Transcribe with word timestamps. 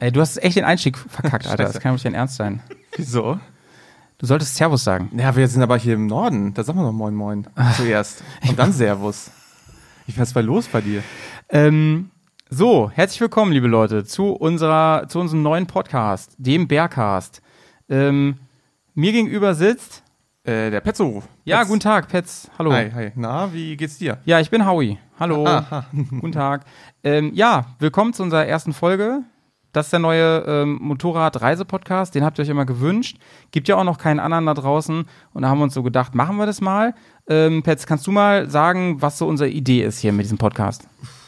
Ey, 0.00 0.12
du 0.12 0.20
hast 0.20 0.42
echt 0.42 0.56
den 0.56 0.64
Einstieg 0.64 0.98
verkackt, 0.98 1.46
Alter. 1.48 1.64
Das 1.64 1.80
kann 1.80 1.90
doch 1.90 1.94
nicht 1.94 2.04
dein 2.04 2.14
Ernst 2.14 2.36
sein. 2.36 2.62
Wieso? 2.96 3.38
Du 4.18 4.26
solltest 4.26 4.56
Servus 4.56 4.84
sagen. 4.84 5.10
Ja, 5.16 5.34
wir 5.34 5.46
sind 5.48 5.62
aber 5.62 5.76
hier 5.76 5.94
im 5.94 6.06
Norden. 6.06 6.54
Da 6.54 6.62
sagen 6.62 6.78
wir 6.78 6.84
noch 6.84 6.92
Moin 6.92 7.14
Moin 7.14 7.46
zuerst. 7.76 8.22
Und 8.48 8.58
dann 8.58 8.72
Servus. 8.72 9.30
Ich 10.06 10.18
weiß, 10.18 10.34
was 10.34 10.44
los 10.44 10.68
bei 10.68 10.80
dir? 10.80 11.02
Ähm, 11.48 12.10
so, 12.50 12.90
herzlich 12.90 13.20
willkommen, 13.20 13.52
liebe 13.52 13.66
Leute, 13.66 14.04
zu 14.04 14.32
unserer, 14.32 15.08
zu 15.08 15.18
unserem 15.18 15.42
neuen 15.42 15.66
Podcast, 15.66 16.34
dem 16.38 16.68
Bearcast. 16.68 17.42
Ähm, 17.88 18.36
mir 18.94 19.12
gegenüber 19.12 19.54
sitzt. 19.54 20.02
Äh, 20.44 20.70
der 20.70 20.80
Petzo. 20.80 21.22
Ja, 21.44 21.58
Petz. 21.60 21.68
guten 21.68 21.80
Tag, 21.80 22.08
Petz. 22.08 22.50
Hallo. 22.58 22.72
Hi, 22.72 22.90
hi. 22.92 23.12
Na, 23.14 23.52
wie 23.52 23.76
geht's 23.76 23.96
dir? 23.98 24.18
Ja, 24.26 24.40
ich 24.40 24.50
bin 24.50 24.66
Howie. 24.66 24.98
Hallo. 25.18 25.46
Aha. 25.46 25.86
Guten 25.92 26.32
Tag. 26.32 26.64
Ähm, 27.02 27.30
ja, 27.34 27.66
willkommen 27.78 28.12
zu 28.12 28.22
unserer 28.22 28.46
ersten 28.46 28.74
Folge. 28.74 29.22
Das 29.74 29.86
ist 29.86 29.92
der 29.92 29.98
neue 29.98 30.44
ähm, 30.46 30.78
Motorrad-Reise-Podcast. 30.80 32.14
Den 32.14 32.24
habt 32.24 32.38
ihr 32.38 32.42
euch 32.42 32.48
immer 32.48 32.64
gewünscht. 32.64 33.18
Gibt 33.50 33.66
ja 33.68 33.76
auch 33.76 33.82
noch 33.84 33.98
keinen 33.98 34.20
anderen 34.20 34.46
da 34.46 34.54
draußen. 34.54 35.04
Und 35.32 35.42
da 35.42 35.48
haben 35.48 35.58
wir 35.58 35.64
uns 35.64 35.74
so 35.74 35.82
gedacht, 35.82 36.14
machen 36.14 36.36
wir 36.36 36.46
das 36.46 36.60
mal. 36.60 36.94
Ähm, 37.28 37.62
Petz, 37.64 37.84
kannst 37.84 38.06
du 38.06 38.12
mal 38.12 38.48
sagen, 38.48 39.02
was 39.02 39.18
so 39.18 39.26
unsere 39.26 39.50
Idee 39.50 39.82
ist 39.82 39.98
hier 39.98 40.12
mit 40.12 40.24
diesem 40.24 40.38
Podcast? 40.38 40.86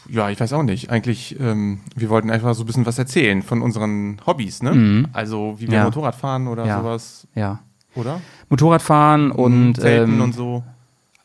Ja, 0.09 0.29
ich 0.29 0.39
weiß 0.39 0.53
auch 0.53 0.63
nicht. 0.63 0.89
Eigentlich, 0.89 1.37
ähm, 1.39 1.81
wir 1.93 2.09
wollten 2.09 2.29
einfach 2.31 2.53
so 2.55 2.63
ein 2.63 2.65
bisschen 2.65 2.85
was 2.85 2.97
erzählen 2.97 3.41
von 3.41 3.61
unseren 3.61 4.21
Hobbys, 4.25 4.63
ne? 4.63 5.09
Also, 5.11 5.55
wie 5.59 5.67
wir 5.67 5.79
Ja. 5.79 5.83
Motorrad 5.83 6.15
fahren 6.15 6.47
oder 6.47 6.65
Ja. 6.65 6.79
sowas, 6.79 7.27
Ja. 7.35 7.59
oder? 7.95 8.21
Motorradfahren 8.47 9.31
und 9.31 9.75
Zelten 9.75 10.13
ähm, 10.13 10.21
und 10.21 10.33
so. 10.33 10.63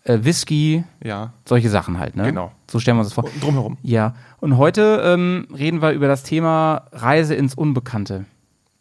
Äh, 0.05 0.19
Whisky, 0.23 0.85
Ja, 1.03 1.33
solche 1.45 1.71
Sachen 1.71 1.99
halt, 1.99 2.17
ne? 2.17 2.25
Genau. 2.25 2.53
So 2.71 2.79
stellen 2.81 2.97
wir 2.97 3.01
uns 3.01 3.09
das 3.11 3.15
vor. 3.15 3.25
und 3.25 3.43
drumherum. 3.43 3.79
Ja. 3.83 4.15
Und 4.41 4.57
heute 4.57 5.03
ähm, 5.05 5.47
reden 5.57 5.83
wir 5.83 5.93
über 5.93 6.09
das 6.09 6.23
Thema 6.23 6.87
Reise 6.93 7.35
ins 7.35 7.55
Unbekannte. 7.55 8.25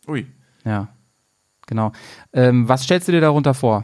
Ui. 0.07 0.25
Ja. 0.65 0.87
Genau. 1.67 1.91
Ähm, 2.33 2.67
was 2.67 2.83
stellst 2.83 3.07
du 3.07 3.11
dir 3.11 3.21
darunter 3.21 3.53
vor? 3.53 3.83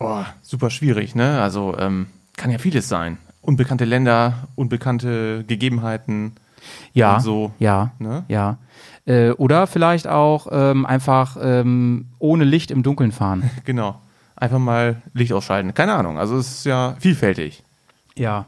Oh, 0.00 0.22
super 0.42 0.70
schwierig, 0.70 1.14
ne? 1.14 1.40
Also, 1.40 1.76
ähm, 1.78 2.06
kann 2.36 2.50
ja 2.50 2.58
vieles 2.58 2.88
sein. 2.88 3.18
Unbekannte 3.40 3.84
Länder, 3.84 4.48
unbekannte 4.56 5.44
Gegebenheiten. 5.44 6.32
Ja. 6.92 7.16
Und 7.16 7.20
so. 7.20 7.52
Ja. 7.58 7.92
Ne? 7.98 8.24
Ja. 8.28 8.58
Äh, 9.06 9.30
oder 9.30 9.66
vielleicht 9.66 10.06
auch 10.08 10.48
ähm, 10.50 10.86
einfach 10.86 11.36
ähm, 11.40 12.06
ohne 12.18 12.44
Licht 12.44 12.70
im 12.70 12.82
Dunkeln 12.82 13.12
fahren. 13.12 13.50
Genau. 13.64 14.00
Einfach 14.36 14.58
mal 14.58 15.02
Licht 15.12 15.32
ausschalten. 15.32 15.74
Keine 15.74 15.94
Ahnung. 15.94 16.18
Also, 16.18 16.36
es 16.36 16.50
ist 16.58 16.64
ja 16.66 16.96
vielfältig. 16.98 17.62
Ja. 18.16 18.44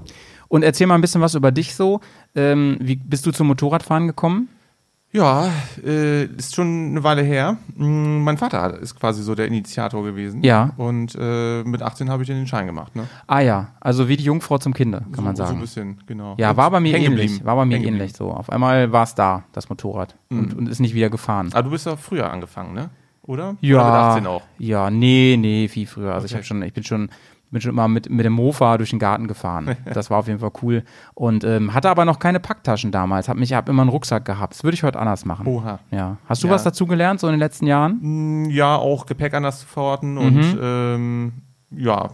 Und 0.48 0.62
erzähl 0.62 0.86
mal 0.86 0.94
ein 0.94 1.00
bisschen 1.00 1.20
was 1.20 1.34
über 1.34 1.50
dich 1.50 1.74
so. 1.74 2.00
Ähm, 2.34 2.76
wie 2.80 2.96
bist 2.96 3.26
du 3.26 3.32
zum 3.32 3.46
Motorradfahren 3.48 4.06
gekommen? 4.06 4.48
Ja, 5.12 5.48
äh, 5.82 6.24
ist 6.24 6.54
schon 6.54 6.90
eine 6.90 7.02
Weile 7.02 7.22
her. 7.22 7.56
Mm, 7.74 8.22
Mein 8.22 8.36
Vater 8.36 8.78
ist 8.78 8.98
quasi 9.00 9.22
so 9.22 9.34
der 9.34 9.46
Initiator 9.46 10.04
gewesen. 10.04 10.42
Ja. 10.42 10.72
Und 10.76 11.16
äh, 11.18 11.62
mit 11.62 11.80
18 11.80 12.10
habe 12.10 12.22
ich 12.22 12.26
den 12.26 12.46
Schein 12.46 12.66
gemacht, 12.66 12.94
ne? 12.96 13.06
Ah 13.26 13.40
ja, 13.40 13.68
also 13.80 14.08
wie 14.08 14.16
die 14.18 14.24
Jungfrau 14.24 14.58
zum 14.58 14.74
Kinde, 14.74 14.98
kann 14.98 15.14
so, 15.14 15.22
man 15.22 15.36
So 15.36 15.42
ein 15.44 15.48
sagen. 15.48 15.60
bisschen, 15.60 15.98
genau. 16.06 16.34
Ja, 16.38 16.56
war 16.56 16.70
bei 16.70 16.80
mir 16.80 16.98
ähnlich. 16.98 17.42
War 17.44 17.56
bei 17.56 17.64
mir 17.64 17.78
ähnlich 17.78 18.12
so. 18.14 18.30
Auf 18.30 18.50
einmal 18.50 18.92
war 18.92 19.04
es 19.04 19.14
da, 19.14 19.44
das 19.52 19.70
Motorrad. 19.70 20.16
Und, 20.28 20.52
und 20.54 20.68
ist 20.68 20.80
nicht 20.80 20.94
wieder 20.94 21.08
gefahren. 21.08 21.48
Ah, 21.54 21.62
du 21.62 21.70
bist 21.70 21.86
ja 21.86 21.96
früher 21.96 22.30
angefangen, 22.30 22.74
ne? 22.74 22.90
Oder? 23.26 23.56
Ja, 23.60 23.76
Oder 23.76 23.84
mit 23.92 23.94
18 23.94 24.26
auch. 24.26 24.42
ja, 24.58 24.90
nee, 24.90 25.36
nee, 25.38 25.68
viel 25.68 25.86
früher. 25.86 26.14
Also 26.14 26.26
ich 26.26 26.32
Okay. 26.32 26.38
habe 26.38 26.44
schon, 26.46 26.62
ich 26.62 26.72
bin 26.72 26.84
schon, 26.84 27.10
bin 27.50 27.60
schon 27.60 27.70
immer 27.70 27.88
mit, 27.88 28.10
mit 28.10 28.24
dem 28.24 28.32
Mofa 28.32 28.76
durch 28.78 28.90
den 28.90 28.98
Garten 28.98 29.26
gefahren. 29.28 29.76
Das 29.92 30.10
war 30.10 30.18
auf 30.18 30.26
jeden 30.28 30.38
Fall 30.40 30.50
cool. 30.62 30.84
Und 31.14 31.44
ähm, 31.44 31.74
hatte 31.74 31.88
aber 31.90 32.04
noch 32.04 32.18
keine 32.18 32.40
Packtaschen 32.40 32.90
damals. 32.92 33.28
Hab 33.28 33.36
mich, 33.36 33.52
hab 33.52 33.68
immer 33.68 33.82
einen 33.82 33.90
Rucksack 33.90 34.24
gehabt. 34.24 34.54
Das 34.54 34.64
würde 34.64 34.74
ich 34.74 34.82
heute 34.82 34.98
anders 34.98 35.24
machen. 35.24 35.46
Oha. 35.46 35.78
Ja. 35.90 36.16
Hast 36.26 36.42
du 36.42 36.48
Ja. 36.48 36.54
was 36.54 36.64
dazu 36.64 36.86
gelernt, 36.86 37.20
so 37.20 37.26
in 37.28 37.32
den 37.34 37.40
letzten 37.40 37.66
Jahren? 37.66 37.98
Mm, 38.46 38.50
Ja, 38.50 38.76
auch 38.76 39.06
Gepäck 39.06 39.34
anders 39.34 39.60
zu 39.60 39.66
verorten 39.66 40.14
Mhm. 40.14 40.18
und 40.18 40.58
ähm, 40.60 41.32
ja, 41.70 42.10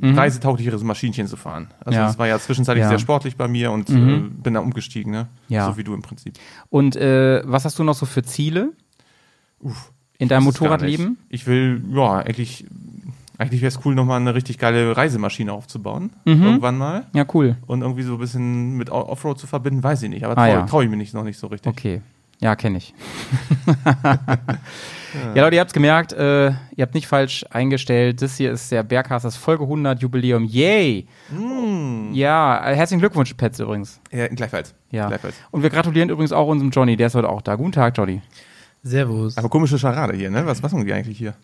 reisetauglicheres 0.00 0.84
Maschinchen 0.84 1.26
zu 1.26 1.36
fahren. 1.36 1.68
Also 1.84 1.98
Ja. 1.98 2.06
das 2.06 2.18
war 2.18 2.26
ja 2.28 2.38
zwischenzeitlich 2.38 2.82
Ja. 2.84 2.88
sehr 2.88 2.98
sportlich 2.98 3.36
bei 3.36 3.48
mir 3.48 3.72
und 3.72 3.90
äh, 3.90 4.18
bin 4.28 4.54
da 4.54 4.60
umgestiegen, 4.60 5.10
ne? 5.12 5.28
Ja. 5.48 5.66
So 5.66 5.76
wie 5.76 5.84
du 5.84 5.92
im 5.94 6.02
Prinzip. 6.02 6.34
Und 6.70 6.94
äh, 6.96 7.42
was 7.44 7.64
hast 7.64 7.78
du 7.78 7.84
noch 7.84 7.94
so 7.94 8.06
für 8.06 8.22
Ziele 8.22 8.72
Uff. 9.60 9.92
In 10.18 10.28
deinem 10.28 10.44
Motorradleben? 10.44 11.16
Ich 11.28 11.46
will, 11.46 11.82
ja, 11.92 12.18
eigentlich, 12.18 12.66
eigentlich 13.38 13.60
wäre 13.62 13.68
es 13.68 13.80
cool, 13.84 13.94
nochmal 13.94 14.20
eine 14.20 14.34
richtig 14.34 14.58
geile 14.58 14.96
Reisemaschine 14.96 15.52
aufzubauen. 15.52 16.10
Mhm. 16.24 16.42
Irgendwann 16.42 16.76
mal. 16.78 17.06
Ja, 17.14 17.24
cool. 17.34 17.56
Und 17.66 17.82
irgendwie 17.82 18.02
so 18.02 18.14
ein 18.14 18.18
bisschen 18.18 18.76
mit 18.76 18.90
Offroad 18.90 19.38
zu 19.38 19.46
verbinden, 19.46 19.82
weiß 19.82 20.02
ich 20.02 20.10
nicht. 20.10 20.24
Aber 20.24 20.32
Ah, 20.36 20.46
traue 20.46 20.54
ja. 20.58 20.66
trau 20.66 20.80
ich 20.82 20.88
mir 20.90 20.96
nicht, 20.96 21.14
noch 21.14 21.24
nicht 21.24 21.38
so 21.38 21.46
richtig. 21.46 21.70
Okay. 21.70 22.02
Ja, 22.40 22.54
kenne 22.54 22.78
ich. 22.78 22.94
ja, 25.34 25.42
Leute, 25.42 25.56
ihr 25.56 25.60
habt 25.60 25.70
es 25.70 25.74
gemerkt, 25.74 26.12
äh, 26.12 26.48
ihr 26.50 26.82
habt 26.82 26.94
nicht 26.94 27.06
falsch 27.08 27.44
eingestellt. 27.50 28.22
Das 28.22 28.36
hier 28.36 28.52
ist 28.52 28.70
der 28.70 28.82
Berghasters 28.84 29.36
Folge 29.36 29.64
100 29.64 30.00
Jubiläum. 30.00 30.44
Yay! 30.44 31.06
Ja, 32.12 32.64
äh, 32.70 32.76
herzlichen 32.76 33.00
Glückwunsch, 33.00 33.34
Pets 33.34 33.58
übrigens. 33.60 34.00
Ja, 34.12 34.28
gleichfalls. 34.28 34.74
Ja. 34.90 35.08
Gleichfalls. 35.08 35.34
Und 35.50 35.62
wir 35.62 35.70
gratulieren 35.70 36.10
übrigens 36.10 36.32
auch 36.32 36.46
unserem 36.46 36.70
Johnny, 36.70 36.96
der 36.96 37.08
ist 37.08 37.14
heute 37.14 37.28
auch 37.28 37.42
da. 37.42 37.56
Guten 37.56 37.72
Tag, 37.72 37.96
Johnny. 37.96 38.22
Servus. 38.82 39.36
Aber 39.36 39.48
komische 39.48 39.78
Scharade 39.78 40.16
hier, 40.16 40.30
ne? 40.30 40.46
Was 40.46 40.62
machen 40.62 40.84
die 40.84 40.92
eigentlich 40.92 41.18
hier? 41.18 41.34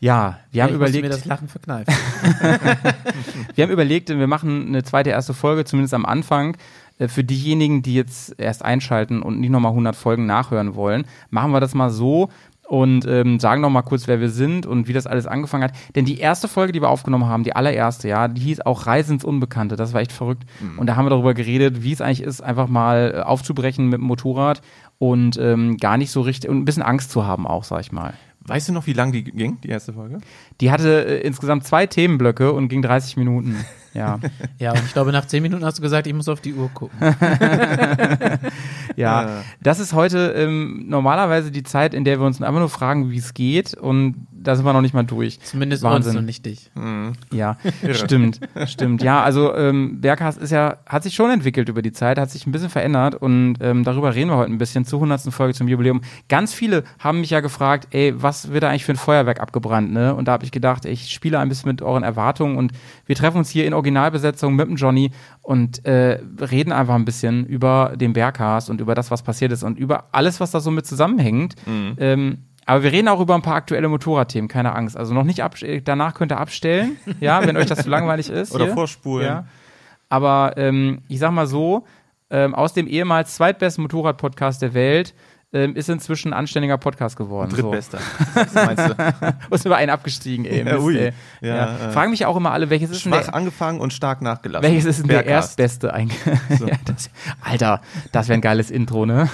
Ja, 0.00 0.40
wir 0.50 0.62
haben 0.62 0.74
ich 0.74 0.78
musste 0.78 0.98
überlegt, 0.98 1.02
mir 1.04 1.08
das 1.08 1.24
Lachen 1.24 1.48
verkneifen. 1.48 1.94
wir 3.54 3.64
haben 3.64 3.70
überlegt, 3.70 4.10
wir 4.10 4.26
machen 4.26 4.66
eine 4.68 4.82
zweite 4.82 5.10
erste 5.10 5.32
Folge, 5.32 5.64
zumindest 5.64 5.94
am 5.94 6.04
Anfang. 6.04 6.56
Äh, 6.98 7.08
Für 7.08 7.24
diejenigen, 7.24 7.82
die 7.82 7.94
jetzt 7.94 8.38
erst 8.38 8.64
einschalten 8.64 9.22
und 9.22 9.40
nicht 9.40 9.50
nochmal 9.50 9.72
100 9.72 9.96
Folgen 9.96 10.26
nachhören 10.26 10.74
wollen, 10.74 11.06
machen 11.30 11.52
wir 11.52 11.60
das 11.60 11.74
mal 11.74 11.90
so 11.90 12.28
und 12.66 13.06
ähm, 13.06 13.38
sagen 13.40 13.60
noch 13.60 13.70
mal 13.70 13.82
kurz, 13.82 14.06
wer 14.06 14.20
wir 14.20 14.30
sind 14.30 14.66
und 14.66 14.88
wie 14.88 14.92
das 14.92 15.06
alles 15.06 15.26
angefangen 15.26 15.64
hat. 15.64 15.72
Denn 15.94 16.04
die 16.04 16.18
erste 16.18 16.48
Folge, 16.48 16.72
die 16.72 16.80
wir 16.80 16.88
aufgenommen 16.88 17.26
haben, 17.26 17.44
die 17.44 17.54
allererste, 17.54 18.08
ja, 18.08 18.28
die 18.28 18.40
hieß 18.40 18.62
auch 18.62 18.86
Reise 18.86 19.12
ins 19.12 19.24
Unbekannte. 19.24 19.76
Das 19.76 19.92
war 19.92 20.00
echt 20.00 20.12
verrückt. 20.12 20.44
Und 20.78 20.86
da 20.86 20.96
haben 20.96 21.04
wir 21.04 21.10
darüber 21.10 21.34
geredet, 21.34 21.82
wie 21.82 21.92
es 21.92 22.00
eigentlich 22.00 22.22
ist, 22.22 22.42
einfach 22.42 22.68
mal 22.68 23.14
äh, 23.16 23.20
aufzubrechen 23.20 23.88
mit 23.88 24.00
dem 24.00 24.06
Motorrad 24.06 24.62
und 24.98 25.36
ähm, 25.38 25.76
gar 25.78 25.96
nicht 25.96 26.10
so 26.10 26.20
richtig 26.20 26.50
und 26.50 26.58
ein 26.58 26.64
bisschen 26.64 26.82
Angst 26.82 27.10
zu 27.10 27.26
haben 27.26 27.46
auch, 27.46 27.64
sag 27.64 27.80
ich 27.80 27.92
mal. 27.92 28.14
Weißt 28.46 28.68
du 28.68 28.74
noch, 28.74 28.86
wie 28.86 28.92
lang 28.92 29.10
die 29.10 29.24
ging, 29.24 29.58
die 29.62 29.68
erste 29.70 29.94
Folge? 29.94 30.18
Die 30.60 30.70
hatte 30.70 31.06
äh, 31.06 31.26
insgesamt 31.26 31.64
zwei 31.64 31.86
Themenblöcke 31.86 32.52
und 32.52 32.68
ging 32.68 32.82
30 32.82 33.16
Minuten. 33.16 33.56
Ja. 33.94 34.18
ja, 34.58 34.72
und 34.72 34.80
ich 34.84 34.92
glaube, 34.92 35.12
nach 35.12 35.24
zehn 35.24 35.40
Minuten 35.40 35.64
hast 35.64 35.78
du 35.78 35.82
gesagt, 35.82 36.08
ich 36.08 36.14
muss 36.14 36.28
auf 36.28 36.40
die 36.40 36.52
Uhr 36.52 36.68
gucken. 36.74 36.98
Ja, 38.96 39.22
Ja. 39.22 39.28
das 39.62 39.78
ist 39.80 39.92
heute 39.92 40.34
ähm, 40.36 40.86
normalerweise 40.88 41.50
die 41.50 41.62
Zeit, 41.62 41.94
in 41.94 42.04
der 42.04 42.18
wir 42.20 42.26
uns 42.26 42.42
einfach 42.42 42.58
nur 42.58 42.68
fragen, 42.68 43.10
wie 43.12 43.18
es 43.18 43.34
geht 43.34 43.74
und 43.74 44.26
da 44.44 44.54
sind 44.54 44.64
wir 44.64 44.72
noch 44.72 44.80
nicht 44.80 44.94
mal 44.94 45.02
durch. 45.02 45.40
Zumindest 45.40 45.82
Wahnsinn. 45.82 46.10
uns 46.10 46.18
und 46.18 46.26
nicht 46.26 46.46
dich. 46.46 46.70
Ja, 47.32 47.56
stimmt, 47.92 48.40
stimmt. 48.66 49.02
Ja, 49.02 49.22
also 49.22 49.54
ähm, 49.54 50.00
Berghast 50.00 50.38
ist 50.38 50.50
ja, 50.50 50.78
hat 50.86 51.02
sich 51.02 51.14
schon 51.14 51.30
entwickelt 51.30 51.68
über 51.68 51.82
die 51.82 51.92
Zeit, 51.92 52.18
hat 52.18 52.30
sich 52.30 52.46
ein 52.46 52.52
bisschen 52.52 52.70
verändert 52.70 53.14
und 53.14 53.56
ähm, 53.60 53.84
darüber 53.84 54.14
reden 54.14 54.30
wir 54.30 54.36
heute 54.36 54.52
ein 54.52 54.58
bisschen 54.58 54.84
zur 54.84 54.98
100. 54.98 55.32
Folge 55.32 55.54
zum 55.54 55.68
Jubiläum. 55.68 56.02
Ganz 56.28 56.54
viele 56.54 56.84
haben 56.98 57.20
mich 57.20 57.30
ja 57.30 57.40
gefragt, 57.40 57.88
ey, 57.90 58.14
was 58.16 58.52
wird 58.52 58.62
da 58.62 58.68
eigentlich 58.70 58.84
für 58.84 58.92
ein 58.92 58.96
Feuerwerk 58.96 59.40
abgebrannt, 59.40 59.92
ne? 59.92 60.14
Und 60.14 60.28
da 60.28 60.32
habe 60.32 60.44
ich 60.44 60.52
gedacht, 60.52 60.84
ich 60.84 61.10
spiele 61.10 61.38
ein 61.38 61.48
bisschen 61.48 61.68
mit 61.68 61.82
euren 61.82 62.02
Erwartungen 62.02 62.56
und 62.56 62.72
wir 63.06 63.16
treffen 63.16 63.38
uns 63.38 63.50
hier 63.50 63.66
in 63.66 63.74
Originalbesetzung 63.74 64.54
mit 64.54 64.68
dem 64.68 64.76
Johnny 64.76 65.10
und 65.42 65.84
äh, 65.84 66.20
reden 66.40 66.72
einfach 66.72 66.94
ein 66.94 67.04
bisschen 67.04 67.46
über 67.46 67.94
den 67.96 68.12
Berghast 68.12 68.70
und 68.70 68.80
über 68.80 68.94
das, 68.94 69.10
was 69.10 69.22
passiert 69.22 69.52
ist 69.52 69.62
und 69.62 69.78
über 69.78 70.08
alles, 70.12 70.40
was 70.40 70.50
da 70.50 70.60
so 70.60 70.70
mit 70.70 70.86
zusammenhängt. 70.86 71.54
Ähm, 71.98 72.38
aber 72.66 72.82
wir 72.82 72.92
reden 72.92 73.08
auch 73.08 73.20
über 73.20 73.34
ein 73.34 73.42
paar 73.42 73.56
aktuelle 73.56 73.88
Motorradthemen, 73.88 74.48
keine 74.48 74.74
Angst. 74.74 74.96
Also 74.96 75.14
noch 75.14 75.24
nicht 75.24 75.42
abs- 75.42 75.64
danach 75.84 76.14
könnt 76.14 76.32
ihr 76.32 76.38
abstellen, 76.40 76.96
ja, 77.20 77.46
wenn 77.46 77.56
euch 77.56 77.66
das 77.66 77.82
zu 77.82 77.90
langweilig 77.90 78.30
ist. 78.30 78.54
Oder 78.54 78.66
hier. 78.66 78.74
vorspulen. 78.74 79.26
Ja. 79.26 79.44
Aber 80.08 80.54
ähm, 80.56 81.02
ich 81.08 81.18
sag 81.18 81.32
mal 81.32 81.46
so, 81.46 81.84
ähm, 82.30 82.54
aus 82.54 82.72
dem 82.72 82.86
ehemals 82.86 83.34
zweitbesten 83.34 83.82
Motorrad-Podcast 83.82 84.62
der 84.62 84.74
Welt 84.74 85.14
ähm, 85.52 85.76
ist 85.76 85.88
inzwischen 85.88 86.32
ein 86.32 86.38
anständiger 86.38 86.78
Podcast 86.78 87.16
geworden. 87.16 87.50
Drittbester. 87.52 87.98
Was 88.34 88.54
meinst 88.54 88.88
du? 88.88 88.94
So. 89.50 89.54
Ist 89.54 89.66
über 89.66 89.76
einen 89.76 89.90
abgestiegen, 89.90 90.44
ey. 90.44 90.66
Ja, 90.66 90.78
ui. 90.78 90.96
Ja, 90.96 91.10
Ja, 91.40 91.76
äh, 91.76 91.90
Fragen 91.92 92.10
mich 92.10 92.26
auch 92.26 92.36
immer 92.36 92.50
alle, 92.50 92.70
welches 92.70 92.90
ist 92.90 93.04
denn 93.04 93.12
Schwach 93.12 93.26
der, 93.26 93.34
angefangen 93.34 93.78
und 93.80 93.92
stark 93.92 94.20
nachgelassen. 94.20 94.66
welches 94.68 94.84
ist 94.84 95.00
denn 95.00 95.08
der 95.08 95.14
Bergcast. 95.22 95.58
erstbeste 95.60 95.94
eigentlich? 95.94 96.18
ja, 96.60 96.74
das, 96.86 97.08
Alter, 97.40 97.80
das 98.10 98.28
wäre 98.28 98.38
ein 98.38 98.40
geiles 98.40 98.70
Intro, 98.72 99.06
ne? 99.06 99.28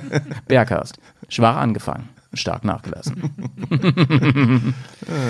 Bergcast. 0.48 0.98
Schwach 1.28 1.56
angefangen, 1.56 2.08
stark 2.36 2.64
nachgelassen. 2.64 3.22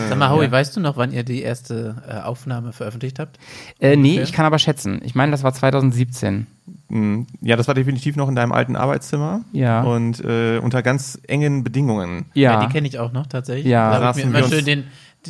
Sag 0.09 0.19
mal, 0.19 0.31
Howie, 0.31 0.51
weißt 0.51 0.77
du 0.77 0.81
noch, 0.81 0.97
wann 0.97 1.13
ihr 1.13 1.23
die 1.25 1.43
erste 1.43 1.97
äh, 2.09 2.21
Aufnahme 2.21 2.73
veröffentlicht 2.73 3.19
habt? 3.19 3.39
Äh, 3.81 3.97
nee, 3.97 4.15
Okay. 4.15 4.23
ich 4.23 4.33
kann 4.33 4.47
aber 4.47 4.59
schätzen. 4.59 5.01
Ich 5.05 5.15
meine, 5.15 5.33
das 5.33 5.43
war 5.43 5.53
2017. 5.53 6.47
Mm, 6.89 7.23
Ja, 7.41 7.57
das 7.57 7.69
war 7.69 7.75
definitiv 7.75 8.17
noch 8.17 8.29
in 8.29 8.35
deinem 8.35 8.53
alten 8.53 8.77
Arbeitszimmer. 8.77 9.43
Ja. 9.53 9.83
Und 9.83 10.25
äh, 10.25 10.59
unter 10.59 10.83
ganz 10.83 11.19
engen 11.27 11.65
Bedingungen. 11.65 12.27
Ja. 12.35 12.65
die 12.65 12.73
kenne 12.73 12.89
ich 12.89 12.99
auch 12.99 13.13
noch 13.13 13.27
tatsächlich. 13.27 13.67
Ja. 13.67 13.91
Da 13.99 14.05
habe 14.07 14.19
ich 14.19 14.25
Saßen 14.25 14.33
mir 14.33 14.39
immer 14.39 14.51
wir 14.51 14.57
schön 14.57 14.65
den, 14.65 14.85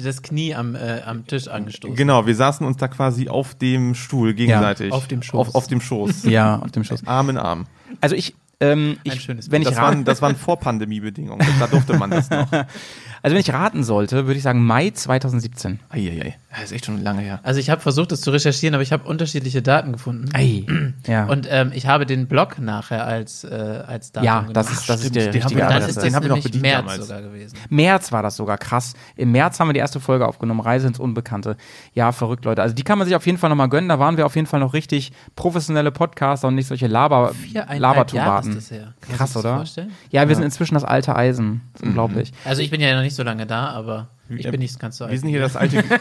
das 0.04 0.22
Knie 0.22 0.54
am, 0.54 0.74
äh, 0.74 1.00
am 1.06 1.26
Tisch 1.26 1.48
angestoßen. 1.48 1.96
Genau, 1.96 2.26
wir 2.26 2.34
saßen 2.34 2.66
uns 2.66 2.76
da 2.76 2.88
quasi 2.88 3.28
auf 3.28 3.54
dem 3.54 3.94
Stuhl 3.94 4.34
gegenseitig. 4.34 4.92
auf 4.92 5.06
dem 5.08 5.22
Schoß. 5.22 5.48
Auf, 5.48 5.54
auf 5.54 5.66
dem 5.66 5.80
Schoß. 5.80 6.24
ja, 6.24 6.58
auf 6.58 6.70
dem 6.72 6.84
Schuss. 6.84 7.06
Arm 7.06 7.30
in 7.30 7.38
Arm. 7.38 7.66
Also 8.00 8.14
ich, 8.14 8.34
Ähm, 8.58 8.98
ich, 9.04 9.20
schönes 9.20 9.50
wenn 9.50 9.62
ich 9.62 9.68
Das 9.68 9.76
waren, 9.76 10.04
das 10.04 10.22
waren 10.22 10.34
Vor-Pandemie-Bedingungen. 10.36 11.46
Da 11.58 11.66
durfte 11.66 11.94
man 11.94 12.10
das 12.10 12.30
noch. 12.30 12.50
also 13.26 13.34
wenn 13.34 13.40
ich 13.40 13.52
raten 13.52 13.82
sollte, 13.82 14.28
würde 14.28 14.36
ich 14.36 14.44
sagen 14.44 14.64
Mai 14.64 14.90
2017. 14.90 15.80
Eieiei. 15.88 16.36
Das 16.48 16.62
ist 16.62 16.72
echt 16.72 16.86
schon 16.86 17.02
lange 17.02 17.22
her. 17.22 17.40
Also 17.42 17.58
ich 17.58 17.70
habe 17.70 17.80
versucht, 17.80 18.12
das 18.12 18.20
zu 18.20 18.30
recherchieren, 18.30 18.74
aber 18.74 18.84
ich 18.84 18.92
habe 18.92 19.02
unterschiedliche 19.02 19.62
Daten 19.62 19.90
gefunden. 19.90 20.28
Ei. 20.32 20.64
Ja. 21.06 21.26
Und 21.26 21.46
ähm, 21.48 21.70
ich 21.72 21.86
habe 21.86 22.04
den 22.04 22.26
Blog 22.26 22.58
nachher 22.58 23.06
als, 23.06 23.44
äh, 23.44 23.48
als 23.86 24.10
Datum 24.10 24.24
ja, 24.24 24.38
genommen. 24.38 24.54
das 24.54 24.70
ist, 24.72 24.88
das 24.88 25.04
ist 25.04 25.14
die 25.14 25.20
den 25.20 25.30
richtige 25.30 25.64
Adresse. 25.64 25.90
ist 25.90 26.02
Den 26.02 26.14
haben 26.16 26.22
wir 26.24 26.30
noch 26.30 26.42
bedient 26.42 26.62
März 26.62 26.78
damals. 26.80 27.06
sogar 27.06 27.22
gewesen. 27.22 27.58
März 27.68 28.12
war 28.12 28.22
das 28.22 28.36
sogar 28.36 28.58
krass. 28.58 28.94
Im 29.14 29.30
März 29.30 29.60
haben 29.60 29.68
wir 29.68 29.72
die 29.72 29.78
erste 29.80 30.00
Folge 30.00 30.26
aufgenommen, 30.26 30.60
Reise 30.60 30.88
ins 30.88 30.98
Unbekannte. 30.98 31.56
Ja, 31.92 32.10
verrückt, 32.12 32.44
Leute. 32.44 32.62
Also 32.62 32.74
die 32.74 32.82
kann 32.82 32.98
man 32.98 33.06
sich 33.06 33.14
auf 33.14 33.24
jeden 33.26 33.38
Fall 33.38 33.50
nochmal 33.50 33.68
gönnen. 33.68 33.88
Da 33.88 33.98
waren 33.98 34.16
wir 34.16 34.26
auf 34.26 34.34
jeden 34.34 34.46
Fall 34.46 34.60
noch 34.60 34.72
richtig 34.72 35.12
professionelle 35.36 35.92
Podcaster 35.92 36.48
und 36.48 36.56
nicht 36.56 36.66
solche 36.66 36.88
Laber, 36.88 37.32
sich 37.32 39.16
Krass, 39.16 39.32
das 39.32 39.36
oder? 39.36 39.56
vorstellen? 39.56 39.92
Ja, 40.10 40.28
wir 40.28 40.34
sind 40.34 40.44
inzwischen 40.44 40.74
das 40.74 40.84
alte 40.84 41.14
Eisen. 41.14 41.62
Das 41.72 41.82
ist 41.82 41.88
unglaublich. 41.88 42.32
Also 42.44 42.62
ich 42.62 42.70
bin 42.70 42.80
ja 42.80 42.94
noch 42.96 43.02
nicht 43.02 43.15
so 43.16 43.22
lange 43.22 43.46
da, 43.46 43.70
aber 43.70 44.08
ich 44.28 44.48
bin 44.50 44.60
nicht 44.60 44.78
ganz 44.78 44.98
so 44.98 45.04
alt. 45.04 45.12
Wir 45.12 45.18
sind 45.18 45.28
hier 45.28 45.40
das 45.40 45.56
alte, 45.56 45.76
wir 45.88 45.92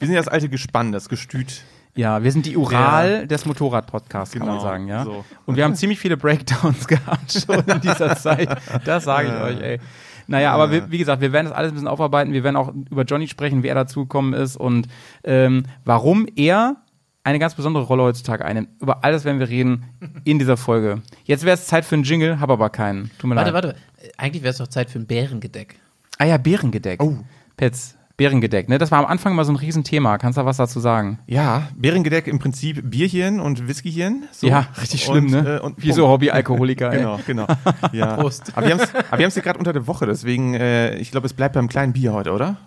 sind 0.00 0.08
hier 0.08 0.16
das 0.18 0.28
alte 0.28 0.48
Gespann, 0.48 0.92
das 0.92 1.08
Gestüt. 1.08 1.62
Ja, 1.94 2.22
wir 2.24 2.32
sind 2.32 2.46
die 2.46 2.56
Ural 2.56 3.26
des 3.26 3.44
Motorrad-Podcasts, 3.44 4.32
kann 4.34 4.46
man 4.46 4.56
Genau, 4.56 4.62
sagen, 4.62 4.88
ja. 4.88 5.04
so. 5.04 5.24
Und 5.44 5.56
wir 5.56 5.64
haben 5.64 5.74
ziemlich 5.74 5.98
viele 5.98 6.16
Breakdowns 6.16 6.86
gehabt 6.88 7.32
schon 7.32 7.60
in 7.66 7.80
dieser 7.82 8.16
Zeit. 8.16 8.48
Das 8.86 9.04
sage 9.04 9.28
ich 9.28 9.34
euch, 9.42 9.60
ey. 9.62 9.80
Naja, 10.26 10.52
aber 10.52 10.70
wir, 10.70 10.90
wie 10.90 10.98
gesagt, 10.98 11.20
wir 11.20 11.32
werden 11.32 11.46
das 11.48 11.54
alles 11.54 11.72
ein 11.72 11.74
bisschen 11.74 11.88
aufarbeiten. 11.88 12.32
Wir 12.32 12.44
werden 12.44 12.56
auch 12.56 12.72
über 12.90 13.02
Johnny 13.02 13.28
sprechen, 13.28 13.62
wie 13.62 13.68
er 13.68 13.74
dazugekommen 13.74 14.32
ist 14.32 14.56
und 14.56 14.86
ähm, 15.24 15.64
warum 15.84 16.26
er 16.36 16.76
eine 17.24 17.38
ganz 17.38 17.54
besondere 17.54 17.84
Rolle 17.84 18.04
heutzutage 18.04 18.44
einnimmt. 18.44 18.68
Über 18.80 19.04
alles 19.04 19.24
werden 19.24 19.38
wir 19.38 19.48
reden 19.48 19.84
in 20.24 20.38
dieser 20.38 20.56
Folge. 20.56 21.02
Jetzt 21.24 21.44
wäre 21.44 21.54
es 21.54 21.66
Zeit 21.66 21.84
für 21.84 21.94
einen 21.96 22.04
Jingle, 22.04 22.40
habe 22.40 22.54
aber 22.54 22.70
keinen. 22.70 23.10
Tut 23.18 23.28
mir 23.28 23.36
Warte, 23.36 23.50
leid. 23.50 23.64
warte. 23.64 23.76
Eigentlich 24.16 24.42
wäre 24.42 24.52
es 24.52 24.58
doch 24.58 24.66
Zeit 24.68 24.90
für 24.90 24.98
ein 24.98 25.06
Bärengedeck. 25.06 25.76
Ah 26.18 26.24
ja, 26.24 26.36
Bärengedeck. 26.36 27.02
Oh. 27.02 27.16
Petz, 27.56 27.96
Bärengedeck, 28.16 28.68
ne? 28.68 28.78
Das 28.78 28.90
war 28.90 28.98
am 28.98 29.06
Anfang 29.06 29.34
mal 29.34 29.44
so 29.44 29.52
ein 29.52 29.56
Riesenthema. 29.56 30.18
Kannst 30.18 30.36
du 30.36 30.42
da 30.42 30.46
was 30.46 30.56
dazu 30.58 30.80
sagen? 30.80 31.18
Ja, 31.26 31.68
Bärengedeck 31.76 32.26
im 32.26 32.38
Prinzip 32.38 32.80
Bierchen 32.90 33.40
und 33.40 33.66
Whiskychen. 33.66 34.24
So. 34.30 34.46
Ja, 34.46 34.66
richtig 34.80 35.04
schlimm, 35.04 35.26
und, 35.26 35.30
ne? 35.30 35.56
Äh, 35.56 35.60
und 35.60 35.82
Wie 35.82 35.92
so 35.92 36.08
Hobby-Alkoholiker, 36.08 36.92
ey. 36.92 36.98
Genau, 36.98 37.20
genau. 37.26 37.46
Ja. 37.92 38.16
Prost. 38.16 38.52
Aber 38.54 38.66
wir 38.66 38.74
haben 38.74 38.80
es 38.80 38.94
aber 38.94 39.18
wir 39.18 39.24
haben's 39.24 39.34
hier 39.34 39.42
gerade 39.42 39.58
unter 39.58 39.72
der 39.72 39.86
Woche, 39.86 40.06
deswegen, 40.06 40.54
äh, 40.54 40.96
ich 40.96 41.10
glaube, 41.10 41.26
es 41.26 41.32
bleibt 41.32 41.54
beim 41.54 41.68
kleinen 41.68 41.92
Bier 41.92 42.12
heute, 42.12 42.32
oder? 42.32 42.58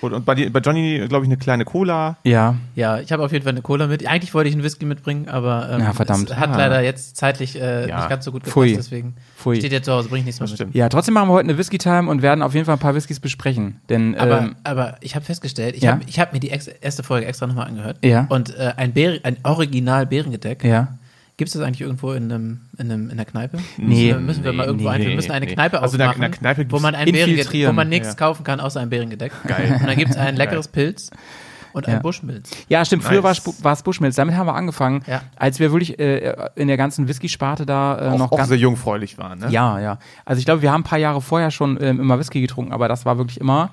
Und, 0.00 0.12
und 0.12 0.24
bei, 0.24 0.34
dir, 0.34 0.52
bei 0.52 0.60
Johnny, 0.60 1.04
glaube 1.08 1.24
ich, 1.24 1.28
eine 1.28 1.36
kleine 1.38 1.64
Cola. 1.64 2.16
Ja, 2.24 2.54
Ja, 2.74 3.00
ich 3.00 3.10
habe 3.12 3.24
auf 3.24 3.32
jeden 3.32 3.42
Fall 3.44 3.52
eine 3.52 3.62
Cola 3.62 3.86
mit. 3.86 4.06
Eigentlich 4.06 4.32
wollte 4.34 4.48
ich 4.48 4.54
einen 4.54 4.62
Whisky 4.64 4.84
mitbringen, 4.84 5.28
aber 5.28 5.68
ähm, 5.72 5.80
Ja, 5.80 5.92
verdammt. 5.92 6.30
es 6.30 6.36
hat 6.36 6.50
Ah. 6.50 6.56
leider 6.56 6.80
jetzt 6.82 7.16
zeitlich 7.16 7.60
äh, 7.60 7.88
Ja. 7.88 7.96
nicht 7.98 8.08
ganz 8.08 8.24
so 8.24 8.32
gut 8.32 8.42
gepasst, 8.44 8.54
Pfui. 8.54 8.74
deswegen 8.74 9.14
Pfui. 9.36 9.56
steht 9.56 9.72
jetzt 9.72 9.86
zu 9.86 9.92
Hause, 9.92 10.08
bringe 10.08 10.20
ich 10.20 10.26
nichts 10.38 10.40
mehr 10.58 10.66
mit. 10.66 10.74
Ja, 10.74 10.88
trotzdem 10.88 11.14
machen 11.14 11.28
wir 11.28 11.32
heute 11.34 11.48
eine 11.48 11.58
Whisky-Time 11.58 12.08
und 12.10 12.22
werden 12.22 12.42
auf 12.42 12.54
jeden 12.54 12.66
Fall 12.66 12.76
ein 12.76 12.80
paar 12.80 12.94
Whiskys 12.94 13.20
besprechen. 13.20 13.80
Denn, 13.88 14.16
Aber, 14.16 14.38
ähm, 14.40 14.56
aber 14.64 14.96
ich 15.00 15.14
habe 15.14 15.24
festgestellt, 15.24 15.74
ich 15.76 15.82
Ja. 15.82 15.92
habe 15.92 16.02
ich 16.06 16.18
hab 16.20 16.32
mir 16.32 16.40
die 16.40 16.50
ex 16.50 16.68
erste 16.68 17.02
Folge 17.02 17.26
extra 17.26 17.46
nochmal 17.46 17.66
angehört. 17.68 17.98
Ja. 18.04 18.26
Und 18.28 18.54
äh, 18.56 18.72
ein, 18.76 18.92
ein 19.22 19.36
Original 19.44 20.06
Bärengedeck, 20.06 20.62
ja. 20.64 20.97
Gibt 21.38 21.48
es 21.48 21.54
das 21.54 21.62
eigentlich 21.62 21.80
irgendwo 21.80 22.12
in, 22.12 22.24
einem, 22.30 22.60
in, 22.76 22.90
einem, 22.90 23.04
in 23.06 23.12
einer 23.12 23.24
Kneipe? 23.24 23.56
Nee. 23.78 23.84
Müssen 23.84 23.98
wir, 24.06 24.18
müssen 24.18 24.44
wir 24.44 24.52
mal 24.52 24.62
Nee, 24.64 24.66
irgendwo 24.68 24.88
nee, 24.90 24.94
ein, 24.96 25.00
wir 25.06 25.14
müssen 25.16 25.30
eine 25.32 25.46
nee. 25.46 25.52
Kneipe 25.54 25.80
Also 25.80 25.94
in 25.94 25.98
der- 26.00 26.10
aufmachen, 26.10 26.24
in 26.26 26.30
der 26.42 26.54
Kneipe 26.54 26.70
wo 26.70 26.78
man 26.80 26.94
ein. 26.94 27.10
Bärengedeck, 27.10 27.66
wo 27.68 27.72
man 27.72 27.88
nichts 27.88 28.08
Ja. 28.08 28.14
kaufen 28.14 28.44
kann 28.44 28.60
außer 28.60 28.80
ein 28.80 28.90
Bärengedeck. 28.90 29.32
Geil. 29.46 29.78
Und 29.80 29.86
dann 29.88 29.96
gibt 29.96 30.10
es 30.10 30.16
ein 30.18 30.36
leckeres 30.36 30.68
Pilz 30.68 31.10
und 31.72 31.86
Ja. 31.86 31.94
ein 31.94 32.02
Buschmilz. 32.02 32.50
Ja, 32.68 32.84
stimmt. 32.84 33.04
Früher 33.04 33.22
Nice. 33.22 33.42
war 33.62 33.72
es 33.72 33.82
Bushmills. 33.82 34.16
Damit 34.16 34.34
haben 34.34 34.46
wir 34.46 34.54
angefangen, 34.54 35.02
Ja. 35.06 35.22
als 35.36 35.58
wir 35.60 35.70
wirklich 35.72 35.98
äh, 35.98 36.34
in 36.56 36.66
der 36.68 36.76
ganzen 36.76 37.06
Whisky-Sparte 37.08 37.64
da 37.66 37.98
äh, 37.98 38.08
Auch, 38.10 38.18
noch 38.18 38.32
auch 38.32 38.36
ganz. 38.36 38.48
sehr 38.48 38.58
jungfräulich 38.58 39.16
waren, 39.18 39.38
ne? 39.38 39.46
Ja, 39.50 39.78
ja. 39.78 39.98
Also 40.24 40.40
ich 40.40 40.44
glaube, 40.44 40.62
wir 40.62 40.72
haben 40.72 40.80
ein 40.80 40.84
paar 40.84 40.98
Jahre 40.98 41.20
vorher 41.20 41.50
schon 41.50 41.78
ähm, 41.80 42.00
immer 42.00 42.18
Whisky 42.18 42.40
getrunken, 42.40 42.72
aber 42.72 42.88
das 42.88 43.04
war 43.06 43.16
wirklich 43.18 43.40
immer 43.40 43.70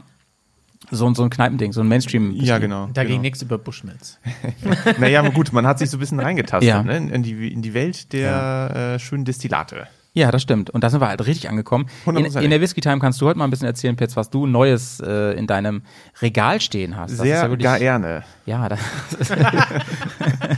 so, 0.91 1.05
ein- 1.07 1.15
so 1.15 1.23
ein 1.23 1.29
Kneipending, 1.29 1.71
so 1.73 1.81
ein 1.81 1.87
Mainstream. 1.87 2.31
-Whisky. 2.31 2.43
Ja, 2.45 2.57
genau. 2.57 2.87
Da 2.93 3.03
ging 3.03 3.13
genau. 3.13 3.21
nichts 3.23 3.41
über 3.41 3.57
Buschmilz. 3.57 4.19
Naja, 4.99 5.19
aber 5.19 5.31
gut, 5.31 5.51
man 5.53 5.65
hat 5.67 5.79
sich 5.79 5.89
so 5.89 5.97
ein 5.97 5.99
bisschen 5.99 6.19
reingetastet, 6.19 6.67
Ja. 6.69 6.83
ne? 6.83 6.97
in, 6.97 7.23
die, 7.23 7.51
in 7.51 7.61
die 7.61 7.73
Welt 7.73 8.11
der 8.13 8.93
äh, 8.95 8.99
schönen 8.99 9.25
Destillate. 9.25 9.87
Ja, 10.17 10.31
das 10.31 10.41
stimmt. 10.43 10.69
Und 10.69 10.81
da 10.81 10.89
sind 10.89 11.01
wir 11.01 11.09
halt 11.09 11.25
richtig 11.27 11.49
angekommen. 11.49 11.87
In, 12.05 12.13
100%. 12.15 12.39
in 12.39 12.49
der 12.49 12.61
Whisky 12.61 12.79
Time 12.79 12.99
kannst 12.99 13.19
du 13.19 13.25
heute 13.25 13.37
mal 13.37 13.43
ein 13.43 13.49
bisschen 13.49 13.67
erzählen, 13.67 13.97
Petz, 13.97 14.15
was 14.15 14.29
du 14.29 14.47
Neues 14.47 15.01
äh, 15.01 15.33
in 15.37 15.45
deinem 15.45 15.81
Regal 16.21 16.61
stehen 16.61 16.95
hast. 16.95 17.11
Das 17.11 17.19
ist 17.19 17.25
Sehr 17.25 17.35
ja 17.43 17.49
wirklich- 17.49 17.77
gerne. 17.79 18.23
Ja, 18.45 18.69
das 18.69 18.79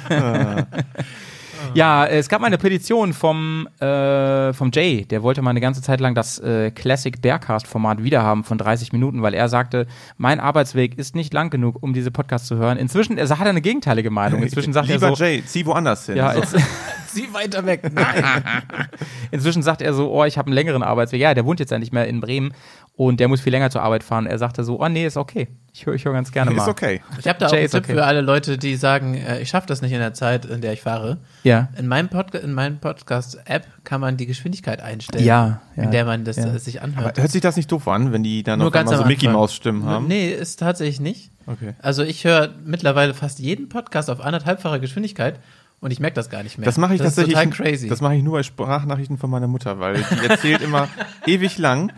Ja, 1.74 2.06
es 2.06 2.30
gab 2.30 2.42
mal 2.42 2.48
eine 2.48 2.58
Petition 2.58 3.14
vom, 3.14 3.68
äh, 3.80 4.54
vom 4.54 4.72
Jay, 4.74 5.06
der 5.06 5.24
wollte 5.24 5.42
mal 5.42 5.52
eine 5.52 5.62
ganze 5.62 5.82
Zeit 5.82 6.00
lang 6.00 6.16
das 6.16 6.40
äh, 6.40 6.72
Classic 6.72 7.22
Bearcast-Format 7.22 8.04
wiederhaben 8.04 8.44
von 8.44 8.58
30 8.58 8.94
Minuten, 8.94 9.22
weil 9.22 9.34
er 9.34 9.50
sagte, 9.50 9.88
mein 10.18 10.40
Arbeitsweg 10.40 10.98
ist 10.98 11.16
nicht 11.16 11.34
lang 11.34 11.50
genug, 11.50 11.82
um 11.82 11.94
diese 11.94 12.12
Podcasts 12.12 12.48
zu 12.48 12.58
hören. 12.58 12.78
Inzwischen 12.78 13.20
also 13.20 13.38
hat 13.38 13.46
er 13.46 13.52
eine 13.52 13.62
gegenteilige 13.62 14.10
Meinung. 14.10 14.42
Inzwischen 14.42 14.74
sagt 14.74 14.88
Lieber 14.88 15.10
er 15.10 15.16
so, 15.16 15.24
Jay, 15.24 15.44
zieh 15.46 15.66
woanders 15.66 16.06
hin. 16.08 16.18
ja, 16.18 16.34
so. 16.46 16.58
Sieh 17.08 17.28
weiter 17.34 17.66
weg. 17.66 17.92
Nein. 17.94 18.24
inzwischen 19.32 19.62
sagt 19.62 19.82
er 19.82 19.94
so, 19.94 20.12
oh, 20.12 20.26
ich 20.26 20.38
habe 20.38 20.48
einen 20.48 20.56
längeren 20.56 20.84
Arbeitsweg. 20.84 21.22
Ja, 21.22 21.34
der 21.34 21.46
wohnt 21.46 21.60
jetzt 21.60 21.72
ja 21.72 21.80
nicht 21.80 21.94
mehr 21.94 22.08
in 22.08 22.22
Bremen 22.22 22.54
und 22.96 23.20
der 23.20 23.28
muss 23.28 23.42
viel 23.42 23.52
länger 23.52 23.70
zur 23.70 23.82
Arbeit 23.84 24.04
fahren. 24.04 24.26
Er 24.26 24.38
sagte 24.38 24.64
so, 24.64 24.80
oh 24.82 24.90
nee, 24.90 25.06
ist 25.06 25.18
okay. 25.18 25.48
Ich 25.78 25.86
höre 25.86 25.96
hör 25.96 26.14
ganz 26.14 26.32
gerne 26.32 26.50
mal. 26.50 26.64
Ist 26.64 26.68
okay. 26.68 27.02
Ich 27.20 27.28
habe 27.28 27.38
da 27.38 27.46
auch 27.46 27.52
Jay 27.52 27.60
einen 27.60 27.70
Tipp 27.70 27.84
okay. 27.84 27.94
für 27.94 28.06
alle 28.06 28.22
Leute, 28.22 28.58
die 28.58 28.76
sagen, 28.76 29.14
äh, 29.14 29.40
ich 29.42 29.50
schaffe 29.50 29.68
das 29.68 29.84
nicht 29.84 29.92
in 29.92 30.00
der 30.00 30.16
Zeit, 30.16 30.46
in 30.46 30.60
der 30.60 30.74
ich 30.74 30.82
fahre. 30.82 31.18
Ja. 31.44 31.70
In 31.78 31.88
meinem, 31.88 32.10
Podca 32.10 32.40
in 32.40 32.52
meinem 32.52 32.80
Podcast-App 32.80 33.68
kann 33.84 34.02
man 34.02 34.18
die 34.18 34.26
Geschwindigkeit 34.26 34.82
einstellen, 34.82 35.24
Ja, 35.24 35.62
ja, 35.76 35.84
in 35.84 35.92
der 35.92 36.06
man 36.06 36.26
das 36.26 36.38
ja. 36.38 36.48
äh, 36.48 36.58
sich 36.58 36.82
anhört. 36.82 37.20
Hört 37.20 37.32
sich 37.32 37.42
das 37.42 37.58
nicht 37.58 37.72
doof 37.72 37.88
an, 37.88 38.12
wenn 38.12 38.24
die 38.24 38.42
dann 38.42 38.58
Nur 38.58 38.70
noch 38.70 38.74
ganz 38.74 38.90
einmal 38.90 38.98
so 38.98 39.04
am 39.04 39.08
Mickey 39.08 39.28
Anfang. 39.28 39.40
Maus 39.40 39.54
Stimmen 39.54 39.86
haben? 39.86 40.08
Nee, 40.08 40.32
ist 40.32 40.60
tatsächlich 40.60 41.00
nicht. 41.00 41.30
Okay. 41.46 41.76
Also 41.80 42.02
ich 42.02 42.24
höre 42.24 42.50
mittlerweile 42.66 43.14
fast 43.14 43.38
jeden 43.38 43.70
Podcast 43.70 44.10
auf 44.10 44.20
anderthalbfacher 44.20 44.80
Geschwindigkeit 44.80 45.40
und 45.80 45.92
ich 45.92 46.00
merke 46.00 46.16
das 46.16 46.32
gar 46.32 46.42
nicht 46.42 46.58
mehr. 46.58 46.66
Das 46.66 46.80
mache 46.80 46.96
ich 46.96 47.00
das 47.00 47.14
tatsächlich. 47.14 47.36
Ist 47.36 47.58
total 47.58 47.66
crazy. 47.72 47.88
Das 47.88 48.02
mache 48.02 48.16
ich 48.16 48.24
nur 48.24 48.34
bei 48.34 48.44
Sprachnachrichten 48.44 49.20
von 49.20 49.30
meiner 49.30 49.48
Mutter, 49.48 49.80
weil 49.80 50.04
die 50.04 50.26
erzählt 50.28 50.62
immer 50.62 50.88
ewig 51.28 51.60
lang. 51.60 51.92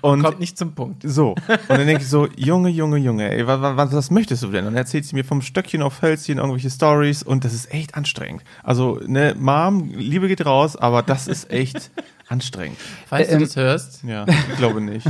Und 0.00 0.22
kommt 0.22 0.40
nicht 0.40 0.58
zum 0.58 0.74
Punkt. 0.74 1.02
so. 1.06 1.30
Und 1.30 1.68
dann 1.68 1.86
denke 1.86 2.02
ich 2.02 2.08
so, 2.08 2.26
Junge, 2.36 2.70
Junge, 2.70 2.96
Junge, 2.98 3.30
ey, 3.30 3.46
was, 3.46 3.60
was, 3.60 3.92
was 3.92 4.10
möchtest 4.10 4.42
du 4.42 4.48
denn? 4.48 4.64
Und 4.66 4.72
dann 4.72 4.78
erzählt 4.78 5.04
sie 5.04 5.14
mir 5.14 5.24
vom 5.24 5.42
Stöckchen 5.42 5.82
auf 5.82 6.02
Hölzchen 6.02 6.38
irgendwelche 6.38 6.70
Stories 6.70 7.22
und 7.22 7.44
das 7.44 7.54
ist 7.54 7.72
echt 7.72 7.94
anstrengend. 7.94 8.42
Also, 8.64 9.00
ne, 9.06 9.34
Mom, 9.38 9.90
Liebe 9.94 10.26
geht 10.28 10.44
raus, 10.44 10.76
aber 10.76 11.02
das 11.02 11.28
ist 11.28 11.50
echt 11.50 11.90
anstrengend. 12.28 12.78
Falls 13.06 13.28
Ähm, 13.30 13.38
du 13.38 13.44
das 13.44 13.56
hörst, 13.56 14.02
Ja, 14.02 14.26
ich 14.26 14.56
glaube 14.56 14.80
nicht. 14.80 15.06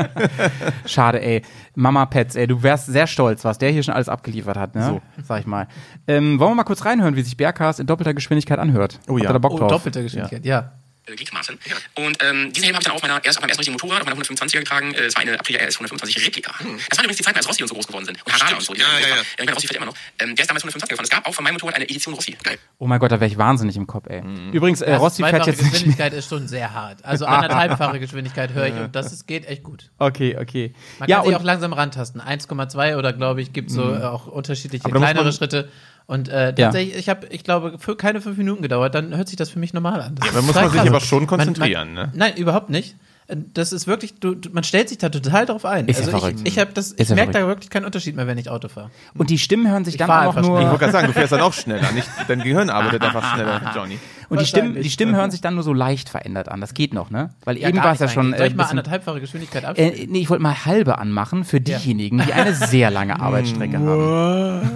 Schade, 0.86 1.22
ey. 1.22 1.42
Mama 1.74 2.06
Pets, 2.06 2.36
ey, 2.36 2.46
du 2.46 2.62
wärst 2.62 2.86
sehr 2.86 3.06
stolz, 3.06 3.44
was 3.44 3.58
der 3.58 3.70
hier 3.70 3.82
schon 3.82 3.94
alles 3.94 4.08
abgeliefert 4.08 4.56
hat, 4.56 4.74
ne? 4.74 4.86
So. 4.86 5.00
Sag 5.24 5.40
ich 5.40 5.46
mal. 5.46 5.68
Ähm, 6.06 6.38
wollen 6.38 6.52
wir 6.52 6.56
mal 6.56 6.64
kurz 6.64 6.84
reinhören, 6.84 7.16
wie 7.16 7.22
sich 7.22 7.36
Bearcast 7.36 7.80
in 7.80 7.86
doppelter 7.86 8.14
Geschwindigkeit 8.14 8.58
anhört? 8.58 9.00
Oh 9.08 9.18
ja. 9.18 9.24
Habt 9.24 9.30
ihr 9.30 9.32
da 9.34 9.38
Bock 9.38 9.52
oh, 9.52 9.58
drauf? 9.58 9.70
doppelte 9.70 10.02
Geschwindigkeit, 10.02 10.44
ja. 10.46 10.72
Äh, 11.06 11.14
Gliedmaßen. 11.14 11.58
Und 11.94 12.18
ähm, 12.22 12.52
diesen 12.52 12.64
Helm 12.64 12.74
habe 12.76 12.82
ich 12.82 12.86
dann 12.86 12.94
auf 12.96 13.02
meiner, 13.02 13.24
erst 13.24 13.38
auf 13.38 13.42
meinem 13.42 13.50
ersten 13.50 13.60
richtigen 13.60 13.74
Motorrad, 13.74 14.02
auf 14.02 14.06
meiner 14.08 14.20
125er 14.20 14.58
getragen. 14.58 14.94
Äh, 14.94 15.02
Es 15.04 15.14
war 15.16 15.22
eine 15.22 15.38
Aprilia 15.38 15.60
RS 15.60 15.76
125 15.76 16.26
Replika. 16.26 16.52
Das 16.88 16.98
waren 16.98 17.04
übrigens 17.04 17.16
die 17.18 17.22
Zeiten, 17.24 17.36
als 17.38 17.48
Rossi 17.48 17.62
und 17.62 17.68
so 17.68 17.74
groß 17.74 17.86
geworden 17.86 18.04
sind. 18.04 18.18
Und 18.24 18.32
Harada 18.32 18.56
und 18.56 18.62
so. 18.62 18.72
die 18.74 18.80
Ja, 18.80 18.86
ja, 19.00 19.08
ja. 19.08 19.14
Ich 19.22 19.38
meine, 19.38 19.52
Rossi 19.52 19.66
fährt 19.66 19.76
immer 19.76 19.86
noch. 19.86 19.94
Ähm, 20.18 20.34
der 20.34 20.42
ist 20.44 20.50
damals 20.50 20.64
125 20.64 20.88
gefahren. 20.88 21.04
Es 21.04 21.10
gab 21.10 21.26
auch 21.26 21.34
von 21.34 21.44
meinem 21.44 21.54
Motorrad 21.54 21.74
eine 21.76 21.84
Edition 21.84 22.14
Rossi. 22.14 22.36
Geil. 22.42 22.58
Oh 22.78 22.86
mein 22.86 22.98
Gott, 23.00 23.12
da 23.12 23.20
wäre 23.20 23.30
ich 23.30 23.38
wahnsinnig 23.38 23.76
im 23.76 23.86
Kopf, 23.86 24.06
ey. 24.08 24.22
Übrigens, 24.52 24.80
äh, 24.82 24.86
Also 24.86 25.04
Rossi 25.04 25.22
fährt 25.22 25.46
jetzt 25.46 25.56
nicht 25.56 25.62
mehr. 25.62 25.70
Geschwindigkeit 25.72 26.12
ist 26.14 26.28
schon 26.28 26.48
sehr 26.48 26.72
hart. 26.72 27.04
Also 27.04 27.26
anderthalbfache 27.26 28.00
Geschwindigkeit 28.04 28.52
höre 28.52 28.66
ich 28.66 28.74
und 28.74 28.94
das 28.94 29.12
ist, 29.12 29.26
geht 29.26 29.46
echt 29.46 29.62
gut. 29.62 29.90
Okay, 29.98 30.36
okay. 30.40 30.74
Man 30.98 31.08
ja, 31.08 31.16
kann 31.16 31.24
sich 31.26 31.34
und 31.34 31.40
auch 31.40 31.44
langsam 31.44 31.72
rantasten. 31.72 32.20
1,2 32.20 32.96
oder 32.96 33.12
glaube 33.12 33.42
ich, 33.42 33.52
gibt 33.52 33.70
so 33.70 33.94
äh, 33.94 34.02
auch 34.02 34.26
unterschiedliche 34.26 34.88
kleinere 34.88 35.32
Schritte. 35.32 35.68
Und 36.06 36.28
äh, 36.28 36.46
Ja. 36.48 36.52
tatsächlich, 36.52 36.96
ich 36.96 37.08
habe, 37.08 37.26
ich 37.28 37.44
glaube, 37.44 37.76
für 37.78 37.96
keine 37.96 38.20
fünf 38.20 38.36
Minuten 38.36 38.60
gedauert, 38.62 38.94
dann 38.94 39.16
hört 39.16 39.28
sich 39.28 39.36
das 39.36 39.48
für 39.50 39.58
mich 39.58 39.72
normal 39.72 40.02
an. 40.02 40.14
Das 40.16 40.32
Da 40.32 40.38
ist 40.40 40.44
muss 40.46 40.54
man 40.54 40.70
sich 40.70 40.78
krass. 40.80 40.88
aber 40.88 41.00
schon 41.00 41.20
Man- 41.20 41.26
konzentrieren, 41.28 41.94
man, 41.94 42.06
ne? 42.08 42.12
Nein, 42.14 42.36
überhaupt 42.36 42.68
nicht. 42.70 42.94
Äh, 43.26 43.36
Das 43.54 43.72
ist 43.72 43.86
wirklich, 43.86 44.20
du, 44.20 44.34
du, 44.34 44.50
man 44.52 44.64
stellt 44.64 44.90
sich 44.90 44.98
da 44.98 45.08
total 45.08 45.46
drauf 45.46 45.64
ein. 45.64 45.88
Ist 45.88 45.98
ja 46.00 46.04
also 46.06 46.18
verrückt. 46.18 46.40
ich, 46.44 46.52
ich, 46.52 46.58
hab 46.58 46.74
das, 46.74 46.88
Ist 46.92 47.00
ich 47.00 47.08
ja 47.08 47.14
merke 47.14 47.32
da 47.32 47.46
wirklich 47.46 47.70
keinen 47.70 47.86
Unterschied 47.86 48.16
mehr, 48.16 48.26
wenn 48.26 48.36
ich 48.36 48.50
Auto 48.50 48.68
fahre. 48.68 48.90
und 49.16 49.30
die 49.30 49.38
Stimmen 49.38 49.66
hören 49.70 49.86
sich 49.86 49.94
Ich 49.94 49.98
dann 49.98 50.10
auch 50.10 50.14
einfach 50.28 50.42
Ich 50.42 50.46
nur. 50.46 50.60
wollte 50.60 50.76
gerade 50.78 50.92
sagen, 50.92 51.06
du 51.06 51.14
fährst 51.14 51.32
dann 51.32 51.40
auch 51.40 51.54
schneller. 51.54 51.90
Nicht, 51.92 52.06
dein 52.28 52.40
Gehirn 52.42 52.68
arbeitet 52.68 53.00
einfach 53.02 53.24
schneller, 53.34 53.72
Johnny. 53.74 53.98
Und 54.28 54.40
die 54.40 54.46
Stimmen, 54.46 54.74
die 54.82 54.90
Stimmen 54.90 55.14
hören 55.16 55.30
sich 55.30 55.40
dann 55.40 55.54
nur 55.54 55.62
so 55.64 55.72
leicht 55.72 56.08
verändert 56.10 56.50
an. 56.50 56.60
Das 56.60 56.74
geht 56.74 56.92
noch, 56.92 57.10
ne? 57.10 57.30
Weil 57.44 57.56
eben 57.58 57.72
gar 57.76 57.84
war 57.84 57.92
es 57.92 58.00
ja 58.00 58.08
schon. 58.08 58.32
Soll 58.32 58.40
Äh, 58.42 58.46
ich 58.48 58.54
mal 58.54 58.64
bisschen, 58.64 58.78
anderthalbfache 58.78 59.20
Geschwindigkeit 59.20 59.64
abstellen? 59.64 59.94
äh, 59.94 60.06
nee, 60.06 60.20
ich 60.20 60.28
wollte 60.30 60.42
mal 60.42 60.64
halbe 60.66 60.98
anmachen 60.98 61.44
für 61.44 61.58
Ja. 61.58 61.78
diejenigen, 61.78 62.22
die 62.26 62.32
eine 62.34 62.54
sehr 62.54 62.90
lange 62.90 63.20
Arbeitsstrecke 63.20 63.78
haben. 63.78 64.70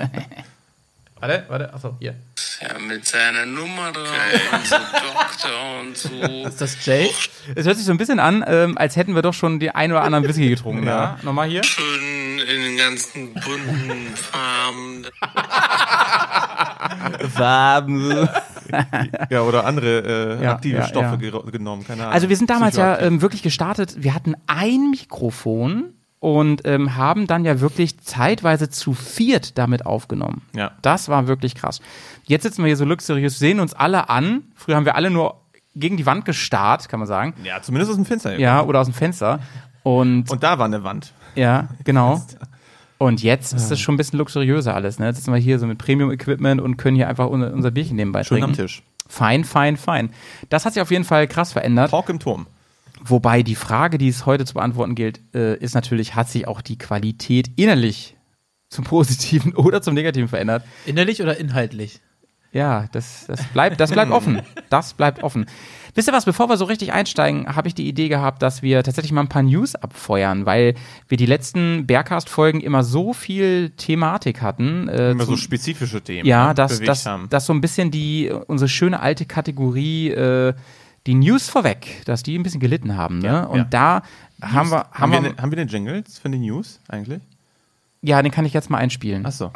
warte, 1.21 1.45
warte, 1.47 1.73
achso, 1.73 1.95
hier. 1.99 2.15
Ja, 2.61 2.77
mit 2.79 3.05
seiner 3.05 3.45
Nummer 3.45 3.91
drauf 3.91 4.07
und 4.53 4.67
so 4.67 4.75
Doktor 4.75 5.79
und 5.79 5.97
so. 5.97 6.47
Ist 6.47 6.61
das 6.61 6.85
Jay? 6.85 7.09
Es 7.55 7.65
hört 7.65 7.77
sich 7.77 7.85
so 7.85 7.91
ein 7.91 7.97
bisschen 7.97 8.19
an, 8.19 8.43
ähm, 8.47 8.77
als 8.77 8.95
hätten 8.95 9.15
wir 9.15 9.21
doch 9.23 9.33
schon 9.33 9.59
die 9.59 9.71
ein 9.71 9.91
oder 9.91 10.03
anderen 10.03 10.27
Whisky 10.27 10.49
getrunken. 10.49 10.85
ja. 10.85 11.17
Nochmal 11.23 11.47
hier. 11.49 11.63
Schön 11.63 12.39
in 12.39 12.61
den 12.61 12.77
ganzen 12.77 13.33
bunten 13.33 14.15
Farben. 14.15 15.05
Farben. 17.33 18.29
ja, 19.29 19.41
oder 19.41 19.65
andere 19.65 20.37
äh, 20.39 20.43
Ja, 20.43 20.53
aktive 20.53 20.77
ja, 20.79 20.87
Stoffe 20.87 21.17
ja. 21.21 21.39
genommen. 21.51 21.85
Keine 21.85 22.03
Ahnung. 22.03 22.13
Also 22.13 22.29
wir 22.29 22.37
sind 22.37 22.49
damals 22.49 22.77
ja 22.77 22.99
ähm, 22.99 23.21
wirklich 23.21 23.43
gestartet. 23.43 23.95
Wir 23.97 24.13
hatten 24.13 24.35
ein 24.47 24.91
Mikrofon 24.91 25.93
und 26.21 26.61
ähm, 26.65 26.95
haben 26.95 27.25
dann 27.25 27.43
ja 27.45 27.59
wirklich 27.59 27.99
zeitweise 27.99 28.69
zu 28.69 28.93
viert 28.93 29.57
damit 29.57 29.87
aufgenommen. 29.87 30.43
Ja. 30.55 30.71
Das 30.83 31.09
war 31.09 31.27
wirklich 31.27 31.55
krass. 31.55 31.81
Jetzt 32.25 32.43
sitzen 32.43 32.59
wir 32.63 32.67
hier 32.67 32.77
so 32.77 32.85
luxuriös, 32.85 33.39
sehen 33.39 33.59
uns 33.59 33.73
alle 33.73 34.07
an. 34.07 34.43
Früher 34.55 34.75
haben 34.75 34.85
wir 34.85 34.95
alle 34.95 35.09
nur 35.09 35.41
gegen 35.75 35.97
die 35.97 36.05
Wand 36.05 36.23
gestarrt, 36.25 36.87
kann 36.89 36.99
man 36.99 37.07
sagen. 37.07 37.33
ja, 37.43 37.59
zumindest 37.61 37.89
aus 37.89 37.95
dem 37.97 38.05
Fenster. 38.05 38.37
Ja, 38.37 38.61
oder 38.63 38.81
aus 38.81 38.87
dem 38.87 38.93
Fenster. 38.93 39.39
Und, 39.81 40.29
Und 40.29 40.43
da 40.43 40.59
war 40.59 40.65
eine 40.67 40.83
Wand. 40.83 41.11
ja, 41.35 41.69
genau. 41.83 42.21
Und 42.99 43.23
jetzt 43.23 43.53
ist 43.53 43.71
das 43.71 43.79
schon 43.79 43.95
ein 43.95 43.97
bisschen 43.97 44.19
luxuriöser 44.19 44.75
alles. 44.75 44.99
Ne? 44.99 45.07
Jetzt 45.07 45.15
sitzen 45.15 45.33
wir 45.33 45.39
hier 45.39 45.57
so 45.57 45.65
mit 45.65 45.79
Premium-Equipment 45.79 46.61
und 46.61 46.77
können 46.77 46.95
hier 46.95 47.07
einfach 47.09 47.25
unser, 47.25 47.51
unser 47.51 47.71
Bierchen 47.71 47.95
nebenbei 47.95 48.23
Schön 48.23 48.41
trinken. 48.41 48.51
am 48.51 48.55
Tisch. 48.55 48.83
Fein, 49.07 49.43
fein, 49.43 49.75
fein. 49.75 50.11
Das 50.49 50.65
hat 50.65 50.73
sich 50.73 50.83
auf 50.83 50.91
jeden 50.91 51.03
Fall 51.03 51.25
krass 51.25 51.51
verändert. 51.51 51.89
Talk 51.89 52.09
im 52.09 52.19
Turm. 52.19 52.45
Wobei 53.03 53.43
die 53.43 53.55
Frage, 53.55 53.97
die 53.97 54.07
es 54.07 54.25
heute 54.25 54.45
zu 54.45 54.53
beantworten 54.53 54.95
gilt, 54.95 55.21
äh, 55.33 55.57
ist 55.57 55.73
natürlich, 55.73 56.15
hat 56.15 56.29
sich 56.29 56.47
auch 56.47 56.61
die 56.61 56.77
Qualität 56.77 57.49
innerlich 57.55 58.15
zum 58.69 58.85
Positiven 58.85 59.55
oder 59.55 59.81
zum 59.81 59.95
Negativen 59.95 60.27
verändert? 60.27 60.63
Innerlich 60.85 61.21
oder 61.21 61.37
inhaltlich? 61.37 61.99
Ja, 62.53 62.87
das, 62.91 63.25
das 63.27 63.43
bleibt, 63.45 63.79
das 63.79 63.91
bleibt 63.91 64.11
offen. 64.11 64.41
Das 64.69 64.93
bleibt 64.93 65.23
offen. 65.23 65.45
Wisst 65.95 66.09
ihr 66.09 66.13
was, 66.13 66.25
bevor 66.25 66.49
wir 66.49 66.57
so 66.57 66.65
richtig 66.65 66.91
einsteigen, 66.91 67.47
habe 67.55 67.69
ich 67.69 67.75
die 67.75 67.87
Idee 67.87 68.09
gehabt, 68.09 68.41
dass 68.41 68.61
wir 68.61 68.83
tatsächlich 68.83 69.13
mal 69.13 69.21
ein 69.21 69.29
paar 69.29 69.43
News 69.43 69.75
abfeuern, 69.75 70.45
weil 70.45 70.75
wir 71.07 71.17
die 71.17 71.25
letzten 71.25 71.87
Bergcast-Folgen 71.87 72.59
immer 72.59 72.83
so 72.83 73.13
viel 73.13 73.71
Thematik 73.71 74.41
hatten. 74.41 74.89
Äh, 74.89 75.11
Immer 75.11 75.25
so 75.25 75.37
spezifische 75.37 76.01
Themen 76.01 76.27
ja, 76.27 76.49
ne, 76.49 76.53
dass, 76.55 76.81
dass, 76.81 77.05
haben. 77.05 77.29
dass 77.29 77.45
so 77.45 77.53
ein 77.53 77.61
bisschen 77.61 77.89
die, 77.89 78.29
unsere 78.47 78.67
schöne 78.67 78.99
alte 78.99 79.25
Kategorie, 79.25 80.09
äh, 80.09 80.53
die 81.07 81.15
News 81.15 81.49
vorweg, 81.49 82.01
dass 82.05 82.23
die 82.23 82.37
ein 82.37 82.43
bisschen 82.43 82.59
gelitten 82.59 82.95
haben. 82.95 83.19
Ne? 83.19 83.27
Ja, 83.27 83.43
Und 83.43 83.57
ja. 83.59 83.63
da 83.65 84.01
haben 84.41 84.69
wir, 84.71 84.77
haben 84.77 84.93
haben, 84.93 85.11
wir, 85.11 85.23
wir, 85.23 85.29
ne- 85.31 85.41
haben 85.41 85.51
wir 85.51 85.55
den 85.55 85.67
Jingles 85.67 86.19
für 86.19 86.29
die 86.29 86.39
News 86.39 86.79
eigentlich? 86.87 87.21
ja, 88.03 88.21
den 88.21 88.31
kann 88.31 88.45
ich 88.45 88.53
jetzt 88.53 88.69
mal 88.71 88.79
einspielen. 88.79 89.25
Achso. 89.27 89.45
So, 89.47 89.51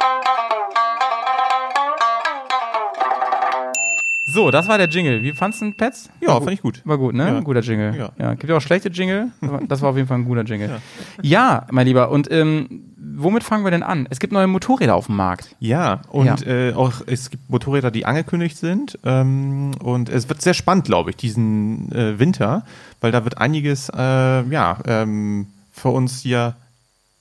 das 4.50 4.68
war 4.68 4.76
der 4.78 4.88
Jingle. 4.88 5.22
Wie 5.22 5.32
fandst 5.32 5.60
du 5.60 5.66
den, 5.66 5.74
Pets? 5.74 6.10
Ja, 6.20 6.34
fand 6.40 6.52
ich 6.52 6.62
gut. 6.62 6.82
War 6.84 6.98
gut, 6.98 7.14
ne? 7.14 7.26
Ja. 7.28 7.36
Ein 7.36 7.44
guter 7.44 7.60
Jingle. 7.60 7.94
Ja. 7.96 8.10
Ja. 8.18 8.34
Gibt 8.34 8.50
ja 8.50 8.56
auch 8.56 8.60
schlechte 8.60 8.88
Jingle. 8.88 9.28
Das 9.68 9.82
war 9.82 9.90
auf 9.90 9.96
jeden 9.96 10.08
Fall 10.08 10.18
ein 10.18 10.24
guter 10.24 10.42
Jingle. 10.42 10.80
Ja, 11.22 11.66
mein 11.70 11.86
Lieber. 11.86 12.10
Und 12.10 12.30
ähm, 12.30 12.82
womit 12.96 13.44
fangen 13.44 13.64
wir 13.64 13.70
denn 13.70 13.82
an? 13.82 14.06
Es 14.10 14.18
gibt 14.18 14.32
neue 14.32 14.46
Motorräder 14.46 14.94
auf 14.94 15.06
dem 15.06 15.16
Markt. 15.16 15.54
Ja, 15.60 16.02
und 16.10 16.26
Ja. 16.26 16.46
Äh, 16.46 16.74
auch 16.74 16.94
es 17.06 17.30
gibt 17.30 17.48
Motorräder, 17.48 17.90
die 17.90 18.04
angekündigt 18.04 18.56
sind. 18.56 18.98
Ähm, 19.04 19.72
und 19.82 20.08
es 20.08 20.28
wird 20.28 20.42
sehr 20.42 20.54
spannend, 20.54 20.86
glaube 20.86 21.10
ich, 21.10 21.16
diesen 21.16 21.92
äh, 21.92 22.18
Winter, 22.18 22.64
weil 23.00 23.12
da 23.12 23.24
wird 23.24 23.38
einiges 23.38 23.88
äh, 23.90 23.96
ja, 24.42 24.78
ähm, 24.86 25.46
für 25.72 25.90
uns 25.90 26.20
hier 26.20 26.56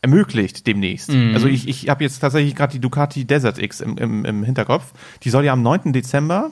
ermöglicht 0.02 0.68
demnächst. 0.68 1.10
Also 1.10 1.48
ich, 1.48 1.68
ich 1.68 1.90
habe 1.90 2.04
jetzt 2.04 2.20
tatsächlich 2.20 2.56
gerade 2.56 2.74
die 2.74 2.80
Ducati 2.80 3.26
Desert 3.26 3.58
X 3.58 3.82
im, 3.82 3.98
im, 3.98 4.24
im 4.24 4.44
Hinterkopf. 4.44 4.94
Die 5.24 5.32
soll 5.32 5.44
ja 5.46 5.54
am 5.54 5.64
9. 5.64 5.94
Dezember 5.94 6.52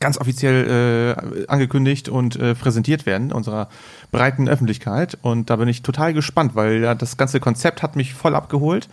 ganz 0.00 0.18
offiziell 0.18 1.16
äh, 1.16 1.46
angekündigt 1.46 2.08
und 2.08 2.36
äh, 2.36 2.54
präsentiert 2.54 3.06
werden 3.06 3.32
unserer 3.32 3.68
breiten 4.10 4.48
Öffentlichkeit. 4.48 5.18
Und 5.22 5.50
da 5.50 5.56
bin 5.56 5.68
ich 5.68 5.82
total 5.82 6.12
gespannt, 6.12 6.54
weil 6.54 6.82
ja, 6.82 6.94
das 6.94 7.16
ganze 7.16 7.40
Konzept 7.40 7.82
hat 7.82 7.96
mich 7.96 8.14
voll 8.14 8.34
abgeholt. 8.34 8.88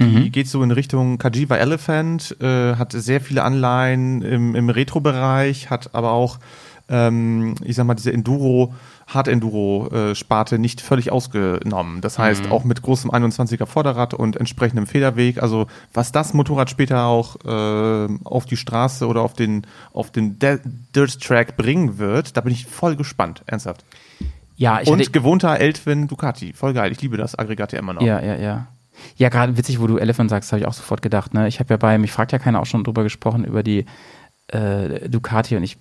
Die 0.00 0.30
geht 0.30 0.48
so 0.48 0.62
in 0.62 0.70
Richtung 0.70 1.18
Kajiva 1.18 1.56
Elephant, 1.56 2.34
äh, 2.40 2.76
hat 2.76 2.92
sehr 2.92 3.20
viele 3.20 3.42
Anleihen 3.42 4.22
im, 4.22 4.54
im 4.54 4.70
Retro-Bereich, 4.70 5.68
hat 5.68 5.94
aber 5.94 6.12
auch, 6.12 6.38
ähm, 6.88 7.54
ich 7.62 7.76
sag 7.76 7.84
mal, 7.84 7.94
diese 7.94 8.10
Enduro, 8.10 8.74
Hard-Enduro-Sparte 9.12 10.58
nicht 10.58 10.80
völlig 10.80 11.10
ausgenommen. 11.10 12.00
Das 12.00 12.18
heißt, 12.18 12.50
auch 12.50 12.64
mit 12.64 12.82
großem 12.82 13.10
21er 13.10 13.66
Vorderrad 13.66 14.14
und 14.14 14.36
entsprechendem 14.36 14.86
Federweg. 14.86 15.42
Also 15.42 15.66
was 15.92 16.12
das 16.12 16.32
Motorrad 16.32 16.70
später 16.70 17.04
auch 17.06 17.36
äh, 17.44 18.08
auf 18.24 18.46
die 18.46 18.56
Straße 18.56 19.06
oder 19.06 19.22
auf 19.22 19.34
den, 19.34 19.66
auf 19.92 20.10
den 20.10 20.38
De 20.38 20.60
Dirt 20.94 21.20
Track 21.20 21.56
bringen 21.56 21.98
wird, 21.98 22.36
da 22.36 22.40
bin 22.40 22.52
ich 22.52 22.66
voll 22.66 22.96
gespannt, 22.96 23.42
ernsthaft. 23.46 23.84
Ja, 24.56 24.80
ich 24.80 24.88
und 24.88 25.12
gewohnter 25.12 25.58
Eltwin 25.58 26.06
Ducati, 26.06 26.52
voll 26.52 26.74
geil. 26.74 26.92
Ich 26.92 27.00
liebe 27.00 27.16
das 27.16 27.38
Aggregat 27.38 27.72
ja 27.72 27.78
immer 27.78 27.94
noch. 27.94 28.02
Ja, 28.02 28.20
ja, 28.22 28.36
ja. 28.36 28.66
Ja, 29.16 29.28
gerade 29.30 29.56
witzig, 29.56 29.80
wo 29.80 29.86
du 29.86 29.96
Elephant 29.96 30.30
sagst, 30.30 30.52
habe 30.52 30.60
ich 30.60 30.66
auch 30.66 30.74
sofort 30.74 31.00
gedacht. 31.02 31.32
Ne? 31.32 31.48
Ich 31.48 31.58
habe 31.60 31.72
ja 31.72 31.78
bei, 31.78 31.96
mich 31.98 32.12
fragt 32.12 32.32
ja 32.32 32.38
keiner 32.38 32.60
auch 32.60 32.66
schon 32.66 32.84
drüber 32.84 33.02
gesprochen, 33.02 33.44
über 33.44 33.62
die 33.62 33.86
äh, 34.48 35.08
Ducati 35.08 35.56
und 35.56 35.62
ich 35.62 35.78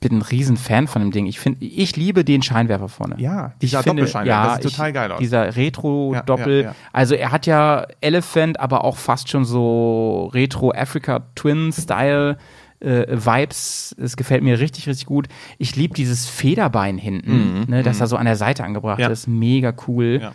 bin 0.00 0.18
ein 0.18 0.22
riesen 0.22 0.56
Fan 0.56 0.86
von 0.86 1.02
dem 1.02 1.10
Ding. 1.10 1.26
Ich 1.26 1.38
finde, 1.38 1.64
ich 1.64 1.96
liebe 1.96 2.24
den 2.24 2.42
Scheinwerfer 2.42 2.88
vorne. 2.88 3.16
Ja, 3.18 3.52
ich 3.54 3.58
dieser 3.68 3.82
finde, 3.82 4.02
Doppelscheinwerfer, 4.02 4.42
ja, 4.42 4.54
das 4.56 4.62
sieht 4.62 4.72
total 4.72 4.88
ich, 4.88 4.94
geil 4.94 5.12
aus. 5.12 5.18
Dieser 5.18 5.56
Retro-Doppel. 5.56 6.56
Ja, 6.56 6.62
ja, 6.62 6.68
ja. 6.70 6.74
Also 6.92 7.14
er 7.14 7.32
hat 7.32 7.46
ja 7.46 7.86
Elephant, 8.00 8.58
aber 8.58 8.84
auch 8.84 8.96
fast 8.96 9.28
schon 9.28 9.44
so 9.44 10.30
Retro-Africa-Twin-Style. 10.34 12.38
Äh, 12.82 13.04
Vibes, 13.10 13.94
es 14.00 14.16
gefällt 14.16 14.42
mir 14.42 14.58
richtig, 14.58 14.88
richtig 14.88 15.04
gut. 15.04 15.28
Ich 15.58 15.76
liebe 15.76 15.92
dieses 15.92 16.26
Federbein 16.26 16.96
hinten, 16.96 17.66
ne, 17.68 17.82
das 17.82 17.98
da 17.98 18.06
so 18.06 18.16
an 18.16 18.24
der 18.24 18.36
Seite 18.36 18.64
angebracht 18.64 19.00
Mhm, 19.00 19.10
ist. 19.10 19.26
Mega 19.26 19.74
cool. 19.86 20.20
Ja. 20.22 20.32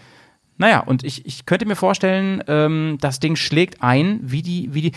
Naja, 0.60 0.82
und 0.82 1.04
ich, 1.04 1.26
ich 1.26 1.48
könnte 1.48 1.66
mir 1.66 1.76
vorstellen, 1.76 2.44
ähm, 2.48 2.98
das 3.02 3.20
Ding 3.20 3.36
schlägt 3.36 3.82
ein, 3.82 4.20
wie 4.22 4.44
die, 4.44 4.72
wie 4.76 4.82
die. 4.84 4.92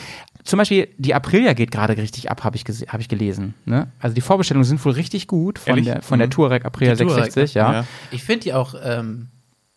Zum 0.49 0.57
Beispiel, 0.57 0.89
die 0.97 1.15
Aprilia 1.15 1.53
geht 1.53 1.71
gerade 1.71 1.97
richtig 1.99 2.31
ab, 2.31 2.43
habe 2.43 2.57
ich, 2.57 2.65
hab 2.65 3.01
ich 3.01 3.09
gelesen. 3.09 3.53
Ne? 3.67 3.89
Also 4.01 4.15
die 4.15 4.23
Vorbestellungen 4.23 4.65
sind 4.65 4.83
wohl 4.83 4.93
richtig 4.93 5.27
gut 5.27 5.59
von 5.59 5.69
Ehrlich? 5.73 5.85
der, 5.85 6.01
von 6.03 6.19
der 6.19 6.29
Mhm. 6.29 6.33
Touareg 6.33 6.65
Aprilia 6.65 6.95
Die 6.95 7.05
Touareg, 7.05 7.25
660, 7.33 7.55
ja. 7.55 7.73
Ja. 7.73 7.85
Ich 8.13 8.23
finde 8.25 8.45
die 8.45 8.55
auch 8.55 8.75
ähm, 8.83 9.29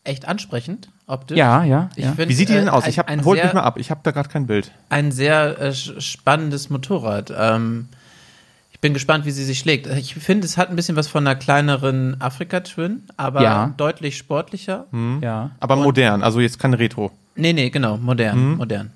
echt 0.06 0.28
ansprechend, 0.30 0.88
optisch. 1.08 1.38
Ja, 1.38 1.66
ja. 1.66 1.90
Ich 1.98 2.06
ja. 2.06 2.14
find, 2.14 2.30
Wie 2.30 2.34
sieht 2.34 2.48
die 2.48 2.54
denn 2.54 2.68
äh, 2.68 2.72
aus? 2.72 2.86
ein- 2.86 2.90
Ich 2.90 3.00
hab, 3.00 3.10
holt 3.26 3.38
sehr, 3.38 3.46
mich 3.48 3.54
mal 3.54 3.64
ab, 3.64 3.78
ich 3.80 3.92
habe 3.92 4.00
da 4.04 4.12
gerade 4.12 4.30
kein 4.30 4.48
Bild. 4.48 4.72
Ein 4.88 5.12
sehr 5.12 5.60
äh, 5.60 5.74
spannendes 5.74 6.70
Motorrad. 6.70 7.34
Ähm, 7.38 7.90
ich 8.72 8.80
bin 8.80 8.94
gespannt, 8.94 9.26
wie 9.26 9.32
sie 9.32 9.44
sich 9.44 9.60
schlägt. 9.60 9.88
Ich 9.88 10.16
finde, 10.16 10.46
es 10.48 10.58
hat 10.58 10.70
ein 10.70 10.78
bisschen 10.78 10.96
was 10.96 11.10
von 11.10 11.28
einer 11.28 11.36
kleineren 11.36 12.20
Afrika-Twin, 12.22 13.04
aber 13.18 13.44
Ja. 13.44 13.74
deutlich 13.76 14.18
sportlicher. 14.18 14.86
ja. 15.22 15.52
Aber 15.60 15.76
modern, 15.76 16.24
also 16.24 16.40
jetzt 16.40 16.60
kein 16.60 16.74
Retro. 16.74 17.12
Nee, 17.36 17.52
nee, 17.54 17.70
genau, 17.70 17.98
modern, 17.98 18.56
modern. 18.56 18.92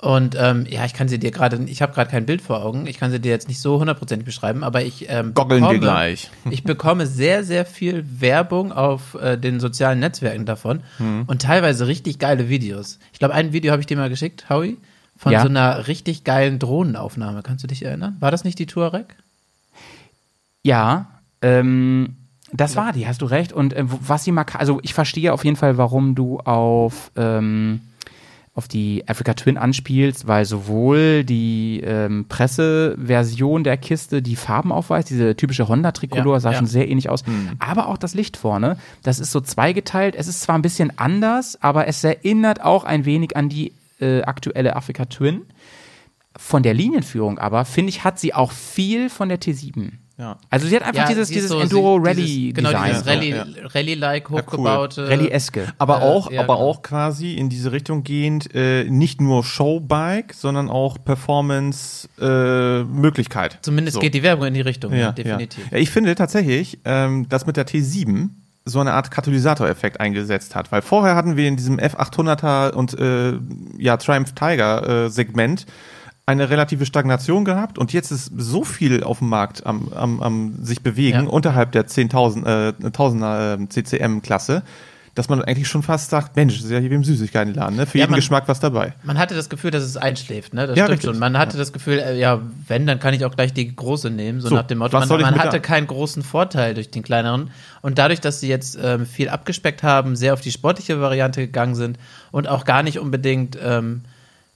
Und 0.00 0.36
ähm, 0.38 0.64
ja, 0.70 0.84
ich 0.84 0.94
kann 0.94 1.08
sie 1.08 1.18
dir 1.18 1.32
gerade, 1.32 1.56
ich 1.66 1.82
habe 1.82 1.92
gerade 1.92 2.08
kein 2.08 2.24
Bild 2.24 2.40
vor 2.40 2.64
Augen, 2.64 2.86
ich 2.86 2.98
kann 3.00 3.10
sie 3.10 3.18
dir 3.18 3.30
jetzt 3.32 3.48
nicht 3.48 3.60
so 3.60 3.80
hundertprozentig 3.80 4.24
beschreiben, 4.24 4.62
aber 4.62 4.82
ich 4.84 5.06
ähm, 5.10 5.34
Goggeln 5.34 5.60
wir 5.62 5.70
bekomme- 5.70 5.80
gleich. 5.80 6.30
Ich 6.50 6.62
bekomme 6.62 7.06
sehr, 7.08 7.42
sehr 7.42 7.66
viel 7.66 8.04
Werbung 8.20 8.70
auf 8.70 9.14
äh, 9.20 9.36
den 9.36 9.58
sozialen 9.58 9.98
Netzwerken 9.98 10.46
davon 10.46 10.82
und 11.26 11.42
teilweise 11.42 11.88
richtig 11.88 12.20
geile 12.20 12.48
Videos. 12.48 13.00
Ich 13.12 13.18
glaube, 13.18 13.34
ein 13.34 13.52
Video 13.52 13.72
habe 13.72 13.80
ich 13.80 13.86
dir 13.86 13.96
mal 13.96 14.08
geschickt, 14.08 14.48
Howie, 14.48 14.76
von 15.16 15.32
Ja. 15.32 15.42
so 15.42 15.48
einer 15.48 15.88
richtig 15.88 16.22
geilen 16.22 16.60
Drohnenaufnahme. 16.60 17.42
Kannst 17.42 17.64
du 17.64 17.66
dich 17.66 17.84
erinnern? 17.84 18.16
War 18.20 18.30
das 18.30 18.44
nicht 18.44 18.60
die 18.60 18.66
Touareg? 18.66 19.16
Ja, 20.62 21.06
ähm, 21.42 22.14
das 22.52 22.76
war 22.76 22.92
die, 22.92 23.06
hast 23.08 23.20
du 23.22 23.26
recht. 23.26 23.52
Und 23.52 23.72
äh, 23.74 23.82
was 23.86 24.22
sie 24.24 24.32
mag, 24.32 24.54
also 24.54 24.78
ich 24.82 24.94
verstehe 24.94 25.32
auf 25.32 25.44
jeden 25.44 25.56
Fall, 25.56 25.76
warum 25.76 26.14
du 26.14 26.38
auf, 26.38 27.10
ähm, 27.16 27.80
auf 28.58 28.66
die 28.66 29.04
Africa 29.06 29.34
Twin 29.34 29.56
anspielst, 29.56 30.26
weil 30.26 30.44
sowohl 30.44 31.22
die 31.22 31.80
ähm, 31.84 32.26
Presseversion 32.28 33.62
der 33.62 33.76
Kiste 33.76 34.20
die 34.20 34.34
Farben 34.34 34.72
aufweist, 34.72 35.10
diese 35.10 35.36
typische 35.36 35.68
Honda-Tricolor, 35.68 36.34
Ja, 36.34 36.40
sah 36.40 36.50
ja. 36.50 36.58
schon 36.58 36.66
sehr 36.66 36.88
ähnlich 36.88 37.08
aus, 37.08 37.22
aber 37.60 37.86
auch 37.86 37.96
das 37.96 38.14
Licht 38.14 38.36
vorne, 38.36 38.76
das 39.04 39.20
ist 39.20 39.30
so 39.30 39.40
zweigeteilt. 39.40 40.16
Es 40.16 40.26
ist 40.26 40.40
zwar 40.40 40.56
ein 40.56 40.62
bisschen 40.62 40.98
anders, 40.98 41.56
aber 41.62 41.86
es 41.86 42.02
erinnert 42.02 42.60
auch 42.64 42.82
ein 42.82 43.04
wenig 43.04 43.36
an 43.36 43.48
die 43.48 43.72
äh, 44.00 44.22
aktuelle 44.22 44.74
Africa 44.74 45.04
Twin. 45.04 45.42
Von 46.36 46.64
der 46.64 46.74
Linienführung 46.74 47.38
aber, 47.38 47.64
finde 47.64 47.90
ich, 47.90 48.02
hat 48.02 48.18
sie 48.18 48.34
auch 48.34 48.50
viel 48.50 49.08
von 49.08 49.28
der 49.28 49.40
T7. 49.40 49.92
Ja. 50.18 50.36
Also 50.50 50.66
sie 50.66 50.74
hat 50.74 50.82
einfach 50.82 51.06
dieses, 51.06 51.28
sie 51.28 51.34
ist 51.34 51.44
dieses 51.44 51.50
so- 51.50 51.60
Enduro 51.60 51.94
Rally 51.96 52.24
dieses- 52.24 52.54
Genau, 52.54 52.70
dieses 52.84 53.06
Rally, 53.06 53.30
Ja, 53.30 53.46
Rally-like 53.72 54.28
cool. 54.30 54.40
hochgebaute. 54.42 55.08
Rallye-eske. 55.08 55.72
Aber 55.78 55.98
Äh, 56.00 56.02
auch, 56.04 56.30
ja, 56.32 56.40
aber 56.40 56.56
genau. 56.56 56.66
auch 56.68 56.82
quasi 56.82 57.34
in 57.34 57.48
diese 57.48 57.70
Richtung 57.70 58.02
gehend, 58.02 58.52
äh, 58.52 58.82
nicht 58.90 59.20
nur 59.20 59.44
Showbike, 59.44 60.34
sondern 60.34 60.70
auch 60.70 60.98
Performance-Möglichkeit. 62.18 63.58
Zumindest 63.62 63.94
So. 63.96 64.00
geht 64.00 64.14
die 64.14 64.22
Werbung 64.22 64.46
in 64.46 64.54
die 64.54 64.60
Richtung, 64.60 64.92
ja, 64.92 64.98
ja, 64.98 65.12
definitiv. 65.12 65.64
Ja. 65.70 65.76
Ja, 65.76 65.82
ich 65.82 65.90
finde 65.90 66.14
tatsächlich, 66.14 66.78
ähm, 66.84 67.28
dass 67.28 67.46
mit 67.46 67.56
der 67.56 67.66
T7 67.66 68.30
so 68.64 68.80
eine 68.80 68.92
Art 68.92 69.10
Katalysatoreffekt 69.10 69.98
eingesetzt 70.00 70.54
hat, 70.54 70.70
weil 70.72 70.82
vorher 70.82 71.14
hatten 71.16 71.36
wir 71.36 71.48
in 71.48 71.56
diesem 71.56 71.78
F800er 71.78 72.72
und 72.74 72.98
äh, 72.98 73.32
ja 73.78 73.96
Triumph 73.96 74.32
Tiger 74.34 75.06
äh, 75.06 75.10
Segment 75.10 75.64
eine 76.28 76.50
relative 76.50 76.84
Stagnation 76.86 77.44
gehabt 77.46 77.78
und 77.78 77.92
jetzt 77.92 78.10
ist 78.12 78.30
so 78.36 78.62
viel 78.62 79.02
auf 79.02 79.18
dem 79.20 79.28
Markt 79.30 79.64
am, 79.66 79.90
am, 79.94 80.20
am 80.22 80.54
sich 80.64 80.82
bewegen 80.82 81.24
Ja. 81.24 81.30
unterhalb 81.30 81.72
der 81.72 81.86
10.000 81.88 82.44
äh, 82.46 82.72
1000er 82.86 83.62
äh, 83.62 83.68
CCM 83.68 84.20
Klasse, 84.20 84.62
dass 85.14 85.28
man 85.30 85.42
eigentlich 85.42 85.66
schon 85.66 85.82
fast 85.82 86.10
sagt, 86.10 86.36
Mensch, 86.36 86.56
das 86.56 86.66
ist 86.66 86.70
ja 86.70 86.78
hier 86.78 86.90
wie 86.90 86.94
im 86.94 87.02
Süßigkeitenladen, 87.02 87.76
ne? 87.76 87.86
Für 87.86 87.98
Ja, 87.98 88.02
jeden 88.04 88.10
man- 88.12 88.18
Geschmack 88.20 88.44
was 88.46 88.60
dabei. 88.60 88.92
Man 89.02 89.16
hatte 89.18 89.34
das 89.34 89.48
Gefühl, 89.48 89.70
dass 89.72 89.82
es 89.82 89.96
einschläft, 89.96 90.52
ne? 90.54 90.66
Das 90.66 90.76
Ja, 90.76 90.84
stimmt 90.84 90.98
richtig. 90.98 91.10
schon. 91.10 91.18
Man 91.18 91.36
hatte 91.38 91.56
das 91.56 91.72
Gefühl, 91.72 91.98
äh, 91.98 92.18
ja, 92.20 92.40
wenn, 92.68 92.86
dann 92.86 93.00
kann 93.00 93.14
ich 93.14 93.24
auch 93.24 93.34
gleich 93.34 93.52
die 93.54 93.74
große 93.74 94.10
nehmen, 94.10 94.40
so, 94.42 94.50
So, 94.50 94.54
nach 94.56 94.62
dem 94.66 94.78
Motto. 94.78 94.96
Man, 94.98 95.08
man 95.08 95.38
hatte 95.38 95.60
keinen 95.60 95.86
großen 95.88 96.22
Vorteil 96.22 96.74
durch 96.74 96.90
den 96.90 97.02
kleineren. 97.02 97.50
Und 97.80 97.98
dadurch, 97.98 98.20
dass 98.20 98.38
sie 98.40 98.48
jetzt 98.48 98.78
ähm, 98.80 99.06
viel 99.06 99.28
abgespeckt 99.30 99.82
haben, 99.82 100.14
sehr 100.14 100.34
auf 100.34 100.40
die 100.42 100.52
sportliche 100.52 101.00
Variante 101.00 101.40
gegangen 101.40 101.74
sind 101.74 101.98
und 102.30 102.46
auch 102.48 102.64
gar 102.66 102.82
nicht 102.84 102.98
unbedingt 103.00 103.58
ähm, 103.60 104.02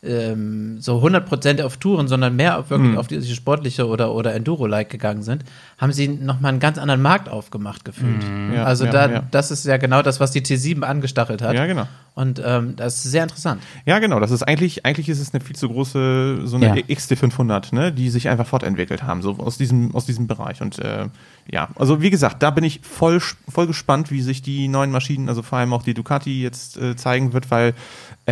ähm, 0.05 0.81
so 0.81 0.99
100% 0.99 1.63
auf 1.63 1.77
Touren, 1.77 2.09
sondern 2.09 2.35
mehr 2.35 2.59
auf 2.59 2.71
wirklich 2.71 2.97
auf 2.99 3.07
diese 3.07 3.35
sportliche 3.35 3.87
oder, 3.87 4.13
oder 4.13 4.35
Enduro-like 4.35 4.91
gegangen 4.91 5.23
sind, 5.23 5.45
haben 5.79 5.93
sie 5.93 6.09
nochmal 6.09 6.51
einen 6.51 6.61
ganz 6.61 6.79
anderen 6.79 7.03
Markt 7.03 7.29
aufgemacht 7.29 7.85
gefühlt. 7.85 8.25
Ja, 8.55 8.65
also 8.65 8.85
ja, 8.85 8.91
da, 8.91 9.11
ja. 9.11 9.23
das 9.31 9.53
ist 9.53 9.65
ja 9.65 9.77
genau 9.77 10.03
das, 10.03 10.19
was 10.19 10.33
die 10.33 10.43
T7 10.43 10.83
angestachelt 10.83 11.41
hat. 11.41 11.55
Ja, 11.55 11.67
genau. 11.67 11.87
Und 12.15 12.43
ähm, 12.45 12.75
das 12.77 12.97
ist 12.97 13.11
sehr 13.11 13.23
interessant. 13.23 13.63
Ja, 13.87 13.99
genau. 13.99 14.21
Das 14.21 14.31
ist 14.31 14.43
eigentlich, 14.43 14.85
eigentlich 14.85 15.09
ist 15.09 15.21
es 15.21 15.33
eine 15.33 15.43
viel 15.43 15.57
zu 15.57 15.69
große, 15.69 16.41
so 16.45 16.57
eine 16.57 16.67
Ja. 16.67 16.75
XT500, 16.75 17.75
ne, 17.75 17.91
die 17.91 18.11
sich 18.11 18.29
einfach 18.29 18.47
fortentwickelt 18.47 19.05
haben, 19.05 19.23
so 19.23 19.39
aus 19.39 19.57
diesem, 19.57 19.95
aus 19.95 20.05
diesem 20.05 20.27
Bereich. 20.27 20.61
Und 20.61 20.79
äh, 20.79 21.07
ja, 21.51 21.69
also 21.77 22.03
wie 22.03 22.11
gesagt, 22.11 22.43
da 22.43 22.51
bin 22.51 22.65
ich 22.65 22.81
voll, 22.83 23.21
voll 23.49 23.67
gespannt, 23.67 24.11
wie 24.11 24.21
sich 24.21 24.43
die 24.43 24.69
neuen 24.69 24.91
Maschinen, 24.91 25.29
also 25.29 25.43
vor 25.43 25.59
allem 25.59 25.73
auch 25.73 25.85
die 25.85 25.95
Ducati 25.95 26.43
jetzt 26.43 26.77
äh, 26.77 26.97
zeigen 26.97 27.33
wird, 27.33 27.51
weil 27.51 27.73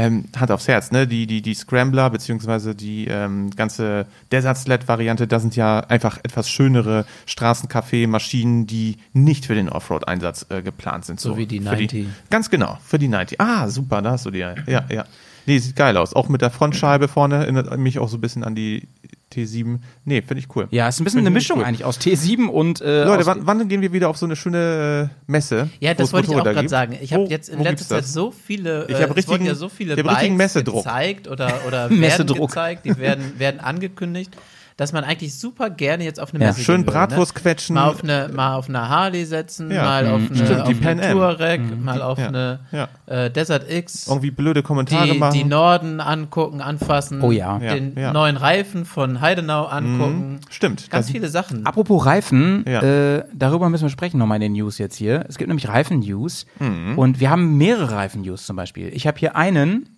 ähm, 0.01 0.25
Hand 0.39 0.51
aufs 0.51 0.67
Herz, 0.67 0.93
ne, 0.93 1.07
die, 1.07 1.27
die, 1.27 1.43
die 1.43 1.55
Scrambler 1.55 2.09
beziehungsweise 2.09 2.75
die 2.75 3.07
ähm, 3.07 3.51
ganze 3.51 4.07
Desert 4.33 4.57
Sled-Variante, 4.57 5.27
da 5.27 5.39
sind 5.39 5.57
ja 5.57 5.81
einfach 5.81 6.19
etwas 6.23 6.49
schönere 6.49 7.05
Straßencafé-Maschinen, 7.27 8.67
die 8.67 8.97
nicht 9.13 9.45
für 9.45 9.55
den 9.55 9.69
Offroad-Einsatz 9.69 10.47
äh, 10.49 10.63
geplant 10.63 11.05
sind. 11.05 11.21
So 11.21 11.37
wie 11.37 11.47
die 11.47 11.59
für 11.59 11.65
90. 11.65 12.07
Ganz 12.31 12.49
genau, 12.49 12.79
für 12.83 12.99
die 12.99 13.09
90. 13.09 13.41
Ah, 13.41 13.69
super, 13.69 14.01
da 14.01 14.13
hast 14.13 14.25
du 14.25 14.31
die. 14.31 14.39
Ja, 14.39 14.55
ja. 14.67 14.85
ja. 14.89 15.05
Nee, 15.47 15.59
sieht 15.59 15.77
geil 15.77 15.97
aus. 15.97 16.15
Auch 16.15 16.29
mit 16.29 16.41
der 16.41 16.51
Frontscheibe 16.51 17.09
vorne 17.09 17.37
erinnert 17.37 17.77
mich 17.79 17.99
auch 17.99 18.09
so 18.09 18.17
ein 18.17 18.21
bisschen 18.21 18.45
an 18.45 18.55
die 18.55 18.89
T7. 19.33 19.79
Nee, 20.05 20.23
finde 20.23 20.41
ich 20.41 20.57
cool. 20.57 20.67
Ja, 20.71 20.89
ist 20.89 21.01
ein 21.01 21.05
bisschen 21.05 21.19
Find 21.19 21.27
eine 21.29 21.35
Mischung 21.35 21.59
cool. 21.59 21.65
eigentlich 21.65 21.85
aus 21.85 21.99
T7 22.01 22.47
und 22.47 22.81
äh, 22.81 23.05
Leute, 23.05 23.21
aus, 23.21 23.27
wann, 23.27 23.47
wann 23.47 23.69
gehen 23.69 23.81
wir 23.83 23.93
wieder 23.93 24.09
auf 24.09 24.17
so 24.17 24.27
eine 24.27 24.37
schöne 24.37 25.11
äh, 25.11 25.31
Messe? 25.31 25.69
Ja, 25.81 25.95
das 25.95 26.13
wollte 26.13 26.31
ich 26.31 26.37
auch 26.37 26.45
gerade 26.45 26.69
sagen. 26.69 26.97
Ich 27.01 27.13
habe 27.13 27.25
jetzt 27.25 27.49
in 27.49 27.63
letzter 27.63 27.87
Zeit 27.97 28.07
so 28.07 28.31
viele, 28.33 28.87
Ich 28.89 28.97
äh, 28.97 29.03
hab 29.03 29.11
es 29.11 29.17
richtigen- 29.17 29.31
wurden 29.33 29.47
ja 29.47 29.55
so 29.55 29.69
viele 29.69 29.95
ich 29.95 30.01
hab 30.01 30.07
richtigen 30.11 30.37
Bikes 30.37 30.55
Messedruck. 30.55 30.85
gezeigt 30.85 31.29
oder, 31.29 31.61
oder 31.67 31.85
werden 31.91 32.01
Messedruck. 32.01 32.49
gezeigt, 32.51 32.85
die 32.87 32.97
werden, 32.99 33.39
werden 33.39 33.61
angekündigt, 33.61 34.37
dass 34.81 34.95
man 34.95 35.05
eigentlich 35.05 35.39
super 35.39 35.69
gerne 35.69 36.05
jetzt 36.05 36.19
auf 36.19 36.33
eine 36.33 36.43
Ja. 36.43 36.49
Messe 36.51 36.63
Schön 36.63 36.77
gehen 36.77 36.87
würde, 36.87 36.93
Bratwurst 37.09 37.35
ne? 37.35 37.41
quetschen. 37.43 37.75
Mal 37.75 37.89
auf 37.89 38.03
eine, 38.03 38.31
mal 38.33 38.55
auf 38.55 38.69
eine 38.71 38.89
Harley 38.89 39.27
setzen, 39.27 39.71
Ja. 39.71 39.83
mal 39.85 40.07
auf 40.07 40.21
Mhm. 40.23 40.27
eine, 40.29 40.37
Stimmt, 40.47 40.61
auf 40.63 40.69
die 40.71 40.87
eine. 40.87 41.13
Touareg, 41.13 41.61
mal 41.85 42.01
auf 42.01 42.19
Ja. 42.19 42.29
eine 42.29 42.61
Ja. 42.73 42.89
äh, 43.05 43.31
Desert 43.31 43.71
X. 43.71 44.07
Irgendwie 44.09 44.31
blöde 44.31 44.63
Kommentare 44.63 45.07
Die, 45.13 45.19
machen. 45.19 45.35
die 45.35 45.45
Norden 45.45 46.01
angucken, 46.01 46.63
anfassen, 46.63 47.21
Oh 47.21 47.31
ja. 47.31 47.59
den 47.59 47.95
Ja, 47.95 48.01
ja. 48.01 48.13
neuen 48.15 48.39
Reifen 48.39 48.87
von 48.87 49.21
Heidenau 49.21 49.67
angucken. 49.67 50.41
Stimmt. 50.49 50.91
Ganz 50.91 51.07
das- 51.07 51.13
viele 51.13 51.29
Sachen. 51.29 51.67
Apropos 51.67 52.07
Reifen, 52.07 52.65
Ja. 52.67 52.81
äh, 52.81 53.25
darüber 53.35 53.69
müssen 53.69 53.83
wir 53.83 53.91
sprechen 53.91 54.17
nochmal 54.17 54.37
in 54.37 54.43
den 54.43 54.53
News 54.53 54.79
jetzt 54.79 54.97
hier. 54.97 55.27
Es 55.29 55.37
gibt 55.37 55.49
nämlich 55.49 55.69
Reifen-News 55.69 56.47
Mhm. 56.59 56.97
und 56.99 57.21
wir 57.21 57.29
haben 57.29 57.59
mehrere 57.59 57.93
Reifen-News 57.97 58.47
zum 58.47 58.57
Beispiel. 58.57 58.89
Ich 58.95 59.07
habe 59.07 59.19
hier 59.19 59.37
einen, 59.37 59.91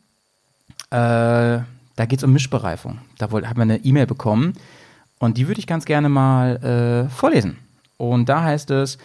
äh, 0.91 1.61
da 1.97 2.07
geht 2.07 2.19
es 2.21 2.25
um 2.25 2.33
Mischbereifung. 2.33 2.99
Da 3.19 3.31
wollt- 3.31 3.47
haben 3.47 3.57
wir 3.59 3.63
eine 3.63 3.85
E-Mail 3.85 4.07
bekommen 4.07 4.55
und 5.19 5.37
die 5.39 5.49
würde 5.49 5.61
ich 5.61 5.67
ganz 5.67 5.85
gerne 5.85 6.09
mal 6.09 6.57
äh, 7.09 7.11
vorlesen. 7.11 7.59
Und 7.97 8.29
da 8.29 8.43
heißt 8.43 8.71
es, 8.71 8.99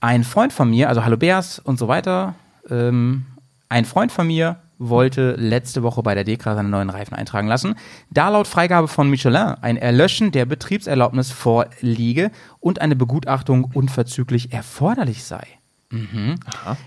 ein 0.00 0.22
Freund 0.24 0.52
von 0.52 0.70
mir, 0.70 0.88
also 0.88 1.04
Hallo 1.04 1.16
Bears 1.16 1.58
und 1.58 1.78
so 1.78 1.88
weiter, 1.88 2.34
ähm, 2.70 3.26
ein 3.68 3.84
Freund 3.84 4.12
von 4.12 4.26
mir 4.26 4.56
wollte 4.78 5.32
letzte 5.38 5.82
Woche 5.82 6.02
bei 6.02 6.14
der 6.14 6.24
DEKRA 6.24 6.56
seine 6.56 6.68
neuen 6.68 6.90
Reifen 6.90 7.14
eintragen 7.14 7.48
lassen, 7.48 7.76
da 8.10 8.28
laut 8.28 8.46
Freigabe 8.46 8.88
von 8.88 9.08
Michelin 9.08 9.54
ein 9.62 9.76
Erlöschen 9.76 10.30
der 10.32 10.44
Betriebserlaubnis 10.46 11.30
vorliege 11.30 12.30
und 12.60 12.80
eine 12.80 12.96
Begutachtung 12.96 13.64
unverzüglich 13.72 14.52
erforderlich 14.52 15.24
sei. 15.24 15.46
Mhm. 15.90 16.34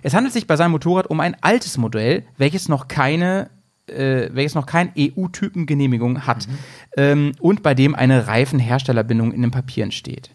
Es 0.03 0.13
handelt 0.13 0.34
sich 0.34 0.47
bei 0.47 0.58
seinem 0.58 0.71
Motorrad 0.71 1.08
um 1.08 1.21
ein 1.21 1.38
altes 1.41 1.77
Modell, 1.77 2.25
welches 2.38 2.67
noch 2.67 2.88
keine 2.88 3.49
äh, 3.88 4.30
welches 4.32 4.56
noch 4.56 4.65
kein 4.65 4.91
EU-Typengenehmigung 4.97 6.26
hat 6.26 6.47
ähm, 6.95 7.34
und 7.39 7.63
bei 7.63 7.73
dem 7.73 7.95
eine 7.95 8.28
Reifenherstellerbindung 8.28 9.32
in 9.32 9.41
den 9.41 9.52
Papieren 9.52 9.91
steht. 9.91 10.32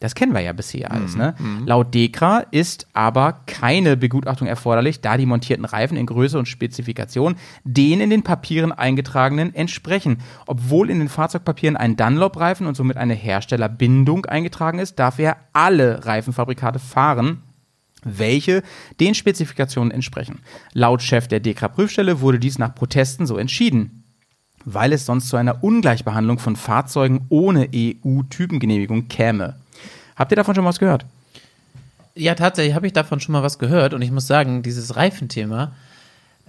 Das 0.00 0.14
kennen 0.14 0.34
wir 0.34 0.40
ja 0.40 0.52
bisher 0.52 0.92
alles. 0.92 1.16
Ne? 1.16 1.34
Laut 1.64 1.94
DEKRA 1.94 2.40
ist 2.50 2.86
aber 2.92 3.40
keine 3.46 3.96
Begutachtung 3.96 4.46
erforderlich, 4.46 5.00
da 5.00 5.16
die 5.16 5.24
montierten 5.24 5.64
Reifen 5.64 5.96
in 5.96 6.04
Größe 6.04 6.38
und 6.38 6.46
Spezifikation 6.46 7.36
den 7.64 8.02
in 8.02 8.10
den 8.10 8.22
Papieren 8.22 8.72
eingetragenen 8.72 9.54
entsprechen. 9.54 10.18
Obwohl 10.46 10.90
in 10.90 10.98
den 10.98 11.08
Fahrzeugpapieren 11.08 11.78
ein 11.78 11.96
Dunlop-Reifen 11.96 12.66
und 12.66 12.76
somit 12.76 12.98
eine 12.98 13.14
Herstellerbindung 13.14 14.26
eingetragen 14.26 14.80
ist, 14.80 14.98
darf 14.98 15.18
er 15.18 15.38
alle 15.54 16.04
Reifenfabrikate 16.04 16.78
fahren, 16.78 17.40
welche 18.06 18.62
den 19.00 19.14
Spezifikationen 19.14 19.90
entsprechen. 19.90 20.40
Laut 20.72 21.02
Chef 21.02 21.28
der 21.28 21.40
DEKRA-Prüfstelle 21.40 22.20
wurde 22.20 22.38
dies 22.38 22.58
nach 22.58 22.74
Protesten 22.74 23.26
so 23.26 23.36
entschieden 23.36 24.04
weil 24.66 24.92
es 24.92 25.06
sonst 25.06 25.28
zu 25.28 25.36
einer 25.36 25.62
Ungleichbehandlung 25.62 26.38
von 26.38 26.56
Fahrzeugen 26.56 27.24
ohne 27.30 27.68
EU-Typengenehmigung 27.72 29.08
käme. 29.08 29.54
Habt 30.16 30.32
ihr 30.32 30.36
davon 30.36 30.54
schon 30.54 30.64
was 30.64 30.80
gehört? 30.80 31.06
Ja, 32.14 32.34
tatsächlich 32.34 32.74
habe 32.74 32.86
ich 32.86 32.92
davon 32.92 33.20
schon 33.20 33.32
mal 33.32 33.42
was 33.42 33.58
gehört 33.58 33.94
und 33.94 34.02
ich 34.02 34.10
muss 34.10 34.26
sagen, 34.26 34.62
dieses 34.62 34.96
Reifenthema, 34.96 35.72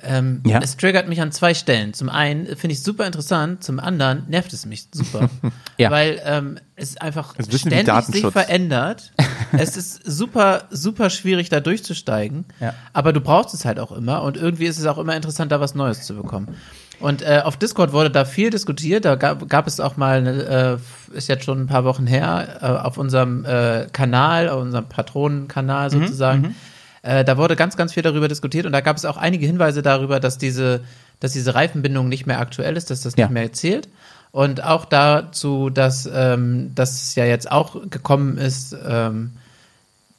ähm, 0.03 0.41
Ja. 0.45 0.59
es 0.61 0.77
triggert 0.77 1.07
mich 1.07 1.21
an 1.21 1.31
zwei 1.31 1.53
Stellen. 1.53 1.93
Zum 1.93 2.09
einen 2.09 2.45
finde 2.55 2.73
ich 2.73 2.79
es 2.79 2.83
super 2.83 3.05
interessant, 3.05 3.63
zum 3.63 3.79
anderen 3.79 4.23
nervt 4.27 4.53
es 4.53 4.65
mich 4.65 4.87
super, 4.93 5.29
Ja. 5.77 5.89
weil 5.91 6.21
ähm, 6.25 6.59
es 6.75 6.97
einfach 6.97 7.33
Es 7.37 7.47
ständig 7.59 7.93
sich 8.05 8.25
verändert. 8.27 9.13
es 9.57 9.75
ist 9.77 10.01
super, 10.05 10.63
super 10.69 11.09
schwierig, 11.09 11.49
da 11.49 11.59
durchzusteigen, 11.59 12.45
Ja. 12.59 12.73
aber 12.93 13.13
du 13.13 13.21
brauchst 13.21 13.53
es 13.53 13.65
halt 13.65 13.79
auch 13.79 13.91
immer 13.91 14.21
und 14.23 14.37
irgendwie 14.37 14.65
ist 14.65 14.77
es 14.79 14.85
auch 14.85 14.97
immer 14.97 15.15
interessant, 15.15 15.51
da 15.51 15.59
was 15.59 15.73
Neues 15.75 16.03
zu 16.03 16.15
bekommen. 16.15 16.55
Und 16.99 17.21
äh, 17.21 17.41
auf 17.43 17.57
Discord 17.57 17.93
wurde 17.93 18.09
da 18.09 18.25
viel 18.25 18.49
diskutiert. 18.49 19.05
Da 19.05 19.13
gab, 19.13 19.47
gab 19.49 19.67
es 19.67 19.79
auch 19.79 19.97
mal, 19.97 20.17
eine, 20.17 20.79
äh, 21.13 21.15
ist 21.15 21.27
jetzt 21.29 21.45
schon 21.45 21.61
ein 21.61 21.67
paar 21.67 21.83
Wochen 21.85 22.07
her, 22.07 22.57
äh, 22.59 22.65
auf 22.87 22.97
unserem 22.97 23.45
äh, 23.45 23.85
Kanal, 23.93 24.49
auf 24.49 24.61
unserem 24.63 24.89
Patronenkanal 24.89 25.91
sozusagen. 25.91 26.55
Äh, 27.01 27.23
da 27.23 27.37
wurde 27.37 27.55
ganz, 27.55 27.77
ganz 27.77 27.93
viel 27.93 28.03
darüber 28.03 28.27
diskutiert 28.27 28.65
und 28.65 28.71
da 28.71 28.81
gab 28.81 28.97
es 28.97 29.05
auch 29.05 29.17
einige 29.17 29.45
Hinweise 29.45 29.81
darüber, 29.81 30.19
dass 30.19 30.37
diese, 30.37 30.81
dass 31.19 31.33
diese 31.33 31.55
Reifenbindung 31.55 32.09
nicht 32.09 32.25
mehr 32.25 32.39
aktuell 32.39 32.77
ist, 32.77 32.89
dass 32.89 33.01
das 33.01 33.15
Ja. 33.15 33.25
nicht 33.25 33.33
mehr 33.33 33.53
zählt. 33.53 33.89
Und 34.31 34.63
auch 34.63 34.85
dazu, 34.85 35.69
dass, 35.69 36.09
ähm, 36.13 36.71
dass 36.75 37.01
es 37.01 37.15
ja 37.15 37.25
jetzt 37.25 37.51
auch 37.51 37.89
gekommen 37.89 38.37
ist, 38.37 38.75
ähm, 38.87 39.31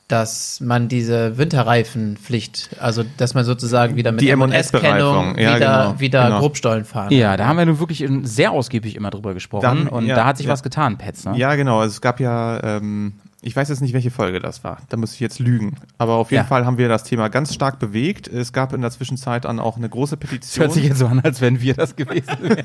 dass 0.09 0.61
man 0.61 0.89
diese 0.89 1.37
Winterreifenpflicht, 1.37 2.71
also 2.81 3.05
dass 3.19 3.35
man 3.35 3.45
sozusagen 3.45 3.95
wieder 3.97 4.11
mit 4.11 4.23
Die 4.23 4.31
M&S-Kennung 4.31 5.37
ja, 5.39 5.57
wieder, 5.57 5.59
genau, 5.59 6.01
wieder 6.01 6.25
genau. 6.25 6.39
Grobstollen 6.41 6.87
fahren. 6.87 7.13
Ja, 7.13 7.37
da 7.37 7.47
haben 7.47 7.59
wir 7.59 7.67
nun 7.67 7.79
wirklich 7.79 8.03
sehr 8.23 8.53
ausgiebig 8.53 8.97
immer 8.97 9.11
drüber 9.11 9.35
gesprochen 9.35 9.63
Dann, 9.63 9.87
und 9.87 10.07
ja, 10.07 10.15
da 10.15 10.25
hat 10.25 10.39
sich 10.39 10.47
ja. 10.47 10.53
was 10.53 10.63
getan, 10.63 10.97
Pets. 10.97 11.27
Ne? 11.27 11.37
Ja, 11.37 11.55
genau. 11.57 11.81
Also 11.81 11.93
es 11.93 12.01
gab 12.01 12.21
ja, 12.21 12.59
ähm, 12.65 13.13
ich 13.41 13.55
weiß 13.55 13.69
jetzt 13.69 13.81
nicht, 13.81 13.93
welche 13.95 14.11
Folge 14.11 14.41
das 14.41 14.65
war. 14.65 14.79
Da 14.89 14.97
muss 14.97 15.15
ich 15.15 15.21
jetzt 15.21 15.39
lügen. 15.39 15.77
Aber 15.97 16.15
auf 16.15 16.33
jeden 16.33 16.43
Ja. 16.43 16.49
Fall 16.49 16.67
haben 16.67 16.77
wir 16.77 16.89
das 16.89 17.05
Thema 17.05 17.29
ganz 17.29 17.55
stark 17.55 17.79
bewegt. 17.79 18.27
Es 18.27 18.53
gab 18.53 18.73
in 18.73 18.81
der 18.81 18.91
Zwischenzeit 18.91 19.45
dann 19.45 19.61
auch 19.61 19.77
eine 19.77 19.89
große 19.89 20.17
Das 20.17 20.29
Petition. 20.29 20.65
hört 20.65 20.73
sich 20.75 20.85
jetzt 20.85 20.99
so 20.99 21.07
an, 21.07 21.21
als 21.21 21.41
wären 21.41 21.61
wir 21.61 21.75
das 21.75 21.95
gewesen. 21.95 22.27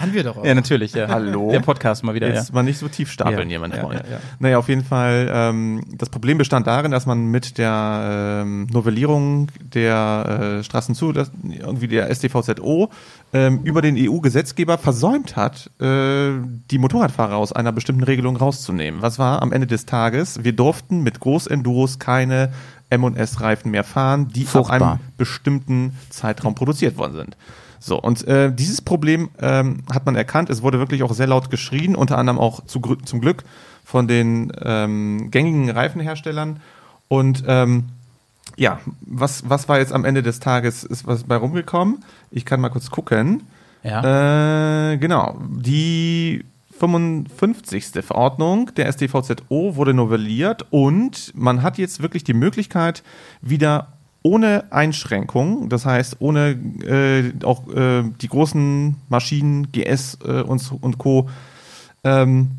Haben 0.00 0.12
wir 0.12 0.22
doch 0.24 0.36
auch. 0.36 0.44
ja, 0.44 0.54
natürlich. 0.54 0.92
Ja. 0.92 1.08
Hallo? 1.08 1.50
Der 1.50 1.60
Podcast 1.60 2.04
mal 2.04 2.14
wieder. 2.14 2.28
Ja. 2.28 2.34
Jetzt 2.34 2.52
mal 2.52 2.62
nicht 2.62 2.78
so 2.78 2.88
tief 2.88 3.10
stapeln 3.10 3.48
Ja. 3.48 3.58
hier, 3.58 3.60
mein 3.60 3.70
Ja, 3.70 3.78
Freund. 3.80 4.00
ja, 4.04 4.12
ja. 4.16 4.20
Naja, 4.38 4.58
auf 4.58 4.68
jeden 4.68 4.84
Fall, 4.84 5.30
ähm, 5.32 5.82
das 5.96 6.10
Problem 6.10 6.36
bestand 6.36 6.66
darin, 6.66 6.90
dass 6.90 7.06
man 7.06 7.26
mit 7.30 7.56
der 7.56 8.42
ähm, 8.42 8.66
Novellierung 8.70 9.48
der 9.60 10.58
äh, 10.60 10.62
Straßenzu, 10.64 11.12
das, 11.12 11.30
irgendwie 11.42 11.88
der 11.88 12.14
StVZO, 12.14 12.90
ähm, 13.32 13.60
über 13.64 13.82
den 13.82 13.96
EU-Gesetzgeber 13.98 14.78
versäumt 14.78 15.36
hat, 15.36 15.70
äh, 15.80 16.30
die 16.70 16.78
Motorradfahrer 16.78 17.36
aus 17.36 17.52
einer 17.52 17.72
bestimmten 17.72 18.04
Regelung 18.04 18.36
rauszunehmen. 18.36 19.02
Was 19.02 19.18
war 19.18 19.42
am 19.42 19.52
Ende 19.52 19.66
des 19.66 19.86
Tages? 19.86 20.44
Wir 20.44 20.52
durften 20.52 21.02
mit 21.02 21.20
Großenduros 21.20 21.98
keine 21.98 22.52
M&S-Reifen 22.90 23.70
mehr 23.70 23.84
fahren, 23.84 24.28
die 24.28 24.44
Furchtbar. 24.44 24.92
einem 24.92 25.00
bestimmten 25.16 25.96
Zeitraum 26.10 26.54
produziert 26.54 26.96
worden 26.96 27.14
sind. 27.14 27.36
So, 27.78 28.00
und 28.00 28.26
äh, 28.26 28.52
dieses 28.52 28.80
Problem 28.80 29.30
ähm, 29.40 29.82
hat 29.92 30.06
man 30.06 30.16
erkannt. 30.16 30.50
Es 30.50 30.62
wurde 30.62 30.78
wirklich 30.78 31.02
auch 31.02 31.12
sehr 31.12 31.26
laut 31.26 31.50
geschrien, 31.50 31.94
unter 31.94 32.18
anderem 32.18 32.38
auch 32.38 32.64
zu, 32.64 32.80
zum 32.80 33.20
Glück 33.20 33.44
von 33.84 34.08
den 34.08 34.52
ähm, 34.62 35.30
gängigen 35.30 35.70
Reifenherstellern. 35.70 36.60
Und 37.08 37.44
ähm, 37.46 37.86
ja, 38.56 38.80
was, 39.00 39.48
was 39.48 39.68
war 39.68 39.78
jetzt 39.78 39.92
am 39.92 40.04
Ende 40.04 40.22
des 40.22 40.40
Tages, 40.40 40.84
ist 40.84 41.06
was 41.06 41.24
bei 41.24 41.36
rumgekommen? 41.36 42.04
Ich 42.30 42.44
kann 42.44 42.60
mal 42.60 42.70
kurz 42.70 42.90
gucken. 42.90 43.42
Ja. 43.82 44.92
Äh, 44.92 44.98
genau, 44.98 45.38
die 45.48 46.44
55. 46.78 48.04
Verordnung 48.04 48.70
der 48.74 48.90
StVZO 48.92 49.76
wurde 49.76 49.94
novelliert 49.94 50.66
und 50.70 51.32
man 51.34 51.62
hat 51.62 51.78
jetzt 51.78 52.02
wirklich 52.02 52.24
die 52.24 52.34
Möglichkeit, 52.34 53.02
wieder 53.40 53.92
ohne 54.22 54.64
Einschränkung, 54.72 55.68
das 55.68 55.86
heißt 55.86 56.16
ohne 56.18 56.58
äh, 56.84 57.32
auch 57.44 57.68
äh, 57.68 58.02
die 58.20 58.28
großen 58.28 58.96
Maschinen, 59.08 59.70
GS 59.70 60.18
äh, 60.24 60.42
und, 60.42 60.72
und 60.80 60.98
Co. 60.98 61.28
Ähm, 62.02 62.50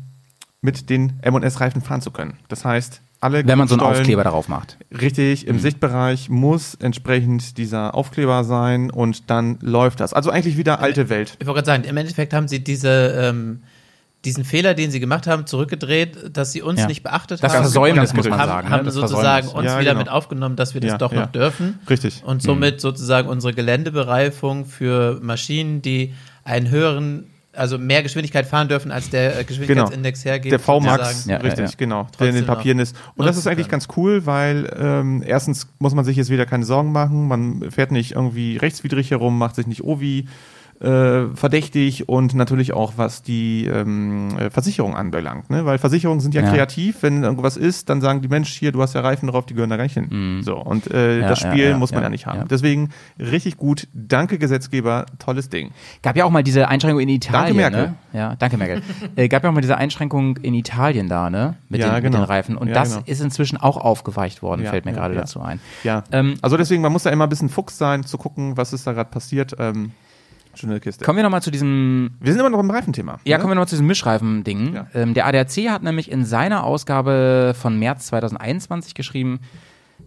mit 0.60 0.90
den 0.90 1.20
M&S-Reifen 1.22 1.82
fahren 1.82 2.00
zu 2.00 2.10
können. 2.10 2.36
Das 2.48 2.64
heißt, 2.64 3.00
alle 3.20 3.46
Wenn 3.46 3.58
man 3.58 3.66
so 3.68 3.74
einen 3.74 3.82
Aufkleber 3.82 4.22
darauf 4.24 4.48
macht. 4.48 4.76
Richtig, 5.00 5.44
Mhm. 5.44 5.50
im 5.50 5.58
Sichtbereich 5.58 6.28
muss 6.28 6.74
entsprechend 6.76 7.58
dieser 7.58 7.94
Aufkleber 7.94 8.44
sein 8.44 8.90
und 8.90 9.28
dann 9.30 9.58
läuft 9.60 10.00
das. 10.00 10.12
Also 10.12 10.30
eigentlich 10.30 10.56
wieder 10.56 10.80
alte 10.80 11.08
Welt. 11.08 11.36
Ich 11.40 11.46
wollte 11.46 11.62
gerade 11.64 11.66
sagen, 11.66 11.84
im 11.84 11.96
Endeffekt 11.96 12.32
haben 12.32 12.46
sie 12.48 12.62
diese, 12.62 12.88
ähm, 13.18 13.62
diesen 14.24 14.44
Fehler, 14.44 14.74
den 14.74 14.90
sie 14.90 14.98
gemacht 15.00 15.26
haben, 15.26 15.46
zurückgedreht, 15.46 16.36
dass 16.36 16.52
sie 16.52 16.60
uns 16.62 16.80
Ja. 16.80 16.86
nicht 16.86 17.02
beachtet 17.02 17.42
Das 17.42 17.52
haben. 17.54 17.62
Versäumnis, 17.62 18.10
Und 18.10 18.16
muss 18.16 18.28
man 18.28 18.38
haben, 18.38 18.48
sagen, 18.48 18.68
ne? 18.68 18.74
Haben 18.74 18.84
Das 18.84 18.94
sozusagen 18.94 19.44
Versäumnis. 19.46 19.54
uns 19.54 19.64
Ja, 19.66 19.80
wieder 19.80 19.90
genau. 19.92 20.00
mit 20.04 20.08
aufgenommen, 20.10 20.56
dass 20.56 20.74
wir 20.74 20.80
das 20.80 20.90
Ja, 20.92 20.98
doch 20.98 21.12
ja. 21.12 21.20
noch 21.22 21.32
dürfen. 21.32 21.78
Richtig. 21.88 22.22
Und 22.24 22.42
somit 22.42 22.80
sozusagen 22.80 23.28
unsere 23.28 23.52
Geländebereifung 23.54 24.64
für 24.66 25.18
Maschinen, 25.22 25.82
die 25.82 26.14
einen 26.44 26.68
höheren, 26.70 27.26
also 27.58 27.78
mehr 27.78 28.02
Geschwindigkeit 28.02 28.46
fahren 28.46 28.68
dürfen, 28.68 28.90
als 28.90 29.10
der 29.10 29.38
äh, 29.38 29.44
Geschwindigkeitsindex 29.44 30.24
hergibt. 30.24 30.52
Der 30.52 30.58
VMAX. 30.58 31.26
Ja, 31.26 31.38
richtig, 31.38 31.70
ja. 31.70 31.76
genau, 31.76 32.06
der 32.18 32.28
in 32.28 32.34
den 32.34 32.46
Papieren 32.46 32.78
ist. 32.78 32.96
Und 33.16 33.26
das 33.26 33.36
ist 33.36 33.46
eigentlich 33.46 33.68
können. 33.68 33.80
ganz 33.82 33.88
cool, 33.96 34.26
weil 34.26 34.72
ähm, 34.78 35.22
erstens 35.26 35.68
muss 35.78 35.94
man 35.94 36.04
sich 36.04 36.16
jetzt 36.16 36.30
wieder 36.30 36.46
keine 36.46 36.64
Sorgen 36.64 36.92
machen, 36.92 37.28
man 37.28 37.70
fährt 37.70 37.90
nicht 37.92 38.12
irgendwie 38.12 38.56
rechtswidrig 38.56 39.10
herum, 39.10 39.38
macht 39.38 39.56
sich 39.56 39.66
nicht 39.66 39.84
Ovi 39.84 40.26
äh, 40.80 41.34
verdächtig 41.34 42.08
und 42.08 42.34
natürlich 42.34 42.72
auch 42.72 42.92
was 42.96 43.22
die 43.22 43.66
ähm, 43.66 44.36
äh, 44.38 44.50
Versicherung 44.50 44.94
anbelangt, 44.96 45.50
ne? 45.50 45.64
weil 45.66 45.78
Versicherungen 45.78 46.20
sind 46.20 46.34
ja, 46.34 46.42
Ja. 46.42 46.50
kreativ, 46.50 47.02
wenn 47.02 47.24
irgendwas 47.24 47.56
ist, 47.56 47.88
dann 47.90 48.00
sagen 48.00 48.20
die 48.22 48.28
Mensch 48.28 48.50
hier, 48.52 48.70
du 48.70 48.80
hast 48.80 48.94
ja 48.94 49.00
Reifen 49.00 49.28
drauf, 49.28 49.44
die 49.46 49.54
gehören 49.54 49.70
da 49.70 49.76
gar 49.76 49.84
nicht 49.84 49.94
hin. 49.94 50.40
So 50.42 50.56
und 50.56 50.88
äh, 50.92 51.16
Mhm. 51.16 51.22
Ja, 51.22 51.28
das 51.28 51.38
Spiel 51.40 51.68
ja, 51.70 51.76
muss 51.76 51.92
man 51.92 52.02
ja, 52.02 52.08
nicht 52.10 52.26
haben. 52.26 52.46
Deswegen 52.48 52.90
richtig 53.18 53.56
gut, 53.56 53.88
danke 53.92 54.38
Gesetzgeber, 54.38 55.06
tolles 55.18 55.48
Ding. 55.48 55.70
Gab 56.02 56.16
ja 56.16 56.24
auch 56.24 56.30
mal 56.30 56.42
diese 56.44 56.68
Einschränkung 56.68 57.00
in 57.00 57.08
Italien. 57.08 57.56
Merkel. 57.56 57.82
Ne? 57.88 57.94
Ja, 58.12 58.36
danke 58.36 58.56
Merkel. 58.56 58.82
äh, 59.16 59.28
gab 59.28 59.42
ja 59.42 59.50
auch 59.50 59.54
mal 59.54 59.60
diese 59.60 59.76
Einschränkung 59.76 60.36
in 60.38 60.54
Italien 60.54 61.08
da, 61.08 61.28
ne? 61.30 61.56
Mit, 61.68 61.80
Ja, 61.80 61.88
den, 61.88 61.94
mit 61.94 62.04
genau. 62.04 62.18
den 62.18 62.24
Reifen. 62.24 62.56
Und 62.56 62.70
das 62.70 62.90
genau. 62.92 63.02
ist 63.06 63.20
inzwischen 63.20 63.56
auch 63.58 63.76
aufgeweicht 63.76 64.42
worden, 64.42 64.64
fällt 64.66 64.84
mir 64.84 64.92
gerade 64.92 65.14
dazu 65.14 65.40
ein. 65.40 65.58
Ja, 65.82 66.04
Ähm, 66.12 66.36
also 66.42 66.56
deswegen, 66.56 66.82
man 66.82 66.92
muss 66.92 67.02
da 67.02 67.10
immer 67.10 67.24
ein 67.26 67.30
bisschen 67.30 67.48
Fuchs 67.48 67.78
sein, 67.78 68.04
zu 68.04 68.16
gucken, 68.18 68.56
was 68.56 68.72
ist 68.72 68.86
da 68.86 68.92
gerade 68.92 69.10
passiert. 69.10 69.56
Ähm, 69.58 69.92
schöne 70.58 70.80
Kiste. 70.80 71.04
Kommen 71.04 71.16
wir 71.16 71.22
nochmal 71.22 71.42
zu 71.42 71.50
diesem 71.50 72.10
Wir 72.20 72.32
sind 72.32 72.40
immer 72.40 72.50
noch 72.50 72.60
im 72.60 72.70
Reifenthema. 72.70 73.18
Ja, 73.24 73.36
ne? 73.36 73.40
kommen 73.40 73.52
wir 73.52 73.54
nochmal 73.54 73.68
zu 73.68 73.76
diesem 73.76 73.86
Mischreifen-Ding. 73.86 74.74
Ja. 74.74 74.86
Ähm, 74.94 75.14
der 75.14 75.26
ADAC 75.26 75.68
hat 75.68 75.82
nämlich 75.82 76.10
in 76.10 76.24
seiner 76.24 76.64
Ausgabe 76.64 77.54
von 77.58 77.78
März 77.78 78.06
2021 78.08 78.94
geschrieben, 78.94 79.40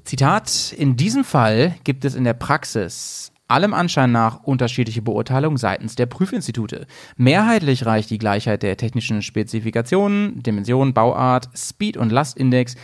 Zitat, 0.03 0.73
in 0.77 0.95
diesem 0.95 1.23
Fall 1.23 1.75
gibt 1.83 2.05
es 2.05 2.15
in 2.15 2.23
der 2.23 2.33
Praxis 2.33 3.31
allem 3.51 3.73
Anschein 3.73 4.11
nach 4.11 4.43
unterschiedliche 4.43 5.01
Beurteilungen 5.01 5.57
seitens 5.57 5.95
der 5.95 6.05
Prüfinstitute. 6.05 6.87
Mehrheitlich 7.17 7.85
reicht 7.85 8.09
die 8.09 8.17
Gleichheit 8.17 8.63
der 8.63 8.77
technischen 8.77 9.21
Spezifikationen, 9.21 10.41
Dimension, 10.41 10.93
Bauart, 10.93 11.49
Speed 11.55 11.97
und 11.97 12.11
Lastindex 12.11 12.75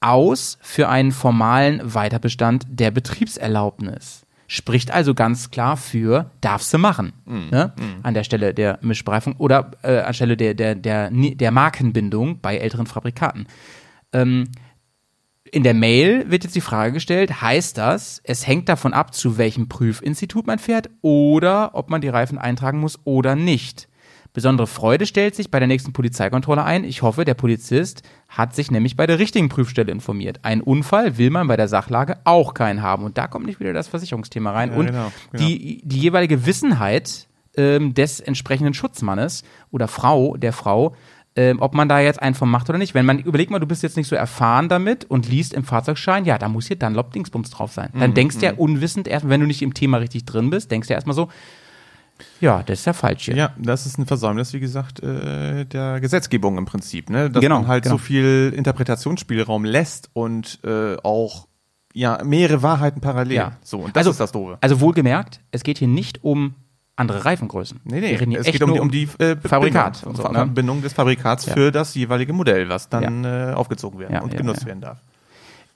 aus 0.00 0.58
für 0.60 0.88
einen 0.88 1.12
formalen 1.12 1.80
Weiterbestand 1.94 2.66
der 2.68 2.90
Betriebserlaubnis. 2.90 4.26
Spricht 4.50 4.90
also 4.90 5.14
ganz 5.14 5.50
klar 5.50 5.76
für 5.76 6.30
darfst 6.40 6.72
du 6.72 6.78
machen. 6.78 7.12
Ne? 7.50 7.74
An 8.02 8.14
der 8.14 8.24
Stelle 8.24 8.54
der 8.54 8.78
Mischbereifung 8.80 9.36
oder 9.36 9.72
äh, 9.82 9.98
anstelle 9.98 10.38
der, 10.38 10.54
der, 10.54 10.74
der, 10.74 11.10
der 11.10 11.50
Markenbindung 11.50 12.40
bei 12.40 12.56
älteren 12.56 12.86
Fabrikaten. 12.86 13.46
Ähm, 14.14 14.48
in 15.52 15.64
der 15.64 15.74
Mail 15.74 16.30
wird 16.30 16.44
jetzt 16.44 16.56
die 16.56 16.62
Frage 16.62 16.92
gestellt, 16.92 17.42
heißt 17.42 17.76
das, 17.76 18.22
es 18.24 18.46
hängt 18.46 18.70
davon 18.70 18.94
ab, 18.94 19.14
zu 19.14 19.36
welchem 19.36 19.68
Prüfinstitut 19.68 20.46
man 20.46 20.58
fährt 20.58 20.88
oder 21.02 21.74
ob 21.74 21.90
man 21.90 22.00
die 22.00 22.08
Reifen 22.08 22.38
eintragen 22.38 22.80
muss 22.80 22.98
oder 23.04 23.36
nicht. 23.36 23.88
Besondere 24.32 24.66
Freude 24.66 25.06
stellt 25.06 25.34
sich 25.34 25.50
bei 25.50 25.58
der 25.58 25.68
nächsten 25.68 25.92
Polizeikontrolle 25.92 26.62
ein. 26.62 26.84
Ich 26.84 27.02
hoffe, 27.02 27.24
der 27.24 27.34
Polizist 27.34 28.02
hat 28.28 28.54
sich 28.54 28.70
nämlich 28.70 28.96
bei 28.96 29.06
der 29.06 29.18
richtigen 29.18 29.48
Prüfstelle 29.48 29.90
informiert. 29.90 30.40
Ein 30.42 30.60
Unfall 30.60 31.18
will 31.18 31.30
man 31.30 31.48
bei 31.48 31.56
der 31.56 31.68
Sachlage 31.68 32.18
auch 32.24 32.54
keinen 32.54 32.82
haben. 32.82 33.04
Und 33.04 33.18
da 33.18 33.26
kommt 33.26 33.46
nicht 33.46 33.58
wieder 33.58 33.72
das 33.72 33.88
Versicherungsthema 33.88 34.52
rein. 34.52 34.70
Ja, 34.70 34.76
und 34.76 34.86
genau, 34.86 35.12
genau. 35.32 35.44
Die, 35.44 35.80
die 35.84 35.98
jeweilige 35.98 36.46
Wissenheit 36.46 37.26
ähm, 37.56 37.94
des 37.94 38.20
entsprechenden 38.20 38.74
Schutzmannes 38.74 39.42
oder 39.70 39.88
Frau, 39.88 40.36
der 40.36 40.52
Frau, 40.52 40.94
ähm, 41.34 41.58
ob 41.60 41.72
man 41.74 41.88
da 41.88 42.00
jetzt 42.00 42.20
einen 42.20 42.34
von 42.34 42.50
macht 42.50 42.68
oder 42.68 42.78
nicht. 42.78 42.94
Wenn 42.94 43.06
man, 43.06 43.20
überleg 43.20 43.50
mal, 43.50 43.60
du 43.60 43.66
bist 43.66 43.82
jetzt 43.82 43.96
nicht 43.96 44.08
so 44.08 44.16
erfahren 44.16 44.68
damit 44.68 45.04
und 45.04 45.28
liest 45.28 45.54
im 45.54 45.64
Fahrzeugschein, 45.64 46.24
ja, 46.24 46.36
da 46.36 46.48
muss 46.48 46.66
hier 46.66 46.76
Dunlop 46.76 47.12
Dingsbums 47.12 47.50
drauf 47.50 47.72
sein. 47.72 47.90
Mhm, 47.92 48.00
Dann 48.00 48.14
denkst 48.14 48.38
du 48.38 48.46
ja 48.46 48.54
unwissend 48.54 49.06
erst, 49.06 49.28
wenn 49.28 49.40
du 49.40 49.46
nicht 49.46 49.62
im 49.62 49.72
Thema 49.72 49.98
richtig 49.98 50.24
drin 50.24 50.50
bist, 50.50 50.70
denkst 50.70 50.88
du 50.88 50.94
ja 50.94 50.96
erstmal 50.96 51.14
so, 51.14 51.28
ja, 52.40 52.62
das 52.62 52.80
ist 52.80 52.84
ja 52.86 52.92
falsch 52.92 53.24
hier. 53.26 53.36
Ja, 53.36 53.50
das 53.58 53.86
ist 53.86 53.98
ein 53.98 54.06
Versäumnis, 54.06 54.52
wie 54.52 54.60
gesagt, 54.60 55.00
äh, 55.02 55.64
der 55.64 56.00
Gesetzgebung 56.00 56.58
im 56.58 56.64
Prinzip, 56.66 57.10
ne? 57.10 57.30
Dass 57.30 57.40
Genau, 57.42 57.60
man 57.60 57.68
halt 57.68 57.84
genau. 57.84 57.94
so 57.96 57.98
viel 57.98 58.52
Interpretationsspielraum 58.56 59.64
lässt 59.64 60.10
und 60.12 60.58
äh, 60.64 60.96
auch 61.02 61.46
ja 61.94 62.22
mehrere 62.24 62.62
Wahrheiten 62.62 63.00
parallel. 63.00 63.36
Ja. 63.36 63.52
So, 63.62 63.78
und 63.78 63.96
das 63.96 64.00
Also- 64.02 64.10
ist 64.10 64.20
das 64.20 64.32
Doofe. 64.32 64.58
Also 64.60 64.80
wohlgemerkt, 64.80 65.40
es 65.50 65.62
geht 65.62 65.78
hier 65.78 65.88
nicht 65.88 66.22
um 66.24 66.54
andere 66.96 67.24
Reifengrößen. 67.24 67.80
Nee, 67.84 68.00
nee, 68.00 68.36
es 68.36 68.46
geht 68.46 68.62
um 68.62 68.72
die, 68.74 68.80
um 68.80 68.90
die 68.90 69.08
äh, 69.18 69.36
Fabrikat 69.36 70.00
Bindung, 70.02 70.10
und 70.10 70.16
so, 70.16 70.32
ne? 70.32 70.46
Bindung 70.46 70.82
des 70.82 70.92
Fabrikats 70.92 71.46
Ja. 71.46 71.52
für 71.54 71.70
das 71.70 71.94
jeweilige 71.94 72.32
Modell, 72.32 72.68
was 72.68 72.88
dann 72.88 73.24
äh, 73.24 73.52
aufgezogen 73.54 74.00
werden 74.00 74.14
Ja, 74.14 74.22
und 74.22 74.32
ja, 74.32 74.38
genutzt 74.40 74.62
ja. 74.62 74.66
werden 74.66 74.80
darf. 74.80 75.00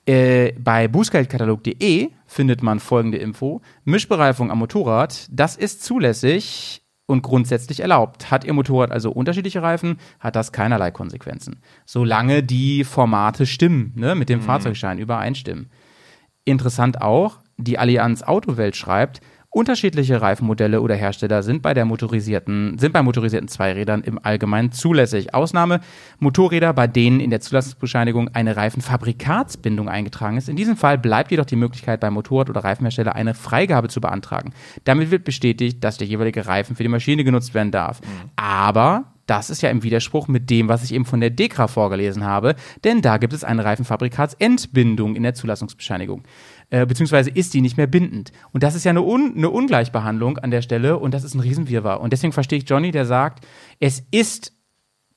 Äh, 0.05 0.51
bei 0.59 0.89
bußgeldkatalog.de 0.89 2.09
findet 2.33 2.63
man 2.63 2.79
folgende 2.79 3.17
Info. 3.17 3.61
Mischbereifung 3.85 4.51
am 4.51 4.59
Motorrad, 4.59 5.27
das 5.31 5.55
ist 5.55 5.83
zulässig 5.83 6.81
und 7.05 7.21
grundsätzlich 7.21 7.81
erlaubt. 7.81 8.31
Hat 8.31 8.43
Ihr 8.43 8.53
Motorrad 8.53 8.91
also 8.91 9.11
unterschiedliche 9.11 9.61
Reifen, 9.61 9.97
hat 10.19 10.35
das 10.35 10.51
keinerlei 10.51 10.91
Konsequenzen. 10.91 11.61
Solange 11.85 12.43
die 12.43 12.83
Formate 12.83 13.45
stimmen, 13.45 13.93
ne, 13.95 14.15
mit 14.15 14.29
dem 14.29 14.41
Fahrzeugschein 14.41 14.97
übereinstimmen. 14.99 15.69
Interessant 16.45 17.01
auch, 17.01 17.39
die 17.57 17.77
Allianz 17.77 18.23
Autowelt 18.23 18.75
schreibt, 18.75 19.21
unterschiedliche 19.53 20.19
Reifenmodelle 20.21 20.81
oder 20.81 20.95
Hersteller 20.95 21.43
sind 21.43 21.61
bei 21.61 21.73
der 21.73 21.85
motorisierten, 21.85 22.77
sind 22.79 22.91
bei 22.91 23.03
motorisierten 23.03 23.47
Zweirädern 23.47 24.01
im 24.01 24.19
Allgemeinen 24.21 24.71
zulässig. 24.71 25.33
Ausnahme 25.33 25.79
Motorräder, 26.19 26.73
bei 26.73 26.87
denen 26.87 27.19
in 27.19 27.29
der 27.29 27.39
Zulassungsbescheinigung 27.39 28.29
eine 28.33 28.57
Reifenfabrikatsbindung 28.57 29.87
eingetragen 29.87 30.37
ist. 30.37 30.49
In 30.49 30.55
diesem 30.55 30.75
Fall 30.75 30.97
bleibt 30.97 31.31
jedoch 31.31 31.45
die 31.45 31.55
Möglichkeit, 31.55 31.99
beim 31.99 32.13
Motorrad 32.13 32.49
oder 32.49 32.63
Reifenhersteller 32.63 33.15
eine 33.15 33.35
Freigabe 33.35 33.89
zu 33.89 34.01
beantragen. 34.01 34.53
Damit 34.85 35.11
wird 35.11 35.23
bestätigt, 35.23 35.83
dass 35.83 35.97
der 35.97 36.07
jeweilige 36.07 36.47
Reifen 36.47 36.75
für 36.75 36.83
die 36.83 36.89
Maschine 36.89 37.23
genutzt 37.23 37.53
werden 37.53 37.71
darf. 37.71 38.01
Aber 38.35 39.13
das 39.25 39.49
ist 39.49 39.61
ja 39.61 39.69
im 39.69 39.83
Widerspruch 39.83 40.27
mit 40.27 40.49
dem, 40.49 40.67
was 40.67 40.83
ich 40.83 40.93
eben 40.93 41.05
von 41.05 41.21
der 41.21 41.29
DEKRA 41.29 41.67
vorgelesen 41.67 42.25
habe, 42.25 42.55
denn 42.83 43.01
da 43.01 43.17
gibt 43.17 43.33
es 43.33 43.43
eine 43.43 43.63
Reifenfabrikatsentbindung 43.63 45.15
in 45.15 45.23
der 45.23 45.33
Zulassungsbescheinigung. 45.33 46.23
Äh, 46.73 46.87
beziehungsweise 46.87 47.29
ist 47.29 47.53
die 47.53 47.61
nicht 47.61 47.77
mehr 47.77 47.85
bindend. 47.85 48.31
Und 48.51 48.63
das 48.63 48.73
ist 48.73 48.83
ja 48.83 48.89
eine, 48.89 49.03
Un 49.03 49.35
eine 49.37 49.51
Ungleichbehandlung 49.51 50.39
an 50.39 50.49
der 50.49 50.63
Stelle 50.63 50.97
und 50.97 51.13
das 51.13 51.23
ist 51.23 51.35
ein 51.35 51.39
Riesenwirrwarr. 51.39 52.01
Und 52.01 52.13
deswegen 52.13 52.33
verstehe 52.33 52.57
ich 52.57 52.67
Johnny, 52.67 52.89
der 52.89 53.05
sagt, 53.05 53.45
es 53.79 54.01
ist 54.09 54.53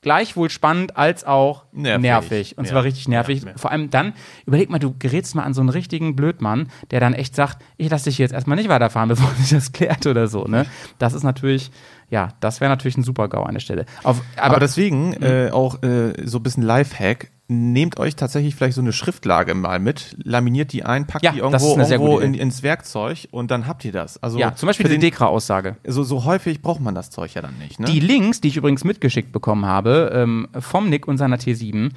gleichwohl 0.03 0.51
spannend 0.51 0.99
als 0.99 1.25
auch 1.25 1.65
nervig. 1.73 2.03
Nervig. 2.03 2.59
Und 2.59 2.67
Ja. 2.67 2.73
zwar 2.73 2.85
richtig 2.85 3.09
nervig. 3.09 3.43
Ja. 3.43 3.53
Vor 3.57 3.71
allem 3.73 3.89
dann, 3.89 4.13
überleg 4.45 4.69
mal, 4.69 4.79
du 4.79 4.95
gerätst 4.99 5.35
mal 5.35 5.45
an 5.45 5.55
so 5.55 5.63
einen 5.63 5.71
richtigen 5.71 6.15
Blödmann, 6.15 6.69
der 6.91 7.01
dann 7.01 7.15
echt 7.15 7.35
sagt, 7.35 7.65
ich 7.79 7.89
lasse 7.89 8.05
dich 8.05 8.19
jetzt 8.19 8.33
erstmal 8.35 8.59
nicht 8.59 8.69
weiterfahren, 8.69 9.09
bevor 9.15 9.31
sich 9.31 9.49
das 9.49 9.73
klärt 9.73 10.07
oder 10.07 10.29
so. 10.29 10.45
Ne? 10.45 10.67
Das 10.99 11.15
ist 11.15 11.23
natürlich, 11.23 11.71
ja, 12.11 12.35
das 12.41 12.61
wäre 12.61 12.69
natürlich 12.69 12.99
ein 12.99 13.03
super 13.03 13.29
GAU 13.29 13.45
an 13.45 13.55
der 13.55 13.61
Stelle. 13.61 13.87
Auf, 14.03 14.21
aber, 14.37 14.45
Aber, 14.45 14.61
deswegen 14.61 15.15
äh, 15.15 15.49
auch 15.51 15.83
äh, 15.83 16.13
so 16.27 16.39
ein 16.39 16.43
bisschen 16.43 16.65
Lifehack. 16.65 17.31
Nehmt 17.49 18.01
euch 18.01 18.17
tatsächlich 18.17 18.57
vielleicht 18.57 18.75
so 18.75 18.81
eine 18.81 18.93
Schriftlage 18.93 19.55
mal 19.55 19.79
mit, 19.79 20.17
laminiert 20.23 20.73
die 20.73 20.85
ein, 20.85 21.07
packt 21.07 21.25
Ja, 21.25 21.31
die 21.31 21.39
irgendwo, 21.39 21.77
irgendwo 21.79 22.19
in, 22.19 22.35
ins 22.35 22.65
Werkzeug 22.65 23.29
und 23.31 23.53
dann 23.53 23.69
habt 23.69 23.85
ihr 23.85 23.93
das. 23.93 24.21
Also 24.21 24.39
ja, 24.39 24.57
zum 24.57 24.67
Beispiel 24.67 24.89
die 24.89 24.99
DEKRA-Aussage. 24.99 25.77
so, 25.87 26.03
so 26.03 26.25
häufig 26.25 26.61
braucht 26.61 26.81
man 26.81 26.97
das 26.97 27.11
Zeug 27.11 27.35
ja 27.35 27.43
dann 27.43 27.57
nicht. 27.59 27.79
Ne? 27.79 27.87
Die 27.87 28.01
Links, 28.01 28.41
die 28.41 28.49
ich 28.49 28.57
übrigens 28.57 28.83
mitgeschickt 28.83 29.31
bekommen 29.31 29.65
habe, 29.65 30.11
ähm, 30.13 30.49
vom 30.59 30.89
Nick 30.89 31.07
und 31.07 31.19
seiner 31.19 31.37
T7, 31.37 31.91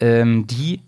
ähm, 0.00 0.46
die 0.46 0.82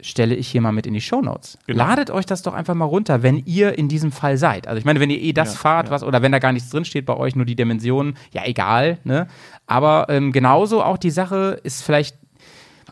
stelle 0.00 0.36
ich 0.36 0.46
hier 0.48 0.60
mal 0.60 0.70
mit 0.70 0.86
in 0.86 0.94
die 0.94 1.00
Shownotes. 1.00 1.58
Genau. 1.66 1.84
Ladet 1.84 2.10
euch 2.10 2.24
das 2.24 2.42
doch 2.42 2.54
einfach 2.54 2.74
mal 2.74 2.84
runter, 2.84 3.24
wenn 3.24 3.38
ihr 3.46 3.76
in 3.76 3.88
diesem 3.88 4.12
Fall 4.12 4.36
seid. 4.36 4.68
Also 4.68 4.78
ich 4.78 4.84
meine, 4.84 5.00
wenn 5.00 5.10
ihr 5.10 5.20
eh 5.20 5.32
das 5.32 5.54
Ja, 5.54 5.58
fahrt, 5.58 5.86
ja. 5.86 5.90
was, 5.90 6.04
oder 6.04 6.22
wenn 6.22 6.30
da 6.30 6.38
gar 6.38 6.52
nichts 6.52 6.70
drinsteht 6.70 7.04
bei 7.04 7.16
euch, 7.16 7.34
nur 7.34 7.44
die 7.44 7.56
Dimensionen, 7.56 8.16
ja 8.32 8.42
egal, 8.44 8.98
ne? 9.02 9.26
Aber 9.66 10.06
ähm, 10.08 10.30
genauso 10.30 10.84
auch 10.84 10.98
die 10.98 11.10
Sache 11.10 11.58
ist 11.64 11.82
vielleicht 11.82 12.16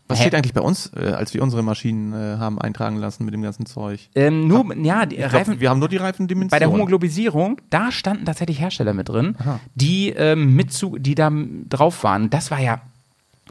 Was 0.08 0.18
Hä? 0.18 0.22
steht 0.22 0.34
eigentlich 0.36 0.54
bei 0.54 0.60
uns, 0.60 0.92
äh, 0.94 1.08
als 1.10 1.34
wir 1.34 1.42
unsere 1.42 1.62
Maschinen 1.62 2.12
äh, 2.12 2.38
haben 2.38 2.60
eintragen 2.60 2.96
lassen 2.96 3.24
mit 3.24 3.34
dem 3.34 3.42
ganzen 3.42 3.66
Zeug? 3.66 4.08
ähm, 4.14 4.46
nur, 4.46 4.74
ja, 4.76 5.04
die 5.04 5.16
Ich 5.16 5.24
Reifen, 5.32 5.52
glaub, 5.54 5.60
wir 5.60 5.70
haben 5.70 5.78
nur 5.80 5.88
die 5.88 5.96
Reifendimension. 5.96 6.50
bei 6.50 6.58
der 6.60 6.70
Homoglobisierung, 6.70 7.60
da 7.70 7.90
standen 7.90 8.24
tatsächlich 8.24 8.60
Hersteller 8.60 8.92
mit 8.94 9.08
drin, 9.08 9.36
die 9.74 10.10
ähm, 10.10 10.54
mit 10.54 10.72
zu, 10.72 10.96
die 10.98 11.14
da 11.16 11.30
drauf 11.68 12.04
waren. 12.04 12.30
Das 12.30 12.50
war 12.50 12.60
ja 12.60 12.80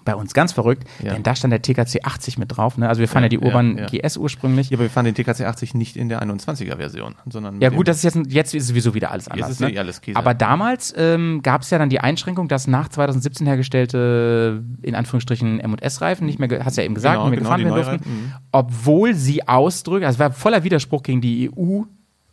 bei 0.06 0.16
uns 0.16 0.34
ganz 0.34 0.54
verrückt, 0.54 0.88
Ja. 1.04 1.14
denn 1.14 1.24
da 1.24 1.36
stand 1.36 1.52
der 1.52 1.62
TKC 1.62 2.02
80 2.04 2.38
mit 2.38 2.56
drauf. 2.56 2.78
Ne? 2.78 2.88
Also 2.88 3.00
wir 3.00 3.08
fahren 3.08 3.24
ja, 3.24 3.26
Ja, 3.26 3.30
die 3.30 3.40
Urban 3.40 3.78
ja. 3.78 3.88
GS 3.88 4.18
ursprünglich. 4.18 4.70
Ja, 4.70 4.78
aber 4.78 4.84
wir 4.84 4.90
fahren 4.90 5.06
den 5.06 5.16
TKC 5.16 5.42
80 5.42 5.74
nicht 5.74 5.98
in 5.98 6.10
der 6.10 6.22
21er-Version, 6.22 7.16
sondern. 7.30 7.60
Ja 7.60 7.70
gut, 7.70 7.88
das 7.88 7.98
ist 7.98 8.04
jetzt, 8.04 8.32
jetzt 8.32 8.54
ist 8.54 8.68
sowieso 8.68 8.94
wieder 8.94 9.12
alles 9.12 9.28
anders. 9.28 9.50
ist 9.52 9.60
ne? 9.60 9.78
alles 9.78 10.02
Käse. 10.02 10.18
Aber 10.18 10.34
damals 10.34 10.94
ähm, 10.96 11.42
gab 11.44 11.64
es 11.64 11.72
ja 11.72 11.78
dann 11.80 11.90
die 11.90 12.00
Einschränkung, 12.00 12.48
dass 12.48 12.68
nach 12.68 12.90
2017 12.90 13.48
hergestellte, 13.48 14.64
in 14.82 14.96
Anführungsstrichen, 14.96 15.60
M&S-Reifen 15.60 16.26
nicht 16.26 16.40
mehr, 16.40 16.64
hast 16.64 16.78
du 16.78 16.82
ja 16.82 16.86
eben 16.86 16.96
gesagt, 16.96 17.16
Genau, 17.16 17.30
nicht 17.30 17.42
mehr 17.42 17.58
genau, 17.58 17.76
gefahren 17.76 17.86
werden 17.86 18.02
durften, 18.02 18.10
mhm. 18.10 18.34
obwohl 18.52 19.14
sie 19.16 19.48
ausdrücken, 19.48 20.06
also 20.06 20.18
es 20.18 20.20
war 20.20 20.32
voller 20.32 20.64
Widerspruch 20.64 21.02
gegen 21.04 21.22
die 21.22 21.50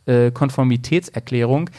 EU-Konformitätserklärung, 0.06 1.70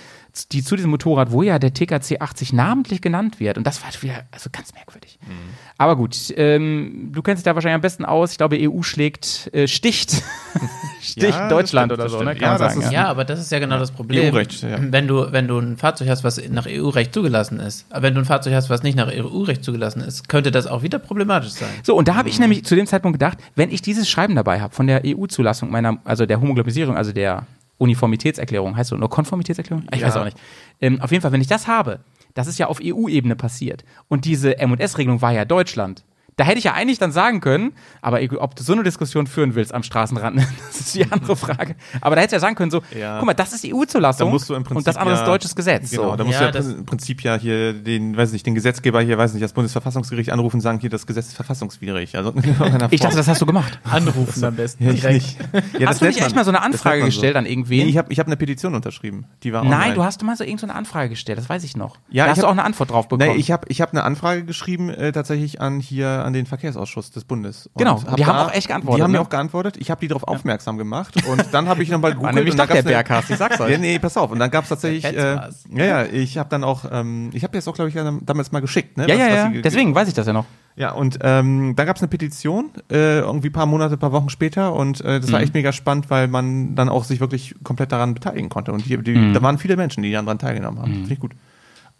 die 0.51 0.63
zu 0.63 0.75
diesem 0.75 0.89
Motorrad, 0.89 1.31
wo 1.31 1.43
ja 1.43 1.59
der 1.59 1.73
TKC 1.73 2.19
80 2.19 2.53
namentlich 2.53 3.01
genannt 3.01 3.39
wird. 3.39 3.57
Und 3.59 3.67
das 3.67 3.83
war 3.83 3.89
wieder 4.01 4.23
also 4.31 4.49
ganz 4.51 4.73
merkwürdig. 4.73 5.19
Mhm. 5.21 5.31
Aber 5.77 5.95
gut, 5.95 6.33
ähm, 6.37 7.09
du 7.11 7.21
kennst 7.21 7.41
dich 7.41 7.45
da 7.45 7.53
wahrscheinlich 7.53 7.75
am 7.75 7.81
besten 7.81 8.03
aus. 8.03 8.31
Ich 8.31 8.37
glaube, 8.37 8.57
EU 8.59 8.81
schlägt, 8.81 9.49
äh, 9.53 9.67
sticht, 9.67 10.23
sticht 11.01 11.21
Ja, 11.35 11.49
Deutschland 11.49 11.91
stimmt, 11.91 11.99
oder 11.99 12.09
so, 12.09 12.23
ne? 12.23 12.35
Ja, 12.39 12.49
man 12.49 12.59
das 12.59 12.73
sagen, 12.73 12.85
ist- 12.85 12.91
Ja, 12.91 13.07
aber 13.07 13.25
das 13.25 13.39
ist 13.39 13.51
ja 13.51 13.59
genau 13.59 13.77
das 13.77 13.91
Problem. 13.91 14.33
EU-Recht, 14.33 14.63
ja. 14.63 14.77
Wenn 14.79 15.07
du, 15.07 15.31
wenn 15.31 15.47
du 15.47 15.59
ein 15.59 15.77
Fahrzeug 15.77 16.09
hast, 16.09 16.23
was 16.23 16.41
nach 16.49 16.65
EU-Recht 16.67 17.13
zugelassen 17.13 17.59
ist, 17.59 17.85
aber 17.91 18.03
wenn 18.03 18.15
du 18.15 18.21
ein 18.21 18.25
Fahrzeug 18.25 18.53
hast, 18.55 18.69
was 18.71 18.81
nicht 18.81 18.95
nach 18.97 19.09
EU-Recht 19.11 19.63
zugelassen 19.63 20.01
ist, 20.01 20.29
könnte 20.29 20.49
das 20.49 20.65
auch 20.65 20.81
wieder 20.81 20.97
problematisch 20.97 21.51
sein. 21.51 21.69
So, 21.83 21.95
und 21.95 22.07
da 22.07 22.15
habe 22.15 22.29
ich 22.29 22.39
nämlich 22.39 22.65
zu 22.65 22.75
dem 22.75 22.87
Zeitpunkt 22.87 23.19
gedacht, 23.19 23.37
wenn 23.55 23.69
ich 23.71 23.81
dieses 23.83 24.09
Schreiben 24.09 24.35
dabei 24.35 24.61
habe 24.61 24.73
von 24.73 24.87
der 24.87 25.03
EU-Zulassung 25.05 25.69
meiner, 25.69 25.97
also 26.05 26.25
der 26.25 26.41
Homoglobisierung, 26.41 26.97
also 26.97 27.11
der 27.11 27.45
Uniformitätserklärung, 27.83 28.75
heißt 28.77 28.89
so, 28.89 28.95
nur 28.97 29.09
Konformitätserklärung? 29.09 29.85
Ich 29.93 29.99
Ja. 30.01 30.07
weiß 30.07 30.17
auch 30.17 30.25
nicht. 30.25 30.37
Ähm, 30.81 31.01
auf 31.01 31.11
jeden 31.11 31.21
Fall, 31.21 31.31
wenn 31.31 31.41
ich 31.41 31.47
das 31.47 31.67
habe, 31.67 31.99
das 32.33 32.47
ist 32.47 32.57
ja 32.57 32.67
auf 32.67 32.79
EU-Ebene 32.81 33.35
passiert. 33.35 33.83
Und 34.07 34.25
diese 34.25 34.57
M&S-Regelung 34.57 35.21
war 35.21 35.31
ja 35.31 35.45
Deutschland. 35.45 36.03
Da 36.35 36.43
hätte 36.45 36.57
ich 36.57 36.63
ja 36.63 36.73
eigentlich 36.73 36.97
dann 36.99 37.11
sagen 37.11 37.41
können, 37.41 37.73
aber 38.01 38.19
ob 38.39 38.55
du 38.55 38.63
so 38.63 38.73
eine 38.73 38.83
Diskussion 38.83 39.27
führen 39.27 39.55
willst 39.55 39.73
am 39.73 39.83
Straßenrand, 39.83 40.37
das 40.67 40.79
ist 40.79 40.95
die 40.95 41.09
andere 41.11 41.35
Frage. 41.35 41.75
Aber 42.01 42.15
da 42.15 42.21
hättest 42.21 42.31
du 42.33 42.35
ja 42.37 42.39
sagen 42.39 42.55
können, 42.55 42.71
so, 42.71 42.81
Ja. 42.97 43.17
guck 43.19 43.25
mal, 43.27 43.33
das 43.33 43.53
ist 43.53 43.65
EU-Zulassung 43.65 44.31
du 44.31 44.55
und 44.55 44.87
das 44.87 44.97
andere 44.97 45.15
ja, 45.15 45.21
ist 45.21 45.27
deutsches 45.27 45.55
Gesetz. 45.55 45.91
Genau, 45.91 46.11
so. 46.11 46.15
da 46.15 46.23
musst 46.23 46.33
Ja, 46.39 46.39
du 46.39 46.45
ja 46.45 46.51
das- 46.51 46.67
im 46.73 46.85
Prinzip 46.85 47.21
ja 47.21 47.35
hier 47.37 47.73
den, 47.73 48.17
weiß 48.17 48.31
nicht, 48.31 48.45
den 48.45 48.55
Gesetzgeber 48.55 49.01
hier, 49.01 49.17
weiß 49.17 49.33
nicht, 49.33 49.43
das 49.43 49.53
Bundesverfassungsgericht 49.53 50.31
anrufen 50.31 50.57
und 50.57 50.61
sagen, 50.61 50.79
hier, 50.79 50.89
das 50.89 51.05
Gesetz 51.05 51.27
ist 51.27 51.35
verfassungswidrig. 51.35 52.15
Also, 52.17 52.33
Ich 52.91 53.01
dachte, 53.01 53.15
das 53.17 53.27
hast 53.27 53.41
du 53.41 53.45
gemacht. 53.45 53.79
Anrufen 53.83 54.43
am 54.43 54.55
besten. 54.55 54.85
ja, 54.85 54.91
ich 54.91 55.03
nicht. 55.03 55.37
Ja, 55.79 55.87
hast 55.87 56.01
du 56.01 56.05
nicht 56.05 56.15
nennt 56.15 56.27
echt 56.27 56.35
mal 56.35 56.43
so 56.45 56.49
eine 56.51 56.57
das 56.59 56.65
Anfrage 56.65 57.01
man 57.01 57.11
so. 57.11 57.15
gestellt 57.15 57.35
an 57.35 57.45
irgendwen? 57.45 57.77
Nee, 57.85 57.89
ich 57.89 57.97
habe 57.97 58.11
ich 58.11 58.19
hab 58.19 58.27
eine 58.27 58.37
Petition 58.37 58.73
unterschrieben. 58.75 59.25
Die 59.43 59.53
war 59.53 59.63
Nein, 59.63 59.73
online. 59.73 59.93
du 59.95 60.03
hast 60.03 60.21
mal 60.23 60.35
so 60.35 60.43
irgendeine 60.43 60.73
Anfrage 60.75 61.09
gestellt, 61.09 61.37
das 61.37 61.47
weiß 61.49 61.63
ich 61.63 61.75
noch. 61.77 61.97
Ja, 62.09 62.23
da 62.25 62.27
ich 62.27 62.31
hast 62.31 62.37
du 62.39 62.43
hab- 62.43 62.49
auch 62.49 62.51
eine 62.53 62.63
Antwort 62.63 62.89
drauf 62.91 63.07
bekommen. 63.07 63.31
Nee, 63.31 63.37
ich 63.37 63.51
habe 63.51 63.65
ich 63.69 63.81
hab 63.81 63.91
eine 63.91 64.03
Anfrage 64.03 64.45
geschrieben, 64.45 64.89
äh, 64.89 65.11
tatsächlich 65.11 65.61
an 65.61 65.79
hier 65.79 66.22
an 66.23 66.33
den 66.33 66.45
Verkehrsausschuss 66.45 67.11
des 67.11 67.23
Bundes. 67.25 67.67
Und 67.67 67.77
Genau, 67.79 68.01
hab 68.03 68.15
die 68.15 68.25
haben 68.25 68.37
auch 68.37 68.51
echt 68.53 68.67
geantwortet, 68.67 68.97
Die 68.99 69.03
haben 69.03 69.11
ne? 69.11 69.17
mir 69.19 69.21
auch 69.23 69.29
geantwortet. 69.29 69.77
Ich 69.77 69.91
habe 69.91 70.01
die 70.01 70.07
darauf 70.07 70.23
aufmerksam 70.23 70.77
gemacht 70.77 71.15
und 71.27 71.45
dann 71.53 71.67
habe 71.67 71.83
ich 71.83 71.89
nochmal 71.89 72.11
War 72.11 72.15
gegoogelt. 72.15 72.35
nämlich 72.35 72.53
und 72.53 72.57
dann 72.59 72.67
doch 72.67 72.75
der 72.75 72.83
Berghast, 72.83 73.29
ich 73.29 73.37
sag's 73.37 73.59
euch. 73.61 73.71
Ja, 73.71 73.77
nee, 73.77 73.99
pass 73.99 74.17
auf. 74.17 74.31
Und 74.31 74.39
dann 74.39 74.49
gab 74.49 74.63
es 74.63 74.69
tatsächlich, 74.69 75.05
äh, 75.05 75.35
ja, 75.75 75.85
ja, 75.85 76.03
ich 76.05 76.37
habe 76.37 76.49
dann 76.49 76.63
auch, 76.63 76.85
ähm, 76.91 77.29
ich 77.33 77.43
habe 77.43 77.53
das 77.55 77.67
auch, 77.67 77.73
glaube 77.75 77.89
ich, 77.89 77.95
ja 77.95 78.11
damals 78.23 78.51
mal 78.51 78.61
geschickt. 78.61 78.97
Ne? 78.97 79.07
ja, 79.07 79.13
was- 79.13 79.19
ja, 79.19 79.27
ja, 79.35 79.47
ge- 79.49 79.61
deswegen 79.61 79.93
weiß 79.93 80.07
ich 80.07 80.13
das 80.13 80.25
ja 80.27 80.33
noch. 80.33 80.45
Ja, 80.75 80.91
und 80.91 81.19
ähm, 81.21 81.75
da 81.75 81.85
gab 81.85 81.97
es 81.97 82.01
eine 82.01 82.07
Petition, 82.09 82.71
äh, 82.91 83.19
irgendwie 83.19 83.49
ein 83.49 83.53
paar 83.53 83.67
Monate, 83.67 83.93
ein 83.95 83.99
paar 83.99 84.11
Wochen 84.11 84.29
später 84.29 84.73
und 84.73 85.01
äh, 85.01 85.19
das 85.19 85.31
war 85.31 85.37
Mhm. 85.39 85.43
echt 85.43 85.53
mega 85.53 85.71
spannend, 85.71 86.09
weil 86.09 86.27
man 86.27 86.73
dann 86.73 86.89
auch 86.89 87.03
sich 87.03 87.19
wirklich 87.19 87.53
komplett 87.63 87.91
daran 87.91 88.15
beteiligen 88.15 88.49
konnte. 88.49 88.73
Und 88.73 88.83
die, 88.87 88.97
die, 89.03 89.13
Mhm. 89.15 89.33
da 89.33 89.41
waren 89.43 89.59
viele 89.59 89.77
Menschen, 89.77 90.01
die 90.01 90.11
daran 90.11 90.39
teilgenommen 90.39 90.79
haben. 90.81 90.91
Finde 90.93 91.13
ich 91.13 91.19
gut. 91.19 91.33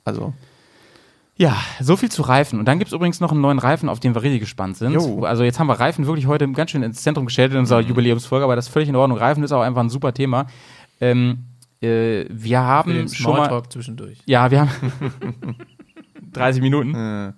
Also, 0.05 0.33
Ja, 1.35 1.55
so 1.81 1.95
viel 1.97 2.11
zu 2.11 2.21
Reifen. 2.21 2.59
Und 2.59 2.65
dann 2.65 2.77
gibt's 2.77 2.93
übrigens 2.93 3.19
noch 3.19 3.31
einen 3.31 3.41
neuen 3.41 3.57
Reifen, 3.59 3.89
auf 3.89 3.99
den 3.99 4.13
wir 4.13 4.21
richtig 4.21 4.41
gespannt 4.41 4.77
sind. 4.77 4.93
Jo. 4.93 5.23
Also 5.23 5.43
jetzt 5.43 5.59
haben 5.59 5.67
wir 5.67 5.79
Reifen 5.79 6.05
wirklich 6.05 6.27
heute 6.27 6.47
ganz 6.51 6.71
schön 6.71 6.83
ins 6.83 7.01
Zentrum 7.01 7.25
gestellt 7.25 7.51
in 7.53 7.57
unserer 7.59 7.79
Jubiläumsfolge, 7.81 8.43
aber 8.43 8.55
das 8.55 8.67
ist 8.67 8.73
völlig 8.73 8.89
in 8.89 8.95
Ordnung. 8.95 9.17
Reifen 9.17 9.43
ist 9.43 9.51
auch 9.51 9.61
einfach 9.61 9.81
ein 9.81 9.89
super 9.89 10.13
Thema. 10.13 10.45
Ähm, 11.01 11.45
äh, 11.81 12.25
wir 12.29 12.59
haben 12.61 13.07
schon 13.09 13.37
mal... 13.37 13.63
Zwischendurch. 13.67 14.19
Ja, 14.25 14.51
wir 14.51 14.61
haben 14.61 14.69
30 16.33 16.61
Minuten. 16.61 16.93
äh, 16.93 17.33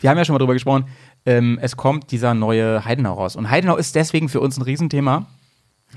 Wir 0.00 0.10
haben 0.10 0.18
ja 0.18 0.24
schon 0.24 0.34
mal 0.34 0.38
drüber 0.38 0.52
gesprochen. 0.54 0.84
Ähm, 1.24 1.58
es 1.62 1.76
kommt 1.76 2.10
dieser 2.12 2.34
neue 2.34 2.84
Heidenau 2.84 3.14
raus. 3.14 3.36
Und 3.36 3.50
Heidenau 3.50 3.76
ist 3.76 3.94
deswegen 3.94 4.28
für 4.28 4.40
uns 4.40 4.58
ein 4.58 4.62
Riesenthema, 4.62 5.26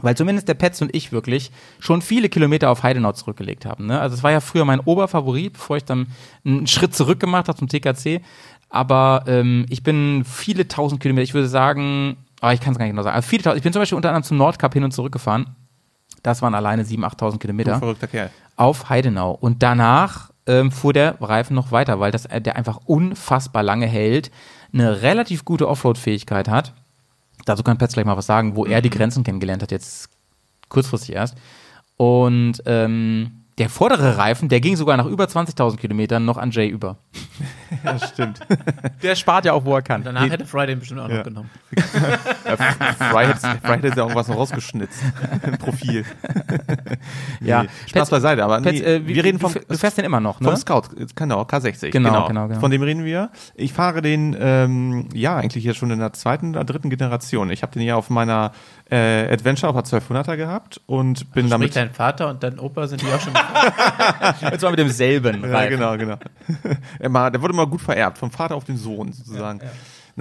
weil 0.01 0.15
zumindest 0.15 0.47
der 0.47 0.53
Petz 0.53 0.81
und 0.81 0.95
ich 0.95 1.11
wirklich 1.11 1.51
schon 1.79 2.01
viele 2.01 2.29
Kilometer 2.29 2.69
auf 2.69 2.83
Heidenau 2.83 3.11
zurückgelegt 3.11 3.65
haben. 3.65 3.87
Ne? 3.87 3.99
Also 3.99 4.15
es 4.15 4.23
war 4.23 4.31
ja 4.31 4.39
früher 4.39 4.65
mein 4.65 4.79
Oberfavorit, 4.79 5.53
bevor 5.53 5.77
ich 5.77 5.85
dann 5.85 6.07
einen 6.45 6.67
Schritt 6.67 6.95
zurück 6.95 7.19
gemacht 7.19 7.47
habe 7.47 7.57
zum 7.57 7.67
TKC. 7.67 8.21
Aber 8.69 9.25
ähm, 9.27 9.65
ich 9.69 9.83
bin 9.83 10.23
viele 10.25 10.67
tausend 10.67 11.01
Kilometer, 11.01 11.23
ich 11.23 11.33
würde 11.33 11.49
sagen, 11.49 12.15
ah, 12.39 12.53
ich 12.53 12.61
kann 12.61 12.71
es 12.71 12.79
gar 12.79 12.85
nicht 12.85 12.93
genau 12.93 13.03
sagen, 13.03 13.15
aber 13.15 13.23
viele 13.23 13.43
tausend, 13.43 13.57
ich 13.57 13.63
bin 13.63 13.73
zum 13.73 13.81
Beispiel 13.81 13.97
unter 13.97 14.09
anderem 14.09 14.23
zum 14.23 14.37
Nordkap 14.37 14.73
hin 14.73 14.83
und 14.83 14.91
zurück 14.91 15.11
gefahren. 15.11 15.55
Das 16.23 16.41
waren 16.41 16.55
alleine 16.55 16.83
7.000, 16.83 17.15
8.000 17.15 17.31
du 17.31 17.37
Kilometer 17.39 17.79
verrückter 17.79 18.07
Kerl. 18.07 18.29
auf 18.55 18.89
Heidenau. 18.89 19.31
Und 19.31 19.61
danach 19.61 20.31
ähm, 20.47 20.71
fuhr 20.71 20.93
der 20.93 21.19
Reifen 21.21 21.55
noch 21.55 21.71
weiter, 21.71 21.99
weil 21.99 22.11
das, 22.11 22.25
äh, 22.25 22.41
der 22.41 22.55
einfach 22.55 22.79
unfassbar 22.85 23.63
lange 23.63 23.87
hält, 23.87 24.31
eine 24.73 25.01
relativ 25.01 25.45
gute 25.45 25.67
Offroad-Fähigkeit 25.67 26.47
hat. 26.47 26.73
Dazu 27.45 27.63
kann 27.63 27.77
Petz 27.77 27.93
gleich 27.93 28.05
mal 28.05 28.17
was 28.17 28.25
sagen, 28.25 28.55
wo 28.55 28.65
er 28.65 28.81
die 28.81 28.89
Grenzen 28.89 29.23
kennengelernt 29.23 29.63
hat, 29.63 29.71
jetzt 29.71 30.09
kurzfristig 30.69 31.15
erst. 31.15 31.35
Und 31.97 32.61
ähm, 32.65 33.40
der 33.57 33.69
vordere 33.69 34.17
Reifen, 34.17 34.49
der 34.49 34.59
ging 34.61 34.75
sogar 34.75 34.97
nach 34.97 35.05
über 35.05 35.25
20.000 35.25 35.77
Kilometern 35.77 36.25
noch 36.25 36.37
an 36.37 36.51
Jay 36.51 36.67
über. 36.67 36.97
Ja, 37.85 37.97
stimmt. 37.97 38.41
Der 39.01 39.15
spart 39.15 39.45
ja 39.45 39.53
auch, 39.53 39.63
wo 39.63 39.73
er 39.73 39.81
kann. 39.81 40.03
Danach 40.03 40.29
hätte 40.29 40.45
Friday 40.45 40.73
ihn 40.75 40.79
bestimmt 40.79 40.99
auch 40.99 41.07
Ja. 41.09 41.17
noch 41.19 41.23
genommen. 41.23 41.49
Fry 41.73 43.25
hätte 43.25 43.39
Fry 43.63 43.75
hätte 43.77 43.87
ja 43.87 43.95
irgendwas 43.95 44.27
noch 44.27 44.35
rausgeschnitzt. 44.35 45.01
Im 45.47 45.57
Profil. 45.57 46.05
Ja. 47.39 47.63
Nee, 47.63 47.69
Spaß 47.87 48.09
Petz- 48.09 48.11
beiseite, 48.11 48.43
aber 48.43 48.59
nee, 48.59 48.77
äh, 48.79 49.07
wie, 49.07 49.15
wir 49.15 49.23
reden 49.23 49.39
du, 49.39 49.47
vom, 49.47 49.61
du 49.67 49.77
fährst 49.77 49.97
den 49.97 50.05
immer 50.05 50.19
noch, 50.19 50.39
ne? 50.41 50.47
Vom 50.47 50.57
Scout, 50.57 50.83
genau, 51.15 51.43
K60. 51.43 51.91
Genau, 51.91 52.27
genau, 52.27 52.47
genau. 52.49 52.59
Von 52.59 52.71
dem 52.71 52.81
reden 52.83 53.05
wir. 53.05 53.29
Ich 53.55 53.73
fahre 53.73 54.01
den, 54.01 54.35
ähm, 54.39 55.07
ja, 55.13 55.37
eigentlich 55.37 55.63
jetzt 55.63 55.77
schon 55.77 55.91
in 55.91 55.99
der 55.99 56.13
zweiten 56.13 56.49
oder 56.51 56.65
dritten 56.65 56.89
Generation. 56.89 57.49
Ich 57.51 57.61
habe 57.63 57.71
den 57.71 57.83
ja 57.83 57.95
auf 57.95 58.09
meiner 58.09 58.51
äh, 58.91 59.31
Adventure 59.33 59.73
auf 59.73 59.81
der 59.89 59.99
1200er 60.01 60.35
gehabt 60.35 60.81
und 60.85 61.31
bin 61.31 61.45
Sprich, 61.45 61.49
damit. 61.49 61.75
dein 61.75 61.91
Vater 61.91 62.29
und 62.29 62.43
dein 62.43 62.59
Opa 62.59 62.87
sind 62.87 63.01
die 63.01 63.05
auch 63.07 63.19
schon. 63.21 63.33
Und 64.51 64.59
zwar 64.59 64.71
mit 64.71 64.79
demselben 64.79 65.49
Ja, 65.49 65.65
genau, 65.67 65.97
genau. 65.97 66.17
Er 66.99 67.09
mal- 67.09 67.31
der 67.31 67.41
wurde 67.41 67.53
mal 67.53 67.67
gut 67.67 67.81
vererbt, 67.81 68.17
vom 68.17 68.31
Vater 68.31 68.55
auf 68.55 68.65
den 68.65 68.77
Sohn 68.77 69.11
sozusagen. 69.13 69.61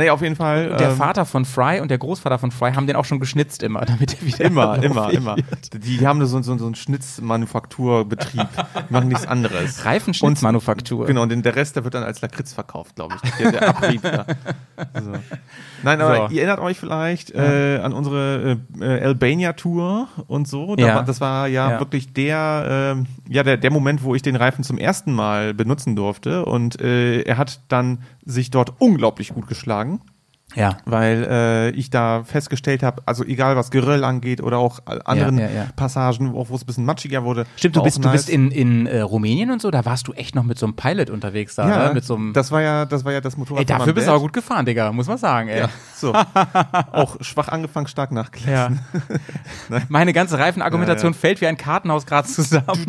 Naja, 0.01 0.15
auf 0.15 0.23
jeden 0.23 0.35
Fall. 0.37 0.77
Der 0.79 0.89
ähm, 0.93 0.97
Vater 0.97 1.27
von 1.27 1.45
Fry 1.45 1.79
und 1.81 1.91
der 1.91 1.99
Großvater 1.99 2.39
von 2.39 2.51
Fry 2.51 2.73
haben 2.73 2.87
den 2.87 2.97
auch 2.97 3.05
schon 3.05 3.21
geschnitzt 3.21 3.63
immer, 3.63 3.81
damit 3.85 4.15
er 4.19 4.27
wieder 4.27 4.45
Immer, 4.47 4.83
immer, 4.83 5.11
immer. 5.13 5.37
Die, 5.75 5.99
die 5.99 6.07
haben 6.07 6.25
so, 6.25 6.41
so, 6.41 6.57
so 6.57 6.65
einen 6.65 6.75
Schnitzmanufakturbetrieb. 6.75 8.49
Die 8.89 8.93
machen 8.93 9.09
nichts 9.09 9.27
anderes. 9.27 9.85
Reifenschnitzmanufaktur. 9.85 11.05
Genau, 11.05 11.23
und 11.23 11.45
der 11.45 11.55
Rest, 11.57 11.77
der 11.77 11.85
wird 11.85 11.93
dann 11.95 12.03
als 12.05 12.21
Lakritz 12.23 12.53
verkauft, 12.55 12.97
glaube 12.97 13.17
ich. 13.23 13.31
Der, 13.33 13.53
der 13.53 13.69
Abrieb 13.69 14.03
da. 14.03 14.25
So. 14.95 15.13
Nein, 15.83 16.01
aber 16.01 16.29
So. 16.29 16.35
ihr 16.35 16.43
erinnert 16.43 16.61
euch 16.61 16.79
vielleicht 16.79 17.33
äh, 17.33 17.81
an 17.83 17.93
unsere 17.93 18.59
äh, 18.81 18.85
äh, 18.85 19.03
Albania-Tour 19.05 20.09
und 20.29 20.49
so. 20.49 20.77
Da 20.77 20.87
Ja. 20.87 20.95
war, 20.97 21.05
das 21.05 21.21
war 21.21 21.47
ja, 21.49 21.73
Ja. 21.73 21.79
wirklich 21.81 22.13
der, 22.15 22.95
ähm, 22.97 23.07
ja, 23.29 23.43
der, 23.43 23.57
der 23.57 23.71
Moment, 23.71 24.03
wo 24.03 24.15
ich 24.15 24.23
den 24.23 24.37
Reifen 24.37 24.65
zum 24.65 24.79
ersten 24.79 25.13
Mal 25.13 25.53
benutzen 25.53 25.97
durfte. 25.97 26.45
Und 26.45 26.81
äh, 26.81 27.23
er 27.23 27.37
hat 27.39 27.61
dann 27.69 27.99
sich 28.25 28.51
dort 28.51 28.75
unglaublich 28.81 29.35
gut 29.35 29.47
geschlagen 29.49 29.90
Ja. 30.57 30.79
weil 30.85 31.27
äh, 31.31 31.71
ich 31.71 31.91
da 31.91 32.25
festgestellt 32.25 32.83
habe, 32.83 33.03
also 33.07 33.25
egal 33.25 33.57
was 33.57 33.71
Geröll 33.71 34.03
angeht 34.03 34.43
oder 34.43 34.59
auch 34.59 34.81
anderen 35.05 35.39
Ja, 35.39 35.47
ja, 35.47 35.55
ja. 35.55 35.67
Passagen, 35.77 36.35
auch 36.35 36.49
wo 36.49 36.57
es 36.57 36.63
ein 36.63 36.67
bisschen 36.67 36.85
matschiger 36.85 37.25
wurde. 37.25 37.47
Stimmt, 37.57 37.77
du 37.77 37.83
bist, 37.83 37.99
auch 37.99 38.03
du 38.03 38.09
nice. 38.09 38.27
bist 38.27 38.31
in, 38.31 38.51
in 38.51 38.87
äh, 38.87 39.01
Rumänien 39.01 39.51
und 39.51 39.63
so, 39.63 39.71
da 39.71 39.85
warst 39.85 40.09
du 40.09 40.13
echt 40.13 40.35
noch 40.35 40.43
mit 40.43 40.59
so 40.59 40.67
einem 40.67 40.75
Pilot 40.75 41.11
unterwegs 41.11 41.55
da, 41.55 41.69
ja, 41.69 41.89
ne? 41.89 41.95
Mit 41.95 42.05
so 42.05 42.17
einem. 42.17 42.33
das 42.33 42.51
war 42.51 42.63
ja, 42.63 42.85
das 42.85 43.05
war 43.05 43.13
ja 43.13 43.21
das 43.21 43.37
Motorrad. 43.37 43.61
ey, 43.61 43.67
dafür 43.67 43.93
bist 43.93 44.09
du 44.09 44.11
aber 44.11 44.21
gut 44.21 44.33
gefahren, 44.33 44.67
Digga, 44.67 44.91
muss 44.93 45.07
man 45.07 45.19
sagen, 45.19 45.49
ey. 45.49 45.61
Ja, 45.61 45.69
so. 45.95 46.13
auch 46.93 47.17
schwach 47.21 47.49
angefangen, 47.49 47.87
stark 47.87 48.11
nachgelassen. 48.11 48.81
Meine 49.89 50.13
ganze 50.13 50.39
Reifenargumentation 50.39 51.15
fällt 51.15 51.41
wie 51.41 51.47
ein 51.47 51.57
Kartenhaus 51.57 52.07
gerade 52.07 52.27
zusammen. 52.27 52.87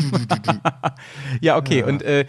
ja, 1.42 1.58
okay, 1.58 1.84
und 1.84 2.02
äh, 2.02 2.26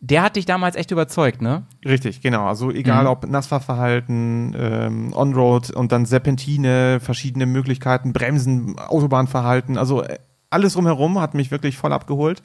der 0.00 0.22
hat 0.22 0.36
dich 0.36 0.46
damals 0.46 0.76
echt 0.76 0.90
überzeugt, 0.90 1.42
ne? 1.42 1.64
Richtig, 1.84 2.20
genau. 2.20 2.46
Also 2.46 2.70
egal 2.70 3.04
Mhm. 3.04 3.10
ob 3.10 3.26
Nassfahrverhalten, 3.28 4.54
ähm, 4.58 5.12
Onroad 5.14 5.70
und 5.70 5.92
dann 5.92 6.06
Serpentine, 6.06 7.00
verschiedene 7.00 7.46
Möglichkeiten, 7.46 8.12
Bremsen, 8.12 8.78
Autobahnverhalten, 8.78 9.76
also 9.76 10.02
äh, 10.02 10.18
alles 10.50 10.74
drumherum 10.74 11.20
hat 11.20 11.34
mich 11.34 11.50
wirklich 11.50 11.76
voll 11.76 11.92
abgeholt. 11.92 12.42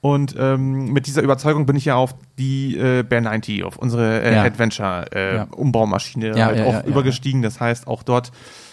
Und 0.00 0.34
ähm, 0.38 0.92
mit 0.92 1.06
dieser 1.06 1.22
Überzeugung 1.22 1.64
bin 1.64 1.76
ich 1.76 1.86
ja 1.86 1.94
auf 1.94 2.14
die 2.38 2.76
äh, 2.76 3.02
Bear 3.02 3.22
90, 3.22 3.64
auf 3.64 3.78
unsere 3.78 4.22
äh, 4.22 4.34
Ja. 4.34 4.42
Adventure 4.42 5.06
äh, 5.14 5.36
Ja. 5.36 5.46
Halt 6.46 6.58
ja, 6.58 6.64
auch 6.66 6.84
übergestiegen. 6.84 7.40
Das 7.42 7.58
heißt 7.60 7.86
auch 7.86 8.02
dort 8.02 8.30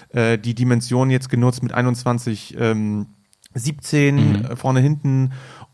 äh, 0.09 0.37
die 0.37 0.55
Dimension 0.55 1.09
jetzt 1.09 1.29
genutzt 1.29 1.63
mit 1.63 1.73
21 1.73 2.57
ähm, 2.59 3.07
17 3.53 4.15
Mhm. 4.15 4.35
äh, 4.45 4.55
vorne 4.57 4.79
hinten 4.81 5.31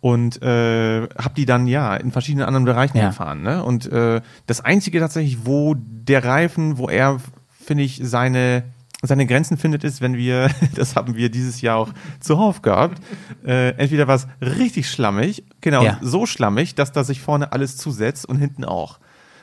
und 0.08 0.42
äh, 0.42 1.02
habe 1.02 1.34
die 1.36 1.46
dann 1.46 1.68
ja 1.68 1.96
in 1.96 2.12
verschiedenen 2.12 2.46
anderen 2.46 2.66
Bereichen 2.66 2.98
Ja. 2.98 3.08
gefahren. 3.08 3.42
Ne? 3.42 3.64
Und 3.64 3.92
äh, 3.92 4.22
das 4.46 4.62
einzige 4.62 5.00
tatsächlich, 5.00 5.40
wo 5.46 5.76
der 5.78 6.24
Reifen, 6.24 6.78
wo 6.78 6.88
er, 6.88 7.18
finde 7.66 7.84
ich, 7.84 8.00
seine 8.04 8.64
seine 9.04 9.28
Grenzen 9.28 9.58
findet, 9.58 9.84
ist, 9.84 10.02
wenn 10.02 10.16
wir, 10.18 10.50
das 10.76 10.96
haben 10.96 11.16
wir 11.16 11.30
dieses 11.30 11.62
Jahr 11.62 11.78
auch 11.78 11.90
zuhauf 12.20 12.64
gehabt, 12.64 13.00
äh, 13.46 13.70
entweder 13.78 14.08
was 14.08 14.28
richtig 14.42 14.90
schlammig, 14.90 15.44
genau, 15.62 15.84
Ja. 15.84 16.00
so 16.02 16.26
schlammig, 16.26 16.74
dass 16.74 16.94
da 16.94 17.04
sich 17.04 17.22
vorne 17.22 17.52
alles 17.52 17.78
zusetzt 17.78 18.28
und 18.28 18.38
hinten 18.40 18.66
auch. 18.66 18.98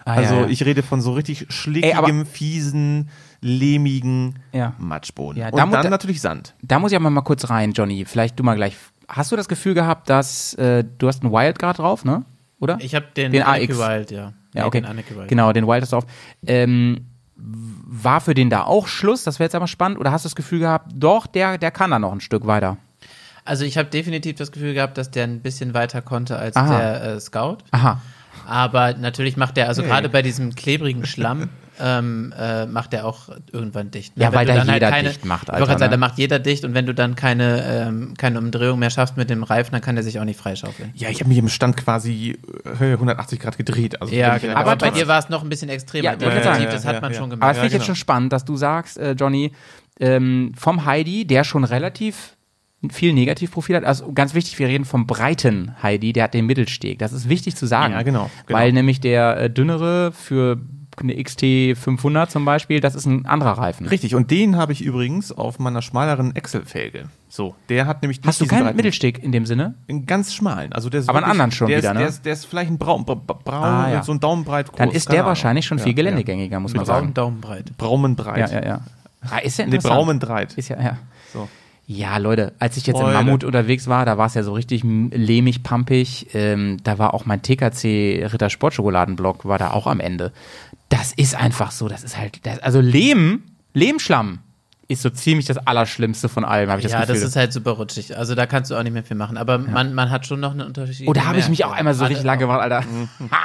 Ah, 0.06 0.14
also 0.14 0.34
ja, 0.34 0.40
ja. 0.42 0.46
ich 0.48 0.64
rede 0.64 0.82
von 0.82 1.00
so 1.00 1.12
richtig 1.12 1.46
schlickigem, 1.50 2.26
fiesen, 2.26 3.10
lehmigen 3.40 4.40
Ja. 4.52 4.74
Matschboden. 4.78 5.40
Ja, 5.40 5.50
und 5.50 5.56
dann 5.58 5.70
da- 5.70 5.88
natürlich 5.88 6.20
Sand. 6.20 6.54
Da 6.62 6.78
muss 6.80 6.90
ich 6.92 6.96
aber 6.98 7.08
mal 7.10 7.22
kurz 7.22 7.48
rein, 7.48 7.72
Johnny. 7.72 8.04
Vielleicht 8.06 8.38
du 8.38 8.42
mal 8.42 8.56
gleich. 8.56 8.76
Hast 9.08 9.32
du 9.32 9.36
das 9.36 9.48
Gefühl 9.48 9.74
gehabt, 9.74 10.08
dass 10.08 10.54
äh, 10.54 10.84
du 10.98 11.08
hast 11.08 11.22
einen 11.22 11.32
Wildcard 11.32 11.78
drauf, 11.78 12.04
ne? 12.04 12.24
Oder? 12.60 12.78
Ich 12.80 12.94
habe 12.94 13.06
den, 13.16 13.32
Den 13.32 13.42
AX. 13.42 13.68
Wild, 13.78 14.10
ja. 14.10 14.18
ja, 14.18 14.32
Nee, 14.54 14.62
okay. 14.62 14.80
Den. 14.80 15.26
Genau, 15.28 15.52
den 15.52 15.66
Wild 15.66 15.82
hast 15.82 15.92
du 15.92 15.96
auf. 15.96 16.06
Ähm, 16.46 17.06
war 17.36 18.20
für 18.20 18.34
den 18.34 18.48
da 18.50 18.62
auch 18.62 18.86
Schluss? 18.86 19.24
Das 19.24 19.38
wäre 19.38 19.46
jetzt 19.46 19.54
aber 19.54 19.66
spannend. 19.66 19.98
Oder 19.98 20.12
hast 20.12 20.24
du 20.24 20.28
das 20.28 20.36
Gefühl 20.36 20.60
gehabt, 20.60 20.92
doch, 20.94 21.26
der, 21.26 21.58
der 21.58 21.70
kann 21.70 21.90
da 21.90 21.98
noch 21.98 22.12
ein 22.12 22.20
Stück 22.20 22.46
weiter? 22.46 22.78
Also 23.44 23.64
ich 23.64 23.76
habe 23.76 23.88
definitiv 23.90 24.36
das 24.36 24.52
Gefühl 24.52 24.72
gehabt, 24.72 24.96
dass 24.96 25.10
der 25.10 25.24
ein 25.24 25.40
bisschen 25.40 25.74
weiter 25.74 26.00
konnte 26.00 26.38
als 26.38 26.56
Aha. 26.56 26.78
der 26.78 27.02
äh, 27.04 27.20
Scout. 27.20 27.58
Aha. 27.72 28.00
Aber 28.46 28.94
natürlich 28.94 29.36
macht 29.36 29.56
der, 29.56 29.68
also 29.68 29.82
gerade 29.82 30.08
bei 30.08 30.22
diesem 30.22 30.54
klebrigen 30.54 31.06
Schlamm, 31.06 31.50
ähm, 31.80 32.32
äh, 32.38 32.66
macht 32.66 32.92
der 32.92 33.06
auch 33.06 33.28
irgendwann 33.52 33.90
dicht. 33.90 34.16
ne? 34.16 34.22
Ja, 34.24 34.30
Wenn 34.30 34.38
weil 34.38 34.46
da 34.46 34.54
dann 34.54 34.66
halt 34.68 34.74
jeder 34.82 34.90
keine, 34.90 35.08
dicht 35.08 35.24
macht, 35.24 35.42
Ich 35.44 35.48
wollte 35.48 35.58
gerade 35.60 35.70
Alter, 35.72 35.78
sagen, 35.80 35.90
ne? 35.90 35.96
da 35.96 36.06
macht 36.08 36.18
jeder 36.18 36.38
dicht 36.38 36.64
und 36.64 36.74
wenn 36.74 36.86
du 36.86 36.94
dann 36.94 37.14
keine, 37.16 37.64
ähm, 37.88 38.14
keine 38.16 38.38
Umdrehung 38.38 38.78
mehr 38.78 38.90
schaffst 38.90 39.16
mit 39.16 39.30
dem 39.30 39.42
Reifen, 39.42 39.72
dann 39.72 39.80
kann 39.80 39.94
der 39.96 40.04
sich 40.04 40.18
auch 40.20 40.24
nicht 40.24 40.38
freischaufeln. 40.38 40.90
Ja, 40.94 41.08
ich 41.10 41.20
habe 41.20 41.28
mich 41.28 41.38
im 41.38 41.48
Stand 41.48 41.76
quasi 41.76 42.38
äh, 42.80 42.92
180 42.92 43.40
Grad 43.40 43.56
gedreht. 43.58 44.00
Also 44.00 44.14
Ja, 44.14 44.38
genau. 44.38 44.52
ja 44.52 44.58
aber 44.58 44.76
bei 44.76 44.90
dir 44.90 45.08
war 45.08 45.18
es 45.18 45.28
noch 45.28 45.42
ein 45.42 45.48
bisschen 45.48 45.68
extremer. 45.68 46.04
Ja, 46.04 46.16
definitiv, 46.16 46.44
sagen. 46.44 46.64
das 46.64 46.82
Ja, 46.84 46.88
hat 46.88 46.94
ja, 46.96 47.00
man 47.00 47.12
ja. 47.12 47.18
schon 47.18 47.24
Aber 47.24 47.36
gemerkt. 47.36 47.50
das 47.50 47.56
finde 47.58 47.66
ich 47.66 47.72
genau. 47.72 47.80
jetzt 47.82 47.86
schon 47.86 47.96
spannend, 47.96 48.32
dass 48.32 48.44
du 48.44 48.56
sagst, 48.56 48.98
äh, 48.98 49.12
Johnny, 49.12 49.52
ähm, 50.00 50.52
vom 50.56 50.84
Heidi, 50.84 51.26
der 51.26 51.44
schon 51.44 51.64
relativ 51.64 52.36
viel 52.90 53.14
Negativprofil 53.14 53.76
hat. 53.76 53.84
Also 53.84 54.12
ganz 54.12 54.34
wichtig, 54.34 54.58
wir 54.58 54.68
reden 54.68 54.84
vom 54.84 55.06
breiten 55.06 55.74
Heidi, 55.82 56.12
der 56.12 56.24
hat 56.24 56.34
den 56.34 56.44
Mittelsteg. 56.46 56.98
Das 56.98 57.12
ist 57.14 57.28
wichtig 57.30 57.56
zu 57.56 57.66
sagen. 57.66 57.94
Ja, 57.94 58.02
genau, 58.02 58.30
genau. 58.46 58.58
Weil 58.58 58.72
nämlich 58.72 59.00
der 59.00 59.36
äh, 59.38 59.50
dünnere 59.50 60.12
für 60.12 60.58
eine 61.00 61.22
XT 61.22 61.76
500 61.76 62.30
zum 62.30 62.44
Beispiel, 62.44 62.80
das 62.80 62.94
ist 62.94 63.06
ein 63.06 63.26
anderer 63.26 63.52
Reifen. 63.58 63.86
Richtig, 63.86 64.14
und 64.14 64.30
den 64.30 64.56
habe 64.56 64.72
ich 64.72 64.82
übrigens 64.82 65.32
auf 65.32 65.58
meiner 65.58 65.82
schmaleren 65.82 66.34
Excel-Felge. 66.36 67.04
So, 67.28 67.54
der 67.68 67.86
hat 67.86 68.02
nämlich 68.02 68.20
Hast 68.24 68.40
du 68.40 68.46
keinen 68.46 68.62
breiten- 68.64 68.76
Mittelsteg 68.76 69.22
in 69.22 69.32
dem 69.32 69.44
Sinne? 69.46 69.74
Einen 69.88 70.06
ganz 70.06 70.32
schmalen. 70.34 70.72
Also 70.72 70.88
der 70.88 71.00
ist 71.00 71.08
Aber 71.08 71.18
einen 71.18 71.30
anderen 71.30 71.50
schon 71.50 71.68
der 71.68 71.78
wieder, 71.78 71.88
ist, 71.90 71.94
ne? 71.94 72.00
Der 72.00 72.08
ist, 72.08 72.24
der 72.26 72.32
ist 72.32 72.44
vielleicht 72.46 72.70
ein 72.70 72.78
braun, 72.78 73.04
bra- 73.04 73.14
bra- 73.16 73.38
braun 73.44 73.64
Ah, 73.64 73.90
ja. 73.92 74.02
so 74.02 74.12
ein 74.12 74.20
Daumenbreit 74.20 74.68
groß. 74.68 74.78
Dann 74.78 74.90
ist 74.90 75.08
der 75.08 75.16
Ahnung. 75.20 75.28
wahrscheinlich 75.28 75.66
schon 75.66 75.78
Ja, 75.78 75.84
viel 75.84 75.94
geländegängiger, 75.94 76.60
muss 76.60 76.72
man 76.72 76.80
Mit 76.80 76.86
sagen. 76.86 77.12
Daumen, 77.14 77.40
Daumenbreit. 77.42 77.76
Braumenbreit. 77.76 78.50
Ja, 78.52 78.60
ja, 78.60 78.64
ja. 78.66 78.80
Ah, 79.30 79.38
ist 79.38 79.58
ja 79.58 79.64
Nee, 79.66 79.74
interessant. 79.76 79.94
Braumenbreit. 79.94 80.54
Ist 80.54 80.68
ja, 80.68 80.80
ja. 80.80 80.98
So. 81.32 81.48
Ja, 81.86 82.16
Leute, 82.16 82.54
als 82.58 82.76
ich 82.76 82.86
jetzt 82.86 82.98
Leute. 82.98 83.08
in 83.08 83.14
Mammut 83.14 83.44
unterwegs 83.44 83.88
war, 83.88 84.06
da 84.06 84.16
war 84.16 84.26
es 84.26 84.34
ja 84.34 84.42
so 84.42 84.54
richtig 84.54 84.82
lehmig, 84.84 85.62
pampig. 85.62 86.28
Ähm, 86.32 86.78
da 86.82 86.98
war 86.98 87.12
auch 87.12 87.26
mein 87.26 87.42
TKC 87.42 88.26
Ritter 88.32 88.48
Sportschokoladenblock, 88.48 89.44
war 89.44 89.58
da 89.58 89.72
auch 89.72 89.86
am 89.86 90.00
Ende. 90.00 90.32
Das 90.88 91.12
ist 91.12 91.34
einfach 91.34 91.72
so, 91.72 91.88
das 91.88 92.02
ist 92.02 92.16
halt, 92.16 92.46
das, 92.46 92.58
also 92.60 92.80
Lehm, 92.80 93.42
Lehmschlamm 93.74 94.38
ist 94.88 95.02
so 95.02 95.10
ziemlich 95.10 95.46
das 95.46 95.58
Allerschlimmste 95.58 96.28
von 96.28 96.44
allem, 96.44 96.68
habe 96.70 96.80
ich 96.80 96.84
das 96.84 96.92
ja, 96.92 97.00
Gefühl. 97.00 97.14
das 97.14 97.22
ist 97.24 97.36
halt 97.36 97.52
super 97.52 97.72
rutschig. 97.72 98.16
Also 98.16 98.34
da 98.34 98.46
kannst 98.46 98.70
du 98.70 98.76
auch 98.76 98.82
nicht 98.82 98.92
mehr 98.92 99.04
viel 99.04 99.16
machen. 99.16 99.36
Aber 99.36 99.58
man, 99.58 99.94
man 99.94 100.10
hat 100.10 100.26
schon 100.26 100.40
noch 100.40 100.52
einen 100.52 100.62
Unterschied. 100.66 101.08
oh, 101.08 101.12
da 101.12 101.24
habe 101.24 101.38
ich 101.38 101.48
mich 101.48 101.64
auch 101.64 101.72
einmal 101.72 101.94
so 101.94 102.04
richtig 102.04 102.24
lang 102.24 102.38
gemacht, 102.38 102.60
Alter. 102.60 102.84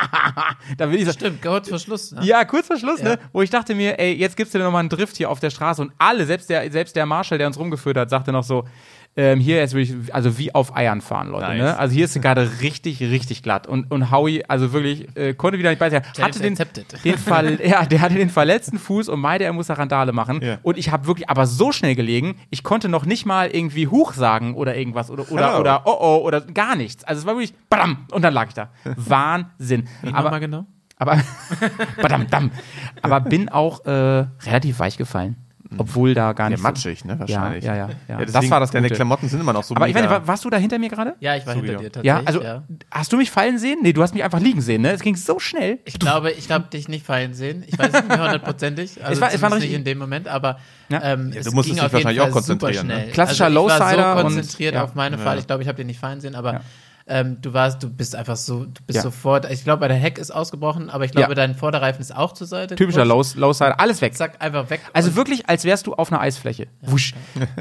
da 0.78 0.90
will 0.92 1.00
ich 1.00 1.06
so, 1.06 1.14
Stimmt, 1.14 1.42
kurz 1.42 1.70
vor 1.70 1.80
Schluss. 1.80 2.12
Ne? 2.12 2.22
Ja, 2.24 2.46
kurz 2.46 2.68
vor 2.68 2.78
Schluss, 2.78 3.00
Ja. 3.00 3.10
ne? 3.10 3.20
Wo 3.32 3.42
ich 3.42 3.50
dachte 3.50 3.76
mir, 3.76 4.00
ey, 4.00 4.14
jetzt 4.14 4.38
gibst 4.38 4.54
du 4.54 4.58
dir 4.58 4.64
nochmal 4.66 4.82
einen 4.82 4.90
Drift 4.90 5.18
hier 5.18 5.30
auf 5.30 5.40
der 5.40 5.50
Straße 5.50 5.82
und 5.82 5.92
alle, 5.98 6.26
selbst 6.26 6.50
der, 6.50 6.70
selbst 6.72 6.96
der 6.96 7.06
Marshall, 7.06 7.38
der 7.38 7.48
uns 7.48 7.58
rumgeführt 7.58 7.98
hat, 7.98 8.10
sagte 8.10 8.32
noch 8.32 8.44
so, 8.44 8.66
ähm, 9.20 9.42
hier 9.42 9.58
jetzt 9.58 9.74
will 9.74 9.84
ich, 9.84 10.16
also 10.16 10.38
wie 10.38 10.56
auf 10.56 10.74
Eiern 10.78 11.02
fahren, 11.02 11.28
Leute, 11.28 11.48
Nice. 11.48 11.58
ne? 11.58 11.78
Also 11.78 11.94
hier 11.94 12.06
ist 12.06 12.14
sie 12.14 12.22
gerade 12.22 12.50
richtig, 12.62 13.02
richtig 13.02 13.44
glatt 13.44 13.68
und, 13.68 13.92
und 13.92 14.12
Howie, 14.12 14.46
also 14.48 14.72
wirklich, 14.72 15.14
äh, 15.18 15.34
konnte 15.34 15.60
wieder 15.60 15.72
nicht 15.72 15.80
bei 15.80 15.90
sich. 15.90 16.00
James 16.16 16.38
Hatte 16.38 16.40
den, 16.40 16.88
den 17.04 17.18
Fall, 17.18 17.60
ja, 17.62 17.86
der 17.86 18.00
hatte 18.00 18.16
den 18.16 18.30
verletzten 18.30 18.80
Fuß 18.80 19.10
und 19.10 19.20
meinte, 19.20 19.44
er 19.44 19.52
muss 19.52 19.68
da 19.68 19.74
Randale 19.74 20.14
machen. 20.14 20.40
Ja. 20.42 20.60
Und 20.64 20.78
ich 20.78 20.90
habe 20.90 21.06
wirklich, 21.06 21.30
aber 21.30 21.48
so 21.48 21.74
schnell 21.74 21.96
gelegen, 21.96 22.38
ich 22.50 22.64
konnte 22.64 22.88
noch 22.88 23.06
nicht 23.06 23.26
mal 23.26 23.50
irgendwie 23.50 23.88
Huch 23.88 24.14
sagen 24.14 24.56
oder 24.56 24.78
irgendwas 24.78 25.12
oder, 25.12 25.30
oder, 25.30 25.48
Hello. 25.50 25.60
oder 25.60 25.82
oh 25.84 25.98
oh 26.00 26.26
oder 26.26 26.40
gar 26.40 26.78
nichts. 26.78 27.04
Also 27.04 27.20
es 27.20 27.26
war 27.26 27.34
wirklich, 27.34 27.54
badam, 27.70 28.06
und 28.12 28.22
dann 28.22 28.34
lag 28.34 28.48
ich 28.48 28.54
da. 28.54 28.70
Wahnsinn. 28.96 29.90
Wie 30.02 30.14
aber, 30.14 30.24
nochmal 30.24 30.40
genau? 30.40 30.66
aber, 30.96 31.20
badam, 32.02 32.26
dam. 32.30 32.52
aber 33.02 33.20
bin 33.20 33.50
auch 33.50 33.84
äh, 33.84 34.28
relativ 34.46 34.80
weich 34.80 34.96
gefallen. 34.96 35.36
Obwohl 35.78 36.14
da 36.16 36.34
gar 36.34 36.48
Ja, 36.48 36.52
nicht. 36.52 36.64
matschig, 36.64 37.06
ne? 37.06 37.14
so, 37.14 37.20
Wahrscheinlich. 37.20 37.64
Ja, 37.64 37.76
ja, 37.76 37.88
ja. 37.88 37.96
ja. 38.08 38.18
deswegen, 38.18 38.32
das 38.34 38.50
war 38.50 38.60
das 38.60 38.72
Deine. 38.72 38.90
Klamotten 38.90 39.30
sind 39.30 39.40
immer 39.40 39.54
noch 39.54 39.64
so 39.64 39.76
Aber 39.76 39.88
ich 39.88 39.94
mega. 39.94 40.08
meine, 40.10 40.22
wa- 40.24 40.28
warst 40.28 40.44
du 40.44 40.50
da 40.50 40.58
hinter 40.58 40.80
mir 40.80 40.90
gerade? 40.90 41.16
Ja, 41.20 41.36
ich 41.36 41.46
war 41.46 41.54
So 41.54 41.62
hinter 41.62 41.78
dir 41.78 41.84
Ja, 42.04 42.22
tatsächlich. 42.22 42.28
also 42.28 42.42
ja. 42.42 42.64
hast 42.92 43.14
du 43.14 43.18
mich 43.18 43.30
fallen 43.30 43.60
sehen? 43.60 43.80
Nee, 43.84 43.94
du 43.94 44.02
hast 44.02 44.14
mich 44.16 44.24
einfach 44.24 44.40
liegen 44.40 44.62
sehen, 44.62 44.82
ne? 44.82 44.92
Es 44.92 45.02
ging 45.02 45.16
so 45.16 45.38
schnell. 45.40 45.78
Ich 45.86 46.00
glaube, 46.00 46.32
ich 46.32 46.48
glaube 46.48 46.66
dich 46.74 46.88
nicht 46.88 47.06
fallen 47.06 47.34
sehen. 47.36 47.64
Ich 47.68 47.78
weiß 47.78 47.88
es 47.88 47.94
nicht 47.94 48.08
mehr 48.08 48.18
hundertprozentig. 48.24 49.00
Also 49.04 49.14
Es 49.14 49.22
war- 49.22 49.32
es 49.34 49.42
war 49.42 49.56
nicht 49.58 49.72
in 49.72 49.84
dem 49.84 50.00
Moment, 50.00 50.28
aber 50.28 50.58
Ja. 50.90 51.02
ähm, 51.04 51.32
Ja, 51.34 51.40
es 51.42 51.46
du 51.46 51.52
musstest 51.52 51.78
ging 51.80 51.84
dich 51.86 51.94
wahrscheinlich 51.94 52.20
auch 52.22 52.26
Fall 52.26 52.32
konzentrieren, 52.34 52.88
ne? 52.88 53.08
Klassischer 53.14 53.46
also 53.46 53.60
ich 53.66 53.70
war 53.70 53.80
Lowsider 53.80 54.14
so 54.14 54.18
und- 54.18 54.24
konzentriert 54.36 54.74
ja. 54.76 54.84
auf 54.84 54.96
meine 54.96 55.18
Fall. 55.20 55.38
Ich 55.38 55.46
glaube, 55.48 55.62
ich 55.62 55.68
habe 55.70 55.78
dir 55.78 55.86
nicht 55.86 56.00
fallen 56.00 56.20
sehen, 56.20 56.34
aber 56.36 56.54
Ja. 56.54 56.62
Ähm, 57.10 57.38
du 57.42 57.54
warst, 57.54 57.82
du 57.84 57.90
bist 57.90 58.16
einfach 58.16 58.36
so, 58.38 58.66
du 58.66 58.82
bist 58.88 58.98
Ja. 58.98 59.02
sofort. 59.02 59.50
Ich 59.52 59.64
glaube, 59.64 59.88
der 59.88 59.98
Heck 59.98 60.18
ist 60.18 60.32
ausgebrochen, 60.32 60.90
aber 60.90 61.06
ich 61.06 61.12
glaube, 61.12 61.30
Ja. 61.30 61.36
dein 61.36 61.56
Vorderreifen 61.56 62.02
ist 62.02 62.16
auch 62.16 62.34
zur 62.34 62.48
Seite. 62.48 62.76
Typischer 62.76 63.04
gerutscht. 63.06 63.36
Low, 63.36 63.48
Lowsider, 63.48 63.80
alles 63.80 64.02
weg. 64.02 64.16
Zack, 64.16 64.42
einfach 64.42 64.70
weg. 64.70 64.82
Also 64.94 65.16
wirklich, 65.16 65.50
als 65.50 65.66
wärst 65.66 65.88
du 65.88 65.94
auf 65.96 66.12
einer 66.12 66.22
Eisfläche. 66.22 66.68
Wusch. 66.82 67.14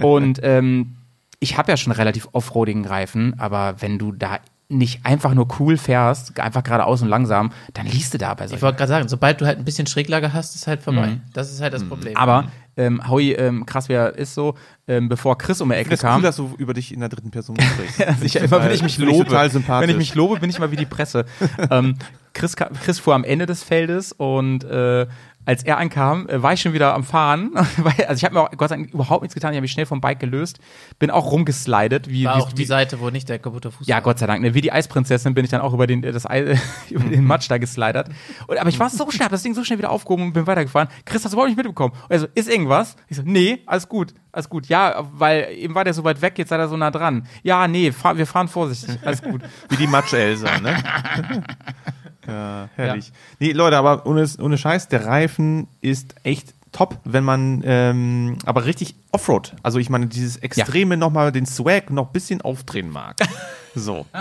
Und 0.02 0.40
ähm, 0.42 0.96
ich 1.40 1.56
habe 1.56 1.70
ja 1.72 1.76
schon 1.76 1.92
relativ 1.92 2.28
offroadigen 2.32 2.84
Reifen, 2.84 3.38
aber 3.38 3.76
wenn 3.80 3.98
du 3.98 4.12
da 4.12 4.38
nicht 4.68 5.04
einfach 5.04 5.32
nur 5.34 5.48
cool 5.58 5.78
fährst, 5.78 6.38
einfach 6.38 6.62
geradeaus 6.62 7.00
und 7.00 7.08
langsam, 7.08 7.52
dann 7.72 7.86
liest 7.86 8.12
du 8.12 8.18
da 8.18 8.34
bei 8.34 8.44
Ich 8.44 8.50
solchen. 8.50 8.62
wollte 8.62 8.76
gerade 8.78 8.88
sagen, 8.88 9.08
sobald 9.08 9.40
du 9.40 9.46
halt 9.46 9.58
ein 9.58 9.64
bisschen 9.64 9.86
Schräglage 9.86 10.32
hast, 10.34 10.54
ist 10.54 10.66
halt 10.66 10.82
vorbei. 10.82 11.20
Das 11.32 11.50
ist 11.50 11.62
halt 11.62 11.72
das 11.72 11.84
Problem. 11.84 12.12
Mhm. 12.12 12.18
Aber 12.18 12.44
ähm, 12.76 13.08
Howie, 13.08 13.32
ähm, 13.32 13.66
krass 13.66 13.88
wie 13.88 13.94
er 13.94 14.14
ist 14.16 14.34
so, 14.34 14.54
ähm, 14.86 15.08
bevor 15.08 15.36
Chris 15.38 15.60
um 15.60 15.70
die 15.70 15.74
Ecke 15.74 15.90
das 15.90 15.98
ist 16.00 16.02
kam, 16.02 16.16
cool, 16.16 16.22
dass 16.22 16.36
du 16.36 16.54
über 16.58 16.74
dich 16.74 16.92
in 16.92 17.00
der 17.00 17.08
dritten 17.08 17.30
Person 17.30 17.56
sprichst. 17.60 18.20
Sicher, 18.20 18.40
immer 18.40 18.62
wenn 18.62 18.72
ich 18.72 18.82
mich 18.82 18.96
Finde 18.96 19.10
ich 19.10 19.18
lobe, 19.18 19.28
total 19.30 19.50
sympathisch. 19.50 19.82
wenn 19.88 19.90
ich 19.90 19.98
mich 19.98 20.14
lobe, 20.14 20.38
bin 20.38 20.50
ich 20.50 20.58
mal 20.58 20.70
wie 20.70 20.76
die 20.76 20.86
Presse. 20.86 21.24
ähm, 21.70 21.96
Chris, 22.34 22.54
Chris 22.56 22.98
fuhr 23.00 23.14
am 23.14 23.24
Ende 23.24 23.46
des 23.46 23.64
Feldes 23.64 24.12
und 24.12 24.62
äh, 24.64 25.06
als 25.48 25.62
er 25.62 25.78
ankam, 25.78 26.28
äh, 26.28 26.42
war 26.42 26.52
ich 26.52 26.60
schon 26.60 26.74
wieder 26.74 26.92
am 26.92 27.04
Fahren. 27.04 27.52
Weil- 27.78 28.04
also 28.06 28.18
ich 28.18 28.24
habe 28.24 28.34
mir 28.34 28.42
auch 28.42 28.50
Gott 28.50 28.68
sei 28.68 28.76
Dank 28.76 28.92
überhaupt 28.92 29.22
nichts 29.22 29.34
getan, 29.34 29.52
ich 29.52 29.56
habe 29.56 29.62
mich 29.62 29.72
schnell 29.72 29.86
vom 29.86 30.02
Bike 30.02 30.20
gelöst, 30.20 30.58
bin 30.98 31.10
auch 31.10 31.32
rumgeslidet, 31.32 32.10
wie, 32.10 32.26
war 32.26 32.36
wie, 32.36 32.42
auch 32.42 32.52
die 32.52 32.58
wie 32.58 32.66
Seite, 32.66 33.00
wo 33.00 33.08
nicht 33.08 33.30
der 33.30 33.38
kaputte 33.38 33.70
Fuß 33.70 33.86
ja, 33.86 33.96
war. 33.96 34.02
Gott 34.02 34.18
sei 34.18 34.26
Dank. 34.26 34.42
Ne? 34.42 34.52
Wie 34.52 34.60
die 34.60 34.72
Eisprinzessin 34.72 35.32
bin 35.32 35.46
ich 35.46 35.50
dann 35.50 35.62
auch 35.62 35.72
über 35.72 35.86
den, 35.86 36.02
das 36.02 36.28
Ei, 36.28 36.60
über 36.90 37.08
den 37.08 37.24
Matsch 37.24 37.50
da 37.50 37.56
geslidert. 37.56 38.10
Und, 38.46 38.58
aber 38.58 38.68
ich 38.68 38.78
war 38.78 38.90
so 38.90 39.10
schnell, 39.10 39.24
hab 39.24 39.32
das 39.32 39.42
Ding 39.42 39.54
so 39.54 39.64
schnell 39.64 39.78
wieder 39.78 39.90
aufgehoben 39.90 40.24
und 40.24 40.32
bin 40.34 40.46
weitergefahren. 40.46 40.88
Chris, 41.06 41.24
hast 41.24 41.32
du 41.32 41.36
überhaupt 41.36 41.48
nicht 41.48 41.56
mitbekommen? 41.56 41.94
Und 41.94 42.10
er 42.10 42.18
so, 42.18 42.26
ist 42.34 42.50
irgendwas? 42.50 42.96
Ich 43.08 43.16
so, 43.16 43.22
nee, 43.24 43.62
alles 43.64 43.88
gut, 43.88 44.12
alles 44.32 44.50
gut. 44.50 44.66
Ja, 44.66 45.08
weil 45.14 45.48
eben 45.52 45.74
war 45.74 45.84
der 45.84 45.94
so 45.94 46.04
weit 46.04 46.20
weg, 46.20 46.36
jetzt 46.36 46.50
sei 46.50 46.58
er 46.58 46.68
so 46.68 46.76
nah 46.76 46.90
dran. 46.90 47.26
Ja, 47.42 47.66
nee, 47.66 47.90
fahr, 47.90 48.18
wir 48.18 48.26
fahren 48.26 48.48
vorsichtig, 48.48 48.98
alles 49.02 49.22
gut. 49.22 49.40
Wie 49.70 49.76
die 49.76 49.86
Matsch-Elsa, 49.86 50.60
ne? 50.60 50.76
ja, 52.28 52.68
herrlich. 52.76 53.12
Nee, 53.38 53.52
Leute, 53.52 53.76
aber 53.76 54.06
ohne, 54.06 54.26
ohne 54.40 54.58
Scheiß, 54.58 54.88
der 54.88 55.06
Reifen 55.06 55.66
ist 55.80 56.14
echt 56.22 56.54
top, 56.72 56.98
wenn 57.04 57.24
man 57.24 57.62
ähm, 57.64 58.36
aber 58.44 58.66
richtig 58.66 58.94
Offroad, 59.10 59.56
also 59.62 59.78
ich 59.78 59.88
meine, 59.90 60.06
dieses 60.06 60.36
Extreme 60.36 60.96
nochmal 60.96 61.32
den 61.32 61.46
Swag 61.46 61.90
noch 61.90 62.06
ein 62.08 62.12
bisschen 62.12 62.42
aufdrehen 62.42 62.90
mag. 62.90 63.16
So. 63.74 64.06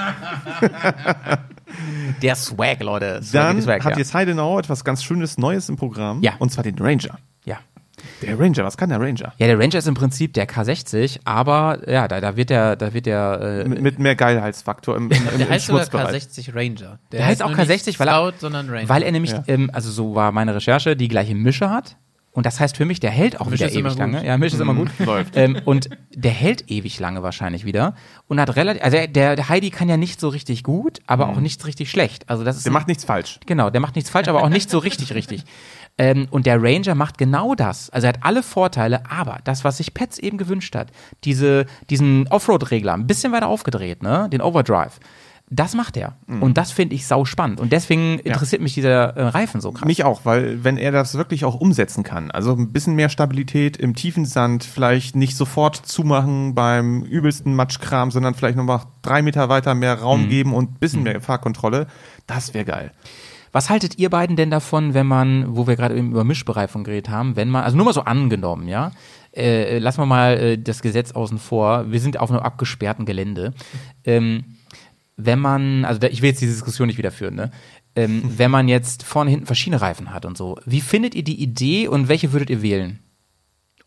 Der 2.21 2.35
Swag, 2.35 2.83
Leute. 2.83 3.23
Swag 3.23 3.31
Dann 3.31 3.61
Swag, 3.61 3.83
hat 3.83 3.93
ja. 3.93 3.97
jetzt 3.97 4.13
Heidenau 4.13 4.59
etwas 4.59 4.83
ganz 4.83 5.03
Schönes 5.03 5.39
Neues 5.39 5.67
im 5.69 5.77
Programm. 5.77 6.21
Ja. 6.21 6.33
Und 6.37 6.51
zwar 6.51 6.63
den 6.63 6.77
Ranger. 6.77 7.17
Der 8.21 8.39
Ranger, 8.39 8.63
was 8.63 8.77
kann 8.77 8.89
der 8.89 8.99
Ranger? 8.99 9.33
Ja, 9.37 9.47
der 9.47 9.59
Ranger 9.59 9.75
ist 9.75 9.87
im 9.87 9.93
Prinzip 9.93 10.33
der 10.33 10.47
K60, 10.47 11.19
aber 11.25 11.79
ja, 11.89 12.07
da, 12.07 12.19
da 12.19 12.35
wird 12.35 12.49
der, 12.49 12.75
da 12.75 12.93
wird 12.93 13.05
der, 13.05 13.63
äh, 13.65 13.67
Mit, 13.67 13.81
mit 13.81 13.99
mehr 13.99 14.15
Geilheitsfaktor 14.15 14.95
im, 14.95 15.11
im, 15.11 15.17
im, 15.17 15.37
Der 15.37 15.47
im 15.47 15.49
heißt 15.53 15.67
sogar 15.67 15.81
Schmutzbereich. 15.85 16.23
K60 16.23 16.55
Ranger. 16.55 16.99
Der 17.11 17.25
heißt 17.25 17.43
auch 17.43 17.49
nur 17.49 17.57
nicht 17.57 17.69
K60, 17.87 17.99
weil 17.99 18.07
er- 18.07 18.13
Scout, 18.31 18.37
sondern 18.39 18.69
Ranger. 18.69 18.89
weil 18.89 19.03
er 19.03 19.11
nämlich, 19.11 19.31
Ja. 19.31 19.43
ähm, 19.47 19.69
also 19.73 19.91
so 19.91 20.15
war 20.15 20.31
meine 20.31 20.55
Recherche, 20.55 20.95
die 20.95 21.07
gleiche 21.07 21.35
Mische 21.35 21.69
hat 21.69 21.95
Und 22.31 22.45
das 22.45 22.59
heißt 22.59 22.77
für 22.77 22.85
mich, 22.85 22.99
der 22.99 23.09
hält 23.09 23.39
auch 23.41 23.49
Misch 23.49 23.59
wieder 23.61 23.71
ewig 23.71 23.97
lange. 23.97 24.23
Ja, 24.23 24.37
Misch 24.37 24.53
ist 24.53 24.59
immer 24.59 24.75
gut. 24.75 24.89
läuft. 24.99 25.35
Ähm, 25.35 25.59
und 25.65 25.89
der 26.13 26.29
hält 26.31 26.69
ewig 26.69 26.99
lange 26.99 27.23
wahrscheinlich 27.23 27.65
wieder. 27.65 27.95
Und 28.27 28.39
hat 28.39 28.55
relativ, 28.55 28.83
also 28.83 28.95
der, 29.07 29.35
der 29.35 29.49
Heidi 29.49 29.71
kann 29.71 29.89
ja 29.89 29.97
nicht 29.97 30.19
so 30.19 30.29
richtig 30.29 30.61
gut, 30.63 30.99
aber 31.07 31.29
auch 31.29 31.39
nichts 31.39 31.65
richtig 31.65 31.89
schlecht. 31.89 32.29
Also 32.29 32.43
das 32.43 32.57
ist 32.57 32.65
Der 32.65 32.71
ein- 32.71 32.73
macht 32.73 32.87
nichts 32.87 33.05
falsch. 33.05 33.39
Genau, 33.47 33.71
der 33.71 33.81
macht 33.81 33.95
nichts 33.95 34.11
falsch, 34.11 34.27
aber 34.27 34.43
auch 34.43 34.49
nicht 34.49 34.69
so 34.69 34.77
richtig 34.77 35.15
richtig. 35.15 35.45
Ähm, 35.97 36.27
und 36.29 36.45
der 36.45 36.61
Ranger 36.61 36.95
macht 36.95 37.17
genau 37.17 37.55
das. 37.55 37.89
Also 37.89 38.07
er 38.07 38.13
hat 38.13 38.19
alle 38.21 38.43
Vorteile, 38.43 39.09
aber 39.09 39.39
das, 39.43 39.63
was 39.63 39.77
sich 39.77 39.93
Pets 39.93 40.19
eben 40.19 40.37
gewünscht 40.37 40.75
hat, 40.75 40.91
diese, 41.23 41.65
diesen 41.89 42.27
Offroad-Regler 42.27 42.93
ein 42.93 43.07
bisschen 43.07 43.31
weiter 43.31 43.47
aufgedreht, 43.47 44.03
ne, 44.03 44.29
den 44.31 44.41
Overdrive, 44.41 44.99
das 45.49 45.75
macht 45.75 45.95
er. 45.95 46.17
Und 46.41 46.57
das 46.57 46.73
finde 46.73 46.93
ich 46.93 47.07
sau 47.07 47.23
spannend. 47.23 47.61
Und 47.61 47.71
deswegen 47.71 48.19
interessiert 48.19 48.61
mich 48.61 48.73
dieser 48.73 49.15
äh, 49.15 49.27
Reifen 49.29 49.61
so 49.61 49.71
krass. 49.71 49.87
Mich 49.87 50.03
auch, 50.03 50.25
weil 50.25 50.65
wenn 50.65 50.77
er 50.77 50.91
das 50.91 51.15
wirklich 51.15 51.45
auch 51.45 51.55
umsetzen 51.55 52.03
kann, 52.03 52.31
also 52.31 52.51
ein 52.51 52.73
bisschen 52.73 52.95
mehr 52.95 53.07
Stabilität 53.07 53.77
im 53.77 53.95
tiefen 53.95 54.25
Sand, 54.25 54.65
vielleicht 54.65 55.15
nicht 55.15 55.37
sofort 55.37 55.77
zumachen 55.77 56.53
beim 56.53 57.03
übelsten 57.03 57.55
Matschkram, 57.55 58.11
sondern 58.11 58.33
vielleicht 58.33 58.57
nochmal 58.57 58.81
drei 59.01 59.21
Meter 59.21 59.47
weiter 59.47 59.73
mehr 59.73 59.93
Raum 59.93 60.27
geben 60.27 60.53
und 60.53 60.71
ein 60.71 60.79
bisschen 60.79 61.03
mehr 61.03 61.21
Fahrkontrolle, 61.21 61.87
das 62.25 62.53
wäre 62.53 62.65
geil. 62.65 62.91
Was 63.57 63.71
haltet 63.71 63.97
ihr 63.97 64.11
beiden 64.11 64.35
denn 64.35 64.51
davon, 64.51 64.93
wenn 64.93 65.07
man, 65.07 65.55
wo 65.55 65.65
wir 65.65 65.75
gerade 65.75 65.97
eben 65.97 66.11
über 66.11 66.23
Mischbereifung 66.23 66.83
geredet 66.83 67.09
haben, 67.09 67.35
wenn 67.35 67.49
man, 67.49 67.63
also 67.63 67.75
nur 67.75 67.87
mal 67.87 67.93
so 67.93 68.01
angenommen, 68.01 68.67
ja, 68.67 68.91
äh, 69.35 69.79
lassen 69.79 69.99
wir 69.99 70.05
mal 70.05 70.37
äh, 70.37 70.57
das 70.59 70.83
Gesetz 70.83 71.13
außen 71.13 71.39
vor, 71.39 71.91
wir 71.91 71.99
sind 71.99 72.19
auf 72.19 72.29
einem 72.29 72.41
abgesperrten 72.41 73.07
Gelände. 73.07 73.55
Ähm, 74.03 74.43
wenn 75.15 75.39
man, 75.39 75.85
also 75.85 75.99
da, 75.99 76.05
ich 76.05 76.21
will 76.21 76.29
jetzt 76.29 76.39
diese 76.39 76.51
Diskussion 76.51 76.85
nicht 76.85 76.99
wieder 76.99 77.09
führen, 77.09 77.33
ne? 77.33 77.49
Ähm, 77.95 78.21
wenn 78.37 78.51
man 78.51 78.67
jetzt 78.67 79.01
vorne 79.01 79.31
hinten 79.31 79.47
verschiedene 79.47 79.81
Reifen 79.81 80.13
hat 80.13 80.25
und 80.25 80.37
so, 80.37 80.59
wie 80.67 80.79
findet 80.79 81.15
ihr 81.15 81.23
die 81.23 81.41
Idee 81.41 81.87
und 81.87 82.09
welche 82.09 82.33
würdet 82.33 82.51
ihr 82.51 82.61
wählen? 82.61 82.99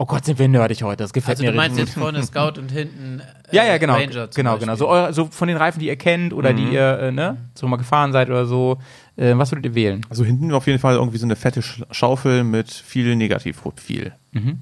Oh 0.03 0.07
Gott, 0.07 0.25
sind 0.25 0.39
wir 0.39 0.49
nerdig 0.49 0.83
heute, 0.83 0.97
das 1.05 1.13
gefällt 1.13 1.37
Also 1.37 1.45
mir 1.45 1.51
du 1.51 1.57
meinst 1.59 1.77
richtig. 1.77 1.95
jetzt 1.95 2.03
vorne 2.03 2.23
Scout 2.23 2.59
und 2.59 2.73
hinten 2.73 3.21
äh, 3.21 3.55
Ja, 3.55 3.65
ja, 3.67 3.77
genau. 3.77 3.93
Ranger 3.97 4.31
zum 4.31 4.41
genau, 4.41 4.53
Beispiel. 4.53 4.67
genau. 4.67 4.77
So, 4.77 4.89
eure, 4.89 5.13
so 5.13 5.27
von 5.27 5.47
den 5.47 5.59
Reifen, 5.59 5.79
die 5.79 5.89
ihr 5.89 5.97
kennt 5.97 6.33
oder 6.33 6.55
die 6.55 6.73
ihr 6.73 6.99
äh, 7.01 7.13
ne, 7.13 7.51
so 7.55 7.69
mal 7.69 7.77
gefahren 7.77 8.11
seid 8.11 8.31
oder 8.31 8.47
so. 8.47 8.79
Äh, 9.21 9.37
was 9.37 9.53
würdet 9.53 9.67
ihr 9.67 9.75
wählen? 9.75 10.01
Also 10.09 10.25
hinten 10.25 10.53
auf 10.53 10.67
jeden 10.67 10.79
Fall 10.79 10.95
irgendwie 10.95 11.19
so 11.19 11.27
eine 11.27 11.37
fette 11.37 11.63
Sch 11.63 11.83
Schaufel 11.91 12.43
mit 12.43 12.71
viel 12.71 13.15
Negativprofil. 13.17 14.13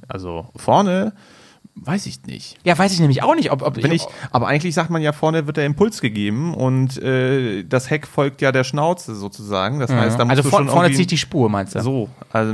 Also 0.08 0.48
vorne 0.56 1.12
weiß 1.80 2.06
ich 2.06 2.24
nicht. 2.24 2.56
Ja, 2.64 2.76
weiß 2.76 2.92
ich 2.92 3.00
nämlich 3.00 3.22
auch 3.22 3.34
nicht, 3.34 3.52
ob, 3.52 3.62
ob 3.62 3.82
Wenn 3.82 3.92
ich, 3.92 4.04
aber 4.30 4.48
eigentlich 4.48 4.74
sagt 4.74 4.90
man 4.90 5.00
ja, 5.02 5.12
vorne 5.12 5.46
wird 5.46 5.58
der 5.58 5.66
Impuls 5.66 6.00
gegeben 6.00 6.54
und 6.54 7.00
äh, 7.00 7.62
das 7.64 7.90
Heck 7.90 8.06
folgt 8.06 8.42
ja 8.42 8.52
der 8.52 8.64
Schnauze 8.64 9.14
sozusagen. 9.14 9.78
Das 9.78 9.90
heißt, 9.92 10.18
da 10.18 10.24
musst 10.24 10.38
also 10.38 10.42
du 10.42 10.48
vor, 10.48 10.58
schon 10.58 10.68
vorne 10.68 10.92
zieht 10.92 11.10
die 11.10 11.18
Spur, 11.18 11.48
meinst 11.48 11.74
du? 11.74 11.80
so. 11.80 12.08
Also, 12.32 12.52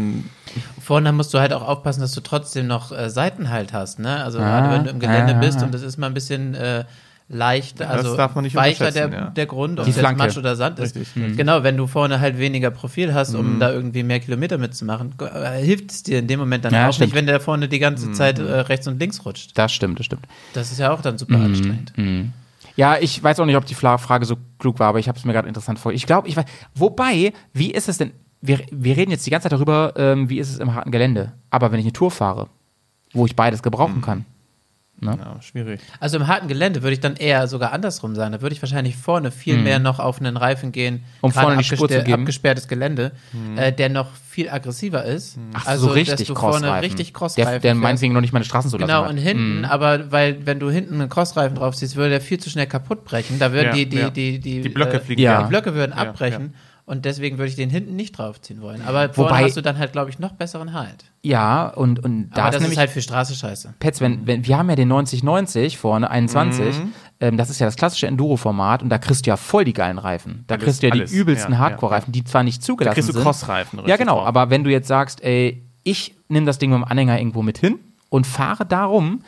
Vorne 0.81 1.13
musst 1.13 1.33
du 1.33 1.39
halt 1.39 1.53
auch 1.53 1.67
aufpassen, 1.67 2.01
dass 2.01 2.13
du 2.13 2.21
trotzdem 2.21 2.67
noch 2.67 2.93
äh, 2.93 3.09
Seitenhalt 3.11 3.73
hast, 3.73 3.99
ne? 3.99 4.23
Also 4.23 4.39
Ah, 4.39 4.43
gerade 4.43 4.75
wenn 4.75 4.85
du 4.85 4.91
im 4.91 5.01
Gelände 5.01 5.37
ah, 5.37 5.41
bist 5.41 5.61
ah. 5.61 5.65
und 5.65 5.75
es 5.75 5.83
ist 5.83 5.97
mal 5.97 6.07
ein 6.07 6.15
bisschen 6.15 6.55
äh, 6.55 6.85
leicht, 7.29 7.81
also 7.81 8.17
darf 8.17 8.35
man 8.35 8.45
nicht 8.45 8.55
weicher 8.55 8.91
der, 8.91 9.09
ja. 9.11 9.31
der 9.31 9.47
Grund, 9.47 9.81
ob 9.81 9.87
es 9.89 9.97
jetzt. 9.97 10.17
Matsch 10.17 10.37
oder 10.37 10.57
Sand 10.57 10.79
ist. 10.79 10.95
Richtig, 10.97 11.17
Mhm. 11.17 11.37
Genau, 11.37 11.63
wenn 11.63 11.77
du 11.77 11.87
vorne 11.87 12.21
halt 12.21 12.39
weniger 12.39 12.71
Profil 12.71 13.15
hast, 13.15 13.35
um 13.35 13.59
da 13.59 13.71
irgendwie 13.73 14.03
mehr 14.03 14.21
Kilometer 14.21 14.59
mitzumachen, 14.59 15.15
äh, 15.21 15.63
hilft 15.63 15.91
es 15.91 16.03
dir 16.03 16.19
in 16.19 16.27
dem 16.27 16.39
Moment 16.41 16.65
dann 16.65 16.75
Ja, 16.75 16.89
auch 16.89 16.93
stimmt. 16.93 17.09
nicht, 17.09 17.15
wenn 17.17 17.27
der 17.27 17.41
vorne 17.41 17.69
die 17.69 17.79
ganze 17.79 18.09
Mhm. 18.09 18.15
Zeit 18.15 18.39
äh, 18.39 18.43
rechts 18.43 18.87
und 18.87 18.99
links 19.01 19.25
rutscht. 19.25 19.53
Das 19.57 19.73
stimmt, 19.73 19.99
das 19.99 20.07
stimmt. 20.07 20.27
Das 20.53 20.71
ist 20.71 20.79
ja 20.79 20.93
auch 20.93 21.01
dann 21.01 21.15
Mhm. 21.15 21.19
super 21.19 21.37
anstrengend. 21.37 21.93
Ja, 22.77 22.97
ich 23.01 23.23
weiß 23.23 23.39
auch 23.41 23.47
nicht, 23.47 23.57
ob 23.57 23.65
die 23.67 23.75
Frage 23.75 24.27
so 24.27 24.37
klug 24.59 24.79
war, 24.81 24.89
aber 24.89 24.99
ich 24.99 25.09
habe 25.09 25.17
es 25.19 25.25
mir 25.25 25.33
gerade 25.33 25.49
interessant 25.49 25.79
vor. 25.79 25.93
Ich 25.93 26.07
glaube, 26.07 26.29
ich 26.29 26.37
weiß. 26.37 26.45
Wobei, 26.75 27.33
wie 27.53 27.71
ist 27.71 27.89
es 27.89 27.99
denn? 27.99 28.11
Wir, 28.41 28.61
wir 28.71 28.97
reden 28.97 29.11
jetzt 29.13 29.25
die 29.25 29.31
ganze 29.31 29.45
Zeit 29.45 29.53
darüber, 29.53 29.95
ähm, 29.97 30.29
wie 30.29 30.39
ist 30.39 30.51
es 30.51 30.59
im 30.59 30.75
harten 30.75 30.91
Gelände. 30.91 31.33
Aber 31.51 31.73
wenn 31.73 31.79
ich 31.79 31.87
eine 31.87 31.93
Tour 31.95 32.11
fahre, 32.11 32.49
wo 33.15 33.25
ich 33.27 33.35
beides 33.37 33.63
gebrauchen 33.63 34.03
kann. 34.03 34.27
Ja, 35.05 35.41
schwierig. 35.43 35.81
Also 36.01 36.17
im 36.17 36.27
harten 36.27 36.49
Gelände 36.49 36.83
würde 36.83 36.95
ich 36.95 37.01
dann 37.01 37.17
eher 37.17 37.47
sogar 37.49 37.73
andersrum 37.73 38.15
sein. 38.15 38.33
Da 38.33 38.41
würde 38.43 38.55
ich 38.55 38.63
wahrscheinlich 38.63 38.97
vorne 38.97 39.31
viel 39.31 39.57
mehr 39.59 39.79
noch 39.79 39.99
auf 40.01 40.21
einen 40.21 40.37
Reifen 40.37 40.73
gehen, 40.73 40.95
Mhm. 40.95 41.01
Um 41.21 41.33
vorne 41.33 41.57
die 41.59 41.65
Spur 41.65 41.89
zu 41.89 42.03
geben. 42.03 42.23
abgesperrtes 42.23 42.69
Gelände, 42.69 43.13
Mhm. 43.33 43.59
äh, 43.59 43.73
der 43.73 43.89
noch 43.89 44.09
viel 44.29 44.49
aggressiver 44.51 45.05
ist. 45.05 45.39
Ach, 45.53 45.67
also 45.67 45.87
so 45.89 45.93
richtig 45.93 46.19
dass 46.19 46.27
du 46.27 46.35
vorne 46.35 46.59
Crossreifen. 46.61 46.85
richtig 46.85 47.07
der, 47.09 47.13
Crossreifen 47.15 47.53
der 47.53 47.61
fährst. 47.61 47.81
meinetwegen 47.81 48.13
noch 48.15 48.21
nicht 48.21 48.33
mal 48.33 48.39
eine 48.39 48.45
Straßenzulassung 48.47 48.89
Genau, 48.89 49.05
hat. 49.05 49.11
und 49.11 49.19
hinten, 49.19 49.59
Mhm. 49.59 49.65
aber 49.65 50.11
weil, 50.11 50.45
wenn 50.47 50.59
du 50.59 50.71
hinten 50.71 50.95
einen 51.01 51.09
Crossreifen 51.09 51.57
drauf 51.57 51.77
ziehst, 51.77 51.97
würde 51.97 52.11
der 52.11 52.21
viel 52.21 52.39
zu 52.41 52.51
schnell 52.51 52.67
kaputt 52.67 53.05
brechen. 53.05 53.39
Da 53.39 53.53
würden 53.53 53.69
Ja, 53.69 53.73
die, 53.75 53.87
die, 53.89 53.97
ja. 53.99 54.11
die, 54.11 54.39
die, 54.41 54.61
Die 54.63 54.69
Blöcke 54.69 54.97
äh, 54.97 55.01
fliegen 55.01 55.23
Ja. 55.23 55.43
Die 55.43 55.49
Blöcke 55.49 55.75
würden 55.75 55.93
Ja, 55.97 56.03
abbrechen. 56.03 56.55
Und 56.87 57.07
deswegen 57.07 57.39
würde 57.39 57.49
ich 57.49 57.57
den 57.57 57.71
hinten 57.71 57.97
nicht 57.97 58.19
draufziehen 58.19 58.61
wollen. 58.61 58.83
Aber 58.87 59.09
vorne 59.13 59.31
Wobei- 59.31 59.45
hast 59.45 59.57
du 59.57 59.63
dann 59.63 59.79
halt, 59.79 59.93
glaube 59.93 60.11
ich, 60.11 60.19
noch 60.19 60.33
besseren 60.33 60.75
Halt. 60.75 61.07
Ja, 61.23 61.69
und, 61.69 62.05
und 62.05 62.29
da 62.31 62.43
aber 62.43 62.49
ist 62.51 62.55
das 62.57 62.61
nämlich 62.61 62.73
ist 62.77 62.79
halt 62.81 62.91
für 62.91 63.01
Straße 63.01 63.35
scheiße. 63.35 63.73
Pets, 63.79 64.03
wenn, 64.03 64.27
wenn, 64.27 64.47
wir 64.47 64.59
haben 64.59 64.69
ja 64.69 64.77
den 64.77 64.89
9090 64.89 65.79
vorne, 65.79 66.11
21, 66.11 66.79
Mhm. 66.79 66.93
ähm, 67.21 67.37
das 67.39 67.49
ist 67.49 67.59
ja 67.59 67.67
das 67.67 67.77
klassische 67.77 68.07
Enduro-Format 68.07 68.83
und 68.83 68.91
da 68.91 68.99
kriegst 68.99 69.25
du 69.25 69.31
ja 69.31 69.39
voll 69.39 69.65
die 69.65 69.73
geilen 69.73 69.97
Reifen. 69.99 70.45
Da 70.47 70.57
Alles, 70.57 70.65
kriegst 70.65 70.83
du 70.83 70.87
ja 70.89 70.93
alles. 70.93 71.11
die 71.11 71.17
übelsten 71.17 71.53
Ja, 71.55 71.59
ja, 71.59 71.65
Hardcore-Reifen, 71.65 72.13
die 72.13 72.23
zwar 72.25 72.43
nicht 72.43 72.63
zugelassen 72.63 72.95
kriegst 72.95 73.09
du 73.09 73.13
sind. 73.15 73.23
Crossreifen. 73.23 73.81
Ja, 73.87 73.97
genau, 73.97 74.17
drauf. 74.17 74.27
aber 74.27 74.51
wenn 74.51 74.63
du 74.65 74.71
jetzt 74.71 74.89
sagst, 74.89 75.23
ey, 75.25 75.63
ich 75.85 76.15
nehme 76.29 76.45
das 76.45 76.59
Ding 76.59 76.69
mit 76.71 76.77
dem 76.79 76.85
Anhänger 76.85 77.19
irgendwo 77.19 77.41
mit 77.41 77.57
hin 77.57 77.79
und 78.11 78.27
fahre 78.27 78.67
darum, 78.67 79.23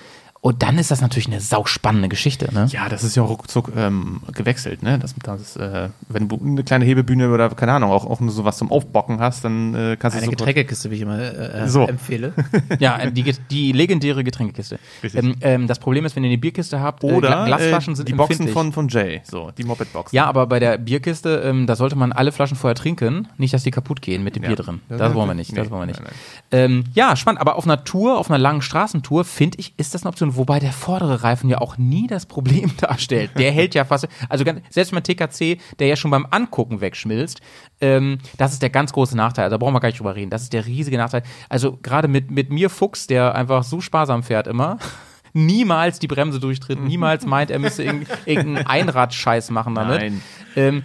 und 0.47 0.63
dann 0.63 0.79
ist 0.79 0.93
das 0.93 1.01
natürlich 1.01 1.27
eine 1.27 1.41
sauspannende 1.41 2.09
Geschichte, 2.09 2.55
ne? 2.55 2.67
Ja, 2.71 2.89
das 2.89 3.03
ist 3.03 3.17
ja 3.17 3.25
auch 3.25 3.31
ruckzuck 3.31 3.73
ähm, 3.77 4.21
gewechselt, 4.33 4.81
ne? 4.81 4.97
Das, 4.97 5.13
das, 5.21 5.57
äh, 5.57 5.89
wenn 6.09 6.29
du 6.29 6.39
eine 6.41 6.63
kleine 6.63 6.85
Hebebühne 6.85 7.31
oder 7.33 7.49
keine 7.51 7.73
Ahnung, 7.73 7.91
auch, 7.91 8.07
auch 8.07 8.21
nur 8.21 8.31
sowas 8.31 8.57
zum 8.57 8.71
Aufbocken 8.71 9.19
hast, 9.19 9.45
dann 9.45 9.75
äh, 9.75 9.97
kannst 9.99 10.17
du 10.17 10.23
Eine 10.23 10.31
Getränkekiste, 10.31 10.89
wie 10.93 10.95
ich 10.95 11.01
immer 11.01 11.19
äh, 11.19 11.69
So. 11.69 11.87
empfehle. 11.89 12.33
Ja, 12.79 12.97
äh, 12.99 13.11
die, 13.11 13.25
die 13.51 13.73
legendäre 13.73 14.23
Getränkekiste. 14.23 14.79
Richtig. 15.03 15.21
Ähm, 15.25 15.35
ähm, 15.41 15.67
das 15.67 15.81
Problem 15.81 16.05
ist, 16.05 16.15
wenn 16.15 16.23
ihr 16.23 16.31
eine 16.31 16.39
Bierkiste 16.39 16.79
habt, 16.81 17.03
äh, 17.03 17.13
Oder 17.13 17.31
Gla- 17.31 17.47
Glasflaschen 17.47 17.95
äh, 17.95 17.97
sind 17.97 18.09
die 18.09 18.13
Boxen 18.13 18.47
von, 18.49 18.73
von 18.73 18.87
Jay, 18.89 19.23
so, 19.25 19.51
die 19.59 19.65
Moped-Boxen. 19.65 20.15
Ja, 20.15 20.27
aber 20.27 20.47
bei 20.47 20.61
der 20.61 20.79
Bierkiste, 20.79 21.43
ähm, 21.45 21.67
da 21.67 21.75
sollte 21.75 21.97
man 21.97 22.13
alle 22.13 22.31
Flaschen 22.31 22.57
vorher 22.57 22.77
trinken, 22.77 23.27
nicht, 23.37 23.53
dass 23.53 23.65
die 23.65 23.73
kaputt 23.73 24.01
gehen 24.01 24.23
mit 24.23 24.37
dem 24.37 24.45
Ja. 24.45 24.51
Bier 24.51 24.57
drin. 24.57 24.81
Das 24.89 24.99
Das, 24.99 25.15
wollen 25.15 25.29
wir 25.29 25.35
nicht. 25.35 25.57
Das 25.57 25.65
nee, 25.65 25.71
wollen 25.71 25.83
wir 25.83 25.87
nicht. 25.87 26.01
nein, 26.03 26.13
Ähm, 26.53 26.85
ja, 26.95 27.17
spannend. 27.17 27.41
Aber 27.41 27.57
auf 27.57 27.65
einer 27.65 27.83
Tour, 27.83 28.19
auf 28.19 28.31
einer 28.31 28.39
langen 28.39 28.63
Straßentour, 28.63 29.25
finde 29.25 29.59
ich, 29.59 29.75
ist 29.77 29.93
das 29.95 30.03
eine 30.03 30.11
Option. 30.11 30.36
Wobei 30.37 30.59
der 30.59 30.73
vordere 30.73 31.23
Reifen 31.23 31.49
ja 31.51 31.59
auch 31.59 31.79
nie 31.79 32.07
das 32.07 32.27
Problem 32.27 32.71
darstellt. 32.81 33.31
Der 33.39 33.51
hält 33.53 33.75
ja 33.75 33.85
fast, 33.85 34.09
also 34.29 34.45
ganz, 34.45 34.61
selbst 34.71 34.93
mein 34.93 35.03
TKC, 35.03 35.59
der 35.79 35.87
ja 35.89 35.97
schon 35.97 36.11
beim 36.11 36.27
Angucken 36.31 36.81
wegschmilzt, 36.81 37.41
ähm, 37.81 38.19
das 38.39 38.53
ist 38.53 38.63
der 38.63 38.71
ganz 38.71 38.93
große 38.93 39.17
Nachteil. 39.17 39.45
Also 39.45 39.55
da 39.55 39.59
brauchen 39.59 39.75
wir 39.75 39.81
gar 39.81 39.89
nicht 39.89 39.99
drüber 39.99 40.15
reden. 40.15 40.31
Das 40.31 40.43
ist 40.43 40.53
der 40.53 40.67
riesige 40.67 40.97
Nachteil. 40.99 41.23
Also 41.49 41.77
gerade 41.77 42.09
mit, 42.09 42.31
mit 42.31 42.51
mir 42.51 42.71
Fuchs, 42.71 43.07
der 43.07 43.35
einfach 43.35 43.63
so 43.65 43.81
sparsam 43.81 44.23
fährt 44.23 44.47
immer. 44.47 44.79
Niemals 45.33 45.99
die 45.99 46.07
Bremse 46.07 46.41
durchtritt, 46.41 46.81
niemals 46.83 47.27
meint, 47.27 47.51
er 47.51 47.59
müsse 47.59 47.83
irgend- 47.85 48.09
irgendeinen 48.25 48.67
Einradscheiß 48.67 49.51
machen 49.51 49.75
damit 49.75 50.01
Nein. 50.01 50.23
ähm, 50.57 50.83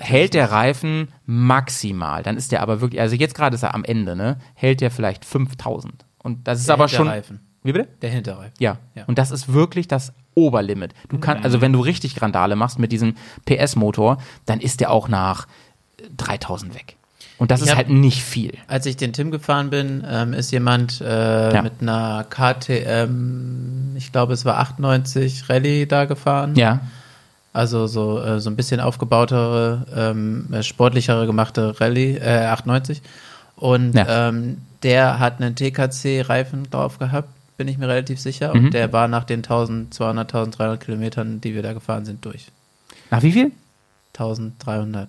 hält 0.00 0.34
der 0.34 0.50
Reifen 0.52 1.08
maximal. 1.24 2.22
Dann 2.22 2.36
ist 2.36 2.52
der 2.52 2.60
aber 2.62 2.80
wirklich, 2.82 3.00
also 3.00 3.16
jetzt 3.16 3.34
gerade 3.34 3.54
ist 3.54 3.62
er 3.62 3.74
am 3.74 3.82
Ende, 3.84 4.14
ne? 4.14 4.38
Hält 4.54 4.80
der 4.82 4.90
vielleicht 4.90 5.24
5000. 5.24 6.04
Und 6.22 6.46
das 6.48 6.58
ist 6.60 6.68
Der 6.68 6.74
aber 6.74 6.88
schon. 6.88 7.06
Hinterreifen. 7.06 7.40
Wie 7.64 7.72
bitte? 7.72 7.88
Der 8.02 8.10
Hinterreifen. 8.10 8.52
Ja. 8.60 8.76
Ja. 8.94 9.04
Und 9.06 9.18
das 9.18 9.30
ist 9.32 9.52
wirklich 9.52 9.88
das 9.88 10.12
Oberlimit. 10.34 10.92
Du 11.08 11.18
kannst, 11.18 11.44
also 11.44 11.60
wenn 11.60 11.72
du 11.72 11.80
richtig 11.80 12.20
Randale 12.22 12.54
machst 12.56 12.78
mit 12.78 12.92
diesem 12.92 13.16
PS-Motor, 13.46 14.18
dann 14.46 14.60
ist 14.60 14.80
der 14.80 14.90
auch 14.92 15.08
nach 15.08 15.46
äh, 15.98 16.02
3000 16.16 16.74
weg. 16.74 16.96
Und 17.38 17.50
das 17.50 17.60
Ich 17.60 17.66
ist 17.66 17.70
hab- 17.72 17.78
halt 17.78 17.88
nicht 17.90 18.22
viel. 18.22 18.52
Als 18.68 18.86
ich 18.86 18.96
den 18.96 19.12
Tim 19.12 19.30
gefahren 19.32 19.70
bin, 19.70 20.04
ähm, 20.08 20.34
ist 20.34 20.52
jemand 20.52 21.00
äh, 21.00 21.52
Ja. 21.52 21.62
mit 21.62 21.72
einer 21.80 22.24
KTM, 22.30 23.96
ich 23.96 24.12
glaube 24.12 24.32
es 24.34 24.44
war 24.44 24.58
98 24.58 25.48
Rallye 25.48 25.86
da 25.86 26.04
gefahren. 26.04 26.54
Ja. 26.56 26.80
Also 27.52 27.86
so, 27.86 28.20
äh, 28.20 28.40
so 28.40 28.50
ein 28.50 28.56
bisschen 28.56 28.80
aufgebautere, 28.80 29.86
ähm, 29.94 30.48
äh, 30.52 30.62
sportlichere 30.62 31.26
gemachte 31.26 31.80
Rallye, 31.80 32.16
äh, 32.18 32.46
98. 32.46 33.00
Und 33.56 33.94
Ja. 33.94 34.28
ähm, 34.28 34.58
der 34.82 35.18
hat 35.20 35.40
einen 35.40 35.54
TKC-Reifen 35.54 36.68
drauf 36.70 36.98
gehabt, 36.98 37.28
bin 37.56 37.68
ich 37.68 37.78
mir 37.78 37.88
relativ 37.88 38.20
sicher. 38.20 38.54
Mhm. 38.54 38.66
Und 38.66 38.74
der 38.74 38.92
war 38.92 39.08
nach 39.08 39.24
den 39.24 39.38
1200, 39.40 40.28
1300 40.34 40.80
Kilometern, 40.84 41.40
die 41.40 41.54
wir 41.54 41.62
da 41.62 41.72
gefahren 41.72 42.04
sind, 42.04 42.24
durch. 42.24 42.46
Nach 43.10 43.22
wie 43.22 43.32
viel? 43.32 43.52
1300. 44.14 45.08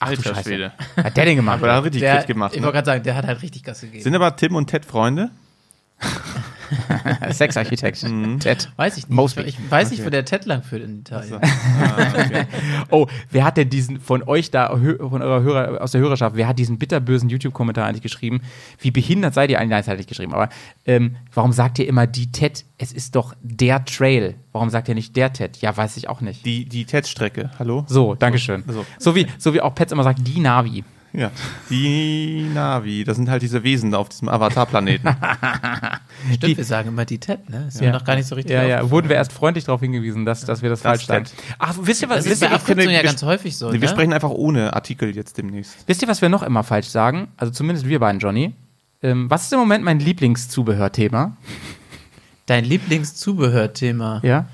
Ach 0.00 0.06
Alter 0.08 0.22
Scheiße. 0.34 0.42
Schwede. 0.44 0.72
Hat 0.96 1.16
der 1.16 1.24
den 1.24 1.36
gemacht? 1.36 1.58
Aber 1.58 1.66
da 1.68 1.76
hat 1.76 1.84
richtig 1.84 2.00
Der, 2.02 2.18
Kit 2.18 2.26
gemacht. 2.28 2.52
ich 2.54 2.60
Ne? 2.60 2.66
wollte 2.66 2.76
gerade 2.76 2.86
sagen, 2.86 3.02
der 3.02 3.14
hat 3.16 3.26
halt 3.26 3.42
richtig 3.42 3.64
Gas 3.64 3.80
gegeben. 3.80 4.02
Sind 4.02 4.14
aber 4.14 4.34
Tim 4.36 4.54
und 4.54 4.66
Ted 4.68 4.84
Freunde? 4.84 5.30
Sexarchitekt. 7.30 8.02
Mhm. 8.04 8.40
Ted. 8.40 8.70
weiß 8.76 8.96
ich 8.96 9.08
nicht. 9.08 9.14
Mosby. 9.14 9.42
Ich 9.42 9.70
weiß 9.70 9.90
nicht, 9.90 10.04
wo 10.04 10.10
der 10.10 10.24
Ted 10.24 10.44
lang 10.46 10.62
führt 10.62 10.82
in 10.82 11.00
Italien. 11.00 11.40
Oh, 12.90 13.06
wer 13.30 13.44
hat 13.44 13.56
denn 13.56 13.68
diesen 13.68 14.00
von 14.00 14.22
euch 14.22 14.50
da, 14.50 14.68
von 14.70 15.22
eurer 15.22 15.42
Hörer, 15.42 15.82
aus 15.82 15.92
der 15.92 16.00
Hörerschaft, 16.00 16.36
wer 16.36 16.48
hat 16.48 16.58
diesen 16.58 16.78
bitterbösen 16.78 17.28
YouTube-Kommentar 17.28 17.86
eigentlich 17.86 18.02
geschrieben? 18.02 18.40
Wie 18.78 18.90
behindert 18.90 19.34
seid 19.34 19.50
ihr 19.50 19.58
eigentlich? 19.58 19.70
Nein, 19.70 19.80
das 19.80 19.88
hat 19.88 19.94
er 19.94 19.98
nicht 19.98 20.08
geschrieben, 20.08 20.32
aber 20.32 20.48
ähm, 20.86 21.16
warum 21.34 21.52
sagt 21.52 21.78
ihr 21.78 21.86
immer 21.86 22.06
die 22.06 22.32
Ted? 22.32 22.64
Es 22.78 22.92
ist 22.92 23.14
doch 23.14 23.34
der 23.42 23.84
Trail. 23.84 24.36
Warum 24.52 24.70
sagt 24.70 24.88
ihr 24.88 24.94
nicht 24.94 25.16
der 25.16 25.32
Ted? 25.32 25.58
Ja, 25.58 25.76
weiß 25.76 25.96
ich 25.96 26.08
auch 26.08 26.20
nicht. 26.20 26.44
Die, 26.46 26.64
die 26.64 26.84
Ted-Strecke, 26.84 27.50
hallo? 27.58 27.84
So, 27.88 28.14
Dankeschön. 28.14 28.64
So. 28.66 28.86
So 28.98 29.14
wie, 29.14 29.26
so 29.38 29.54
wie 29.54 29.60
auch 29.60 29.74
Pets 29.74 29.92
immer 29.92 30.04
sagt, 30.04 30.26
die 30.26 30.40
Navi. 30.40 30.84
Ja. 31.12 31.30
Die 31.70 32.48
Navi, 32.52 33.04
das 33.04 33.16
sind 33.16 33.30
halt 33.30 33.42
diese 33.42 33.62
Wesen 33.62 33.94
auf 33.94 34.08
diesem 34.08 34.28
Avatar-Planeten. 34.28 35.08
Stimmt, 36.34 36.56
wir 36.56 36.64
sagen 36.64 36.88
immer 36.88 37.04
die 37.04 37.18
Ted, 37.18 37.48
ne? 37.48 37.66
Ist 37.68 37.80
mir 37.80 37.92
noch 37.92 38.04
gar 38.04 38.16
nicht 38.16 38.26
so 38.26 38.34
richtig 38.34 38.52
Ja, 38.52 38.62
ja, 38.62 38.90
wurden 38.90 39.08
wir 39.08 39.16
erst 39.16 39.32
freundlich 39.32 39.64
darauf 39.64 39.80
hingewiesen, 39.80 40.24
dass, 40.24 40.44
dass 40.44 40.62
wir 40.62 40.70
das, 40.70 40.82
falsch 40.82 41.06
sagen. 41.06 41.24
Ach, 41.58 41.74
wisst 41.80 42.02
ihr 42.02 42.08
was? 42.08 42.18
Das 42.18 42.26
ist 42.26 42.30
Wisst 42.32 42.50
bei 42.50 42.56
ihr, 42.56 42.60
finde, 42.60 42.84
ja 42.84 42.90
wir 42.90 43.02
ganz 43.02 43.22
häufig 43.22 43.56
so, 43.56 43.68
Nee, 43.68 43.76
ne? 43.76 43.82
wir 43.82 43.88
sprechen 43.88 44.12
einfach 44.12 44.30
ohne 44.30 44.74
Artikel 44.74 45.14
jetzt 45.16 45.38
demnächst. 45.38 45.76
wisst 45.86 46.02
ihr, 46.02 46.08
was 46.08 46.20
wir 46.20 46.28
noch 46.28 46.42
immer 46.42 46.62
falsch 46.62 46.88
sagen? 46.88 47.28
Also 47.36 47.52
zumindest 47.52 47.88
wir 47.88 48.00
beiden, 48.00 48.20
Johnny. 48.20 48.54
Ähm, 49.02 49.30
was 49.30 49.44
ist 49.44 49.52
im 49.52 49.60
Moment 49.60 49.84
mein 49.84 50.00
Lieblingszubehörthema? 50.00 51.36
Dein 52.46 52.64
Lieblingszubehörthema. 52.64 54.20
Ja? 54.24 54.46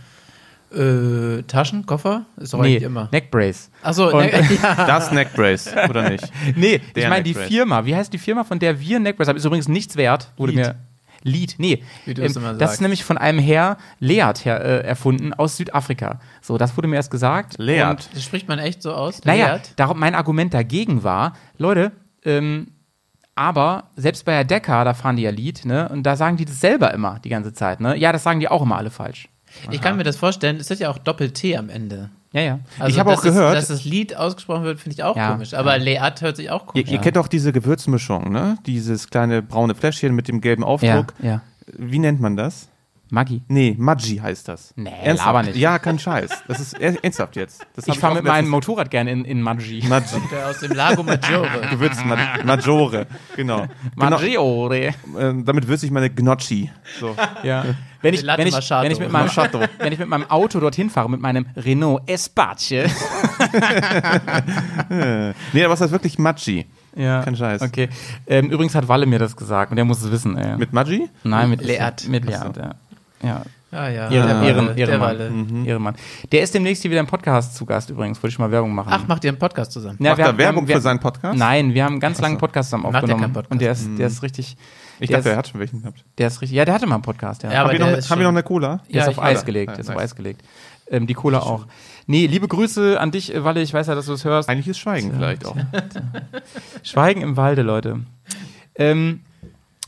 Äh, 0.75 1.43
Taschen, 1.45 1.87
Koffer? 1.87 2.27
Ist 2.37 2.53
doch 2.53 2.61
eigentlich 2.61 2.83
immer. 2.83 3.09
Neckbrace. 3.13 3.71
Achso, 3.83 4.11
ne, 4.17 4.31
ja. 4.63 4.87
Das 4.87 5.13
Neckbrace, 5.13 5.75
oder 5.89 6.09
nicht? 6.11 6.25
Nee, 6.57 6.77
ich 6.87 6.93
Der 6.95 7.09
meine 7.09 7.23
die. 7.25 7.35
Firma. 7.35 7.85
Wie 7.87 7.95
heißt 7.95 8.13
die 8.13 8.19
Firma, 8.19 8.45
von 8.45 8.59
der 8.59 8.81
wir 8.81 8.99
Neckbrace 9.01 9.29
haben? 9.29 9.37
Ist 9.37 9.45
übrigens 9.45 9.69
nichts 9.69 9.97
wert. 9.97 10.33
Wurde 10.37 10.53
Lied. 10.53 10.61
mir. 10.67 10.75
Lied, 11.27 11.55
nee. 11.57 11.83
Wie 12.05 12.13
du 12.13 12.23
es 12.23 12.37
immer 12.37 12.51
das 12.51 12.59
sagst. 12.59 12.75
ist 12.75 12.81
nämlich 12.83 13.03
von 13.03 13.17
einem 13.17 13.39
Herr 13.39 13.79
Leat 13.99 14.45
her, 14.45 14.61
äh, 14.63 14.81
erfunden 14.87 15.33
aus 15.33 15.57
Südafrika. 15.57 16.21
So, 16.43 16.59
das 16.59 16.77
wurde 16.77 16.87
mir 16.87 16.97
erst 16.97 17.11
gesagt. 17.11 17.55
Leat. 17.59 18.11
Das 18.13 18.23
spricht 18.23 18.47
man 18.47 18.59
echt 18.59 18.83
so 18.83 18.93
aus? 18.93 19.25
naja, 19.25 19.47
Leert? 19.55 19.73
darum, 19.77 19.99
mein 19.99 20.15
Argument 20.15 20.53
dagegen 20.53 21.03
war, 21.03 21.33
Leute, 21.57 21.93
ähm, 22.27 22.69
aber 23.35 23.85
selbst 23.97 24.25
bei 24.27 24.33
der 24.33 24.45
Decker, 24.45 24.85
da 24.85 24.93
fahren 24.95 25.17
die 25.17 25.23
ja 25.23 25.31
Lied, 25.31 25.65
ne? 25.65 25.89
Und 25.89 26.03
da 26.05 26.15
sagen 26.17 26.37
die 26.37 26.45
das 26.45 26.61
selber 26.61 26.93
immer 26.93 27.19
die 27.25 27.31
ganze 27.31 27.53
Zeit, 27.55 27.81
ne? 27.81 27.97
Ja, 27.97 28.13
das 28.13 28.23
sagen 28.23 28.39
die 28.41 28.49
auch 28.49 28.63
immer 28.63 28.77
alle 28.77 28.91
falsch. 28.91 29.29
Ich 29.71 29.81
kann 29.81 29.97
mir 29.97 30.05
das 30.05 30.17
vorstellen, 30.17 30.57
es 30.57 30.71
hat 30.71 30.79
ja 30.79 30.91
auch 30.91 30.99
Doppel-T 30.99 31.57
am 31.57 31.69
Ende. 31.69 32.11
Ja, 32.33 32.41
ja. 32.41 32.59
Also, 32.79 32.93
Ich 32.93 32.99
habe 32.99 33.11
dass 33.11 33.21
auch 33.21 33.23
gehört- 33.23 33.57
Es, 33.57 33.69
dass 33.69 33.79
das 33.79 33.85
Lied 33.85 34.17
ausgesprochen 34.17 34.65
wird, 34.65 34.81
finde 34.81 34.95
ich 34.95 35.03
auch 35.05 35.17
Ja, 35.17 35.33
komisch. 35.33 35.55
Aber 35.55 35.79
Leat 35.79 36.21
hört 36.21 36.37
sich 36.37 36.51
auch 36.51 36.63
Ihr, 36.63 36.67
komisch 36.67 36.91
ihr 36.91 36.99
an. 36.99 37.05
kennt 37.05 37.17
doch 37.17 37.29
diese 37.29 37.53
Gewürzmischung, 37.53 38.33
ne? 38.33 38.59
Dieses 38.67 39.09
kleine 39.09 39.41
braune 39.43 39.75
Fläschchen 39.75 40.15
mit 40.15 40.27
dem 40.29 40.41
gelben 40.41 40.63
Ja, 40.63 40.69
Aufdruck. 40.69 41.15
ja. 41.23 41.43
Wie 41.79 41.99
nennt 42.01 42.21
man 42.21 42.37
das? 42.37 42.69
Maggi. 43.11 43.43
Nee, 43.47 43.77
Maggi 43.79 44.17
heißt 44.17 44.49
das. 44.49 44.73
Nee, 44.77 44.91
Ernsthaft? 44.91 45.27
laber 45.27 45.43
nicht. 45.45 45.57
Ja, 45.57 45.79
kein 45.79 46.01
Scheiß. 46.01 46.31
Das 46.49 46.59
ist 46.59 46.73
er- 46.81 47.05
ernsthaft 47.05 47.37
jetzt. 47.37 47.65
Ich 47.87 47.99
fahre 48.01 48.13
auch 48.13 48.17
mit 48.17 48.25
meinem 48.25 48.49
Motorrad 48.49 48.91
gerne 48.91 49.13
in, 49.13 49.25
in 49.25 49.41
Maggi. 49.41 49.85
Maggi. 49.87 50.17
Der 50.33 50.49
aus 50.49 50.59
dem 50.59 50.73
Lago 50.73 51.05
Maggiore. 51.05 51.49
Gewürz 51.71 52.03
Ma- 52.05 52.43
Maggiore. 52.45 53.07
Genau. 53.37 53.67
genau 53.95 54.11
Maggiore. 54.11 54.87
äh, 54.89 54.93
damit 55.45 55.69
würze 55.69 55.87
ich 55.87 55.93
meine 55.93 56.11
Gnocchi. 56.11 56.73
So. 56.99 57.15
Ja. 57.45 57.65
Wenn 58.05 58.15
ich, 58.15 58.23
wenn, 58.27 58.47
ich, 58.47 58.55
wenn, 58.55 58.91
ich 58.93 58.99
mit 59.01 59.11
meinem, 59.11 59.27
Machado. 59.27 59.61
wenn 59.79 59.93
ich 59.93 59.99
mit 59.99 60.09
meinem 60.09 60.31
Auto 60.31 60.61
dorthin 60.61 60.91
fahre, 60.91 61.09
mit 61.11 61.21
meinem 61.21 61.47
Renault 61.57 62.03
Espace. 62.09 62.75
Nee, 65.53 65.65
aber 65.65 65.73
was 65.73 65.81
heißt 65.81 65.93
wirklich 65.93 66.19
Maggi? 66.19 66.67
Ja. 66.97 67.23
Kein 67.23 67.37
Scheiß. 67.37 67.63
Okay. 67.63 67.89
Ähm, 68.27 68.51
übrigens 68.51 68.75
hat 68.75 68.87
Walle 68.89 69.07
mir 69.07 69.19
das 69.19 69.37
gesagt 69.37 69.71
und 69.71 69.77
der 69.77 69.85
muss 69.85 70.03
es 70.03 70.11
wissen. 70.11 70.37
Ey. 70.37 70.57
Mit 70.57 70.73
Maggi? 70.73 71.09
Nein, 71.25 71.51
mit 71.51 71.63
Leert. 71.63 72.07
Mit 72.09 72.25
Leert, 72.25 72.57
ja. 72.57 72.75
ja. 73.23 73.43
Ja, 73.73 73.89
ja. 73.89 74.09
Ehre, 74.09 74.29
Der 74.29 74.43
Ehren, 74.43 74.67
der 74.67 74.77
Ehrenmann. 74.89 75.47
Mhm. 75.61 75.67
Ehrenmann. 75.67 75.95
Der 76.31 76.43
ist 76.43 76.55
demnächst 76.55 76.83
hier 76.83 76.93
wieder 76.93 77.01
im 77.01 77.09
Podcast 77.09 77.57
zu 77.57 77.67
Gast 77.67 77.91
übrigens. 77.91 78.23
Wollte 78.23 78.33
ich 78.35 78.39
mal 78.39 78.49
Werbung 78.53 78.73
machen. 78.73 78.91
Ach, 78.93 79.09
macht 79.09 79.25
ihr 79.25 79.31
einen 79.31 79.39
Podcast 79.41 79.73
zusammen? 79.73 79.97
Ja, 79.99 80.11
Macht 80.11 80.21
er 80.21 80.27
haben- 80.29 80.39
Werbung 80.39 80.61
haben- 80.63 80.69
wir- 80.69 80.77
für 80.77 80.81
seinen 80.83 81.01
Podcast? 81.01 81.37
Nein, 81.37 81.75
wir 81.75 81.83
haben 81.85 81.95
einen 81.95 82.01
ganz 82.01 82.21
langen 82.21 82.39
Podcast 82.39 82.69
zusammen 82.71 82.85
Macht 82.85 82.93
der 82.95 83.03
aufgenommen. 83.03 83.23
keinen 83.23 83.33
Podcast? 83.33 83.51
Und 83.53 83.61
der 83.61 83.73
ist, 83.73 83.89
der 83.99 84.07
ist 84.07 84.23
richtig. 84.23 84.57
Ich 85.01 85.09
der 85.09 85.19
dachte, 85.19 85.31
er 85.31 85.33
ist, 85.35 85.39
hat 85.39 85.49
schon 85.49 85.61
welchen 85.61 85.81
gehabt. 85.83 86.05
der 86.19 86.27
ist 86.29 86.41
richtig. 86.41 86.57
Ja, 86.57 86.65
der 86.65 86.75
hatte 86.75 86.87
mal 86.87 86.95
einen 86.97 87.03
Podcast, 87.03 87.43
ja. 87.43 87.53
Ja, 87.53 87.61
aber 87.63 87.71
Haben 87.71 87.79
wir, 87.79 87.81
noch, 87.81 87.93
haben 87.93 87.99
ist 87.99 88.11
wir 88.11 88.17
noch 88.19 88.29
eine 88.29 88.43
Cola? 88.43 88.69
Der 88.69 88.79
ist 88.87 88.95
Ja, 88.95 89.07
auf 89.09 89.17
ich 89.17 89.23
Eis 89.23 89.45
gelegt. 89.45 89.71
Ja, 89.71 89.75
Der 89.77 89.81
ist 89.81 89.89
auf 89.91 89.97
nice. 89.97 90.05
Eis 90.05 90.17
gelegt. 90.17 90.43
Ähm, 90.91 91.07
die 91.07 91.15
Cola 91.15 91.41
auch. 91.41 91.67
Nee, 92.07 92.27
liebe 92.27 92.47
Grüße 92.47 93.01
an 93.01 93.11
dich, 93.11 93.35
äh, 93.35 93.43
Walle. 93.45 93.63
Ich 93.63 93.73
weiß 93.73 93.87
ja, 93.87 93.95
dass 93.95 94.07
du 94.07 94.13
es 94.13 94.25
hörst. 94.25 94.49
Eigentlich 94.49 94.69
ist 94.69 94.79
Schweigen 94.79 95.13
vielleicht 95.15 95.47
auch. 95.47 95.57
Schweigen 96.83 97.23
im 97.23 97.37
Walde, 97.37 97.63
Leute. 97.63 98.01
Ähm, 98.75 99.21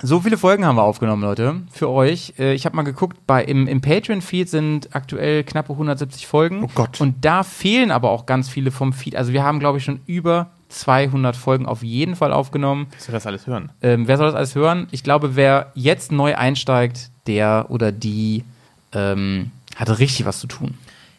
so 0.02 0.20
viele 0.20 0.36
Folgen 0.36 0.64
haben 0.66 0.76
wir 0.76 0.82
aufgenommen, 0.82 1.22
Leute, 1.22 1.62
für 1.70 1.88
euch. 1.88 2.34
Äh, 2.38 2.52
ich 2.54 2.66
habe 2.66 2.76
mal 2.76 2.82
geguckt, 2.82 3.18
bei, 3.26 3.42
im, 3.44 3.66
im 3.66 3.80
Patreon-Feed 3.80 4.48
sind 4.48 4.94
aktuell 4.94 5.42
knappe 5.44 5.72
170 5.72 6.26
Folgen. 6.26 6.64
Oh 6.64 6.70
Gott. 6.74 7.00
Und 7.00 7.24
da 7.24 7.42
fehlen 7.42 7.90
aber 7.90 8.10
auch 8.10 8.26
ganz 8.26 8.48
viele 8.48 8.70
vom 8.70 8.92
Feed. 8.92 9.16
Also 9.16 9.32
wir 9.32 9.42
haben, 9.42 9.58
glaube 9.58 9.78
ich, 9.78 9.84
schon 9.84 10.00
über 10.06 10.50
200 10.76 11.36
Folgen 11.36 11.66
auf 11.66 11.82
jeden 11.82 12.16
Fall 12.16 12.32
aufgenommen. 12.32 12.86
Dass 12.92 13.08
wir 13.08 13.12
das 13.12 13.26
alles 13.26 13.46
hören. 13.46 13.70
Ähm, 13.82 14.06
wer 14.08 14.16
soll 14.16 14.26
das 14.26 14.34
alles 14.34 14.54
hören? 14.54 14.86
Ich 14.90 15.02
glaube, 15.02 15.36
wer 15.36 15.72
jetzt 15.74 16.12
neu 16.12 16.36
einsteigt, 16.36 17.10
der 17.26 17.66
oder 17.68 17.92
die 17.92 18.44
ähm, 18.92 19.50
hatte 19.76 19.98
richtig 19.98 20.26
was 20.26 20.40
zu 20.40 20.46
tun. 20.46 20.74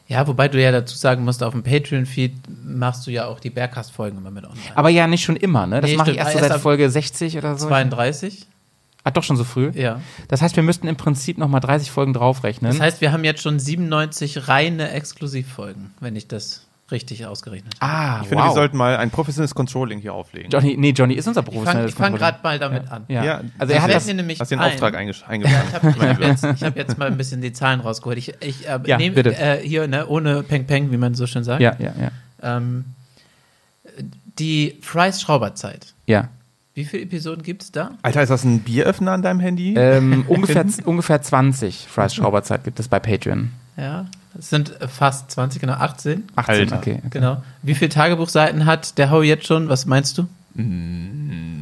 Ja, 0.07 0.25
wobei 0.25 0.47
du 0.47 0.61
ja 0.61 0.71
dazu 0.71 0.95
sagen 0.95 1.25
musst, 1.25 1.43
auf 1.43 1.53
dem 1.53 1.63
Patreon-Feed 1.63 2.33
machst 2.65 3.05
du 3.07 3.11
ja 3.11 3.25
auch 3.25 3.41
die 3.41 3.49
Bergcast-Folgen 3.49 4.17
immer 4.17 4.31
mit 4.31 4.45
online. 4.45 4.61
Aber 4.73 4.89
ja, 4.89 5.05
nicht 5.05 5.23
schon 5.23 5.35
immer, 5.35 5.67
ne? 5.67 5.81
Das 5.81 5.89
Nee, 5.89 5.97
mache 5.97 6.11
ich 6.11 6.17
erst 6.17 6.31
so 6.31 6.37
Erst 6.37 6.49
seit 6.49 6.61
Folge 6.61 6.89
60 6.89 7.37
oder 7.37 7.57
so. 7.57 7.67
32? 7.67 8.47
Ah, 9.03 9.11
doch 9.11 9.23
schon 9.23 9.37
so 9.37 9.43
früh? 9.43 9.71
Ja. 9.73 10.01
Das 10.27 10.41
heißt, 10.41 10.55
wir 10.55 10.63
müssten 10.63 10.87
im 10.87 10.95
Prinzip 10.95 11.37
nochmal 11.37 11.61
30 11.61 11.91
Folgen 11.91 12.13
draufrechnen. 12.13 12.71
Das 12.71 12.79
heißt, 12.79 13.01
wir 13.01 13.11
haben 13.11 13.23
jetzt 13.23 13.41
schon 13.41 13.59
97 13.59 14.47
reine 14.47 14.91
Exklusivfolgen, 14.91 15.91
wenn 15.99 16.15
ich 16.15 16.27
das 16.27 16.66
richtig 16.89 17.25
ausgerechnet 17.25 17.73
ah, 17.79 18.21
Ich 18.21 18.29
finde, 18.29 18.43
wow. 18.43 18.51
wir 18.51 18.55
sollten 18.55 18.77
mal 18.77 18.95
ein 18.97 19.09
professionelles 19.09 19.53
Controlling 19.53 19.99
hier 19.99 20.13
auflegen. 20.13 20.49
Johnny, 20.49 20.75
nee, 20.77 20.91
Johnny 20.91 21.15
ist 21.15 21.27
unser 21.27 21.41
Ich 21.41 21.45
fange 21.45 21.57
professionelles 21.57 21.93
fang 21.95 22.11
Controller. 22.11 22.31
gerade 22.31 22.43
mal 22.43 22.59
damit 22.59 22.91
an. 22.91 23.03
Ja. 23.09 23.23
Ja, 23.25 23.41
also 23.57 23.73
er 23.73 23.81
hat 23.81 23.89
Ich 23.89 23.95
das. 23.95 24.07
nämlich 24.07 24.39
Hast 24.39 24.51
den 24.51 24.59
ein- 24.59 24.71
Auftrag 24.71 24.95
eingesch- 24.95 25.23
ich 25.29 25.73
habe 25.73 25.89
ich 25.97 26.01
hab 26.01 26.19
jetzt, 26.21 26.43
ich 26.45 26.63
hab 26.63 26.75
jetzt 26.77 26.97
mal 26.97 27.07
ein 27.07 27.17
bisschen 27.17 27.41
die 27.41 27.51
Zahlen 27.51 27.81
rausgeholt. 27.81 28.17
Ich, 28.17 28.33
ich 28.41 28.67
äh, 28.67 28.79
Ja, 28.85 28.97
nehme 28.97 29.15
bitte. 29.15 29.35
äh, 29.37 29.59
hier, 29.61 29.87
ne, 29.87 30.07
ohne 30.07 30.43
Peng 30.43 30.65
Peng, 30.65 30.91
wie 30.91 30.97
man 30.97 31.13
so 31.15 31.27
schön 31.27 31.43
sagt, 31.43 31.61
Ja, 31.61 31.75
ja, 31.79 31.93
ja. 31.99 32.55
ähm, 32.57 32.85
die 34.39 34.77
Fry's 34.81 35.21
Schrauberzeit. 35.21 35.93
Ja. 36.05 36.29
Wie 36.73 36.85
viele 36.85 37.03
Episoden 37.03 37.41
gibt 37.43 37.63
es 37.63 37.71
da? 37.71 37.91
Alter, 38.03 38.21
ist 38.21 38.29
das 38.29 38.43
ein 38.43 38.59
Bieröffner 38.59 39.11
an 39.13 39.23
deinem 39.23 39.39
Handy? 39.39 39.73
Ähm, 39.75 40.25
ungefähr, 40.27 40.63
ungefähr 40.85 41.21
20 41.21 41.87
Fries 41.89 42.13
Schrauberzeit 42.13 42.63
gibt 42.63 42.79
es 42.79 42.87
bei 42.87 42.99
Patreon. 42.99 43.51
Ja, 43.77 44.05
es 44.37 44.49
sind 44.49 44.73
fast 44.87 45.31
20, 45.31 45.59
genau 45.61 45.73
18. 45.73 46.23
18, 46.35 46.55
Alter. 46.55 46.77
okay. 46.77 47.01
Genau. 47.09 47.41
Wie 47.63 47.75
viele 47.75 47.89
Tagebuchseiten 47.89 48.65
hat 48.65 48.97
der 48.97 49.09
Hau 49.09 49.21
jetzt 49.21 49.45
schon? 49.47 49.69
Was 49.69 49.85
meinst 49.85 50.17
du? 50.17 50.27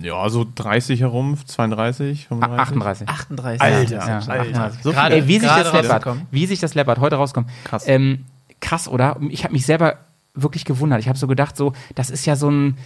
ja, 0.03 0.29
so 0.29 0.45
30 0.55 1.01
herum, 1.01 1.37
32, 1.45 2.27
35. 2.27 2.59
Ah, 2.59 2.61
38. 2.63 3.09
38. 3.09 3.61
Alter, 3.61 3.91
Ja, 3.95 3.99
Alter. 4.19 4.39
38. 4.41 4.83
So 4.83 4.91
Gerade- 4.91 5.15
Ey, 5.15 5.27
wie 5.27 5.39
sich 5.39 5.49
das 5.49 5.65
läppert. 5.73 5.89
rausgekommen. 5.91 6.21
Wie 6.31 6.45
sich 6.45 6.59
das 6.59 6.75
läppert. 6.75 6.99
Heute 6.99 7.15
rauskommt. 7.17 7.49
Krass. 7.65 7.83
Ähm, 7.87 8.25
krass, 8.61 8.87
oder? 8.87 9.17
Ich 9.29 9.43
habe 9.43 9.53
mich 9.53 9.65
selber 9.65 9.97
wirklich 10.33 10.63
gewundert. 10.65 10.99
Ich 10.99 11.07
habe 11.09 11.17
so 11.17 11.27
gedacht, 11.27 11.57
so, 11.57 11.73
das 11.95 12.09
ist 12.09 12.25
ja 12.25 12.35
so 12.35 12.49
ein. 12.49 12.77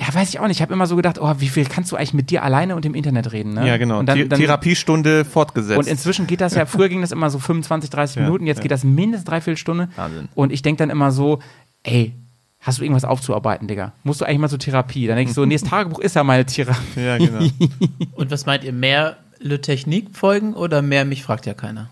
Ja, 0.00 0.14
weiß 0.14 0.28
ich 0.28 0.38
auch 0.38 0.46
nicht. 0.46 0.58
Ich 0.58 0.62
habe 0.62 0.72
immer 0.72 0.86
so 0.86 0.94
gedacht, 0.94 1.18
oh, 1.20 1.34
wie 1.38 1.48
viel 1.48 1.64
kannst 1.64 1.90
du 1.90 1.96
eigentlich 1.96 2.14
mit 2.14 2.30
dir 2.30 2.44
alleine 2.44 2.76
und 2.76 2.86
im 2.86 2.94
Internet 2.94 3.32
reden, 3.32 3.54
ne? 3.54 3.66
Ja, 3.66 3.78
genau. 3.78 3.98
Und, 3.98 4.06
dann, 4.06 4.28
dann, 4.28 4.38
Therapiestunde 4.38 5.24
fortgesetzt. 5.24 5.78
und 5.78 5.88
inzwischen 5.88 6.28
geht 6.28 6.40
das 6.40 6.54
ja, 6.54 6.66
früher 6.66 6.88
ging 6.88 7.00
das 7.00 7.10
immer 7.10 7.30
so 7.30 7.40
25, 7.40 7.90
30 7.90 8.16
Ja, 8.16 8.22
Minuten, 8.22 8.46
jetzt 8.46 8.58
ja. 8.58 8.62
geht 8.62 8.70
das 8.70 8.84
mindestens 8.84 9.28
dreiviertel 9.28 9.56
Stunde. 9.56 9.88
Wahnsinn. 9.96 10.28
Und 10.36 10.52
ich 10.52 10.62
denke 10.62 10.78
dann 10.78 10.90
immer 10.90 11.10
so, 11.10 11.40
ey, 11.82 12.14
hast 12.60 12.78
du 12.78 12.84
irgendwas 12.84 13.04
aufzuarbeiten, 13.04 13.66
Digga? 13.66 13.92
Musst 14.04 14.20
du 14.20 14.24
eigentlich 14.24 14.38
mal 14.38 14.48
zur 14.48 14.60
Therapie? 14.60 15.08
Dann 15.08 15.16
denke 15.16 15.30
ich 15.30 15.34
so, 15.34 15.44
nee, 15.44 15.56
das 15.56 15.62
Tagebuch 15.68 15.98
ist 15.98 16.14
ja 16.14 16.22
meine 16.22 16.46
Therapie. 16.46 17.00
ja, 17.00 17.18
genau. 17.18 17.40
Und 18.14 18.30
was 18.30 18.46
meint 18.46 18.62
ihr, 18.62 18.72
mehr 18.72 19.16
Le 19.40 19.60
Technique 19.60 20.14
folgen 20.16 20.54
oder 20.54 20.80
mehr 20.80 21.04
Mich 21.04 21.24
fragt 21.24 21.46
ja 21.46 21.54
keiner? 21.54 21.90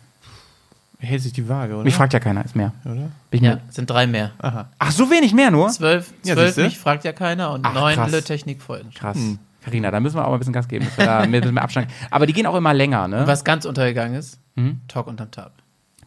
Hält 1.07 1.23
sich 1.23 1.33
die 1.33 1.49
Waage, 1.49 1.75
oder? 1.75 1.85
Mich 1.85 1.95
fragt 1.95 2.13
ja 2.13 2.21
keiner, 2.21 2.45
ist 2.45 2.57
mehr. 2.57 2.73
oder? 2.85 2.95
Bin 2.95 3.11
ich 3.33 3.41
Ja, 3.43 3.55
mir- 3.57 3.61
sind 3.71 3.89
drei 3.89 4.07
mehr. 4.07 4.33
Aha. 4.39 4.69
Ach, 4.79 4.91
so 4.91 5.11
wenig 5.11 5.33
mehr 5.33 5.51
nur? 5.51 5.69
Zwölf, 5.71 6.13
Ja, 6.25 6.35
zwölf. 6.35 6.57
Mich 6.57 6.79
fragt 6.79 7.05
ja 7.05 7.13
keiner 7.13 7.53
und 7.53 7.65
Ach, 7.65 7.75
neun. 7.75 8.11
Le 8.11 8.23
Technique 8.23 8.61
folgen. 8.63 8.91
Krass. 8.95 9.19
Carina, 9.65 9.91
da 9.91 9.99
müssen 10.01 10.17
wir 10.17 10.25
auch 10.25 10.29
mal 10.29 10.35
ein 10.35 10.39
bisschen 10.39 10.53
Gas 10.53 10.69
geben, 10.69 10.85
dass 10.85 10.97
wir 10.99 11.07
da 11.07 11.27
mit, 11.27 11.45
mit 11.45 11.59
Abstand. 11.63 11.89
Aber 12.11 12.27
die 12.27 12.33
gehen 12.33 12.47
auch 12.47 12.55
immer 12.55 12.73
länger, 12.73 13.09
ne? 13.09 13.27
Was 13.27 13.45
ganz 13.45 13.65
untergegangen 13.65 14.15
ist, 14.17 14.39
Mhm. 14.55 14.81
Talk 14.89 15.07
unterm 15.07 15.31
Tab. 15.31 15.53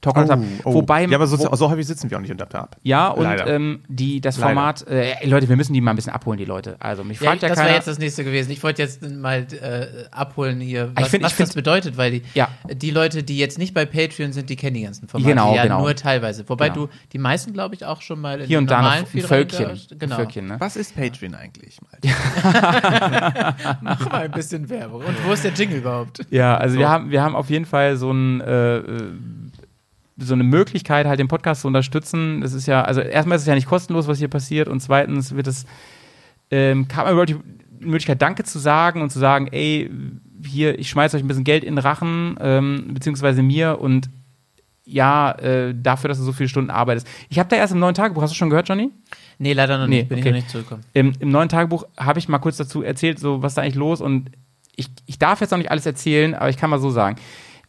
Talk. 0.02 0.16
Oh, 0.18 0.38
oh. 0.64 0.74
Wobei, 0.76 1.06
ja, 1.06 1.16
aber 1.18 1.28
so, 1.28 1.38
wo, 1.40 1.56
so 1.56 1.70
häufig 1.70 1.86
sitzen 1.86 2.10
wir 2.10 2.18
auch 2.18 2.22
nicht 2.22 2.32
unter 2.32 2.48
Tab. 2.48 2.78
ja, 2.84 3.10
und 3.10 3.28
ähm, 3.48 3.82
die, 3.88 4.22
das 4.22 4.38
Leider. 4.38 4.48
Format, 4.54 4.88
äh, 4.88 5.26
Leute, 5.28 5.50
wir 5.50 5.56
müssen 5.58 5.74
die 5.74 5.82
mal 5.82 5.92
ein 5.92 5.96
bisschen 5.98 6.14
abholen, 6.14 6.38
die 6.38 6.46
Leute. 6.46 6.78
Also, 6.80 7.04
mich 7.04 7.20
Ja, 7.20 7.32
fragt 7.32 7.42
ja, 7.44 7.50
das 7.50 7.58
war 7.58 7.66
keiner. 7.66 7.76
jetzt 7.76 7.88
das 7.88 8.00
nächste 8.00 8.24
gewesen. 8.24 8.52
Ich 8.52 8.64
wollte 8.64 8.82
jetzt 8.82 9.02
mal 9.02 9.46
äh, 9.62 10.06
abholen 10.12 10.60
hier, 10.62 10.92
was, 10.96 11.06
Ich 11.06 11.10
find- 11.12 11.24
was 11.24 11.32
ich 11.32 11.36
find- 11.38 11.50
das 11.50 11.56
bedeutet, 11.56 11.98
weil 11.98 12.12
die, 12.12 12.22
Ja. 12.34 12.48
die 12.72 12.92
Leute, 12.92 13.24
die 13.24 13.38
jetzt 13.38 13.58
nicht 13.58 13.74
bei 13.74 13.86
Patreon 13.86 14.32
sind, 14.32 14.50
die 14.50 14.56
kennen 14.56 14.76
die 14.76 14.84
ganzen 14.84 15.08
Formate 15.10 15.30
Genau, 15.30 15.54
ja 15.56 15.64
genau. 15.64 15.82
nur 15.82 15.96
teilweise. 15.96 16.48
Wobei 16.48 16.70
Genau. 16.70 16.86
du 16.86 16.92
die 17.12 17.18
meisten, 17.18 17.52
glaube 17.54 17.76
ich, 17.76 17.86
auch 17.86 18.02
schon 18.02 18.22
mal 18.22 18.40
in 18.42 18.48
Hier 18.48 18.58
und 18.60 18.70
da 18.72 18.90
ein 18.90 19.06
Völkchen. 19.06 19.66
reingerscht- 19.66 19.92
Ein 19.92 20.00
Genau. 20.00 20.16
Völkchen, 20.16 20.48
ne? 20.48 20.56
Was 20.60 20.76
ist 20.78 20.96
Patreon 20.96 21.36
eigentlich? 21.36 21.78
Mach 23.82 24.10
mal 24.12 24.24
ein 24.24 24.32
bisschen 24.32 24.70
Werbung. 24.70 25.02
Und 25.04 25.16
wo 25.26 25.34
ist 25.34 25.44
der 25.44 25.52
Jingle 25.54 25.80
überhaupt? 25.80 26.26
Ja, 26.30 26.56
also 26.58 26.78
wir 26.78 26.90
haben, 26.90 27.12
wir 27.12 27.22
haben 27.22 27.36
auf 27.36 27.50
jeden 27.50 27.66
Fall 27.66 27.98
so 27.98 28.12
ein, 28.12 28.42
äh, 28.42 28.78
äh, 28.78 29.12
so 30.20 30.34
eine 30.34 30.44
Möglichkeit, 30.44 31.06
halt 31.08 31.20
den 31.20 31.28
Podcast 31.28 31.62
zu 31.62 31.68
unterstützen. 31.68 32.42
Das 32.42 32.54
ist 32.54 32.68
ja, 32.68 32.84
also 32.84 33.02
erstmal 33.02 33.36
ist 33.36 33.44
es 33.44 33.48
ja 33.48 33.56
nicht 33.56 33.68
kostenlos, 33.68 34.08
was 34.08 34.20
hier 34.20 34.28
passiert, 34.28 34.68
und 34.68 34.80
zweitens 34.82 35.36
wird 35.36 35.48
es, 35.48 35.66
ähm, 36.52 36.88
kam 36.88 37.06
mir 37.06 37.12
überhaupt 37.12 37.30
die 37.30 37.40
Möglichkeit, 37.86 38.22
Danke 38.22 38.44
zu 38.44 38.60
sagen 38.60 39.02
und 39.02 39.12
zu 39.12 39.20
sagen, 39.20 39.48
ey, 39.52 39.90
hier, 40.46 40.78
ich 40.80 40.90
schmeiß 40.90 41.14
euch 41.16 41.24
ein 41.24 41.28
bisschen 41.28 41.44
Geld 41.44 41.64
in 41.64 41.76
den 41.76 41.84
Rachen, 41.84 42.38
ähm, 42.40 42.92
beziehungsweise 42.94 43.42
mir 43.42 43.80
und 43.80 44.10
ja, 44.86 45.32
äh, 45.34 45.76
dafür, 45.76 46.08
dass 46.08 46.18
du 46.18 46.24
so 46.24 46.34
viele 46.34 46.50
Stunden 46.50 46.72
arbeitest. 46.72 47.08
Ich 47.30 47.38
habe 47.38 47.48
da 47.48 47.56
erst 47.56 47.74
im 47.74 47.80
neuen 47.80 47.94
Tagebuch, 47.94 48.24
hast 48.24 48.32
du 48.32 48.36
schon 48.36 48.50
gehört, 48.50 48.68
Johnny? 48.68 48.90
Nee, 49.38 49.54
leider 49.54 49.78
noch 49.78 49.88
Nee, 49.88 49.98
nicht. 49.98 50.10
Bin 50.10 50.18
ich 50.18 50.24
okay. 50.24 50.32
noch 50.32 50.38
nicht 50.38 50.50
zurückgekommen. 50.50 50.84
Im, 50.94 51.14
im 51.20 51.30
neuen 51.30 51.48
Tagebuch 51.48 51.86
habe 51.98 52.18
ich 52.18 52.28
mal 52.28 52.40
kurz 52.40 52.58
dazu 52.58 52.82
erzählt, 52.82 53.20
so 53.20 53.44
was 53.44 53.54
da 53.54 53.62
eigentlich 53.62 53.76
los 53.76 54.02
und 54.02 54.32
ich, 54.76 54.88
ich 55.06 55.20
darf 55.20 55.42
jetzt 55.42 55.52
noch 55.52 55.58
nicht 55.58 55.70
alles 55.72 55.86
erzählen, 55.86 56.34
aber 56.34 56.50
ich 56.50 56.58
kann 56.58 56.70
mal 56.70 56.80
so 56.80 56.90
sagen. 56.90 57.18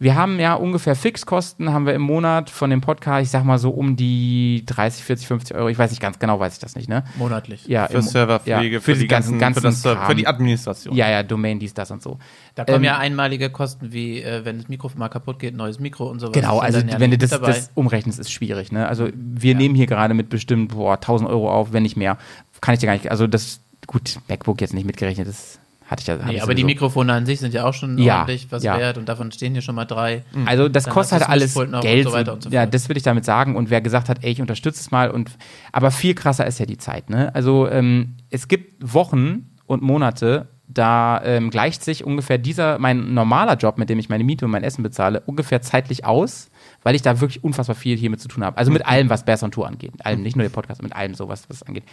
Wir 0.03 0.15
haben 0.15 0.41
ja 0.41 0.55
ungefähr 0.55 0.97
Fixkosten, 0.97 1.75
haben 1.75 1.85
wir 1.85 1.93
im 1.93 2.01
Monat 2.01 2.49
von 2.49 2.71
dem 2.71 2.81
Podcast, 2.81 3.23
ich 3.23 3.31
sag 3.31 3.45
mal 3.45 3.59
so 3.59 3.69
um 3.69 3.97
die 3.97 4.63
30, 4.65 5.05
40, 5.05 5.27
50 5.27 5.57
Euro. 5.57 5.69
Ich 5.69 5.79
weiß 5.79 5.91
nicht 5.91 6.01
ganz 6.01 6.19
genau, 6.19 6.41
weiß 6.41 6.55
ich 6.55 6.59
das 6.59 6.75
nicht, 6.75 6.89
ne? 6.89 7.05
Monatlich. 7.19 7.67
Ja, 7.67 7.87
Für 7.87 7.99
im- 7.99 8.01
Serverpflege, 8.01 8.77
ja, 8.77 8.81
für, 8.81 8.95
die 8.95 9.07
ganzen, 9.07 9.39
ganzen 9.39 9.61
für, 9.61 9.69
das, 9.95 10.07
für 10.07 10.15
die 10.15 10.27
Administration. 10.27 10.97
Ja, 10.97 11.11
ja, 11.11 11.23
Domain, 11.23 11.59
dies, 11.59 11.75
das 11.75 11.91
und 11.91 12.03
so. 12.03 12.19
Da 12.55 12.65
kommen 12.65 12.79
Ähm, 12.79 12.85
ja 12.85 12.97
einmalige 12.97 13.51
Kosten, 13.51 13.93
wie 13.93 14.23
äh, 14.23 14.43
wenn 14.47 14.57
das 14.57 14.69
Mikro 14.69 14.91
mal 14.97 15.11
kaputt 15.11 15.39
geht, 15.39 15.55
neues 15.55 15.79
Mikro 15.79 16.09
und 16.09 16.19
sowas. 16.19 16.33
Genau, 16.33 16.61
also 16.61 16.79
ja 16.79 16.99
wenn 16.99 17.11
du 17.11 17.19
das, 17.19 17.39
das 17.39 17.71
umrechnest, 17.75 18.19
ist 18.19 18.33
schwierig. 18.33 18.73
Ne? 18.73 18.89
Also 18.89 19.09
wir 19.15 19.55
nehmen 19.55 19.75
hier 19.75 19.87
gerade 19.87 20.15
mit 20.15 20.31
bestimmt 20.31 20.73
boah, 20.73 20.95
1000 20.95 21.29
Euro 21.29 21.51
auf, 21.53 21.75
wenn 21.75 21.83
nicht 21.83 21.99
mehr. 21.99 22.17
Kann 22.63 22.73
ich 22.73 22.81
dir 22.81 22.87
gar 22.87 22.95
nicht, 22.95 23.11
also 23.11 23.27
das, 23.27 23.61
gut, 23.87 24.19
MacBook 24.29 24.63
jetzt 24.63 24.73
nicht 24.73 24.87
mitgerechnet, 24.87 25.29
das 25.29 25.59
hatte 25.91 26.03
ich 26.03 26.07
ja. 26.07 26.17
Nee, 26.25 26.41
aber 26.41 26.55
die. 26.55 26.65
Mikrofone 26.65 27.13
an 27.13 27.27
sich 27.27 27.41
sind 27.41 27.53
ja 27.53 27.65
auch 27.65 27.75
schon 27.75 27.99
Ja, 27.99 28.19
ordentlich 28.19 28.47
was 28.51 28.63
ja. 28.63 28.79
wert 28.79 28.97
und 28.97 29.09
davon 29.09 29.33
stehen 29.33 29.53
hier 29.53 29.63
schon 29.63 29.75
mal 29.75 29.87
drei. 29.87 30.23
Also 30.47 30.69
das 30.69 30.85
Dann 30.85 30.95
kostet 30.95 31.21
halt 31.21 31.29
alles 31.29 31.55
Geld. 31.55 32.07
und 32.07 32.13
so 32.13 32.17
weiter 32.17 32.33
und 32.35 32.43
so 32.45 32.51
ja, 32.51 32.65
das 32.67 32.89
will 32.89 32.97
ich 32.97 33.03
damit 33.03 33.25
sagen. 33.25 33.57
Und 33.57 33.71
wer 33.71 33.81
gesagt 33.81 34.09
hat, 34.09 34.19
ey, 34.23 34.31
ich 34.31 34.41
unterstütze 34.41 34.81
es 34.81 34.91
mal 34.93 35.11
und 35.11 35.33
aber 35.73 35.91
viel 35.91 36.15
krasser 36.15 36.47
ist 36.47 36.61
ja 36.61 36.67
die 36.67 36.79
Zeit. 36.79 37.11
Ne? 37.11 37.35
Also 37.35 37.69
ähm, 37.69 38.15
es 38.31 38.47
gibt 38.47 38.75
Wochen 38.95 39.51
und 39.67 39.83
Monate, 39.83 40.49
da 40.69 41.21
ähm, 41.25 41.51
gleicht 41.51 41.83
sich 41.83 42.05
ungefähr 42.05 42.39
dieser 42.39 42.79
mein 42.79 43.13
normaler 43.13 43.57
Job, 43.57 43.77
mit 43.77 43.91
dem 43.91 43.99
ich 43.99 44.09
meine 44.09 44.23
Miete 44.23 44.45
und 44.45 44.53
mein 44.53 44.63
Essen 44.63 44.83
bezahle, 44.85 45.21
ungefähr 45.27 45.61
zeitlich 45.63 46.05
aus, 46.05 46.50
weil 46.83 46.95
ich 46.95 47.03
da 47.03 47.21
wirklich 47.21 47.45
unfassbar 47.45 47.77
viel 47.77 47.97
hiermit 47.97 48.21
zu 48.21 48.29
tun 48.29 48.45
habe. 48.45 48.57
Also 48.59 48.71
mit 48.71 48.87
allem, 48.87 49.11
was 49.11 49.25
Bears 49.25 49.43
on 49.43 49.51
Tour 49.51 49.67
angeht. 49.67 49.93
Mit 49.93 50.07
allem, 50.07 50.23
nicht 50.23 50.37
nur 50.37 50.43
der 50.45 50.51
Podcast, 50.51 50.83
mit 50.83 50.95
allem 50.95 51.15
sowas, 51.15 51.45
was 51.49 51.59
es 51.59 51.63
angeht. 51.63 51.85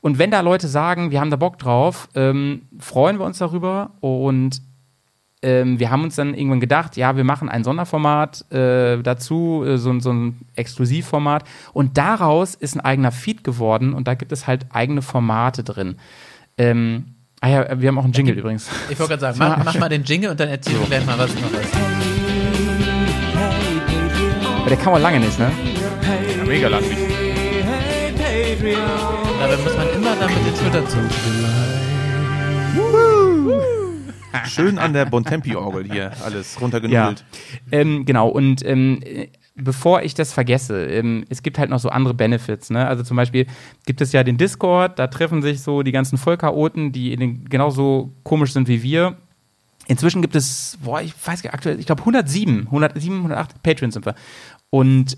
Und 0.00 0.18
wenn 0.18 0.30
da 0.30 0.40
Leute 0.40 0.68
sagen, 0.68 1.10
wir 1.10 1.20
haben 1.20 1.30
da 1.30 1.36
Bock 1.36 1.58
drauf, 1.58 2.08
ähm, 2.14 2.62
freuen 2.78 3.18
wir 3.18 3.24
uns 3.24 3.38
darüber 3.38 3.92
und 4.00 4.60
ähm, 5.42 5.78
wir 5.78 5.90
haben 5.90 6.04
uns 6.04 6.16
dann 6.16 6.32
irgendwann 6.32 6.60
gedacht, 6.60 6.96
ja, 6.96 7.16
wir 7.16 7.24
machen 7.24 7.50
ein 7.50 7.64
Sonderformat 7.64 8.50
äh, 8.50 9.02
dazu, 9.02 9.62
äh, 9.66 9.76
so, 9.76 9.90
ein- 9.90 10.00
so 10.00 10.10
ein 10.10 10.40
Exklusivformat. 10.54 11.44
Und 11.74 11.98
daraus 11.98 12.54
ist 12.54 12.74
ein 12.76 12.80
eigener 12.80 13.12
Feed 13.12 13.44
geworden 13.44 13.92
und 13.92 14.08
da 14.08 14.14
gibt 14.14 14.32
es 14.32 14.46
halt 14.46 14.66
eigene 14.70 15.02
Formate 15.02 15.62
drin. 15.62 15.96
Ähm, 16.56 17.16
ah 17.42 17.48
ja, 17.48 17.80
wir 17.80 17.88
haben 17.88 17.98
auch 17.98 18.04
einen 18.04 18.14
Jingle 18.14 18.38
übrigens. 18.38 18.70
Ich 18.88 18.98
wollte 18.98 19.18
gerade 19.18 19.36
sagen, 19.36 19.38
mach, 19.58 19.64
mach 19.64 19.78
mal 19.78 19.88
den 19.90 20.04
Jingle 20.04 20.30
und 20.30 20.40
dann 20.40 20.48
erzähl 20.48 20.78
mir 20.78 20.86
gleich 20.86 21.04
mal, 21.04 21.18
was 21.18 21.34
noch 21.34 21.52
ist. 21.52 22.23
Aber 24.64 24.70
der 24.74 24.82
kann 24.82 24.94
man 24.94 25.02
lange 25.02 25.20
nicht, 25.20 25.38
ne? 25.38 25.52
Ja, 26.38 26.44
mega 26.46 26.68
langweilig. 26.68 26.96
Dabei 29.38 29.56
muss 29.58 29.76
man 29.76 29.90
immer 29.94 30.16
dann 30.16 30.32
mit 30.32 30.46
den 30.46 30.56
Schultern 30.56 30.88
zucken. 30.88 31.10
Schön 34.46 34.78
an 34.78 34.94
der 34.94 35.04
Bontempi-Orgel 35.04 35.84
hier 35.84 36.12
alles 36.24 36.58
runtergenudelt. 36.62 37.26
Ähm, 37.72 38.06
genau, 38.06 38.28
und 38.28 38.64
ähm, 38.64 39.00
äh, 39.04 39.28
bevor 39.54 40.00
ich 40.00 40.14
das 40.14 40.32
vergesse, 40.32 40.86
ähm, 40.86 41.26
es 41.28 41.42
gibt 41.42 41.58
halt 41.58 41.68
noch 41.68 41.78
so 41.78 41.90
andere 41.90 42.14
Benefits. 42.14 42.70
Ne? 42.70 42.86
Also 42.86 43.02
zum 43.02 43.18
Beispiel 43.18 43.46
gibt 43.84 44.00
es 44.00 44.12
ja 44.12 44.24
den 44.24 44.38
Discord, 44.38 44.98
da 44.98 45.08
treffen 45.08 45.42
sich 45.42 45.60
so 45.60 45.82
die 45.82 45.92
ganzen 45.92 46.16
Vollchaoten, 46.16 46.90
die 46.90 47.12
in 47.12 47.20
den, 47.20 47.44
genauso 47.50 48.14
komisch 48.22 48.54
sind 48.54 48.66
wie 48.66 48.82
wir. 48.82 49.18
Inzwischen 49.86 50.22
gibt 50.22 50.34
es, 50.34 50.78
boah, 50.82 51.02
ich 51.02 51.12
weiß 51.12 51.42
gar 51.42 51.50
nicht, 51.50 51.54
aktuell, 51.54 51.78
ich 51.78 51.86
glaube 51.86 52.02
107, 52.02 52.66
107, 52.66 53.16
108 53.18 53.62
Patreons 53.62 53.94
sind 53.94 54.06
wir. 54.06 54.14
Und 54.78 55.16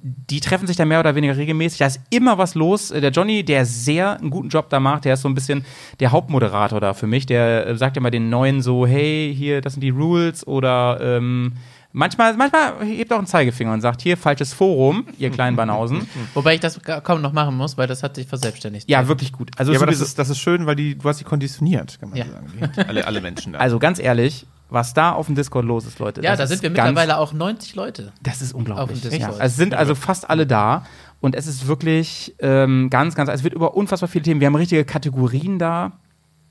die 0.00 0.40
treffen 0.40 0.66
sich 0.66 0.76
da 0.76 0.86
mehr 0.86 1.00
oder 1.00 1.14
weniger 1.14 1.36
regelmäßig. 1.36 1.78
Da 1.80 1.86
ist 1.86 2.00
immer 2.08 2.38
was 2.38 2.54
los. 2.54 2.90
Äh, 2.90 3.02
Der 3.02 3.10
Johnny, 3.10 3.44
der 3.44 3.66
sehr 3.66 4.18
einen 4.18 4.30
guten 4.30 4.48
Job 4.48 4.70
da 4.70 4.80
macht, 4.80 5.04
der 5.04 5.12
ist 5.14 5.20
so 5.22 5.28
ein 5.28 5.34
bisschen 5.34 5.64
der 6.00 6.10
Hauptmoderator 6.10 6.80
da 6.80 6.94
für 6.94 7.06
mich. 7.06 7.26
Der 7.26 7.66
äh, 7.66 7.76
sagt 7.76 7.98
immer 7.98 8.10
den 8.10 8.30
Neuen 8.30 8.62
so, 8.62 8.86
hey, 8.86 9.34
hier, 9.36 9.60
das 9.60 9.74
sind 9.74 9.82
die 9.82 9.90
Rules 9.90 10.46
oder 10.46 10.98
ähm, 11.02 11.52
manchmal, 11.92 12.34
manchmal 12.38 12.82
hebt 12.82 13.12
auch 13.12 13.18
einen 13.18 13.26
Zeigefinger 13.26 13.74
und 13.74 13.82
sagt, 13.82 14.00
hier, 14.00 14.16
falsches 14.16 14.54
Forum, 14.54 15.04
ihr 15.18 15.28
kleinen 15.28 15.56
Banausen. 15.56 16.08
Wobei 16.34 16.54
ich 16.54 16.60
das 16.60 16.80
kaum 17.04 17.20
noch 17.20 17.34
machen 17.34 17.54
muss, 17.54 17.76
weil 17.76 17.86
das 17.88 18.02
hat 18.02 18.14
sich 18.14 18.26
verselbstständigt. 18.26 18.88
ja, 18.88 19.06
wirklich 19.06 19.32
gut. 19.32 19.50
Also, 19.58 19.72
Ja, 19.72 19.78
aber 19.80 19.86
das 19.86 20.00
ist, 20.00 20.18
das 20.18 20.30
ist 20.30 20.38
schön, 20.38 20.64
weil 20.64 20.76
die, 20.76 20.96
du 20.96 21.06
hast 21.06 21.18
sie 21.18 21.24
konditioniert, 21.24 21.98
kann 22.00 22.08
man 22.08 22.18
Ja. 22.18 22.24
so 22.24 22.32
sagen. 22.32 22.88
Alle, 22.88 23.06
alle 23.06 23.20
Menschen 23.20 23.52
da. 23.52 23.58
also 23.58 23.78
ganz 23.78 23.98
ehrlich, 23.98 24.46
was 24.70 24.94
da 24.94 25.12
auf 25.12 25.26
dem 25.26 25.34
Discord 25.34 25.64
los 25.64 25.86
ist, 25.86 25.98
Leute. 25.98 26.22
Ja, 26.22 26.36
da 26.36 26.46
sind 26.46 26.62
wir 26.62 26.70
mittlerweile 26.70 27.18
auch 27.18 27.32
90 27.32 27.74
Leute. 27.74 28.12
Das 28.22 28.42
ist 28.42 28.52
unglaublich. 28.52 28.82
Auf 28.82 29.00
dem 29.00 29.10
Discord. 29.10 29.38
Ja, 29.38 29.44
es 29.44 29.56
sind 29.56 29.74
also 29.74 29.94
fast 29.94 30.28
alle 30.28 30.46
da 30.46 30.84
und 31.20 31.34
es 31.34 31.46
ist 31.46 31.66
wirklich 31.66 32.34
ähm, 32.38 32.90
ganz, 32.90 33.14
ganz, 33.14 33.30
es 33.30 33.44
wird 33.44 33.54
über 33.54 33.74
unfassbar 33.74 34.08
viele 34.08 34.24
Themen. 34.24 34.40
Wir 34.40 34.46
haben 34.46 34.54
richtige 34.54 34.84
Kategorien 34.84 35.58
da. 35.58 35.92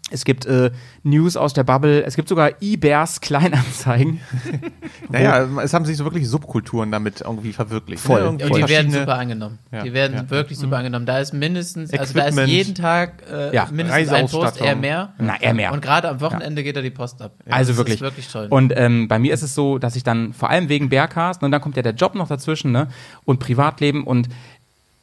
Es 0.10 0.24
gibt 0.24 0.46
äh, 0.46 0.72
News 1.04 1.36
aus 1.36 1.54
der 1.54 1.64
Bubble. 1.64 2.04
Es 2.06 2.16
gibt 2.16 2.30
sogar 2.30 2.52
eBears 2.62 3.20
Kleinanzeigen. 3.20 4.22
naja, 5.10 5.48
es 5.62 5.74
haben 5.74 5.84
sich 5.84 5.98
so 5.98 6.06
wirklich 6.06 6.30
Subkulturen 6.30 6.92
damit 6.92 7.22
irgendwie 7.22 7.52
verwirklicht. 7.52 8.02
Voll. 8.02 8.22
Ne? 8.22 8.30
Und 8.30 8.56
die 8.56 8.70
werden 8.70 8.92
super 8.92 9.18
angenommen. 9.18 9.60
Ja, 9.72 9.84
Die 9.84 9.94
werden 9.94 10.16
ja. 10.16 10.30
wirklich 10.30 10.58
super 10.58 10.78
angenommen. 10.78 11.06
Da 11.06 11.20
ist 11.20 11.34
mindestens, 11.34 11.92
also 11.92 12.14
da 12.14 12.22
ist 12.22 12.34
Equipment. 12.34 12.50
jeden 12.50 12.76
Tag 12.76 13.24
äh, 13.30 13.54
Ja, 13.54 13.68
mindestens 13.70 14.10
ein 14.10 14.28
Post, 14.28 14.62
eher 14.62 14.76
mehr. 14.78 15.14
Na, 15.20 15.40
eher 15.42 15.54
mehr. 15.54 15.74
Und 15.74 15.82
gerade 15.82 16.08
am 16.08 16.22
Wochenende 16.22 16.64
geht 16.64 16.78
da 16.78 16.82
die 16.82 16.90
Post 16.90 17.22
ab. 17.22 17.34
Also 17.50 17.72
das 17.72 17.78
wirklich. 17.78 17.96
Ist 17.96 18.02
wirklich 18.02 18.28
toll. 18.30 18.48
Und 18.50 18.74
ähm, 18.78 19.10
bei 19.10 19.20
mir 19.20 19.34
ist 19.34 19.44
es 19.44 19.56
so, 19.56 19.78
dass 19.78 19.98
ich 19.98 20.04
dann 20.04 20.32
vor 20.32 20.50
allem 20.50 20.70
wegen 20.70 20.88
Bearcast, 20.88 21.44
und 21.44 21.52
dann 21.52 21.60
kommt 21.62 21.76
ja 21.76 21.84
der 21.84 21.94
Job 21.94 22.16
noch 22.16 22.30
dazwischen, 22.30 22.72
ne? 22.72 22.88
Und 23.26 23.40
Privatleben 23.40 24.06
und 24.06 24.30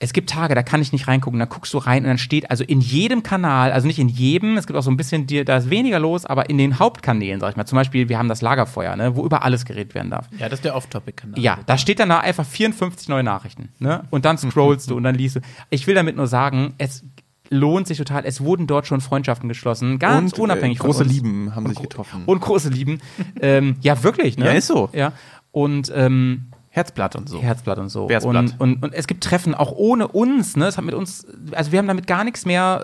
es 0.01 0.13
gibt 0.13 0.29
Tage, 0.29 0.55
da 0.55 0.63
kann 0.63 0.83
ich 0.83 0.93
nicht 0.93 1.09
reingucken, 1.09 1.39
da 1.39 1.47
guckst 1.47 1.73
du 1.73 1.79
rein 1.79 2.03
und 2.03 2.09
dann 2.09 2.19
steht 2.19 2.51
also 2.51 2.65
in 2.65 2.81
jedem 2.81 3.23
Kanal, 3.23 3.73
also 3.73 3.87
nicht 3.87 3.99
in 3.99 4.09
jedem, 4.09 4.57
es 4.57 4.67
gibt 4.67 4.79
auch 4.79 4.83
so 4.83 4.91
ein 4.91 4.97
bisschen, 4.97 5.27
da 5.27 5.57
ist 5.57 5.71
weniger 5.71 5.99
los, 5.99 6.27
aber 6.27 6.51
in 6.51 6.59
den 6.59 6.79
Hauptkanälen, 6.79 7.41
sag 7.41 7.51
ich 7.51 7.57
mal, 7.57 7.65
zum 7.65 7.77
Beispiel, 7.77 8.09
wir 8.09 8.19
haben 8.19 8.29
das 8.29 8.43
Lagerfeuer, 8.43 8.97
ne, 8.97 9.17
wo 9.17 9.25
über 9.25 9.45
alles 9.45 9.65
geredet 9.65 9.95
werden 9.95 10.11
darf. 10.11 10.29
ja, 10.39 10.49
das 10.49 10.59
ist 10.59 10.65
der 10.65 10.75
Off-Topic-Kanal. 10.77 11.39
Ja, 11.39 11.59
da 11.67 11.79
steht 11.79 12.01
dann 12.01 12.09
da 12.09 12.21
einfach 12.21 12.45
54 12.45 13.09
neue 13.09 13.23
Nachrichten. 13.23 13.71
Ne? 13.79 14.05
Und 14.11 14.25
dann 14.25 14.37
scrollst 14.37 14.91
du 14.91 14.97
und 14.97 15.05
dann 15.05 15.15
liest 15.15 15.37
du. 15.37 15.41
Ich 15.71 15.87
will 15.87 15.95
damit 15.95 16.17
nur 16.17 16.27
sagen, 16.27 16.75
es 16.79 17.05
lohnt 17.51 17.87
sich 17.87 17.99
total. 17.99 18.25
Es 18.25 18.41
wurden 18.41 18.67
dort 18.67 18.87
schon 18.87 19.01
Freundschaften 19.01 19.49
geschlossen, 19.49 19.99
ganz 19.99 20.33
Und, 20.35 20.41
unabhängig 20.41 20.79
äh, 20.79 20.83
große 20.83 20.99
von 20.99 21.07
uns. 21.07 21.15
Lieben 21.15 21.55
haben 21.55 21.65
Und 21.67 21.71
sich 21.73 21.83
getroffen. 21.83 22.23
Und 22.27 22.41
große 22.41 22.69
Lieben. 22.69 23.01
ähm, 23.41 23.77
ja, 23.81 24.03
wirklich, 24.03 24.39
ne? 24.39 24.47
Ja, 24.47 24.53
ist 24.53 24.67
so. 24.67 24.91
Ja. 24.93 25.13
Und 25.53 25.93
ähm, 25.95 26.47
Herzblatt 26.75 27.15
und 27.15 27.29
so. 27.29 27.41
Herzblatt 27.41 27.79
und 27.79 27.89
so. 27.89 28.09
Bärsblatt. 28.09 28.35
Und, 28.35 28.61
und, 28.61 28.83
und 28.83 28.95
es 28.95 29.07
gibt 29.07 29.23
Treffen 29.23 29.55
auch 29.55 29.71
ohne 29.71 30.09
uns, 30.09 30.57
ne? 30.57 30.67
Es 30.67 30.77
hat 30.77 30.85
mit 30.85 30.97
uns, 30.97 31.25
also 31.53 31.71
wir 31.71 31.79
haben 31.79 31.87
damit 31.87 32.09
gar 32.09 32.25
nichts 32.25 32.47
mehr 32.47 32.83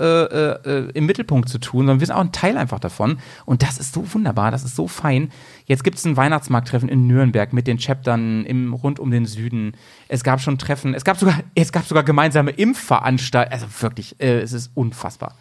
äh, 0.65 0.69
äh, 0.71 0.91
im 0.95 1.07
Mittelpunkt 1.07 1.49
zu 1.49 1.59
tun, 1.59 1.81
sondern 1.81 1.99
wir 1.99 2.07
sind 2.07 2.15
auch 2.15 2.21
ein 2.21 2.31
Teil 2.31 2.57
einfach 2.57 2.79
davon. 2.79 3.19
Und 3.47 3.65
das 3.65 3.79
ist 3.79 3.93
so 3.93 4.05
wunderbar, 4.15 4.53
das 4.53 4.63
ist 4.63 4.77
so 4.77 4.87
fein. 4.87 5.33
Jetzt 5.67 5.83
gibt 5.83 5.99
es 5.99 6.05
ein 6.05 6.17
Weihnachtsmarkttreffen 6.17 6.89
in 6.89 7.09
Nürnberg 7.09 7.53
mit 7.53 7.67
den 7.67 7.79
Chaptern 7.79 8.45
im, 8.45 8.73
rund 8.75 9.01
um 9.01 9.11
den 9.11 9.27
Süden. 9.27 9.73
Es 10.07 10.23
gab 10.23 10.41
schon 10.41 10.57
Treffen, 10.57 10.95
es 10.95 11.03
gab 11.03 11.17
sogar, 11.19 11.41
es 11.57 11.73
gab 11.73 11.85
sogar 11.85 12.05
gemeinsame 12.05 12.53
Impfveranstaltungen. 12.53 13.53
Also 13.53 13.67
wirklich, 13.83 14.21
äh, 14.21 14.39
es 14.39 14.53
ist 14.53 14.71
unfassbar. 14.77 15.35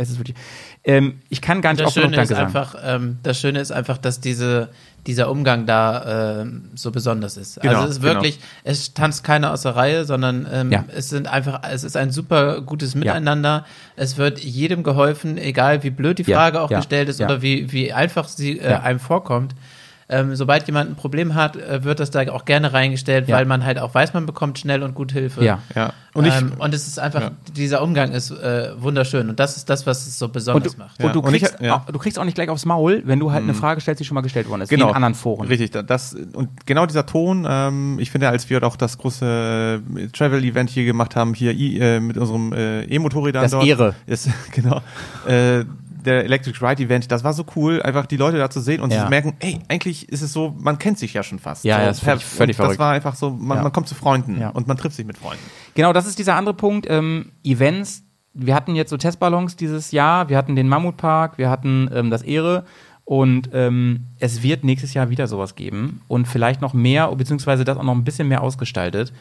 Ja, 0.00 0.04
es 0.04 0.10
ist 0.10 0.18
wirklich. 0.18 0.36
Ähm, 0.82 1.20
ich 1.28 1.42
kann 1.42 1.60
gar 1.60 1.72
nicht 1.74 1.84
oft 1.84 1.94
genug 1.94 2.10
Schöne, 2.10 2.22
ist 2.22 2.30
Danke 2.30 2.52
sagen. 2.52 2.56
einfach, 2.74 2.74
ähm, 2.82 3.18
das 3.22 3.38
Schöne 3.38 3.60
ist 3.60 3.70
einfach, 3.70 3.98
dass 3.98 4.18
diese, 4.20 4.70
dieser 5.06 5.30
Umgang 5.30 5.66
da 5.66 6.40
ähm, 6.40 6.70
so 6.74 6.90
besonders 6.90 7.36
ist. 7.36 7.60
Genau, 7.60 7.74
also 7.74 7.84
es 7.90 7.96
ist 7.98 8.02
wirklich, 8.02 8.38
es 8.64 8.94
tanzt 8.94 9.22
keiner 9.24 9.52
aus 9.52 9.62
der 9.62 9.76
Reihe, 9.76 10.04
sondern 10.06 10.46
ähm, 10.50 10.72
Ja. 10.72 10.84
es 10.96 11.10
sind 11.10 11.28
einfach, 11.28 11.60
es 11.70 11.84
ist 11.84 11.96
ein 11.96 12.10
super 12.10 12.62
gutes 12.62 12.94
Miteinander. 12.94 13.66
Es 13.96 14.16
wird 14.16 14.38
jedem 14.40 14.82
geholfen, 14.82 15.36
egal 15.36 15.82
wie 15.82 15.90
blöd 15.90 16.18
die 16.18 16.22
Ja, 16.22 16.36
Frage 16.38 16.60
auch 16.62 16.70
ja, 16.70 16.78
gestellt 16.78 17.08
ist 17.10 17.20
ja. 17.20 17.26
oder 17.26 17.42
wie, 17.42 17.70
wie 17.72 17.92
einfach 17.92 18.26
sie 18.28 18.58
äh, 18.58 18.70
Ja. 18.70 18.80
einem 18.80 19.00
vorkommt. 19.00 19.54
Ähm, 20.10 20.34
sobald 20.34 20.66
jemand 20.66 20.90
ein 20.90 20.96
Problem 20.96 21.34
hat, 21.36 21.56
äh, 21.56 21.84
wird 21.84 22.00
das 22.00 22.10
da 22.10 22.20
auch 22.32 22.44
gerne 22.44 22.72
reingestellt, 22.72 23.28
Ja. 23.28 23.36
weil 23.36 23.44
man 23.46 23.64
halt 23.64 23.78
auch 23.78 23.94
weiß, 23.94 24.12
man 24.12 24.26
bekommt 24.26 24.58
schnell 24.58 24.82
und 24.82 24.94
gut 24.94 25.12
Hilfe. 25.12 25.44
Ja. 25.44 25.60
Ja. 25.76 25.92
Und 26.12 26.26
ich, 26.26 26.34
ähm, 26.36 26.52
und 26.58 26.74
es 26.74 26.88
ist 26.88 26.98
einfach, 26.98 27.20
Ja. 27.20 27.30
dieser 27.56 27.80
Umgang 27.82 28.10
ist 28.10 28.32
äh, 28.32 28.70
wunderschön 28.76 29.28
und 29.28 29.38
das 29.38 29.56
ist 29.56 29.70
das, 29.70 29.86
was 29.86 30.06
es 30.08 30.18
so 30.18 30.26
Und 30.26 30.32
besonders 30.32 30.72
du, 30.74 30.78
macht. 30.78 31.00
und 31.02 31.14
du, 31.14 31.20
Ja. 31.20 31.26
Und 31.28 31.34
ich- 31.34 31.42
kriegst, 31.44 31.60
ja. 31.60 31.76
auch, 31.76 31.86
du 31.86 31.98
kriegst 32.00 32.18
auch 32.18 32.24
nicht 32.24 32.34
gleich 32.34 32.48
aufs 32.48 32.66
Maul, 32.66 33.02
wenn 33.06 33.20
du 33.20 33.30
halt 33.30 33.44
eine 33.44 33.54
Frage 33.54 33.80
stellst, 33.80 34.00
die 34.00 34.04
schon 34.04 34.16
mal 34.16 34.20
gestellt 34.22 34.48
worden 34.48 34.62
ist, 34.62 34.70
wie 34.72 34.74
genau. 34.74 34.88
in 34.88 34.94
anderen 34.96 35.14
Foren. 35.14 35.46
Richtig, 35.46 35.70
da- 35.70 35.82
das, 35.82 36.14
und 36.32 36.48
genau 36.66 36.86
dieser 36.86 37.06
Ton, 37.06 37.46
ähm, 37.48 37.98
ich 38.00 38.10
finde, 38.10 38.28
als 38.28 38.50
wir 38.50 38.60
auch 38.64 38.74
das 38.76 38.98
große 38.98 39.80
äh, 39.96 40.06
Travel-Event 40.08 40.70
hier 40.70 40.84
gemacht 40.84 41.14
haben, 41.14 41.34
hier 41.34 41.52
äh, 41.56 42.00
mit 42.00 42.18
unserem 42.18 42.52
äh, 42.52 42.82
E-Motorrädern 42.84 43.42
Das 43.42 43.52
dort. 43.52 43.64
Ehre. 43.66 43.94
Ist, 44.06 44.28
genau. 44.52 44.80
Äh, 45.28 45.64
der 46.04 46.24
Electric 46.24 46.58
Ride 46.64 46.82
Event, 46.82 47.10
das 47.10 47.24
war 47.24 47.32
so 47.32 47.44
cool, 47.56 47.82
einfach 47.82 48.06
die 48.06 48.16
Leute 48.16 48.38
da 48.38 48.50
zu 48.50 48.60
sehen 48.60 48.80
und 48.80 48.92
Ja. 48.92 49.04
zu 49.04 49.10
merken, 49.10 49.34
ey, 49.40 49.58
eigentlich 49.68 50.08
ist 50.08 50.22
es 50.22 50.32
so, 50.32 50.54
man 50.58 50.78
kennt 50.78 50.98
sich 50.98 51.14
ja 51.14 51.22
schon 51.22 51.38
fast. 51.38 51.64
Ja, 51.64 51.76
so, 51.76 51.80
ja, 51.80 51.86
das 51.88 51.96
ist 51.98 52.04
völlig- 52.04 52.24
völlig 52.24 52.56
Das 52.56 52.64
verrückt. 52.64 52.78
war 52.80 52.92
einfach 52.92 53.14
so, 53.14 53.30
man, 53.30 53.58
Ja. 53.58 53.62
man 53.62 53.72
kommt 53.72 53.88
zu 53.88 53.94
Freunden 53.94 54.42
und 54.42 54.66
man 54.66 54.76
trifft 54.76 54.96
sich 54.96 55.06
mit 55.06 55.18
Freunden. 55.18 55.42
Genau, 55.74 55.92
das 55.92 56.06
ist 56.06 56.18
dieser 56.18 56.34
andere 56.36 56.54
Punkt. 56.54 56.86
Ähm, 56.88 57.32
Events. 57.44 58.02
Wir 58.32 58.54
hatten 58.54 58.76
jetzt 58.76 58.90
so 58.90 58.96
Testballons 58.96 59.56
dieses 59.56 59.90
Jahr. 59.90 60.28
Wir 60.28 60.36
hatten 60.36 60.54
den 60.54 60.68
Mammutpark. 60.68 61.36
Wir 61.38 61.50
hatten 61.50 61.90
ähm, 61.92 62.10
das 62.10 62.22
Ehre. 62.22 62.64
Und 63.04 63.50
ähm, 63.52 64.06
es 64.20 64.42
wird 64.44 64.62
nächstes 64.62 64.94
Jahr 64.94 65.10
wieder 65.10 65.26
sowas 65.26 65.56
geben. 65.56 66.00
Und 66.06 66.28
vielleicht 66.28 66.60
noch 66.60 66.72
mehr, 66.72 67.08
beziehungsweise 67.08 67.64
das 67.64 67.76
auch 67.76 67.82
noch 67.82 67.94
ein 67.94 68.04
bisschen 68.04 68.28
mehr 68.28 68.40
ausgestaltet. 68.42 69.12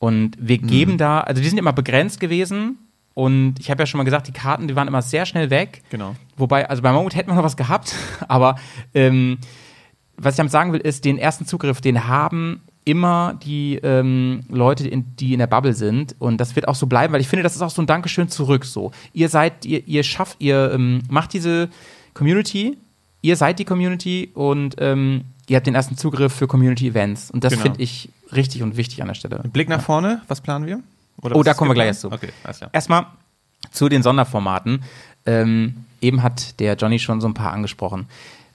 Und 0.00 0.36
wir 0.40 0.58
geben 0.58 0.98
da, 0.98 1.20
also 1.20 1.40
die 1.42 1.48
sind 1.48 1.58
immer 1.58 1.72
begrenzt 1.72 2.18
gewesen. 2.18 2.78
Und 3.14 3.56
ich 3.58 3.70
habe 3.70 3.82
ja 3.82 3.86
schon 3.86 3.98
mal 3.98 4.04
gesagt, 4.04 4.28
die 4.28 4.32
Karten, 4.32 4.68
die 4.68 4.76
waren 4.76 4.88
immer 4.88 5.02
sehr 5.02 5.26
schnell 5.26 5.50
weg. 5.50 5.82
Genau. 5.90 6.14
Wobei, 6.36 6.68
also 6.68 6.82
bei 6.82 6.92
Mammut 6.92 7.14
hätten 7.14 7.30
wir 7.30 7.34
noch 7.34 7.42
was 7.42 7.56
gehabt, 7.56 7.94
aber 8.28 8.56
ähm, 8.94 9.38
was 10.16 10.34
ich 10.34 10.36
damit 10.36 10.52
sagen 10.52 10.72
will, 10.72 10.80
ist, 10.80 11.04
den 11.04 11.18
ersten 11.18 11.46
Zugriff, 11.46 11.80
den 11.80 12.06
haben 12.06 12.62
immer 12.84 13.38
die 13.42 13.76
ähm, 13.82 14.42
Leute, 14.48 14.88
in, 14.88 15.16
die 15.16 15.32
in 15.32 15.38
der 15.38 15.46
Bubble 15.46 15.74
sind. 15.74 16.16
Und 16.18 16.38
das 16.38 16.56
wird 16.56 16.66
auch 16.68 16.74
so 16.74 16.86
bleiben, 16.86 17.12
weil 17.12 17.20
ich 17.20 17.28
finde, 17.28 17.42
das 17.42 17.54
ist 17.56 17.62
auch 17.62 17.70
so 17.70 17.82
ein 17.82 17.86
Dankeschön 17.86 18.28
zurück. 18.28 18.64
So, 18.64 18.90
ihr 19.12 19.28
seid, 19.28 19.64
ihr, 19.66 19.86
ihr 19.86 20.02
schafft, 20.02 20.36
ihr 20.40 20.72
ähm, 20.72 21.02
macht 21.10 21.32
diese 21.32 21.68
Community, 22.14 22.78
ihr 23.22 23.36
seid 23.36 23.58
die 23.58 23.64
Community 23.64 24.30
und 24.34 24.76
ähm, 24.78 25.24
ihr 25.48 25.56
habt 25.56 25.66
den 25.66 25.74
ersten 25.74 25.96
Zugriff 25.96 26.32
für 26.32 26.46
Community-Events. 26.46 27.30
Und 27.30 27.44
das 27.44 27.52
Genau. 27.52 27.62
finde 27.64 27.82
ich 27.82 28.08
richtig 28.32 28.62
und 28.62 28.76
wichtig 28.76 29.02
an 29.02 29.08
der 29.08 29.14
Stelle. 29.14 29.42
Blick 29.52 29.68
nach 29.68 29.82
vorne, 29.82 30.22
was 30.28 30.40
planen 30.40 30.66
wir? 30.66 30.80
Oder 31.22 31.36
Oh, 31.36 31.42
da 31.42 31.54
kommen 31.54 31.70
wir 31.70 31.74
gleich 31.74 31.88
erst 31.88 32.00
zu. 32.02 32.10
Okay, 32.12 32.30
alles 32.44 32.58
klar. 32.58 32.70
Erstmal 32.72 33.06
zu 33.70 33.88
den 33.88 34.02
Sonderformaten. 34.02 34.82
Ähm, 35.26 35.84
eben 36.00 36.22
hat 36.22 36.58
der 36.60 36.74
Johnny 36.76 36.98
schon 36.98 37.20
so 37.20 37.28
ein 37.28 37.34
paar 37.34 37.52
angesprochen. 37.52 38.06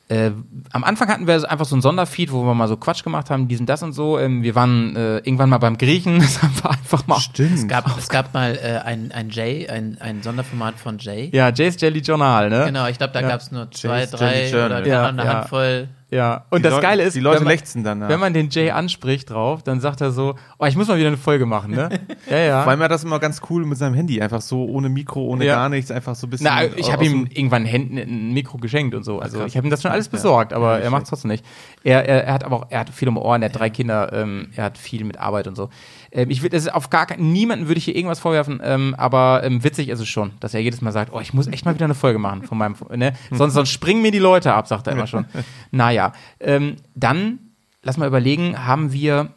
Äh, 0.07 0.31
am 0.71 0.83
Anfang 0.83 1.07
hatten 1.07 1.25
wir 1.25 1.49
einfach 1.49 1.65
so 1.65 1.75
ein 1.75 1.81
Sonderfeed, 1.81 2.31
wo 2.31 2.43
wir 2.45 2.53
mal 2.53 2.67
so 2.67 2.77
Quatsch 2.77 3.03
gemacht 3.03 3.31
haben, 3.31 3.47
diesen, 3.47 3.65
das 3.65 3.81
und 3.81 3.93
so. 3.93 4.19
Ähm, 4.19 4.43
wir 4.43 4.53
waren 4.53 4.95
äh, 4.95 5.17
irgendwann 5.17 5.49
mal 5.49 5.57
beim 5.57 5.77
Griechen, 5.79 6.19
das 6.19 6.43
haben 6.43 6.53
wir 6.61 6.69
einfach 6.69 7.07
mal. 7.07 7.17
Es 7.17 7.67
gab, 7.67 7.97
es 7.97 8.09
gab 8.09 8.31
mal 8.33 8.55
äh, 8.55 8.77
ein, 8.85 9.11
ein 9.11 9.29
Jay, 9.31 9.67
ein, 9.67 9.97
ein 9.99 10.21
Sonderformat 10.21 10.75
von 10.79 10.99
Jay. 10.99 11.31
Ja, 11.33 11.49
Jay's 11.51 11.81
Jelly 11.81 11.99
Journal, 12.01 12.49
ne? 12.51 12.65
Genau, 12.67 12.87
ich 12.87 12.99
glaube, 12.99 13.13
da 13.13 13.21
Ja. 13.21 13.29
gab 13.29 13.41
es 13.41 13.51
nur 13.51 13.71
zwei, 13.71 13.99
Jay's 14.01 14.11
drei 14.11 14.65
oder 14.65 14.85
Ja, 14.85 15.07
eine 15.07 15.23
ja. 15.25 15.33
Handvoll. 15.39 15.89
Ja. 16.15 16.45
Und 16.49 16.59
Die 16.59 16.63
das 16.63 16.71
Leute- 16.73 16.81
Geile 16.83 17.03
ist, 17.03 17.15
die 17.15 17.19
Leute 17.19 17.37
wenn 17.39 17.43
man, 17.45 17.51
lechzen 17.51 17.83
danach. 17.83 18.09
wenn 18.09 18.19
man 18.19 18.33
den 18.33 18.49
Jay 18.49 18.71
anspricht 18.71 19.29
drauf, 19.29 19.61
dann 19.63 19.79
sagt 19.81 20.01
er 20.01 20.11
so, 20.11 20.35
oh, 20.57 20.65
ich 20.65 20.75
muss 20.75 20.87
mal 20.87 20.97
wieder 20.97 21.07
eine 21.07 21.17
Folge 21.17 21.45
machen, 21.45 21.71
ne? 21.71 21.89
ja, 22.29 22.37
ja. 22.37 22.63
Vor 22.63 22.71
allem 22.71 22.79
war 22.79 22.89
das 22.89 23.03
immer 23.03 23.19
ganz 23.19 23.41
cool 23.49 23.65
mit 23.65 23.77
seinem 23.77 23.93
Handy, 23.95 24.21
einfach 24.21 24.41
so 24.41 24.65
ohne 24.65 24.89
Mikro, 24.89 25.21
ohne 25.25 25.45
Ja. 25.45 25.55
gar 25.55 25.69
nichts, 25.69 25.91
einfach 25.91 26.15
so 26.15 26.27
ein 26.27 26.29
bisschen. 26.29 26.45
Na, 26.49 26.63
ich 26.63 26.91
habe 26.91 27.05
ihm 27.05 27.27
irgendwann 27.29 27.65
Händen 27.65 27.97
ein 27.97 28.33
Mikro 28.33 28.57
geschenkt 28.57 28.95
und 28.95 29.03
so. 29.03 29.19
Also 29.19 29.39
krass. 29.39 29.47
ich 29.47 29.57
habe 29.57 29.67
ihm 29.67 29.71
das 29.71 29.81
schon 29.81 29.91
alles 29.91 30.07
besorgt, 30.09 30.53
aber 30.53 30.79
er 30.79 30.89
macht 30.89 31.03
es 31.03 31.09
trotzdem 31.09 31.31
nicht. 31.31 31.45
Er, 31.83 32.07
er, 32.07 32.23
er 32.25 32.33
hat 32.33 32.43
aber 32.43 32.55
auch, 32.55 32.65
er 32.69 32.79
hat 32.79 32.89
viel 32.89 33.07
um 33.09 33.17
Ohren, 33.17 33.41
er 33.41 33.49
hat 33.49 33.59
drei 33.59 33.69
Kinder, 33.69 34.11
ähm, 34.13 34.47
er 34.55 34.63
hat 34.63 34.77
viel 34.77 35.03
mit 35.03 35.19
Arbeit 35.19 35.47
und 35.47 35.55
so. 35.55 35.69
Ähm, 36.15 36.29
ich 36.29 36.43
ist 36.43 36.73
auf 36.73 36.89
gar 36.89 37.05
keinen, 37.05 37.33
niemanden 37.33 37.67
würde 37.67 37.77
ich 37.77 37.85
hier 37.85 37.95
irgendwas 37.95 38.19
vorwerfen, 38.19 38.61
ähm, 38.63 38.95
aber 38.97 39.41
ähm, 39.43 39.63
witzig 39.63 39.89
ist 39.89 39.99
es 39.99 40.07
schon, 40.07 40.31
dass 40.39 40.53
er 40.53 40.61
jedes 40.61 40.81
Mal 40.81 40.93
sagt, 40.93 41.11
oh, 41.13 41.19
ich 41.19 41.33
muss 41.33 41.47
echt 41.47 41.65
mal 41.65 41.75
wieder 41.75 41.85
eine 41.85 41.93
Folge 41.93 42.19
machen 42.19 42.43
von 42.43 42.57
meinem, 42.57 42.75
ne? 42.95 43.13
Sonst, 43.31 43.53
sonst 43.53 43.69
springen 43.69 44.01
mir 44.01 44.11
die 44.11 44.19
Leute 44.19 44.53
ab, 44.53 44.67
sagt 44.67 44.87
er 44.87 44.93
immer 44.93 45.07
schon. 45.07 45.25
Naja, 45.71 46.13
ähm, 46.39 46.77
dann 46.95 47.39
lass 47.83 47.97
mal 47.97 48.07
überlegen, 48.07 48.65
haben 48.65 48.93
wir 48.93 49.29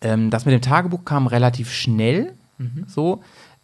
ähm, 0.00 0.30
das 0.30 0.46
mit 0.46 0.54
dem 0.54 0.62
Tagebuch 0.62 1.04
kam 1.04 1.26
relativ 1.26 1.70
schnell. 1.72 2.34
So. 2.86 3.22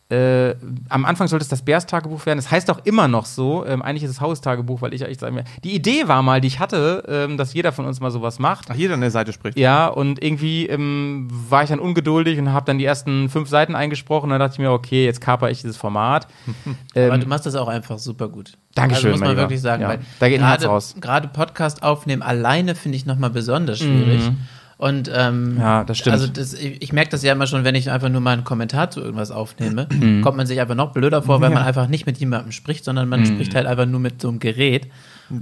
Äh, 0.09 0.55
am 0.89 1.05
Anfang 1.05 1.27
sollte 1.27 1.43
es 1.43 1.49
das 1.49 1.63
Bärs-Tagebuch 1.63 2.27
werden. 2.27 2.39
Es 2.39 2.49
heißt 2.49 2.71
auch 2.71 2.79
immer 2.85 3.09
noch 3.09 3.27
so. 3.27 3.67
Ähm, 3.67 3.83
eigentlich 3.83 4.05
ist 4.05 4.11
es 4.11 4.21
Haus-Tagebuch, 4.21 4.81
weil 4.81 4.95
ich 4.95 5.05
eigentlich 5.05 5.19
sagen 5.19 5.35
will. 5.35 5.43
Die 5.65 5.75
Idee 5.75 6.07
war 6.07 6.23
mal, 6.23 6.41
die 6.41 6.47
ich 6.47 6.61
hatte, 6.61 7.03
ähm, 7.09 7.37
dass 7.37 7.55
jeder 7.55 7.73
von 7.73 7.87
uns 7.87 7.99
mal 8.01 8.13
sowas 8.13 8.39
macht. 8.39 8.67
Ach, 8.71 8.77
jeder 8.77 8.95
an 8.95 9.01
der 9.01 9.11
Seite 9.11 9.33
spricht. 9.33 9.59
Ja, 9.59 9.89
und 9.89 10.23
irgendwie 10.23 10.67
ähm, 10.67 11.27
war 11.31 11.65
ich 11.65 11.71
dann 11.71 11.81
ungeduldig 11.81 12.39
und 12.39 12.53
habe 12.53 12.67
dann 12.67 12.79
die 12.79 12.85
ersten 12.85 13.29
fünf 13.29 13.49
Seiten 13.49 13.75
eingesprochen. 13.75 14.31
Dann 14.31 14.39
dachte 14.39 14.53
ich 14.53 14.59
mir, 14.61 14.71
okay, 14.71 15.05
jetzt 15.05 15.21
kaper 15.21 15.51
ich 15.51 15.61
dieses 15.63 15.77
Format. 15.77 16.29
Aber 16.95 17.15
ähm, 17.15 17.21
du 17.21 17.27
machst 17.27 17.45
das 17.47 17.57
auch 17.57 17.67
einfach 17.69 17.99
super 17.99 18.29
gut. 18.29 18.53
Dankeschön, 18.77 19.11
Also 19.13 19.25
muss 19.25 19.29
man 19.29 19.37
wirklich 19.37 19.61
sagen. 19.61 19.83
Ja, 19.83 19.89
weil 19.89 19.99
da 20.21 20.29
geht 20.29 20.39
ein 20.41 20.47
Herz 20.47 20.61
gerade- 20.61 20.73
raus. 20.73 20.95
Gerade 21.01 21.29
Podcast 21.29 21.83
aufnehmen 21.83 22.23
alleine 22.23 22.77
finde 22.77 22.97
ich 22.97 23.07
nochmal 23.07 23.31
besonders 23.31 23.79
schwierig. 23.81 24.31
Und 24.79 25.11
ähm, 25.15 25.55
Mhm. 25.55 25.61
Ja, 25.61 25.85
das 25.85 25.99
stimmt. 25.99 26.13
Also 26.15 26.27
das, 26.27 26.53
ich, 26.53 26.83
ich 26.83 26.93
merke 26.93 27.11
das 27.11 27.23
ja 27.23 27.33
immer 27.33 27.47
schon, 27.47 27.65
wenn 27.65 27.75
ich 27.75 27.91
einfach 27.91 28.11
nur 28.11 28.21
mal 28.21 28.33
einen 28.33 28.45
Kommentar 28.45 28.91
zu 28.91 29.01
irgendwas 29.01 29.31
aufnehme, 29.31 29.87
Mhm. 29.93 30.21
kommt 30.23 30.37
man 30.37 30.47
sich 30.47 30.61
einfach 30.61 30.75
noch 30.75 30.93
blöder 30.93 31.23
vor, 31.23 31.41
weil 31.41 31.51
man 31.51 31.63
einfach 31.63 31.89
nicht 31.89 32.05
mit 32.07 32.19
jemandem 32.19 32.53
spricht, 32.53 32.85
sondern 32.85 33.07
Mhm. 33.07 33.11
man 33.11 33.27
spricht 33.27 33.55
halt 33.55 33.67
einfach 33.67 33.87
nur 33.87 34.01
mit 34.01 34.21
so 34.21 34.29
einem 34.29 34.39
Gerät. 34.39 34.89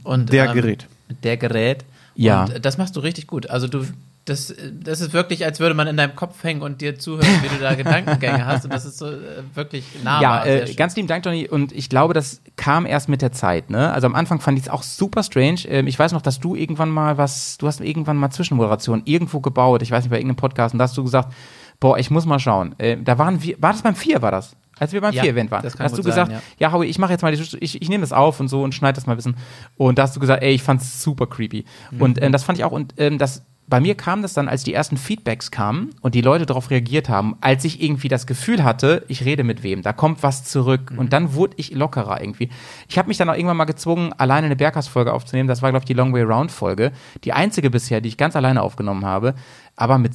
Und, 0.04 0.32
Der 0.32 0.46
ähm, 0.46 0.52
Gerät. 0.54 0.86
Mit 1.08 1.24
der 1.24 1.36
Gerät. 1.36 1.84
Ja. 2.14 2.44
Und 2.44 2.64
das 2.64 2.78
machst 2.78 2.94
du 2.96 3.00
richtig 3.00 3.26
gut. 3.26 3.50
Also 3.50 3.66
du, 3.66 3.84
das, 4.24 4.54
das 4.72 5.00
ist 5.02 5.12
wirklich, 5.12 5.44
als 5.44 5.60
würde 5.60 5.74
man 5.74 5.86
in 5.86 5.96
deinem 5.98 6.16
Kopf 6.16 6.42
hängen 6.44 6.62
und 6.62 6.80
dir 6.80 6.98
zuhören, 6.98 7.28
wie 7.42 7.48
du 7.48 7.60
da 7.60 7.74
Gedankengänge 7.74 8.46
hast. 8.46 8.64
Und 8.64 8.72
das 8.72 8.86
ist 8.86 8.96
so 8.96 9.10
äh, 9.10 9.42
wirklich 9.52 9.84
nahbar. 10.02 10.46
Ja, 10.46 10.62
äh, 10.62 10.74
ganz 10.74 10.96
lieben 10.96 11.08
Dank, 11.08 11.26
Johnny. 11.26 11.46
Und 11.46 11.72
ich 11.72 11.90
glaube, 11.90 12.14
das 12.14 12.40
kam 12.56 12.86
erst 12.86 13.10
mit 13.10 13.20
der 13.20 13.32
Zeit. 13.32 13.68
Ne? 13.68 13.92
Also 13.92 14.06
am 14.06 14.14
Anfang 14.14 14.40
fand 14.40 14.58
ich 14.58 14.64
es 14.64 14.70
auch 14.70 14.82
super 14.82 15.22
strange. 15.22 15.66
Ähm, 15.68 15.86
ich 15.86 15.98
weiß 15.98 16.12
noch, 16.12 16.22
dass 16.22 16.40
du 16.40 16.54
irgendwann 16.54 16.88
mal 16.88 17.18
was, 17.18 17.58
du 17.58 17.66
hast 17.66 17.80
irgendwann 17.80 18.16
mal 18.16 18.30
Zwischenmoderation 18.30 19.02
irgendwo 19.04 19.40
gebaut. 19.40 19.82
Ich 19.82 19.90
weiß 19.90 20.04
nicht, 20.04 20.10
bei 20.10 20.16
irgendeinem 20.16 20.36
Podcast. 20.36 20.74
Und 20.74 20.78
da 20.78 20.84
hast 20.84 20.96
du 20.96 21.04
gesagt, 21.04 21.32
boah, 21.78 21.98
ich 21.98 22.10
muss 22.10 22.24
mal 22.24 22.38
schauen. 22.38 22.74
Äh, 22.78 22.96
da 22.96 23.18
waren 23.18 23.42
wir, 23.42 23.56
war 23.60 23.72
das 23.72 23.82
beim 23.82 23.94
Vier, 23.94 24.22
war 24.22 24.30
das? 24.30 24.56
Als 24.78 24.92
wir 24.92 25.00
beim 25.00 25.12
Ja, 25.12 25.22
Vier-Event 25.22 25.50
waren. 25.50 25.62
das 25.62 25.78
hast 25.78 25.96
du 25.96 26.02
gesagt, 26.02 26.32
sein, 26.32 26.40
ja, 26.58 26.72
Howie, 26.72 26.86
ich 26.86 26.98
mache 26.98 27.12
jetzt 27.12 27.22
mal 27.22 27.34
die, 27.34 27.40
ich, 27.60 27.80
ich 27.80 27.88
nehme 27.88 28.00
das 28.00 28.12
auf 28.12 28.40
und 28.40 28.48
so 28.48 28.62
und 28.62 28.74
schneide 28.74 28.96
das 28.96 29.06
mal 29.06 29.12
ein 29.12 29.16
bisschen. 29.16 29.36
Und 29.76 29.98
da 29.98 30.02
hast 30.02 30.16
du 30.16 30.20
gesagt, 30.20 30.42
ey, 30.42 30.52
ich 30.52 30.62
fand's 30.62 31.02
super 31.02 31.26
creepy. 31.26 31.64
Und 31.98 32.20
ähm, 32.20 32.32
das 32.32 32.42
fand 32.42 32.58
ich 32.58 32.64
auch, 32.64 32.72
und 32.72 32.94
ähm, 32.96 33.18
das 33.18 33.44
bei 33.66 33.80
mir 33.80 33.94
kam 33.94 34.22
das 34.22 34.34
dann, 34.34 34.48
als 34.48 34.62
die 34.62 34.74
ersten 34.74 34.96
Feedbacks 34.96 35.50
kamen 35.50 35.90
und 36.02 36.14
die 36.14 36.20
Leute 36.20 36.44
darauf 36.44 36.70
reagiert 36.70 37.08
haben, 37.08 37.36
als 37.40 37.64
ich 37.64 37.82
irgendwie 37.82 38.08
das 38.08 38.26
Gefühl 38.26 38.62
hatte, 38.62 39.04
ich 39.08 39.24
rede 39.24 39.42
mit 39.42 39.62
wem, 39.62 39.82
da 39.82 39.92
kommt 39.92 40.22
was 40.22 40.44
zurück. 40.44 40.92
Und 40.96 41.12
dann 41.12 41.34
wurde 41.34 41.54
ich 41.56 41.72
lockerer 41.72 42.20
irgendwie. 42.20 42.50
Ich 42.88 42.98
habe 42.98 43.08
mich 43.08 43.16
dann 43.16 43.30
auch 43.30 43.34
irgendwann 43.34 43.56
mal 43.56 43.64
gezwungen, 43.64 44.12
alleine 44.18 44.46
eine 44.46 44.56
Berghaus-Folge 44.56 45.12
aufzunehmen. 45.12 45.48
Das 45.48 45.62
war, 45.62 45.70
glaube 45.70 45.82
ich, 45.82 45.86
die 45.86 45.94
Long 45.94 46.12
Way 46.12 46.22
Round-Folge. 46.22 46.92
Die 47.24 47.32
einzige 47.32 47.70
bisher, 47.70 48.00
die 48.00 48.08
ich 48.08 48.18
ganz 48.18 48.36
alleine 48.36 48.62
aufgenommen 48.62 49.04
habe, 49.04 49.34
aber 49.76 49.98
mit 49.98 50.12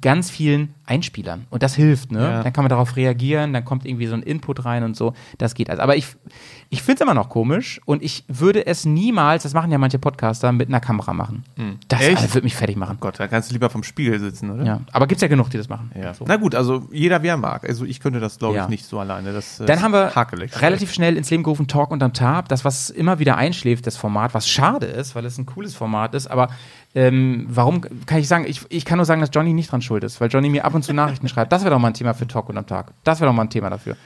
ganz 0.00 0.30
vielen 0.30 0.74
Einspielern. 0.86 1.46
Und 1.50 1.62
das 1.62 1.74
hilft, 1.74 2.12
ne? 2.12 2.20
Ja. 2.20 2.42
Dann 2.42 2.52
kann 2.52 2.64
man 2.64 2.68
darauf 2.70 2.96
reagieren, 2.96 3.52
dann 3.52 3.64
kommt 3.64 3.84
irgendwie 3.86 4.06
so 4.06 4.14
ein 4.14 4.22
Input 4.22 4.64
rein 4.64 4.84
und 4.84 4.96
so. 4.96 5.14
Das 5.38 5.54
geht 5.54 5.70
also. 5.70 5.82
Aber 5.82 5.96
ich, 5.96 6.06
ich 6.70 6.82
finde 6.82 6.96
es 6.96 7.00
immer 7.00 7.14
noch 7.14 7.28
komisch 7.28 7.80
und 7.84 8.02
ich 8.02 8.24
würde 8.28 8.66
es 8.66 8.84
niemals, 8.84 9.42
das 9.44 9.54
machen 9.54 9.72
ja 9.72 9.78
manche 9.78 9.98
Podcaster, 9.98 10.52
mit 10.52 10.68
einer 10.68 10.80
Kamera 10.80 11.14
machen. 11.14 11.44
Das 11.88 12.00
Echt? 12.00 12.18
Alter, 12.18 12.34
würde 12.34 12.44
mich 12.44 12.54
fertig 12.54 12.76
machen. 12.76 12.98
Gott, 13.00 13.18
da 13.18 13.26
kannst 13.26 13.50
du 13.50 13.54
lieber 13.54 13.70
vom 13.70 13.82
Spiegel 13.82 14.20
sitzen, 14.20 14.50
oder? 14.50 14.64
Ja, 14.64 14.80
aber 14.92 15.06
gibt's 15.06 15.22
ja 15.22 15.28
genug, 15.28 15.50
die 15.50 15.56
das 15.56 15.68
machen. 15.68 15.90
Ja. 16.00 16.14
So. 16.14 16.24
Na 16.28 16.36
gut, 16.36 16.54
also 16.54 16.88
jeder 16.92 17.22
wer 17.22 17.36
mag. 17.36 17.64
Also 17.68 17.84
ich 17.84 17.98
könnte 18.00 18.20
das, 18.20 18.38
glaube 18.38 18.56
Ja. 18.56 18.64
ich, 18.64 18.68
nicht 18.68 18.84
so 18.84 19.00
alleine. 19.00 19.32
Das, 19.32 19.62
Dann 19.64 19.82
haben 19.82 19.92
wir 19.92 20.14
hakelig. 20.14 20.60
relativ 20.62 20.92
schnell 20.92 21.16
ins 21.16 21.30
Leben 21.30 21.42
gerufen 21.42 21.66
Talk 21.66 21.90
unterm 21.90 22.12
Tab, 22.12 22.48
das 22.48 22.64
was 22.64 22.90
immer 22.90 23.18
wieder 23.18 23.36
einschläft, 23.36 23.86
das 23.86 23.96
Format, 23.96 24.34
was 24.34 24.48
schade 24.48 24.86
ist, 24.86 25.14
weil 25.16 25.24
es 25.24 25.38
ein 25.38 25.46
cooles 25.46 25.74
Format 25.74 26.14
ist, 26.14 26.26
aber 26.28 26.48
ähm, 26.94 27.46
warum 27.48 27.80
kann 28.06 28.18
ich 28.18 28.28
sagen, 28.28 28.44
ich, 28.46 28.60
ich 28.68 28.84
kann 28.84 28.98
nur 28.98 29.04
sagen, 29.06 29.20
dass 29.20 29.30
Johnny 29.32 29.52
nicht 29.54 29.72
dran 29.72 29.80
schuld 29.82 30.04
ist, 30.04 30.20
weil 30.20 30.28
Johnny 30.28 30.48
mir 30.50 30.64
ab 30.64 30.74
und 30.74 30.82
zu 30.82 30.92
Nachrichten 30.92 31.28
schreibt. 31.28 31.52
Das 31.52 31.62
wäre 31.62 31.70
doch 31.74 31.80
mal 31.80 31.88
ein 31.88 31.94
Thema 31.94 32.12
für 32.14 32.26
Talk 32.26 32.48
unterm 32.48 32.66
Tag. 32.66 32.92
Das 33.04 33.20
wäre 33.20 33.30
doch 33.30 33.34
mal 33.34 33.42
ein 33.44 33.50
Thema 33.50 33.70
dafür. 33.70 33.96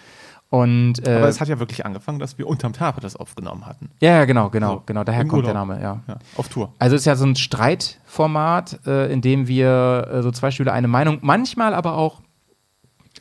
Und 0.49 1.05
äh, 1.05 1.17
Aber 1.17 1.27
es 1.29 1.41
hat 1.41 1.49
ja 1.49 1.59
wirklich 1.59 1.85
angefangen, 1.85 2.21
dass 2.21 2.39
wir 2.39 2.47
unterm 2.47 2.73
Tag 2.73 3.01
das 3.01 3.17
aufgenommen 3.17 3.67
hatten. 3.67 3.91
ja, 4.01 4.11
ja, 4.19 4.25
genau, 4.27 4.49
genau, 4.51 4.75
So, 4.75 4.83
genau, 4.87 5.03
daher 5.03 5.25
kommt 5.25 5.45
der 5.45 5.55
Urlaub. 5.55 5.69
Name, 5.69 5.83
ja. 5.83 6.01
Ja, 6.07 6.19
auf 6.37 6.49
Tour. 6.49 6.73
Also 6.79 6.95
es 6.95 7.03
ist 7.03 7.07
ja 7.07 7.17
so 7.17 7.27
ein 7.27 7.35
Streitformat, 7.35 8.81
äh, 8.87 9.13
in 9.13 9.21
dem 9.23 9.49
wir 9.49 10.09
äh, 10.13 10.23
so 10.23 10.31
zwei 10.31 10.51
Stühle 10.53 10.73
eine 10.73 10.89
Meinung, 10.89 11.19
manchmal 11.23 11.75
aber 11.75 11.97
auch 11.97 12.21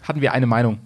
hatten 0.03 0.21
wir 0.21 0.33
eine 0.33 0.45
Meinung. 0.45 0.79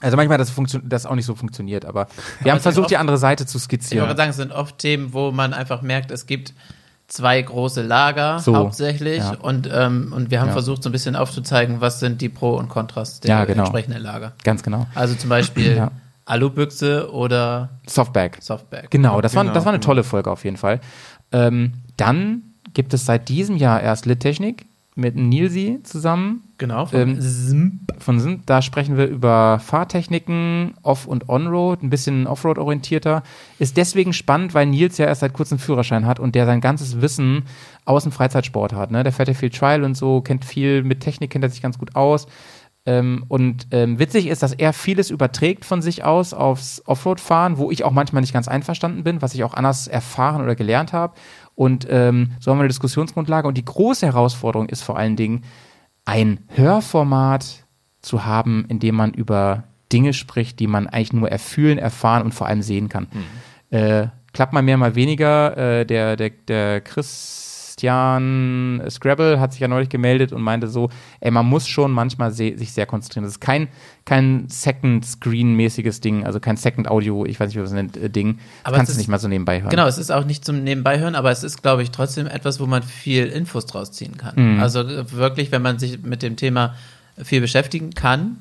Also 0.00 0.16
manchmal 0.16 0.34
hat 0.34 0.40
das, 0.40 0.56
funktio- 0.56 0.80
das 0.84 1.06
auch 1.06 1.14
nicht 1.16 1.26
so 1.26 1.34
funktioniert, 1.34 1.84
aber 1.84 2.06
wir 2.40 2.52
haben 2.52 2.60
versucht, 2.60 2.90
die 2.90 2.94
oft- 2.94 3.00
andere 3.00 3.18
Seite 3.18 3.44
zu 3.46 3.58
Ich 3.58 3.64
wollte 3.64 3.64
skizzieren. 3.64 4.16
sagen, 4.16 4.30
es 4.30 4.36
sind 4.36 4.52
oft 4.52 4.78
Themen, 4.78 5.12
wo 5.12 5.32
man 5.32 5.52
einfach 5.52 5.82
merkt, 5.82 6.10
es 6.12 6.26
gibt 6.26 6.54
zwei 7.08 7.40
große 7.42 7.82
Lager 7.82 8.38
So, 8.38 8.54
hauptsächlich 8.54 9.18
ja. 9.18 9.34
und, 9.40 9.68
ähm, 9.72 10.12
und 10.14 10.30
wir 10.30 10.40
haben 10.40 10.48
Ja. 10.48 10.52
versucht, 10.52 10.82
so 10.82 10.88
ein 10.90 10.92
bisschen 10.92 11.16
aufzuzeigen, 11.16 11.80
was 11.80 12.00
sind 12.00 12.20
die 12.20 12.28
Pro 12.28 12.54
und 12.56 12.68
Kontras 12.68 13.20
der 13.20 13.30
Ja, 13.30 13.44
genau. 13.44 13.62
entsprechenden 13.62 14.00
Lager. 14.02 14.32
Ganz 14.44 14.62
genau. 14.62 14.86
Also 14.94 15.14
zum 15.14 15.30
Beispiel 15.30 15.74
Ja. 15.76 15.90
Alubüchse 16.26 17.10
oder 17.12 17.70
Softback. 17.86 18.38
Softback. 18.40 18.90
Genau, 18.90 19.20
das, 19.22 19.34
war, 19.34 19.42
Genau, 19.44 19.54
das 19.54 19.64
war 19.64 19.72
eine 19.72 19.78
genau. 19.80 19.86
tolle 19.86 20.04
Folge 20.04 20.30
auf 20.30 20.44
jeden 20.44 20.58
Fall. 20.58 20.80
Ähm, 21.32 21.72
dann 21.96 22.42
gibt 22.74 22.92
es 22.94 23.06
seit 23.06 23.28
diesem 23.30 23.56
Jahr 23.56 23.80
erst 23.80 24.04
Lit-Technik 24.06 24.66
mit 24.98 25.16
Nilsi 25.16 25.80
zusammen 25.84 26.42
Genau. 26.58 26.86
Von 26.86 27.00
Ähm, 27.00 27.20
Zimp. 27.20 28.02
von 28.02 28.18
sind. 28.18 28.50
Da 28.50 28.62
sprechen 28.62 28.96
wir 28.96 29.06
über 29.06 29.60
Fahrtechniken, 29.60 30.74
Off- 30.82 31.06
und 31.06 31.28
On-Road, 31.28 31.82
ein 31.84 31.90
bisschen 31.90 32.26
Offroad-orientierter. 32.26 33.22
Ist 33.60 33.76
deswegen 33.76 34.12
spannend, 34.12 34.54
weil 34.54 34.66
Nils 34.66 34.98
ja 34.98 35.06
erst 35.06 35.20
seit 35.20 35.32
kurzem 35.34 35.58
Führerschein 35.60 36.04
hat 36.06 36.18
und 36.18 36.34
der 36.34 36.46
sein 36.46 36.60
ganzes 36.60 37.00
Wissen 37.00 37.44
aus 37.84 38.02
dem 38.02 38.12
Freizeitsport 38.12 38.72
hat. 38.72 38.90
Ne? 38.90 39.04
Der 39.04 39.12
fährt 39.12 39.28
ja 39.28 39.34
viel 39.34 39.50
Trial 39.50 39.84
und 39.84 39.96
so, 39.96 40.20
kennt 40.20 40.44
viel 40.44 40.82
mit 40.82 40.98
Technik, 41.00 41.30
kennt 41.30 41.44
er 41.44 41.50
sich 41.50 41.62
ganz 41.62 41.78
gut 41.78 41.94
aus. 41.94 42.26
Ähm, 42.86 43.24
und 43.28 43.68
ähm, 43.70 43.98
witzig 43.98 44.26
ist, 44.28 44.42
dass 44.42 44.54
er 44.54 44.72
vieles 44.72 45.10
überträgt 45.10 45.64
von 45.64 45.82
sich 45.82 46.04
aus 46.04 46.32
aufs 46.32 46.82
Offroad-Fahren, 46.86 47.58
wo 47.58 47.70
ich 47.70 47.84
auch 47.84 47.92
manchmal 47.92 48.22
nicht 48.22 48.32
ganz 48.32 48.48
einverstanden 48.48 49.04
bin, 49.04 49.20
was 49.20 49.34
ich 49.34 49.44
auch 49.44 49.54
anders 49.54 49.88
erfahren 49.88 50.42
oder 50.42 50.54
gelernt 50.54 50.92
habe. 50.92 51.14
Und 51.58 51.88
ähm, 51.90 52.30
so 52.38 52.52
haben 52.52 52.58
wir 52.58 52.62
eine 52.62 52.68
Diskussionsgrundlage. 52.68 53.48
Und 53.48 53.58
die 53.58 53.64
große 53.64 54.06
Herausforderung 54.06 54.68
ist 54.68 54.82
vor 54.82 54.96
allen 54.96 55.16
Dingen, 55.16 55.42
ein 56.04 56.38
Hörformat 56.54 57.64
zu 58.00 58.24
haben, 58.24 58.64
in 58.68 58.78
dem 58.78 58.94
man 58.94 59.12
über 59.12 59.64
Dinge 59.92 60.12
spricht, 60.12 60.60
die 60.60 60.68
man 60.68 60.86
eigentlich 60.86 61.12
nur 61.12 61.28
erfühlen, 61.28 61.76
erfahren 61.78 62.22
und 62.22 62.32
vor 62.32 62.46
allem 62.46 62.62
sehen 62.62 62.88
kann. 62.88 63.08
Äh, 63.70 64.06
klappt 64.32 64.52
mal 64.52 64.62
mehr, 64.62 64.76
mal 64.76 64.94
weniger. 64.94 65.56
Äh, 65.80 65.84
der, 65.84 66.14
der, 66.14 66.30
der 66.30 66.80
Chris, 66.80 67.47
Sebastian 67.78 68.82
Scrabble 68.90 69.38
hat 69.40 69.52
sich 69.52 69.60
ja 69.60 69.68
neulich 69.68 69.88
gemeldet 69.88 70.32
und 70.32 70.42
meinte 70.42 70.66
so, 70.68 70.90
ey, 71.20 71.30
man 71.30 71.46
muss 71.46 71.66
schon 71.68 71.92
manchmal 71.92 72.32
se 72.32 72.56
sich 72.56 72.72
sehr 72.72 72.86
konzentrieren. 72.86 73.24
Das 73.24 73.32
ist 73.34 73.40
kein, 73.40 73.68
kein 74.04 74.48
Second-Screen-mäßiges 74.48 76.00
Ding, 76.00 76.24
also 76.24 76.40
kein 76.40 76.56
Second-Audio, 76.56 77.24
ich 77.24 77.38
weiß 77.38 77.48
nicht, 77.48 77.56
wie 77.56 77.60
man 77.60 77.66
es 77.66 77.72
nennt, 77.72 77.96
äh, 77.96 78.10
Ding. 78.10 78.38
Aber 78.64 78.72
du 78.72 78.78
kannst 78.78 78.92
ist- 78.92 78.98
nicht 78.98 79.08
mal 79.08 79.18
so 79.18 79.28
nebenbei 79.28 79.60
hören. 79.60 79.70
Genau, 79.70 79.86
es 79.86 79.98
ist 79.98 80.10
auch 80.10 80.24
nicht 80.24 80.44
zum 80.44 80.62
Nebenbeihören, 80.64 81.14
aber 81.14 81.30
es 81.30 81.44
ist, 81.44 81.62
glaube 81.62 81.82
ich, 81.82 81.90
trotzdem 81.90 82.26
etwas, 82.26 82.60
wo 82.60 82.66
man 82.66 82.82
viel 82.82 83.26
Infos 83.26 83.66
draus 83.66 83.92
ziehen 83.92 84.16
kann. 84.16 84.54
Mhm. 84.54 84.60
Also 84.60 84.80
äh, 84.80 85.10
wirklich, 85.12 85.52
wenn 85.52 85.62
man 85.62 85.78
sich 85.78 86.02
mit 86.02 86.22
dem 86.22 86.36
Thema 86.36 86.74
viel 87.22 87.40
beschäftigen 87.40 87.90
kann. 87.94 88.38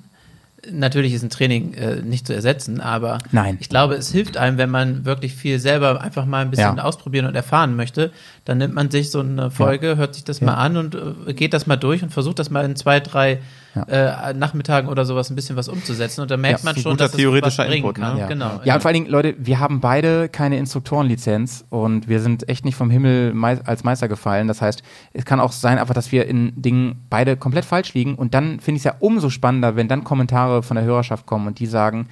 Natürlich 0.72 1.14
ist 1.14 1.24
ein 1.24 1.30
Training 1.30 1.74
äh, 1.74 1.98
nicht 2.02 2.28
zu 2.28 2.34
ersetzen, 2.34 2.82
aber 2.82 3.20
Nein. 3.32 3.58
ich 3.60 3.70
glaube, 3.70 3.96
es 3.96 4.12
hilft 4.12 4.38
einem, 4.38 4.58
wenn 4.58 4.70
man 4.70 5.06
wirklich 5.06 5.34
viel 5.36 5.60
selber 5.60 6.02
einfach 6.02 6.26
mal 6.26 6.42
ein 6.42 6.50
bisschen 6.52 6.78
Ja. 6.78 6.84
ausprobieren 6.84 7.26
und 7.26 7.36
erfahren 7.36 7.76
möchte. 7.76 8.12
Dann 8.46 8.58
nimmt 8.58 8.74
man 8.74 8.92
sich 8.92 9.12
so 9.12 9.20
eine 9.20 9.52
Folge, 9.52 9.98
hört 9.98 10.16
sich 10.16 10.24
das 10.24 10.42
mal 10.42 10.56
an 10.56 10.78
und 10.78 10.96
äh, 11.28 11.34
geht 11.34 11.54
das 11.54 11.68
mal 11.68 11.78
durch 11.78 12.04
und 12.04 12.12
versucht 12.12 12.40
das 12.40 12.50
mal 12.50 12.66
in 12.66 12.76
zwei, 12.76 13.00
drei 13.00 13.40
äh, 13.88 14.34
Nachmittagen 14.34 14.90
oder 14.90 15.06
sowas 15.06 15.30
ein 15.30 15.36
bisschen 15.36 15.56
was 15.56 15.68
umzusetzen. 15.68 16.22
Und 16.22 16.32
dann 16.32 16.42
merkt 16.42 16.60
Ja, 16.64 16.66
man 16.66 16.76
schon, 16.82 16.98
dass 16.98 17.08
es 17.10 17.14
was 17.14 17.18
theoretischer 17.20 17.66
bringen 17.66 17.78
Input, 17.86 17.96
kann. 17.96 18.16
ne? 18.16 18.22
Ja. 18.22 18.28
Genau. 18.28 18.62
Ja, 18.64 18.76
und 18.76 18.82
vor 18.82 18.90
allen 18.90 18.96
Dingen, 18.96 19.10
Leute, 19.10 19.36
wir 19.38 19.60
haben 19.60 19.80
beide 19.82 20.30
keine 20.30 20.58
Instruktorenlizenz 20.58 21.66
und 21.70 22.08
wir 22.08 22.20
sind 22.20 22.50
echt 22.50 22.66
nicht 22.66 22.76
vom 22.76 22.90
Himmel 22.90 23.34
mei 23.34 23.60
als 23.66 23.84
Meister 23.84 24.08
gefallen. 24.08 24.48
Das 24.48 24.62
heißt, 24.62 24.82
es 25.14 25.26
kann 25.26 25.40
auch 25.40 25.52
sein, 25.52 25.78
einfach, 25.78 25.94
dass 25.94 26.12
wir 26.12 26.28
in 26.28 26.54
Dingen 26.60 27.06
beide 27.10 27.38
komplett 27.38 27.66
falsch 27.66 27.94
liegen 27.94 28.16
und 28.16 28.34
dann 28.34 28.60
finde 28.60 28.78
ich 28.78 28.82
es 28.82 28.84
ja 28.86 28.96
umso 29.00 29.30
spannender, 29.30 29.76
wenn 29.76 29.88
dann 29.88 30.04
Kommentare 30.04 30.64
von 30.64 30.76
der 30.76 30.86
Hörerschaft 30.86 31.26
kommen 31.26 31.48
und 31.48 31.60
die 31.60 31.66
sagen, 31.68 32.08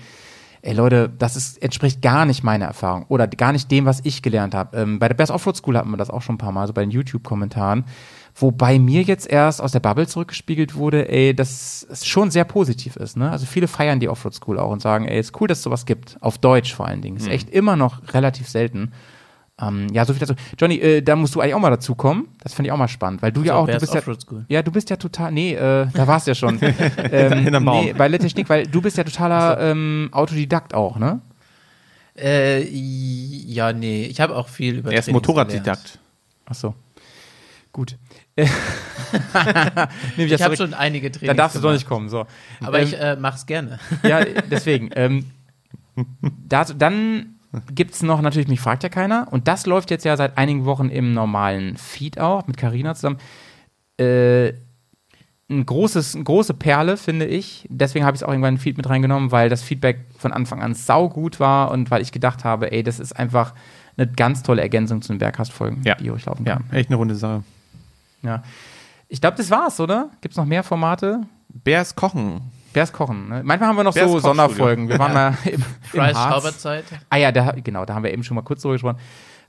ey 0.62 0.74
Leute, 0.74 1.12
das 1.18 1.36
ist, 1.36 1.62
entspricht 1.62 2.02
gar 2.02 2.26
nicht 2.26 2.44
meiner 2.44 2.66
Erfahrung 2.66 3.06
oder 3.08 3.28
gar 3.28 3.52
nicht 3.52 3.70
dem, 3.70 3.86
was 3.86 4.02
ich 4.04 4.22
gelernt 4.22 4.56
habe. 4.56 4.78
Ähm, 4.78 5.00
bei 5.00 5.08
der 5.08 5.16
Best 5.16 5.32
Offroad 5.32 5.56
School 5.56 5.78
hatten 5.78 5.92
wir 5.92 5.98
das 5.98 6.10
auch 6.10 6.22
schon 6.22 6.36
ein 6.36 6.40
paar 6.40 6.52
Mal, 6.52 6.66
so 6.68 6.74
bei 6.74 6.82
den 6.82 6.92
YouTube-Kommentaren. 6.92 7.86
Wobei 8.38 8.80
mir 8.80 9.02
jetzt 9.02 9.30
erst 9.30 9.62
aus 9.62 9.72
der 9.72 9.80
Bubble 9.80 10.08
zurückgespiegelt 10.08 10.76
wurde, 10.76 11.10
ey, 11.10 11.34
dass 11.34 11.88
es 11.90 12.06
schon 12.06 12.32
sehr 12.32 12.44
positiv 12.44 12.98
ist. 12.98 13.16
Ne? 13.16 13.32
Also 13.32 13.46
viele 13.46 13.68
feiern 13.70 14.02
die 14.02 14.10
Offroad 14.10 14.34
School 14.34 14.60
auch 14.60 14.72
und 14.72 14.82
sagen, 14.82 15.08
ey, 15.08 15.20
ist 15.20 15.40
cool, 15.40 15.48
dass 15.48 15.60
es 15.60 15.64
sowas 15.64 15.86
gibt. 15.86 16.18
Auf 16.20 16.38
Deutsch 16.38 16.74
vor 16.74 16.86
allen 16.86 17.02
Dingen. 17.02 17.16
Ist 17.16 17.30
echt 17.30 17.50
immer 17.50 17.78
noch 17.78 18.14
relativ 18.14 18.50
selten. 18.50 18.92
Ähm, 19.62 19.88
ja, 19.94 20.04
so 20.04 20.12
viel 20.14 20.20
dazu. 20.20 20.34
Johnny, 20.58 20.76
äh, 20.80 21.02
da 21.02 21.16
musst 21.16 21.34
du 21.34 21.40
eigentlich 21.40 21.54
auch 21.56 21.60
mal 21.60 21.70
dazu 21.70 21.96
kommen. 21.96 22.28
Das 22.44 22.54
finde 22.54 22.68
ich 22.68 22.72
auch 22.74 22.78
mal 22.78 22.90
spannend, 22.90 23.22
weil 23.22 23.32
du 23.32 23.42
ja 23.42 23.54
So, 23.54 23.60
auch, 23.60 23.68
du 23.68 23.80
bist 23.80 23.94
ja, 23.94 24.02
ja, 24.50 24.62
du 24.62 24.72
bist 24.72 24.90
ja 24.90 24.98
total, 24.98 25.32
nee, 25.32 25.54
äh, 25.54 25.88
da 25.94 26.06
warst 26.06 26.28
du 26.28 26.32
ja 26.32 26.36
schon. 26.36 26.60
ähm, 27.12 27.40
Hinterm 27.40 27.64
Baum. 27.64 27.86
nee, 27.86 27.94
bei 27.94 28.10
Let 28.10 28.22
Technik, 28.22 28.50
weil 28.50 28.68
du 28.68 28.82
bist 28.82 28.98
ja 28.98 29.06
totaler 29.06 29.58
ähm, 29.62 30.10
Autodidakt 30.12 30.74
auch, 30.74 30.98
ne? 30.98 31.22
Äh, 32.18 32.64
ja, 32.68 33.72
nee, 33.72 34.06
ich 34.06 34.20
habe 34.20 34.36
auch 34.36 34.50
viel 34.50 34.80
über 34.80 34.92
Er 34.92 35.00
ist. 35.00 35.10
Motorraddidakt. 35.10 36.00
Ach 36.46 36.56
so. 36.56 36.76
Gut. 37.72 37.98
Ich 40.18 40.30
das 40.30 40.42
habe 40.42 40.58
schon 40.58 40.74
einige 40.74 41.12
Trainings 41.12 41.28
Dann 41.28 41.38
darfst 41.38 41.56
du 41.58 41.62
doch 41.62 41.72
nicht 41.72 41.88
kommen, 41.88 42.10
so. 42.10 42.26
Aber 42.62 42.80
Ähm, 42.80 42.84
ich 42.86 43.00
äh, 43.00 43.16
mach's 43.20 43.46
gerne. 43.46 43.80
Ja, 44.04 44.24
deswegen. 44.52 44.90
ähm, 44.96 45.26
dazu, 46.48 46.74
dann 46.74 47.36
gibt's 47.74 48.04
noch, 48.04 48.22
natürlich, 48.22 48.48
mich 48.50 48.60
fragt 48.60 48.84
ja 48.84 48.90
keiner. 48.90 49.28
Und 49.32 49.48
das 49.48 49.66
läuft 49.66 49.90
jetzt 49.92 50.04
ja 50.06 50.18
seit 50.18 50.38
einigen 50.38 50.66
Wochen 50.66 50.90
im 50.90 51.14
normalen 51.14 51.78
Feed 51.78 52.20
auch, 52.20 52.46
mit 52.48 52.58
Carina 52.58 52.96
zusammen. 52.96 53.18
Äh, 53.98 54.54
ein 55.48 55.64
großes, 55.66 56.16
eine 56.16 56.24
große 56.24 56.56
Perle, 56.56 56.98
finde 56.98 57.26
ich. 57.28 57.68
Deswegen 57.70 58.04
habe 58.04 58.16
ich 58.16 58.22
es 58.22 58.24
auch 58.24 58.30
irgendwann 58.32 58.56
in 58.56 58.56
den 58.56 58.62
Feed 58.62 58.78
mit 58.78 58.90
reingenommen, 58.90 59.32
weil 59.32 59.48
das 59.48 59.62
Feedback 59.62 60.00
von 60.18 60.34
Anfang 60.34 60.62
an 60.62 60.74
saugut 60.74 61.40
war 61.40 61.70
und 61.72 61.92
weil 61.92 62.02
ich 62.02 62.12
gedacht 62.12 62.44
habe, 62.44 62.72
ey, 62.72 62.82
das 62.84 63.00
ist 63.00 63.14
einfach 63.14 63.54
eine 63.96 64.08
ganz 64.08 64.42
tolle 64.44 64.62
Ergänzung 64.64 65.02
zu 65.04 65.14
den 65.14 65.20
Bergcast-Folgen, 65.20 65.84
Ja. 65.86 65.96
die 65.96 66.10
ruhig 66.10 66.26
laufen 66.26 66.46
Ja, 66.46 66.56
kann. 66.56 66.66
echt 66.72 66.90
eine 66.90 66.98
runde 66.98 67.16
Sache. 67.16 67.44
Ja. 68.26 68.44
Ich 69.08 69.22
glaube, 69.22 69.38
das 69.38 69.50
war's, 69.52 69.80
oder? 69.80 70.10
Gibt's 70.22 70.38
noch 70.38 70.46
mehr 70.46 70.64
Formate? 70.64 71.22
Bärs 71.50 71.96
kochen. 71.96 72.42
Bärs 72.74 72.92
kochen. 72.92 73.30
Ne? 73.30 73.42
Manchmal 73.44 73.70
haben 73.70 73.78
wir 73.78 73.84
noch 73.84 73.94
Bärs 73.94 74.12
so. 74.12 74.20
Sonderfolgen. 74.20 74.90
Wir 74.90 75.00
waren 75.00 75.14
mal 75.14 75.38
im, 75.46 75.64
im. 75.94 76.04
Schrauberzeit. 76.10 76.86
Ah 77.10 77.18
ja, 77.18 77.32
da, 77.32 77.52
genau, 77.52 77.86
da 77.86 77.96
haben 77.96 78.04
wir 78.04 78.12
eben 78.12 78.24
schon 78.24 78.36
mal 78.36 78.42
kurz 78.42 78.62
drüber 78.62 78.74
gesprochen. 78.74 78.98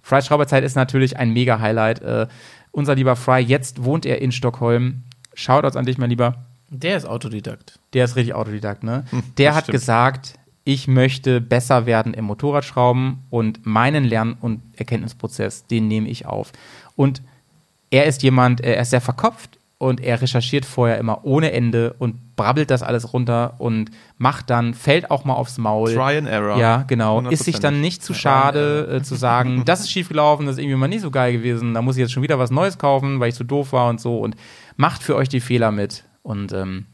Fry 0.03 0.23
Schrauberzeit 0.23 0.63
ist 0.63 0.77
natürlich 0.77 1.17
ein 1.17 1.33
mega 1.33 1.59
Highlight. 1.59 2.01
Äh, 2.03 2.29
unser 2.71 2.95
lieber 2.95 3.17
Fry, 3.17 3.41
jetzt 3.41 3.83
wohnt 3.85 4.07
er 4.07 4.21
in 4.23 4.31
Stockholm. 4.31 5.03
Shoutouts 5.35 5.77
an 5.77 5.85
dich, 5.85 5.99
mein 5.99 6.11
Lieber. 6.11 6.47
Der 6.71 6.97
ist 6.97 7.07
Autodidakt. 7.07 7.79
Der 7.93 8.05
ist 8.05 8.17
richtig 8.17 8.35
Autodidakt, 8.35 8.83
ne? 8.85 9.05
Der 9.39 9.55
hat 9.55 9.65
stimmt. 9.65 9.79
gesagt, 9.79 10.35
ich 10.65 10.89
möchte 10.89 11.41
besser 11.41 11.87
werden 11.87 12.15
im 12.15 12.25
Motorradschrauben 12.25 13.25
und 13.31 13.65
meinen 13.67 14.05
Lern- 14.05 14.37
und 14.41 14.63
Erkenntnisprozess, 14.77 15.67
den 15.67 15.89
nehme 15.89 16.09
ich 16.09 16.27
auf. 16.27 16.53
Und 16.97 17.23
er 17.97 18.05
ist 18.05 18.23
jemand, 18.23 18.61
er 18.61 18.79
ist 18.79 18.91
sehr 18.91 19.01
verkopft 19.01 19.59
und 19.79 20.03
er 20.03 20.21
recherchiert 20.21 20.67
vorher 20.67 20.99
immer 20.99 21.25
ohne 21.25 21.53
Ende 21.53 21.95
und 21.99 22.37
brabbelt 22.37 22.71
das 22.71 22.83
alles 22.83 23.15
runter 23.15 23.55
und 23.59 23.91
macht 24.19 24.51
dann, 24.51 24.75
fällt 24.75 25.11
auch 25.11 25.25
mal 25.25 25.33
aufs 25.33 25.57
Maul. 25.57 25.95
Try 25.95 26.19
and 26.19 26.29
Error. 26.29 26.59
Ja, 26.59 26.85
genau. 26.87 27.23
Ist 27.31 27.45
sich 27.45 27.59
dann 27.59 27.81
nicht 27.81 28.05
zu 28.05 28.13
schade 28.13 28.99
äh, 28.99 29.03
zu 29.03 29.15
sagen, 29.15 29.63
das 29.67 29.81
ist 29.81 29.91
schiefgelaufen, 29.91 30.45
das 30.45 30.57
ist 30.57 30.63
irgendwie 30.63 30.77
mal 30.77 30.89
nicht 30.89 31.01
so 31.01 31.11
geil 31.11 31.33
gewesen, 31.33 31.73
da 31.73 31.81
muss 31.81 31.97
ich 31.97 32.03
jetzt 32.03 32.13
schon 32.13 32.23
wieder 32.23 32.39
was 32.39 32.51
Neues 32.51 32.77
kaufen, 32.77 33.19
weil 33.19 33.31
ich 33.31 33.35
so 33.35 33.45
doof 33.45 33.73
war 33.73 33.89
und 33.89 33.99
so 33.99 34.19
und 34.19 34.37
macht 34.77 35.03
für 35.03 35.17
euch 35.17 35.31
die 35.31 35.41
Fehler 35.41 35.71
mit. 35.71 36.05
Und 36.23 36.53
ähm, 36.53 36.85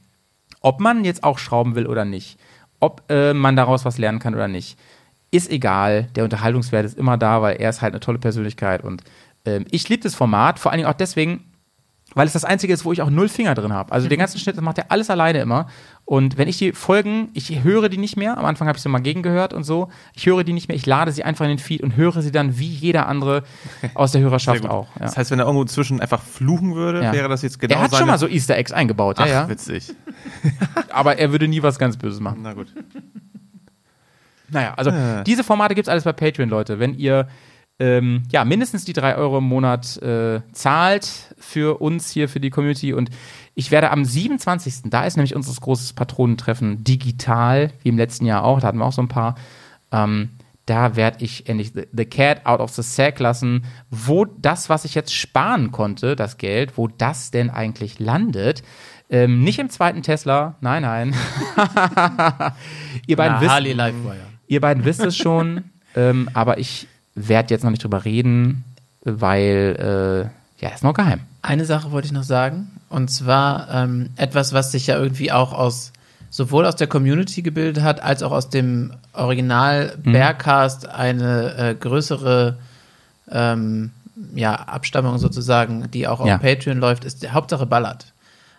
ob 0.61 0.79
man 0.79 1.05
jetzt 1.05 1.25
auch 1.25 1.39
schrauben 1.39 1.75
will 1.75 1.89
oder 1.89 2.05
nicht, 2.05 2.39
ob 2.79 3.03
äh, 3.11 3.35
man 3.35 3.57
daraus 3.57 3.85
was 3.85 3.99
lernen 3.99 4.21
kann 4.21 4.35
oder 4.35 4.47
nicht, 4.47 4.79
ist 5.33 5.51
egal. 5.51 6.09
Der 6.15 6.23
Unterhaltungswert 6.23 6.85
ist 6.85 6.97
immer 6.97 7.17
da, 7.17 7.43
weil 7.43 7.57
er 7.57 7.71
ist 7.71 7.83
halt 7.83 7.93
eine 7.93 8.01
tolle 8.01 8.19
Persönlichkeit 8.19 8.85
und 8.85 9.03
ähm, 9.45 9.65
ich 9.71 9.89
liebe 9.89 10.03
das 10.03 10.15
Format, 10.15 10.59
vor 10.59 10.71
allen 10.73 10.79
Dingen 10.79 10.89
auch 10.91 10.95
deswegen, 10.97 11.45
weil 12.15 12.27
es 12.27 12.35
das 12.35 12.45
einzige 12.45 12.75
ist, 12.75 12.85
wo 12.85 12.93
ich 12.93 13.01
auch 13.01 13.09
null 13.09 13.29
Finger 13.29 13.55
drin 13.55 13.73
habe. 13.73 13.91
Also 13.91 14.07
den 14.07 14.19
ganzen 14.19 14.39
Schnitt, 14.39 14.57
das 14.57 14.63
macht 14.63 14.77
er 14.77 14.93
alles 14.93 15.09
alleine 15.09 15.41
immer. 15.41 15.69
Und 16.05 16.37
wenn 16.37 16.47
ich 16.47 16.59
die 16.59 16.73
Folgen, 16.73 17.31
ich 17.33 17.65
höre 17.65 17.89
die 17.89 17.97
nicht 17.97 18.19
mehr, 18.19 18.37
am 18.37 18.45
Anfang 18.45 18.69
habe 18.69 18.77
ich 18.77 18.83
sie 18.83 18.89
mal 18.91 18.99
gegengehört 19.01 19.55
und 19.55 19.65
so, 19.65 19.89
ich 20.15 20.27
höre 20.27 20.45
die 20.45 20.53
nicht 20.53 20.69
mehr, 20.69 20.77
ich 20.77 20.85
lade 20.85 21.11
sie 21.11 21.25
einfach 21.25 21.47
in 21.47 21.53
den 21.53 21.59
Feed 21.59 21.81
und 21.83 21.97
höre 21.97 22.21
sie 22.21 22.31
dann 22.31 22.59
wie 22.59 22.69
jeder 22.69 23.07
andere 23.09 23.45
aus 23.95 24.13
der 24.13 24.21
Hörerschaft 24.21 24.67
auch. 24.67 24.89
Ja. 24.97 25.03
Das 25.07 25.17
heißt, 25.17 25.31
wenn 25.31 25.39
er 25.39 25.47
irgendwo 25.47 25.65
zwischen 25.65 26.01
einfach 26.03 26.21
fluchen 26.23 26.75
würde, 26.75 27.03
Ja. 27.03 27.13
wäre 27.15 27.31
das 27.31 27.41
jetzt 27.41 27.59
genau 27.59 27.77
er 27.77 27.81
hat 27.83 27.91
seine... 27.93 28.01
schon 28.01 28.09
mal 28.09 28.19
so 28.19 28.29
Easter 28.29 28.57
Eggs 28.57 28.73
eingebaut, 28.73 29.19
ja, 29.19 29.25
Ach, 29.25 29.29
ja. 29.31 29.49
witzig. 29.49 29.95
aber 30.91 31.17
er 31.19 31.33
würde 31.33 31.49
nie 31.49 31.63
was 31.63 31.79
ganz 31.79 31.97
Böses 31.97 32.21
machen. 32.21 32.41
Na 32.43 32.53
gut. 32.53 32.75
Naja, 34.51 34.75
also 34.77 34.91
Ja. 34.91 35.25
diese 35.25 35.45
Formate 35.45 35.75
gibt 35.75 35.87
es 35.87 35.91
alles 35.91 36.05
bei 36.05 36.13
Patreon, 36.13 36.51
Leute. 36.51 36.79
Wenn 36.79 36.93
ihr 36.95 37.27
ähm, 37.83 38.23
ja, 38.31 38.45
mindestens 38.45 38.85
die 38.85 38.93
drei 38.93 39.17
Euro 39.17 39.39
im 39.39 39.45
Monat 39.45 40.01
äh, 40.01 40.41
zahlt 40.53 41.35
für 41.37 41.81
uns 41.81 42.13
hier, 42.13 42.29
für 42.29 42.39
die 42.39 42.51
Community. 42.51 42.93
Und 42.93 43.11
ich 43.57 43.73
werde 43.73 43.91
am 43.91 44.05
27. 44.05 44.83
Da 44.85 45.03
ist 45.03 45.17
nämlich 45.17 45.35
unser 45.35 45.53
großes 45.61 45.93
Patronentreffen 45.95 46.85
digital, 46.85 47.73
wie 47.83 47.89
im 47.89 47.99
letzten 47.99 48.25
Jahr 48.25 48.45
auch. 48.45 48.61
Da 48.61 48.69
hatten 48.69 48.79
wir 48.79 48.85
auch 48.85 48.93
so 48.93 49.03
ein 49.03 49.09
paar. 49.09 49.35
Ähm, 49.91 50.31
da 50.65 50.95
werde 50.95 51.25
ich 51.25 51.49
endlich 51.49 51.73
the, 51.73 52.05
Cat 52.05 52.47
out 52.47 52.61
of 52.61 52.71
the 52.71 52.83
Sack 52.83 53.19
lassen, 53.19 53.65
wo 53.91 54.27
das, 54.27 54.69
was 54.69 54.85
ich 54.85 54.95
jetzt 54.95 55.13
sparen 55.13 55.73
konnte, 55.73 56.15
das 56.15 56.39
Geld, 56.39 56.79
wo 56.79 56.87
das 56.87 57.33
denn 57.33 57.51
eigentlich 57.51 57.99
landet. 57.99 58.63
Ähm, 59.11 59.43
nicht 59.43 59.59
im 59.59 59.71
zweiten 59.71 60.03
Tesla, 60.03 60.55
nein, 60.61 60.83
nein. 60.83 61.15
ihr 63.09 63.17
beiden 63.17 63.35
Na, 63.35 63.41
wisst. 63.41 63.51
Ihr 64.47 64.61
beiden 64.61 64.85
wisst 64.85 65.01
es 65.01 65.17
schon, 65.17 65.65
ähm, 65.97 66.31
aber 66.33 66.59
ich 66.59 66.87
werde 67.15 67.53
jetzt 67.55 67.63
noch 67.65 67.71
nicht 67.71 67.83
drüber 67.85 68.05
reden, 68.05 68.65
weil, 69.05 70.31
äh, 70.61 70.65
ja, 70.65 70.71
ist 70.75 70.85
noch 70.85 70.95
geheim. 70.95 71.21
Eine 71.43 71.65
Sache 71.65 71.91
wollte 71.93 72.07
ich 72.07 72.13
noch 72.13 72.23
sagen. 72.23 72.71
Und 72.89 73.11
zwar 73.11 73.69
ähm, 73.73 74.11
etwas, 74.17 74.53
was 74.53 74.71
sich 74.73 74.87
ja 74.87 74.99
irgendwie 74.99 75.33
auch 75.33 75.53
aus 75.53 75.93
sowohl 76.31 76.65
aus 76.65 76.77
der 76.77 76.87
Community 76.87 77.43
gebildet 77.43 77.83
hat, 77.83 78.03
als 78.03 78.23
auch 78.23 78.33
aus 78.33 78.49
dem 78.49 78.95
Original 79.13 79.97
Mhm. 80.03 80.13
Bearcast 80.13 80.89
eine 80.89 81.55
äh, 81.57 81.75
größere 81.75 82.57
ähm, 83.31 83.91
ja, 84.35 84.55
Abstammung 84.55 85.19
sozusagen, 85.19 85.91
die 85.91 86.07
auch 86.09 86.21
auf 86.21 86.27
Ja. 86.27 86.39
Patreon 86.39 86.79
läuft, 86.79 87.05
ist 87.05 87.31
Hauptsache 87.33 87.67
Ballert. 87.67 88.12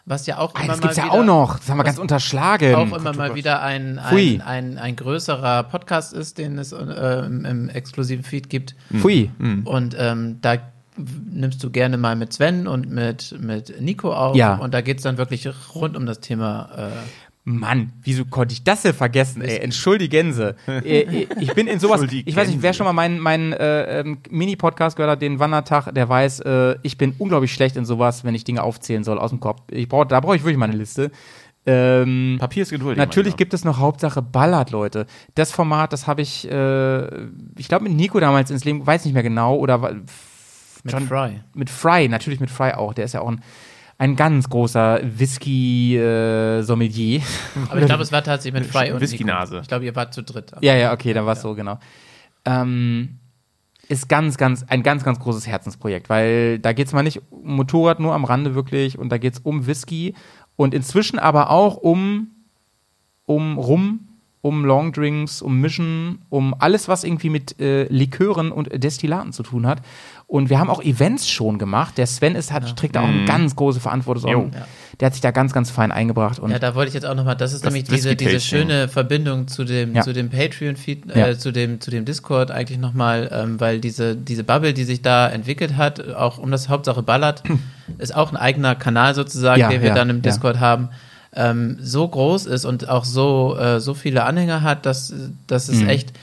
Was 0.05 0.25
ja 0.25 0.37
auch 0.37 0.53
Ah, 0.55 0.59
immer 0.63 0.67
das 0.73 0.77
mal 0.77 0.81
gibt's 0.81 0.97
ja 0.97 1.05
wieder, 1.05 1.13
auch 1.13 1.23
noch. 1.23 1.59
Das 1.59 1.69
haben 1.69 1.77
wir 1.77 1.83
ganz 1.85 1.97
unterschlagen. 1.97 2.75
auch 2.75 2.97
immer 2.97 3.13
mal 3.13 3.35
wieder 3.35 3.61
ein, 3.61 3.99
ein, 3.99 4.41
ein, 4.41 4.77
ein 4.77 4.95
größerer 4.97 5.63
Podcast 5.63 6.11
ist, 6.13 6.37
den 6.37 6.57
es 6.57 6.73
äh, 6.73 7.25
im, 7.25 7.45
im 7.45 7.69
exklusiven 7.69 8.23
Feed 8.25 8.49
gibt. 8.49 8.75
Pfui. 8.93 9.31
Und 9.63 9.95
ähm, 9.97 10.39
da 10.41 10.57
nimmst 11.31 11.63
du 11.63 11.69
gerne 11.71 11.97
mal 11.97 12.15
mit 12.15 12.33
Sven 12.33 12.67
und 12.67 12.89
mit, 12.89 13.33
mit 13.39 13.81
Nico 13.81 14.13
auf. 14.13 14.35
Ja. 14.35 14.55
Und 14.55 14.73
da 14.73 14.81
geht's 14.81 15.03
dann 15.03 15.17
wirklich 15.17 15.47
rund 15.73 15.95
um 15.95 16.05
das 16.05 16.19
Thema. 16.19 16.69
Äh, 16.77 16.89
Mann, 17.45 17.91
wieso 18.01 18.23
konnte 18.23 18.53
ich 18.53 18.63
das 18.63 18.83
denn 18.83 18.93
vergessen? 18.93 19.41
Ey, 19.41 19.57
entschuldigense. 19.57 20.55
Äh, 20.67 21.27
ich 21.39 21.53
bin 21.53 21.67
in 21.67 21.79
sowas, 21.79 22.01
ich 22.09 22.35
weiß 22.35 22.47
nicht, 22.47 22.61
wer 22.61 22.73
schon 22.73 22.85
mal 22.85 22.93
meinen, 22.93 23.19
meinen 23.19 23.53
äh, 23.53 23.99
ähm, 23.99 24.17
Mini-Podcast 24.29 24.95
gehört 24.95 25.11
hat, 25.11 25.21
den 25.21 25.39
Wandertag, 25.39 25.93
der 25.93 26.09
weiß, 26.09 26.41
äh, 26.41 26.75
ich 26.83 26.97
bin 26.97 27.13
unglaublich 27.17 27.53
schlecht 27.53 27.75
in 27.75 27.85
sowas, 27.85 28.23
wenn 28.23 28.33
ich 28.35 28.43
Dinge 28.43 28.63
aufzählen 28.63 29.03
soll 29.03 29.19
aus 29.19 29.29
dem 29.29 29.39
Kopf. 29.39 29.61
Ich 29.71 29.87
brauch, 29.87 30.05
da 30.05 30.19
brauche 30.19 30.35
ich 30.35 30.43
wirklich 30.43 30.57
mal 30.57 30.69
eine 30.69 30.77
Liste. 30.77 31.11
Ähm, 31.65 32.37
Papier 32.39 32.63
ist 32.63 32.71
geduldig. 32.71 32.97
Natürlich 32.97 33.37
gibt 33.37 33.53
es 33.53 33.63
noch 33.63 33.77
Hauptsache 33.77 34.21
Ballard, 34.21 34.71
Leute. 34.71 35.05
Das 35.35 35.51
Format, 35.51 35.93
das 35.93 36.07
habe 36.07 36.21
ich, 36.21 36.49
äh, 36.49 37.25
ich 37.57 37.67
glaube, 37.69 37.83
mit 37.83 37.93
Nico 37.93 38.19
damals 38.19 38.51
ins 38.51 38.65
Leben, 38.65 38.85
weiß 38.85 39.05
nicht 39.05 39.13
mehr 39.13 39.23
genau, 39.23 39.55
oder 39.55 39.77
Mit 39.77 40.03
John, 40.85 41.07
Fry. 41.07 41.41
Mit 41.53 41.69
Fry, 41.69 42.09
natürlich 42.09 42.39
mit 42.39 42.49
Fry 42.49 42.71
auch. 42.73 42.93
Der 42.93 43.05
ist 43.05 43.13
ja 43.13 43.21
auch 43.21 43.29
ein, 43.29 43.41
ein 43.97 44.15
ganz 44.15 44.47
großer 44.49 44.99
Whisky-Sommelier. 45.03 47.21
Aber 47.69 47.79
ich 47.79 47.85
glaube, 47.85 48.03
es 48.03 48.11
war 48.11 48.23
tatsächlich 48.23 48.61
mit 48.61 48.69
Fry 48.69 48.91
und 48.91 49.01
Whisky-Nase. 49.01 49.59
Ich 49.61 49.67
glaube, 49.67 49.85
ihr 49.85 49.95
wart 49.95 50.13
zu 50.13 50.21
dritt. 50.23 50.51
Ja, 50.61 50.75
ja, 50.75 50.93
okay, 50.93 51.13
dann 51.13 51.25
war 51.25 51.33
es 51.33 51.41
so, 51.41 51.55
genau. 51.55 51.79
Ähm, 52.45 53.19
ist 53.87 54.09
ganz, 54.09 54.37
ganz, 54.37 54.65
ein 54.67 54.83
ganz, 54.83 55.03
ganz 55.03 55.19
großes 55.19 55.47
Herzensprojekt, 55.47 56.09
weil 56.09 56.59
da 56.59 56.73
geht 56.73 56.87
es 56.87 56.93
mal 56.93 57.03
nicht 57.03 57.21
um 57.29 57.55
Motorrad 57.55 57.99
nur 57.99 58.13
am 58.13 58.25
Rande 58.25 58.55
wirklich 58.55 58.97
und 58.97 59.09
da 59.09 59.17
geht 59.17 59.33
es 59.33 59.39
um 59.39 59.67
Whisky 59.67 60.15
und 60.55 60.73
inzwischen 60.73 61.19
aber 61.19 61.49
auch 61.49 61.77
um, 61.77 62.31
um 63.25 63.57
Rum, 63.57 64.07
um 64.43 64.65
Longdrinks, 64.65 65.41
um 65.41 65.61
Mischen, 65.61 66.19
um 66.29 66.53
alles, 66.59 66.89
was 66.89 67.05
irgendwie 67.05 67.29
mit 67.29 67.61
äh, 67.61 67.85
Likören 67.85 68.51
und 68.51 68.67
Destillaten 68.83 69.31
zu 69.31 69.41
tun 69.41 69.65
hat. 69.65 69.81
Und 70.27 70.49
wir 70.49 70.59
haben 70.59 70.69
auch 70.69 70.83
Events 70.83 71.29
schon 71.29 71.57
gemacht. 71.59 71.97
Der 71.97 72.07
Sven 72.07 72.35
ist, 72.35 72.51
hat, 72.51 72.75
trägt 72.75 72.97
da 72.97 73.01
auch 73.03 73.07
eine 73.07 73.23
ganz 73.23 73.55
große 73.55 73.79
Verantwortung. 73.79 74.29
Jo. 74.29 74.51
Der 74.99 75.05
hat 75.05 75.13
sich 75.13 75.21
da 75.21 75.31
ganz, 75.31 75.53
ganz 75.53 75.71
fein 75.71 75.93
eingebracht. 75.93 76.39
Und 76.39 76.51
Ja, 76.51 76.59
da 76.59 76.75
wollte 76.75 76.89
ich 76.89 76.93
jetzt 76.93 77.05
auch 77.05 77.15
nochmal, 77.15 77.37
das 77.37 77.53
ist 77.53 77.63
Das 77.63 77.71
nämlich 77.71 77.87
diese, 77.89 78.17
diese 78.17 78.41
schöne 78.41 78.89
Verbindung 78.89 79.47
zu 79.47 79.63
dem, 79.63 79.95
Ja. 79.95 80.01
zu 80.01 80.11
dem 80.11 80.29
Patreon-Feed, 80.29 81.15
Ja. 81.15 81.27
äh, 81.29 81.37
zu 81.37 81.51
dem, 81.53 81.79
zu 81.79 81.89
dem 81.89 82.03
Discord 82.03 82.51
eigentlich 82.51 82.79
nochmal, 82.79 83.29
ähm, 83.31 83.61
weil 83.61 83.79
diese, 83.79 84.17
diese 84.17 84.43
Bubble, 84.43 84.73
die 84.73 84.83
sich 84.83 85.01
da 85.01 85.29
entwickelt 85.29 85.77
hat, 85.77 86.13
auch 86.15 86.37
um 86.37 86.51
das 86.51 86.67
Hauptsache 86.67 87.01
ballert, 87.01 87.43
ist 87.97 88.13
auch 88.13 88.29
ein 88.31 88.37
eigener 88.37 88.75
Kanal 88.75 89.15
sozusagen, 89.15 89.61
Ja, 89.61 89.69
den 89.69 89.81
wir 89.81 89.89
ja, 89.89 89.95
dann 89.95 90.09
im 90.09 90.17
ja. 90.17 90.21
Discord 90.23 90.59
haben, 90.59 90.89
ähm, 91.35 91.77
so 91.81 92.07
groß 92.07 92.45
ist 92.45 92.65
und 92.65 92.89
auch 92.89 93.05
so, 93.05 93.57
äh, 93.57 93.79
so 93.79 93.93
viele 93.93 94.23
Anhänger 94.23 94.61
hat, 94.61 94.85
dass, 94.85 95.13
dass 95.47 95.67
Mhm. 95.69 95.75
es 95.83 95.87
echt, 95.87 96.13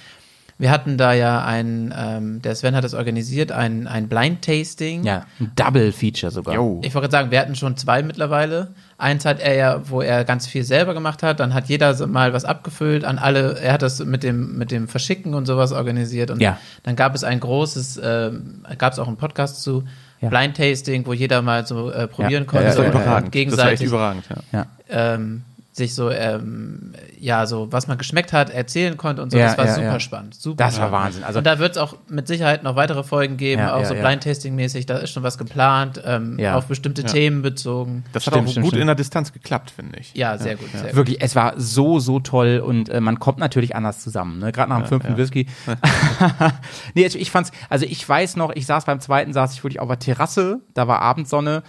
wir 0.59 0.71
hatten 0.71 0.99
da 0.99 1.15
ja 1.15 1.43
ein, 1.43 1.93
ähm, 1.97 2.43
der 2.43 2.55
Sven 2.55 2.77
hat 2.77 2.85
das 2.85 2.93
organisiert, 2.95 3.51
ein, 3.51 3.87
ein 3.87 4.09
Blind-Tasting. 4.09 5.05
ja, 5.05 5.25
ein 5.41 5.53
Double-Feature 5.57 6.31
sogar. 6.31 6.55
Jo. 6.55 6.81
Ich 6.85 6.95
wollte 6.95 7.09
gerade 7.09 7.13
sagen, 7.13 7.31
wir 7.31 7.41
hatten 7.41 7.55
schon 7.57 7.77
zwei 7.79 8.03
mittlerweile. 8.03 8.69
Eins 8.99 9.25
hat 9.25 9.41
er 9.41 9.55
ja, 9.55 9.81
wo 9.89 10.03
er 10.03 10.25
ganz 10.25 10.47
viel 10.47 10.63
selber 10.65 10.93
gemacht 10.93 11.23
hat. 11.23 11.41
Dann 11.41 11.55
hat 11.55 11.69
jeder 11.71 12.07
mal 12.07 12.35
was 12.35 12.45
abgefüllt 12.45 13.05
an 13.07 13.19
alle. 13.19 13.59
Er 13.59 13.73
hat 13.73 13.81
das 13.83 14.05
mit 14.05 14.23
dem, 14.23 14.59
mit 14.59 14.71
dem 14.71 14.87
Verschicken 14.87 15.33
und 15.35 15.47
sowas 15.47 15.73
organisiert. 15.73 16.31
Und 16.31 16.41
Ja. 16.43 16.59
dann 16.83 16.95
gab 16.97 17.15
es 17.15 17.25
ein 17.25 17.41
großes, 17.41 17.97
äh, 17.97 18.31
gab 18.77 18.93
es 18.93 18.99
auch 18.99 19.09
einen 19.09 19.17
Podcast 19.17 19.63
zu 19.63 19.85
Ja. 20.21 20.29
Blind 20.29 20.57
Tasting, 20.57 21.07
wo 21.07 21.13
jeder 21.15 21.41
mal 21.43 21.67
so 21.67 21.91
äh, 21.91 22.07
probieren 22.07 22.45
Ja. 22.45 22.51
konnte. 22.51 22.65
Ja, 22.67 22.71
Das 22.71 22.79
war 22.79 22.85
überragend. 22.87 23.07
Das 23.07 23.13
war 23.13 23.23
echt 23.25 23.33
gegenseitig 23.33 23.87
überragend, 23.87 24.25
ja. 24.53 24.67
Ja. 24.91 25.15
ähm, 25.15 25.43
sich 25.81 25.95
so, 25.95 26.11
ähm, 26.11 26.93
ja, 27.19 27.47
so, 27.47 27.73
was 27.73 27.89
man 27.89 27.99
geschmeckt 27.99 28.33
hat, 28.33 28.51
erzählen 28.51 28.97
konnte 28.97 29.23
und 29.23 29.31
so. 29.31 29.39
Ja, 29.39 29.47
das 29.47 29.59
war 29.59 29.65
ja, 29.67 29.75
super 29.75 29.87
ja. 29.87 30.01
spannend. 30.01 30.35
Super 30.35 30.57
Das 30.65 30.79
war. 30.79 30.93
Wahnsinn. 30.93 31.25
Also- 31.25 31.39
und 31.39 31.45
da 31.47 31.59
wird 31.59 31.73
es 31.73 31.79
auch 31.79 31.97
mit 32.09 32.27
Sicherheit 32.29 32.63
noch 32.63 32.77
weitere 32.77 33.03
Folgen 33.03 33.37
geben, 33.37 33.61
Ja, 33.63 33.75
auch 33.75 33.81
ja, 33.81 33.87
so. 33.87 33.95
Blind-Tasting-mäßig. 33.95 34.87
Da 34.87 34.99
ist 34.99 35.11
schon 35.11 35.23
was 35.23 35.39
geplant, 35.39 36.01
ähm, 36.05 36.39
Ja. 36.39 36.55
auf 36.57 36.67
bestimmte 36.67 37.03
Themen 37.05 37.43
bezogen. 37.43 38.05
Das 38.13 38.27
hat 38.27 38.35
Stimmt, 38.35 38.47
auch 38.47 38.51
stimmt, 38.53 38.65
gut 38.65 38.71
stimmt. 38.73 38.81
in 38.83 38.87
der 38.87 38.95
Distanz 38.97 39.33
geklappt, 39.33 39.71
finde 39.71 39.99
ich. 39.99 40.15
Ja, 40.15 40.39
sehr 40.39 40.57
gut, 40.57 40.71
sehr 40.73 40.83
gut. 40.83 40.95
Wirklich, 40.95 41.21
es 41.21 41.35
war 41.35 41.55
so, 41.57 41.99
so 41.99 42.21
toll 42.21 42.63
und 42.65 42.89
äh, 42.89 43.01
man 43.01 43.19
kommt 43.19 43.39
natürlich 43.39 43.75
anders 43.75 44.03
zusammen. 44.03 44.39
Ne? 44.39 44.53
Gerade 44.53 44.71
nach 44.71 44.79
dem 44.79 44.87
fünften 44.87 45.17
Whisky. 45.17 45.47
nee, 46.95 47.07
ich, 47.07 47.19
ich 47.19 47.31
fand's, 47.31 47.51
also 47.69 47.87
ich 47.87 48.07
weiß 48.09 48.37
noch, 48.37 48.51
ich 48.55 48.67
saß 48.67 48.85
beim 48.85 49.01
zweiten, 49.01 49.33
saß 49.33 49.55
ich 49.55 49.65
wirklich 49.65 49.81
auf 49.81 49.89
der 49.89 49.99
Terrasse, 49.99 50.61
da 50.75 50.87
war 50.89 51.03
Abendsonne 51.03 51.63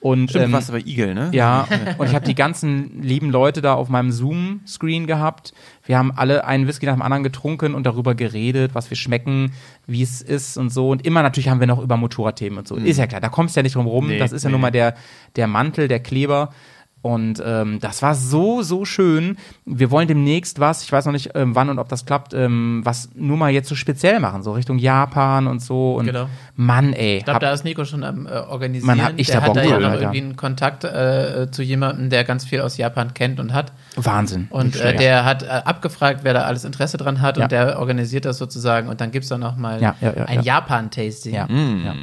und 0.00 0.30
Stimmt, 0.30 0.44
ähm, 0.44 0.50
du 0.50 0.56
warst 0.56 0.70
aber 0.70 0.78
Igel, 0.78 1.12
ne? 1.12 1.30
ja, 1.32 1.66
und 1.98 2.06
ich 2.06 2.14
habe 2.14 2.24
die 2.24 2.36
ganzen 2.36 3.02
lieben 3.02 3.30
Leute 3.30 3.60
da 3.60 3.74
auf 3.74 3.88
meinem 3.88 4.12
Zoom-Screen 4.12 5.08
gehabt. 5.08 5.52
Wir 5.84 5.98
haben 5.98 6.12
alle 6.14 6.44
einen 6.44 6.68
Whisky 6.68 6.86
nach 6.86 6.94
dem 6.94 7.02
anderen 7.02 7.24
getrunken 7.24 7.74
und 7.74 7.84
darüber 7.84 8.14
geredet, 8.14 8.76
was 8.76 8.90
wir 8.90 8.96
schmecken, 8.96 9.52
wie 9.86 10.02
es 10.02 10.22
ist 10.22 10.56
und 10.56 10.70
so. 10.70 10.90
Und 10.90 11.04
immer 11.04 11.22
natürlich 11.22 11.48
haben 11.48 11.58
wir 11.58 11.66
noch 11.66 11.82
über 11.82 11.96
Motorradthemen 11.96 12.60
und 12.60 12.68
so. 12.68 12.76
Ist 12.76 12.98
ja 12.98 13.08
klar, 13.08 13.20
da 13.20 13.28
kommst 13.28 13.56
du 13.56 13.58
ja 13.58 13.62
nicht 13.64 13.74
drum 13.74 13.86
rum. 13.86 14.06
Nee, 14.06 14.18
das 14.18 14.30
ist 14.30 14.44
ja 14.44 14.50
nee. 14.50 14.52
nun 14.52 14.60
mal 14.60 14.70
der, 14.70 14.94
der 15.34 15.48
Mantel, 15.48 15.88
der 15.88 16.00
Kleber. 16.00 16.52
Und 17.00 17.40
ähm, 17.46 17.78
das 17.80 18.02
war 18.02 18.16
so, 18.16 18.62
so 18.62 18.84
schön. 18.84 19.36
Wir 19.64 19.90
wollen 19.92 20.08
demnächst 20.08 20.58
was, 20.58 20.82
ich 20.82 20.90
weiß 20.90 21.06
noch 21.06 21.12
nicht 21.12 21.30
ähm, 21.36 21.54
wann 21.54 21.70
und 21.70 21.78
ob 21.78 21.88
das 21.88 22.04
klappt, 22.04 22.34
ähm, 22.34 22.80
was 22.84 23.10
nur 23.14 23.36
mal 23.36 23.50
jetzt 23.50 23.68
so 23.68 23.76
speziell 23.76 24.18
machen, 24.18 24.42
so 24.42 24.52
Richtung 24.52 24.78
Japan 24.78 25.46
und 25.46 25.62
so. 25.62 25.94
Und 25.94 26.06
Genau. 26.06 26.26
Mann, 26.56 26.92
ey. 26.92 27.18
Ich 27.18 27.24
glaube, 27.24 27.38
da 27.40 27.52
ist 27.52 27.64
Nico 27.64 27.84
schon 27.84 28.02
am 28.02 28.26
äh, 28.26 28.30
Organisieren. 28.30 28.96
Man 28.96 29.04
hat 29.06 29.16
echt 29.18 29.30
der 29.32 29.40
da 29.40 29.46
hat 29.46 29.56
da 29.56 29.62
ja 29.62 29.78
noch 29.78 29.92
irgendwie 29.94 30.18
einen 30.22 30.36
Kontakt 30.36 30.82
äh, 30.82 31.48
zu 31.52 31.62
jemandem, 31.62 32.10
der 32.10 32.24
ganz 32.24 32.44
viel 32.44 32.60
aus 32.60 32.76
Japan 32.76 33.14
kennt 33.14 33.38
und 33.38 33.54
hat. 33.54 33.72
Wahnsinn. 33.94 34.48
Und 34.50 34.74
äh, 34.76 34.96
der 34.96 35.24
hat 35.24 35.44
äh, 35.44 35.46
abgefragt, 35.46 36.20
wer 36.24 36.34
da 36.34 36.42
alles 36.42 36.64
Interesse 36.64 36.96
dran 36.96 37.20
hat 37.20 37.36
Ja. 37.36 37.44
und 37.44 37.52
der 37.52 37.78
organisiert 37.78 38.24
das 38.24 38.38
sozusagen. 38.38 38.88
Und 38.88 39.00
dann 39.00 39.12
gibt's 39.12 39.28
dann 39.28 39.40
noch 39.40 39.56
mal 39.56 39.80
Ja, 39.80 39.94
ja, 40.00 40.14
ja, 40.16 40.24
ein 40.24 40.38
ja. 40.42 40.54
Japan-Tasting. 40.56 41.34
Ja, 41.34 41.46
ja. 41.48 41.94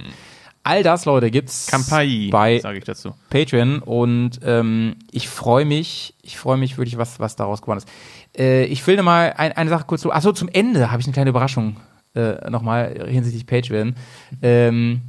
All 0.66 0.82
das, 0.82 1.05
Leute, 1.05 1.30
gibt's 1.30 1.68
Kampai, 1.68 2.30
bei 2.32 2.57
sage 2.57 2.80
ich 2.80 2.86
dazu. 2.86 3.13
Patreon 3.30 3.84
und 3.84 4.39
ähm, 4.43 4.95
ich 5.11 5.30
freue 5.30 5.63
mich, 5.63 6.16
ich 6.24 6.39
freue 6.39 6.57
mich 6.57 6.80
wirklich, 6.80 6.97
was, 6.97 7.20
was 7.20 7.36
daraus 7.36 7.61
geworden 7.61 7.78
ist. 7.78 7.88
Äh, 8.36 8.66
ich 8.66 8.86
will 8.88 8.95
noch 8.95 9.03
mal 9.03 9.32
ein, 9.38 9.51
eine 9.51 9.70
Sache 9.70 9.86
kurz 9.86 10.01
zu. 10.01 10.11
Achso, 10.11 10.32
zum 10.32 10.49
Ende 10.49 10.91
habe 10.91 11.01
ich 11.01 11.05
eine 11.05 11.13
kleine 11.13 11.30
Überraschung 11.30 11.78
äh, 12.16 12.49
nochmal 12.49 13.05
hinsichtlich 13.07 13.45
Patreon. 13.45 13.93
Ähm, 14.41 15.01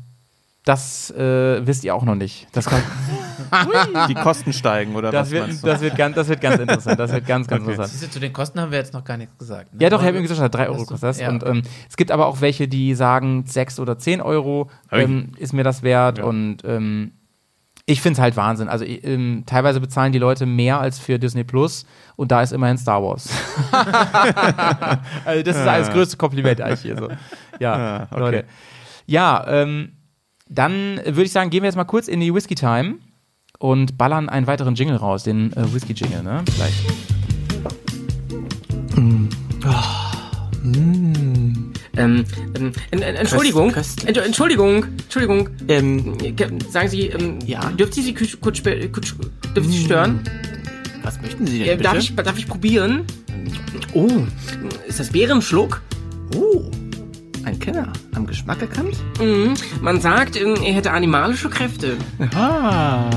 das 0.66 1.10
äh, 1.12 1.64
wisst 1.66 1.84
ihr 1.84 1.94
auch 1.94 2.02
noch 2.02 2.16
nicht. 2.16 2.48
Das, 2.52 2.66
kann, 2.66 2.82
Die 4.08 4.14
Kosten 4.14 4.52
steigen, 4.52 4.96
oder 4.96 5.10
das, 5.12 5.28
was 5.28 5.30
wird, 5.30 5.64
das, 5.64 5.80
wird 5.80 5.96
ganz, 5.96 6.16
das 6.16 6.28
wird 6.28 6.40
ganz 6.40 6.60
interessant. 6.60 6.98
Das 7.00 7.12
wird 7.12 7.24
ganz, 7.26 7.46
ganz 7.46 7.62
Okay. 7.62 7.70
interessant. 7.72 8.02
Du, 8.02 8.10
zu 8.10 8.18
den 8.20 8.32
Kosten 8.32 8.60
haben 8.60 8.72
wir 8.72 8.78
jetzt 8.78 8.92
noch 8.92 9.04
gar 9.04 9.16
nichts 9.16 9.38
gesagt. 9.38 9.72
ne? 9.72 9.80
Ja, 9.80 9.88
doch, 9.90 10.00
ich 10.00 10.06
habe 10.06 10.16
irgendwie 10.16 10.34
gesagt, 10.34 10.54
3 10.54 10.68
Euro 10.68 10.78
kostet 10.84 11.02
das. 11.04 11.20
Ja. 11.20 11.28
Und 11.28 11.46
ähm, 11.46 11.62
es 11.88 11.96
gibt 11.96 12.10
aber 12.10 12.26
auch 12.26 12.40
welche, 12.40 12.66
die 12.66 12.94
sagen, 12.96 13.44
6 13.46 13.78
oder 13.78 13.96
10 13.96 14.20
Euro 14.20 14.68
ähm, 14.90 15.32
ist 15.38 15.52
mir 15.52 15.62
das 15.62 15.82
wert. 15.84 16.18
Ja. 16.18 16.24
Und 16.24 16.58
ähm, 16.64 17.12
ich 17.88 18.00
finde 18.02 18.14
es 18.18 18.20
halt 18.20 18.36
Wahnsinn. 18.36 18.68
Also 18.68 18.84
ähm, 18.84 19.44
teilweise 19.46 19.80
bezahlen 19.80 20.10
die 20.12 20.18
Leute 20.18 20.46
mehr 20.46 20.80
als 20.80 20.98
für 20.98 21.20
Disney 21.20 21.44
Plus 21.44 21.86
und 22.16 22.32
da 22.32 22.42
ist 22.42 22.52
immerhin 22.52 22.76
Star 22.76 23.00
Wars. 23.04 23.28
also 25.24 25.42
das 25.44 25.56
ist 25.56 25.64
das 25.64 25.90
größte 25.92 26.16
Kompliment 26.16 26.60
eigentlich 26.60 26.80
hier 26.80 26.96
so. 26.98 27.08
Ja, 27.60 27.74
Ah, 27.74 28.08
okay. 28.10 28.20
Leute. 28.20 28.44
Ja, 29.06 29.44
ähm, 29.46 29.92
dann 30.48 31.00
würde 31.04 31.24
ich 31.24 31.32
sagen, 31.32 31.50
gehen 31.50 31.62
wir 31.62 31.68
jetzt 31.68 31.76
mal 31.76 31.84
kurz 31.84 32.08
in 32.08 32.20
die 32.20 32.32
Whisky 32.32 32.54
Time 32.54 32.96
und 33.58 33.96
ballern 33.98 34.28
einen 34.28 34.46
weiteren 34.46 34.74
Jingle 34.74 34.96
raus, 34.96 35.22
den 35.24 35.52
äh, 35.54 35.72
Whisky 35.74 35.92
Jingle, 35.92 36.22
ne? 36.22 36.44
Vielleicht. 36.54 36.84
Ähm, 38.96 39.28
ähm, 41.96 42.72
en- 42.90 43.02
en- 43.02 43.16
Entschuldigung, 43.16 43.72
Ent 43.74 44.16
Entschuldigung, 44.18 44.84
Entschuldigung, 45.04 45.48
ähm, 45.68 46.18
ge- 46.18 46.48
sagen 46.70 46.88
Sie, 46.88 47.06
ähm, 47.06 47.38
Ja? 47.46 47.70
dürfte 47.70 48.00
ich 48.00 48.06
Sie 48.06 48.14
kurz, 48.14 48.38
kurz, 48.40 48.58
spe- 48.58 48.88
kurz 48.90 49.14
dürfte 49.54 49.70
Sie 49.72 49.84
stören? 49.84 50.20
Was 51.02 51.20
möchten 51.22 51.46
Sie 51.46 51.58
denn 51.60 51.68
Äh, 51.68 51.70
bitte? 51.72 51.82
darf, 51.84 51.98
ich, 51.98 52.14
darf 52.14 52.38
ich 52.38 52.46
probieren? 52.46 53.04
Oh, 53.94 54.10
ist 54.86 55.00
das 55.00 55.10
Bärenschluck? 55.10 55.80
Oh, 56.34 56.64
ein 57.46 57.58
Kenner. 57.58 57.92
Am 58.14 58.26
Geschmack 58.26 58.60
erkannt? 58.60 58.96
Mhm. 59.20 59.54
Man 59.80 60.00
sagt, 60.00 60.36
ähm, 60.36 60.56
er 60.62 60.74
hätte 60.74 60.90
animalische 60.90 61.48
Kräfte. 61.48 61.96
Ah. 62.34 63.08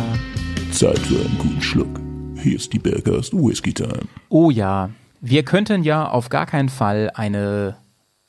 Zeit 0.71 0.99
für 0.99 1.19
einen 1.19 1.37
guten 1.39 1.61
Schluck. 1.61 1.99
Hier 2.41 2.55
ist 2.55 2.71
die 2.71 2.79
Bergast 2.79 3.33
Whisky 3.33 3.73
Time. 3.73 4.03
Oh 4.29 4.51
ja, 4.51 4.91
wir 5.19 5.43
könnten 5.43 5.83
ja 5.83 6.07
auf 6.07 6.29
gar 6.29 6.45
keinen 6.45 6.69
Fall 6.69 7.11
eine 7.15 7.75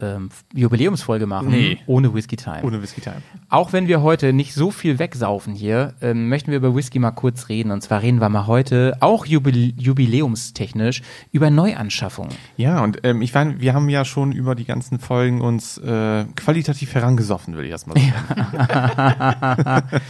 ähm, 0.01 0.31
Jubiläumsfolge 0.55 1.27
machen 1.27 1.49
Nee. 1.51 1.79
ohne 1.87 2.13
Whisky 2.15 2.37
Time. 2.37 2.63
Ohne 2.63 2.83
Whisky 2.83 3.01
Time. 3.01 3.23
Auch 3.49 3.73
wenn 3.73 3.87
wir 3.89 4.03
heute 4.03 4.33
nicht 4.33 4.55
so 4.55 4.71
viel 4.71 4.99
wegsaufen 4.99 5.55
hier, 5.55 5.95
ähm, 6.01 6.29
möchten 6.29 6.51
wir 6.51 6.59
über 6.59 6.75
Whisky 6.75 6.99
mal 6.99 7.11
kurz 7.11 7.49
reden. 7.49 7.71
Und 7.71 7.83
zwar 7.83 8.03
reden 8.03 8.21
wir 8.21 8.29
mal 8.29 8.47
heute, 8.47 8.97
auch 9.01 9.27
jubil 9.27 9.75
jubiläumstechnisch, 9.77 11.03
über 11.33 11.51
Neuanschaffungen. 11.51 12.33
Ja, 12.57 12.83
und 12.83 12.99
ähm, 13.05 13.23
ich 13.23 13.35
meine, 13.35 13.61
wir 13.61 13.75
haben 13.75 13.89
ja 13.89 14.05
schon 14.05 14.33
über 14.33 14.55
die 14.55 14.65
ganzen 14.65 14.99
Folgen 14.99 15.41
uns 15.41 15.79
äh, 15.79 16.25
qualitativ 16.37 16.95
herangesoffen, 16.95 17.55
würde 17.55 17.67
ich 17.67 17.73
erstmal 17.73 17.97
sagen. 17.99 19.85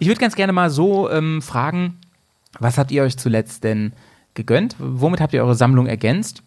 Ich 0.00 0.06
würde 0.06 0.20
ganz 0.20 0.36
gerne 0.36 0.52
mal 0.52 0.70
so 0.70 1.10
ähm, 1.10 1.42
fragen, 1.42 1.96
was 2.60 2.78
habt 2.78 2.92
ihr 2.92 3.02
euch 3.02 3.16
zuletzt 3.16 3.64
denn 3.64 3.92
gegönnt? 4.34 4.76
Womit 4.78 5.20
habt 5.20 5.32
ihr 5.34 5.42
eure 5.42 5.56
Sammlung 5.56 5.86
ergänzt? 5.86 6.44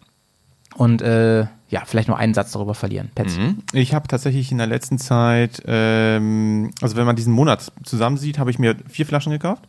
Und 0.76 1.02
äh, 1.02 1.46
ja, 1.68 1.82
vielleicht 1.84 2.08
nur 2.08 2.18
einen 2.18 2.34
Satz 2.34 2.52
darüber 2.52 2.74
verlieren. 2.74 3.10
Pets. 3.14 3.38
Ich 3.72 3.94
habe 3.94 4.08
tatsächlich 4.08 4.52
in 4.52 4.58
der 4.58 4.66
letzten 4.66 4.98
Zeit, 4.98 5.62
ähm, 5.66 6.70
also 6.80 6.96
wenn 6.96 7.06
man 7.06 7.16
diesen 7.16 7.32
Monat 7.32 7.72
zusammensieht, 7.82 8.38
habe 8.38 8.50
ich 8.50 8.58
mir 8.58 8.76
vier 8.88 9.06
Flaschen 9.06 9.32
gekauft. 9.32 9.62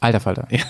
Alter 0.00 0.20
Falter. 0.20 0.46
Ja. 0.50 0.60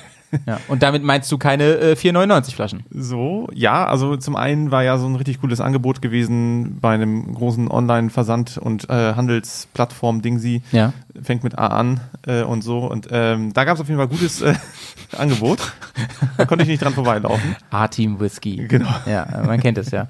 Ja. 0.47 0.59
Und 0.69 0.83
damit 0.83 1.03
meinst 1.03 1.31
du 1.33 1.39
keine 1.39 1.65
äh, 1.79 1.93
4,99 1.95 2.55
Flaschen? 2.55 2.83
So, 2.91 3.49
ja, 3.55 3.87
also 3.87 4.17
zum 4.17 4.37
einen 4.37 4.71
war 4.71 4.83
ja 4.85 4.99
so 4.99 5.07
ein 5.07 5.17
richtig 5.17 5.41
cooles 5.41 5.61
Angebot 5.61 6.03
gewesen 6.03 6.79
bei 6.81 6.93
einem 6.95 7.35
großen 7.35 7.71
Online-Versand- 7.71 8.59
und 8.59 8.91
äh, 8.91 9.15
Handelsplattform-Dingsi. 9.15 10.63
Ja. 10.73 10.93
Fängt 11.23 11.45
mit 11.45 11.59
A 11.59 11.69
an 11.69 12.01
äh, 12.27 12.43
und 12.43 12.63
so. 12.63 12.79
Und 12.81 13.09
ähm, 13.11 13.53
da 13.53 13.65
gab 13.65 13.75
es 13.77 13.81
auf 13.81 13.89
jeden 13.89 13.99
Fall 13.99 14.09
gutes 14.09 14.41
äh, 14.43 14.55
Angebot. 15.17 15.73
Da 16.37 16.45
konnte 16.45 16.63
ich 16.63 16.69
nicht 16.69 16.83
dran 16.83 16.93
vorbeilaufen. 16.93 17.57
A-Team 17.71 18.21
Whisky. 18.21 18.67
Genau. 18.69 18.89
Ja, 19.07 19.43
man 19.47 19.61
kennt 19.61 19.79
es 19.79 19.91
ja. 19.91 20.09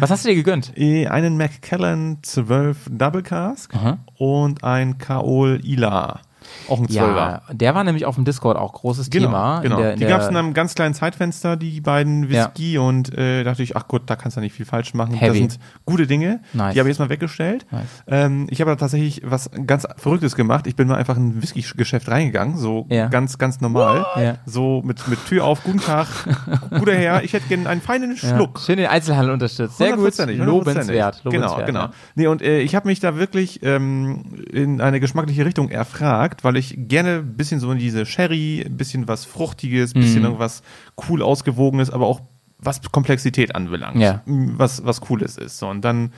Was 0.00 0.10
hast 0.10 0.24
du 0.24 0.28
dir 0.30 0.34
gegönnt? 0.34 0.72
Eh, 0.76 1.06
Einen 1.06 1.36
Macallan 1.36 2.18
12 2.22 2.88
Double 2.90 3.22
Cask 3.22 3.74
Aha. 3.74 3.98
und 4.16 4.64
ein 4.64 4.98
Kaol 4.98 5.60
Ila. 5.64 6.20
Auch 6.68 6.78
ein 6.80 6.86
12er. 6.86 7.16
Ja, 7.16 7.42
der 7.50 7.74
war 7.74 7.84
nämlich 7.84 8.04
auf 8.06 8.14
dem 8.14 8.24
Discord 8.24 8.56
auch 8.56 8.72
großes 8.72 9.10
Thema. 9.10 9.60
Genau. 9.60 9.76
In 9.76 9.82
der, 9.82 9.92
in 9.94 10.00
die 10.00 10.06
gab 10.06 10.20
es 10.22 10.28
in 10.28 10.36
einem 10.36 10.54
ganz 10.54 10.74
kleinen 10.74 10.94
Zeitfenster, 10.94 11.56
die 11.56 11.80
beiden 11.80 12.28
Whisky, 12.28 12.78
und 12.78 13.16
äh, 13.16 13.44
dachte 13.44 13.62
ich, 13.62 13.76
ach 13.76 13.88
gut, 13.88 14.02
da 14.06 14.16
kannst 14.16 14.36
du 14.36 14.40
nicht 14.40 14.54
viel 14.54 14.66
falsch 14.66 14.94
machen. 14.94 15.14
Heavy. 15.14 15.40
Das 15.46 15.54
sind 15.54 15.64
gute 15.84 16.06
Dinge. 16.06 16.40
Nice. 16.52 16.74
Die 16.74 16.80
habe 16.80 16.88
ich 16.88 16.94
jetzt 16.94 17.00
mal 17.00 17.08
weggestellt. 17.10 17.66
Nice. 17.70 17.82
Ähm, 18.06 18.46
ich 18.50 18.60
habe 18.60 18.70
da 18.70 18.76
tatsächlich 18.76 19.22
was 19.24 19.50
ganz 19.66 19.86
Verrücktes 19.96 20.36
gemacht. 20.36 20.66
Ich 20.66 20.76
bin 20.76 20.88
mal 20.88 20.96
einfach 20.96 21.16
in 21.16 21.28
ein 21.28 21.42
Whisky-Geschäft 21.42 22.08
reingegangen, 22.08 22.56
so 22.56 22.86
Ja. 22.88 23.08
ganz, 23.08 23.38
ganz 23.38 23.60
normal. 23.60 24.06
Ja. 24.16 24.34
So 24.46 24.82
mit, 24.84 25.06
mit 25.08 25.24
Tür 25.26 25.44
auf, 25.44 25.62
guten 25.64 25.80
Tag, 25.80 26.06
guter 26.70 26.94
Herr, 26.94 27.22
ich 27.24 27.32
hätte 27.32 27.48
gerne 27.48 27.68
einen 27.68 27.80
feinen 27.80 28.16
ja. 28.16 28.16
Schluck. 28.16 28.60
Schön 28.60 28.76
den 28.76 28.86
Einzelhandel 28.86 29.32
unterstützt. 29.32 29.78
Sehr 29.78 29.96
gut. 29.96 30.02
Lobenswert. 30.02 30.36
lobenswert. 30.38 31.22
Genau, 31.24 31.56
genau. 31.64 31.80
Ja. 31.80 31.90
Nee, 32.14 32.26
und 32.26 32.42
äh, 32.42 32.60
ich 32.60 32.74
habe 32.74 32.88
mich 32.88 33.00
da 33.00 33.16
wirklich 33.16 33.62
ähm, 33.62 34.44
in 34.50 34.80
eine 34.80 35.00
geschmackliche 35.00 35.44
Richtung 35.44 35.68
erfragt, 35.68 36.31
weil 36.42 36.56
ich 36.56 36.74
gerne 36.78 37.18
ein 37.18 37.36
bisschen 37.36 37.60
so 37.60 37.70
in 37.72 37.78
diese 37.78 38.06
Sherry, 38.06 38.62
ein 38.64 38.76
bisschen 38.76 39.06
was 39.08 39.24
Fruchtiges, 39.24 39.94
ein 39.94 40.00
bisschen 40.00 40.20
Mhm. 40.20 40.26
irgendwas 40.26 40.62
cool 41.08 41.22
ausgewogenes, 41.22 41.90
aber 41.90 42.06
auch 42.06 42.20
was 42.58 42.80
Komplexität 42.92 43.54
anbelangt, 43.54 44.00
Ja. 44.00 44.22
was, 44.26 44.84
was 44.84 45.00
Cooles 45.00 45.36
ist. 45.36 45.58
So, 45.58 45.68
und 45.68 45.82
dann 45.84 46.12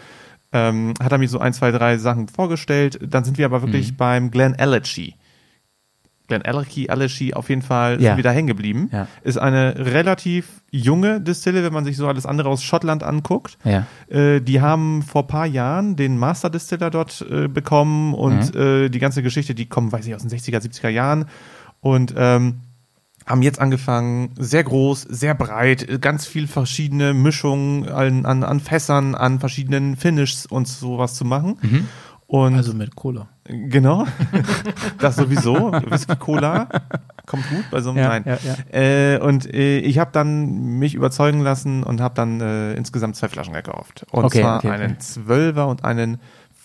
ähm, 0.52 0.94
hat 1.02 1.10
er 1.10 1.18
mir 1.18 1.28
so 1.28 1.40
ein, 1.40 1.52
zwei, 1.52 1.72
drei 1.72 1.96
Sachen 1.98 2.28
vorgestellt. 2.28 2.98
Dann 3.02 3.24
sind 3.24 3.38
wir 3.38 3.46
aber 3.46 3.62
wirklich 3.62 3.92
Mhm. 3.92 3.96
beim 3.96 4.30
Glen 4.30 4.54
Allergy. 4.54 5.14
Glen 6.26 6.42
Allergy, 6.42 6.88
Allergy, 6.88 7.34
auf 7.34 7.50
jeden 7.50 7.60
Fall 7.62 8.00
Ja. 8.00 8.16
da 8.16 8.30
hängen 8.30 8.46
geblieben. 8.46 8.88
Ja. 8.92 9.06
Ist 9.22 9.36
eine 9.36 9.74
relativ 9.76 10.62
junge 10.70 11.20
Distille, 11.20 11.62
wenn 11.62 11.72
man 11.72 11.84
sich 11.84 11.96
so 11.98 12.08
alles 12.08 12.24
andere 12.24 12.48
aus 12.48 12.62
Schottland 12.62 13.02
anguckt. 13.02 13.58
Ja. 13.64 13.86
Äh, 14.08 14.40
die 14.40 14.60
haben 14.62 15.02
vor 15.02 15.26
paar 15.26 15.44
Jahren 15.46 15.96
den 15.96 16.16
Master 16.16 16.48
Distiller 16.48 16.90
dort 16.90 17.24
äh, 17.30 17.46
bekommen 17.48 18.14
und 18.14 18.54
Mhm. 18.54 18.60
äh, 18.60 18.88
die 18.88 18.98
ganze 19.00 19.22
Geschichte, 19.22 19.54
die 19.54 19.66
kommen, 19.66 19.92
weiß 19.92 20.06
ich, 20.06 20.14
aus 20.14 20.22
den 20.22 20.30
60er, 20.30 20.60
70er 20.60 20.88
Jahren 20.88 21.26
und 21.80 22.14
ähm, 22.16 22.60
haben 23.26 23.42
jetzt 23.42 23.58
angefangen, 23.58 24.30
sehr 24.38 24.64
groß, 24.64 25.02
sehr 25.02 25.34
breit, 25.34 26.00
ganz 26.02 26.26
viel 26.26 26.46
verschiedene 26.46 27.14
Mischungen 27.14 27.88
an, 27.88 28.26
an, 28.26 28.44
an 28.44 28.60
Fässern, 28.60 29.14
an 29.14 29.40
verschiedenen 29.40 29.96
Finishes 29.96 30.44
und 30.46 30.68
sowas 30.68 31.14
zu 31.14 31.24
machen. 31.24 31.56
Mhm. 31.62 31.88
Und 32.26 32.54
Also 32.54 32.74
mit 32.74 32.96
Cola. 32.96 33.28
Genau. 33.46 34.06
Das 34.98 35.16
sowieso. 35.16 35.72
Whisky 35.88 36.16
Cola 36.16 36.66
kommt 37.26 37.48
gut 37.50 37.64
bei 37.70 37.80
so 37.80 37.90
einem 37.90 37.98
Ja, 37.98 38.08
Nein. 38.08 38.24
ja, 38.26 38.38
Äh, 38.78 39.18
und 39.20 39.52
äh, 39.52 39.78
ich 39.78 39.98
habe 39.98 40.10
dann 40.12 40.78
mich 40.78 40.94
überzeugen 40.94 41.40
lassen 41.40 41.82
und 41.82 42.00
habe 42.00 42.14
dann 42.14 42.40
äh, 42.40 42.72
insgesamt 42.74 43.16
zwei 43.16 43.28
Flaschen 43.28 43.52
gekauft. 43.54 44.06
Und 44.12 44.24
Okay, 44.24 44.40
zwar 44.40 44.58
okay, 44.58 44.68
okay. 44.68 44.82
einen 44.82 44.96
12er 44.96 45.64
und 45.64 45.84
einen 45.84 46.18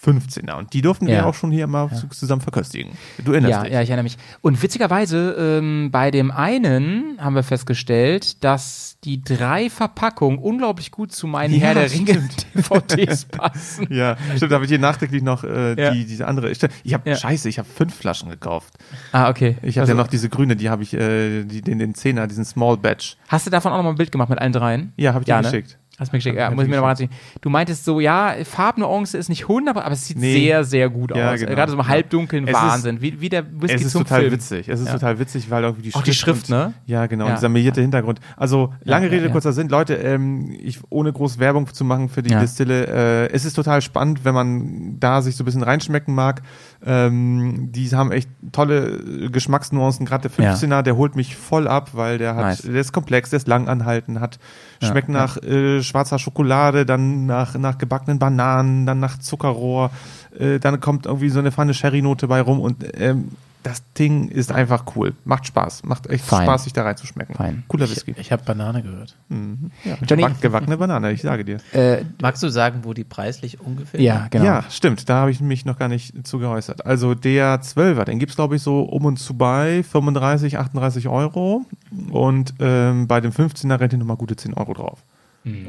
15er. 0.04 0.54
Und 0.58 0.74
die 0.74 0.82
durften 0.82 1.08
wir 1.08 1.14
Ja. 1.16 1.26
auch 1.26 1.34
schon 1.34 1.52
hier 1.52 1.68
mal 1.68 1.90
zusammen 2.12 2.42
verköstigen. 2.42 2.92
Du 3.24 3.34
erinnerst 3.34 3.52
Ja, 3.52 3.64
dich. 3.64 3.74
ja, 3.74 3.82
ich 3.82 3.90
erinnere 3.90 4.04
mich. 4.04 4.18
Und 4.42 4.62
witzigerweise, 4.64 5.36
ähm, 5.60 5.90
bei 5.92 6.10
dem 6.12 6.32
einen 6.32 7.18
haben 7.20 7.36
wir 7.36 7.44
festgestellt, 7.44 8.44
dass 8.44 8.98
die 9.04 9.22
drei 9.22 9.70
Verpackungen 9.70 10.40
unglaublich 10.40 10.92
gut 10.92 11.12
zu 11.12 11.28
meinen 11.28 11.54
Ja, 11.54 11.60
Herr 11.68 11.74
der 11.76 11.92
Ringe 11.92 12.30
DVDs 12.56 13.26
passen. 13.26 13.88
Ja, 13.90 14.18
stimmt, 14.36 14.52
da 14.52 14.56
habe 14.56 14.66
ich 14.66 14.70
hier 14.70 14.80
nachträglich 14.80 15.22
noch 15.24 15.44
äh, 15.44 15.82
Ja. 15.82 15.92
die, 15.92 16.06
diese 16.06 16.28
andere. 16.28 16.54
Stimmt, 16.56 16.74
Ich 16.84 16.94
habe 16.94 17.10
Ja. 17.10 17.16
scheiße, 17.16 17.50
ich 17.50 17.60
habe 17.60 17.68
fünf 17.68 17.96
Flaschen 17.96 18.30
gekauft. 18.30 18.74
Ah, 19.12 19.30
okay. 19.30 19.58
Ich 19.62 19.78
habe 19.78 19.82
Also, 19.82 19.94
ja 19.94 19.98
noch 19.98 20.08
diese 20.08 20.30
grüne, 20.30 20.56
die 20.56 20.70
habe 20.70 20.84
ich, 20.84 20.94
äh, 20.94 21.44
die, 21.44 21.62
den, 21.62 21.80
den 21.80 21.94
Zehner, 21.96 22.28
diesen 22.28 22.46
Small 22.46 22.78
Batch. 22.78 23.18
Hast 23.28 23.46
du 23.48 23.52
davon 23.52 23.72
auch 23.72 23.78
nochmal 23.78 23.94
ein 23.94 23.98
Bild 23.98 24.12
gemacht 24.12 24.30
mit 24.30 24.40
allen 24.40 24.54
dreien? 24.54 24.94
Ja, 24.98 25.14
habe 25.14 25.24
ich 25.24 25.26
dir 25.26 25.36
ne? 25.38 25.44
geschickt. 25.44 25.78
Hast 26.00 26.14
mir 26.14 26.20
geschickt, 26.20 26.38
ja, 26.38 26.50
muss 26.50 26.64
ich 26.64 26.70
mir 26.70 26.78
nochmal 26.78 26.92
anziehen. 26.92 27.10
Du 27.42 27.50
meintest 27.50 27.84
so, 27.84 28.00
ja, 28.00 28.34
Farbnuance 28.46 29.18
ist 29.18 29.28
nicht 29.28 29.44
100, 29.50 29.76
aber 29.76 29.92
es 29.92 30.06
sieht 30.08 30.18
Nee. 30.18 30.34
sehr, 30.34 30.64
sehr 30.64 30.90
gut 30.90 31.16
Ja, 31.16 31.34
aus. 31.34 31.40
genau. 31.40 31.54
Gerade 31.54 31.72
so 31.72 31.78
im 31.78 31.88
halbdunkeln 31.88 32.46
Es 32.48 32.52
ist- 32.52 32.56
Wahnsinn, 32.56 33.02
wie, 33.02 33.20
wie 33.20 33.28
der 33.30 33.44
Whisky 33.62 33.76
Es 33.76 33.82
ist 33.84 33.92
zum 33.92 34.04
total 34.04 34.22
Film. 34.22 34.32
witzig. 34.34 34.70
Es 34.70 34.80
ist 34.80 34.88
Ja. 34.88 34.94
total 34.94 35.20
witzig, 35.20 35.50
weil 35.52 35.64
irgendwie 35.64 35.90
die 35.90 35.94
Auch 35.96 36.02
die 36.04 36.14
Schrift, 36.14 36.50
und, 36.50 36.58
ne? 36.58 36.74
Ja, 36.86 37.06
genau. 37.08 37.28
Ja. 37.28 37.36
Dieser 37.36 37.50
melierte 37.50 37.82
Hintergrund. 37.82 38.20
Also, 38.38 38.74
lange 38.84 39.12
Rede, 39.12 39.30
kurzer 39.30 39.52
Sinn. 39.52 39.68
Leute, 39.70 39.96
ähm, 39.96 40.52
ich, 40.58 40.80
ohne 40.90 41.12
groß 41.12 41.38
Werbung 41.40 41.68
zu 41.74 41.84
machen 41.84 42.08
für 42.10 42.24
die. 42.24 42.30
Distille, 42.34 42.88
äh, 42.88 43.34
es 43.34 43.44
ist 43.44 43.54
total 43.56 43.82
spannend, 43.82 44.24
wenn 44.24 44.34
man 44.34 45.00
da 45.00 45.22
sich 45.22 45.36
so 45.36 45.44
ein 45.44 45.46
bisschen 45.46 45.64
reinschmecken 45.64 46.16
mag. 46.16 46.42
Ähm, 46.86 47.72
die 47.74 47.90
haben 47.90 48.12
echt 48.12 48.30
tolle 48.52 49.30
Geschmacksnuancen. 49.32 50.06
Gerade 50.06 50.30
der 50.30 50.46
Ja. 50.46 50.54
15er, 50.54 50.82
der 50.82 50.96
holt 50.96 51.16
mich 51.16 51.36
voll 51.36 51.68
ab, 51.68 51.90
weil 51.94 52.18
der 52.18 52.36
hat, 52.36 52.46
Nice. 52.46 52.62
der 52.62 52.80
ist 52.80 52.94
komplex, 52.94 53.30
der 53.32 53.38
ist 53.38 53.48
langanhaltend, 53.48 54.20
hat, 54.20 54.40
Ja, 54.82 54.88
schmeckt 54.88 55.10
ja. 55.10 55.14
nach 55.14 55.38
äh, 55.44 55.84
schwarzer 55.84 56.20
Schokolade, 56.20 56.86
dann 56.86 57.26
nach, 57.26 57.56
nach 57.56 57.78
gebackenen 57.78 58.18
Bananen, 58.20 58.86
dann 58.86 59.00
nach 59.00 59.18
Zuckerrohr, 59.20 59.92
äh, 60.38 60.60
dann 60.60 60.80
kommt 60.80 61.06
irgendwie 61.06 61.30
so 61.30 61.40
eine 61.40 61.52
feine 61.52 61.74
Sherry-Note 61.74 62.28
bei 62.28 62.40
rum 62.42 62.60
und 62.62 62.86
ähm, 62.94 63.30
das 63.64 63.84
Ding 63.94 64.30
ist 64.30 64.52
einfach 64.52 64.86
cool. 64.96 65.14
Macht 65.26 65.46
Spaß. 65.48 65.84
Macht 65.84 66.08
echt 66.08 66.24
Fein. 66.24 66.44
Spaß, 66.44 66.64
sich 66.64 66.74
da 66.74 66.84
reinzuschmecken. 66.84 67.36
Fein. 67.36 67.64
Cooler 67.68 67.90
Whisky. 67.90 68.16
Ich 68.18 68.32
habe 68.32 68.44
Banane 68.44 68.82
gehört. 68.82 69.18
Ja, 69.30 69.98
Johnny- 70.08 70.26
gebackene 70.40 70.78
Banane, 70.78 71.12
ich 71.12 71.22
sage 71.22 71.44
dir. 71.44 71.58
Äh, 71.74 72.06
Magst 72.22 72.42
du 72.42 72.50
sagen, 72.50 72.80
wo 72.84 72.94
die 72.94 73.04
preislich 73.04 73.60
ungefähr 73.60 74.00
ja, 74.02 74.28
genau. 74.30 74.46
Ja, 74.46 74.64
stimmt. 74.70 75.10
Da 75.10 75.16
habe 75.22 75.32
ich 75.32 75.42
mich 75.42 75.66
noch 75.66 75.78
gar 75.78 75.88
nicht 75.90 76.26
zu 76.26 76.40
geäußert. 76.40 76.86
Also 76.86 77.16
der 77.16 77.62
12er, 77.62 78.06
den 78.06 78.20
gibt's 78.20 78.36
glaube 78.36 78.56
ich, 78.56 78.62
so 78.62 78.82
um 78.82 79.06
und 79.06 79.18
zu 79.18 79.34
bei 79.36 79.84
35, 79.84 80.58
38 80.58 81.08
Euro. 81.10 81.66
Und 82.12 82.54
ähm, 82.60 83.08
bei 83.08 83.20
dem 83.20 83.32
15er 83.32 83.80
rennt 83.80 83.94
ihr 83.94 84.00
nochmal 84.00 84.18
gute 84.18 84.36
10 84.36 84.54
Euro 84.54 84.74
drauf. 84.74 85.00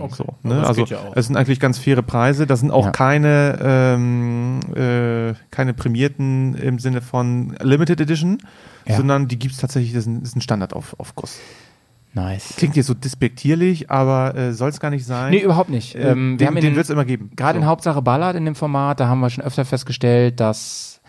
Okay. 0.01 0.15
So, 0.17 0.25
ne? 0.43 0.57
das 0.57 0.69
Also 0.69 0.85
ja 0.85 0.99
es 1.15 1.27
sind 1.27 1.37
eigentlich 1.37 1.61
ganz 1.61 1.79
faire 1.79 2.03
Preise. 2.03 2.47
Das 2.47 2.61
sind 2.61 2.71
auch 2.71 2.87
Ja. 2.87 2.91
keine, 2.93 3.59
ähm, 3.63 4.61
äh, 4.75 5.35
keine 5.51 5.75
prämierten 5.75 6.55
im 6.55 6.79
Sinne 6.79 7.01
von 7.01 7.57
Limited 7.63 8.01
Edition, 8.01 8.39
Ja. 8.87 8.97
sondern 8.97 9.29
die 9.29 9.39
gibt's 9.39 9.59
tatsächlich, 9.59 9.93
das 9.93 10.03
ist 10.03 10.07
ein, 10.09 10.21
das 10.21 10.31
ist 10.31 10.37
ein 10.37 10.41
Standard 10.41 10.73
auf, 10.75 10.95
auf 10.99 11.15
Guss. 11.15 11.39
Nice. 12.13 12.55
Klingt 12.57 12.75
jetzt 12.75 12.89
so 12.89 12.95
despektierlich, 12.95 13.89
aber 13.89 14.35
äh, 14.35 14.53
soll 14.53 14.71
es 14.71 14.81
gar 14.81 14.91
nicht 14.91 15.07
sein. 15.07 15.31
Nee, 15.31 15.43
überhaupt 15.43 15.71
nicht. 15.71 15.95
Äh, 15.95 16.11
ähm, 16.11 16.33
wir 16.33 16.39
den 16.39 16.47
haben 16.49 16.57
in 16.57 16.63
den 16.63 16.71
den- 16.73 16.77
wird 16.77 16.85
es 16.85 16.91
immer 16.91 17.05
geben. 17.05 17.31
Gerade 17.37 17.59
So. 17.59 17.63
in 17.63 17.67
Hauptsache 17.69 18.03
Ballard 18.03 18.35
in 18.35 18.45
dem 18.45 18.57
Format, 18.57 18.99
da 18.99 19.07
haben 19.07 19.21
wir 19.21 19.31
schon 19.31 19.45
öfter 19.45 19.65
festgestellt, 19.65 20.41
dass 20.41 21.01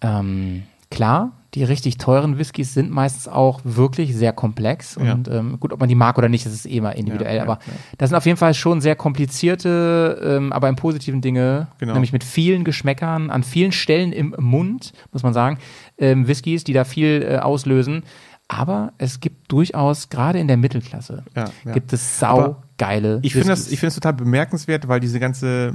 ähm, 0.00 0.62
klar, 0.90 1.32
die 1.54 1.64
richtig 1.64 1.98
teuren 1.98 2.38
Whiskys 2.38 2.74
sind 2.74 2.90
meistens 2.90 3.28
auch 3.28 3.60
wirklich 3.64 4.14
sehr 4.14 4.32
komplex. 4.32 4.98
Ja. 5.02 5.12
Und 5.12 5.28
ähm, 5.28 5.58
gut, 5.60 5.72
ob 5.72 5.80
man 5.80 5.88
die 5.88 5.94
mag 5.94 6.18
oder 6.18 6.28
nicht, 6.28 6.44
das 6.46 6.52
ist 6.52 6.66
eh 6.66 6.80
mal 6.80 6.90
individuell. 6.90 7.36
Ja, 7.36 7.36
ja, 7.36 7.42
aber 7.42 7.60
ja. 7.66 7.72
das 7.98 8.10
sind 8.10 8.16
auf 8.16 8.26
jeden 8.26 8.38
Fall 8.38 8.54
schon 8.54 8.80
sehr 8.80 8.96
komplizierte, 8.96 10.20
ähm, 10.24 10.52
aber 10.52 10.68
im 10.68 10.76
positiven 10.76 11.20
Dinge, 11.20 11.68
Genau. 11.78 11.92
nämlich 11.92 12.12
mit 12.12 12.24
vielen 12.24 12.64
Geschmäckern, 12.64 13.30
an 13.30 13.42
vielen 13.42 13.72
Stellen 13.72 14.12
im 14.12 14.34
Mund, 14.38 14.92
muss 15.12 15.22
man 15.22 15.32
sagen, 15.32 15.58
ähm, 15.98 16.26
Whiskys, 16.26 16.64
die 16.64 16.72
da 16.72 16.84
viel 16.84 17.26
äh, 17.28 17.38
auslösen. 17.38 18.02
Aber 18.48 18.92
es 18.98 19.20
gibt 19.20 19.43
durchaus, 19.54 20.08
gerade 20.08 20.38
in 20.40 20.48
der 20.48 20.56
Mittelklasse, 20.56 21.22
Ja, 21.36 21.44
ja. 21.64 21.72
gibt 21.72 21.92
es 21.92 22.22
Aber 22.22 22.42
sau 22.44 22.56
geile 22.76 23.20
Ich 23.22 23.34
finde 23.34 23.50
das, 23.50 23.68
ich 23.70 23.78
finde 23.78 23.88
es 23.90 23.94
total 23.94 24.14
bemerkenswert, 24.14 24.88
weil 24.88 24.98
diese 24.98 25.20
ganze 25.20 25.72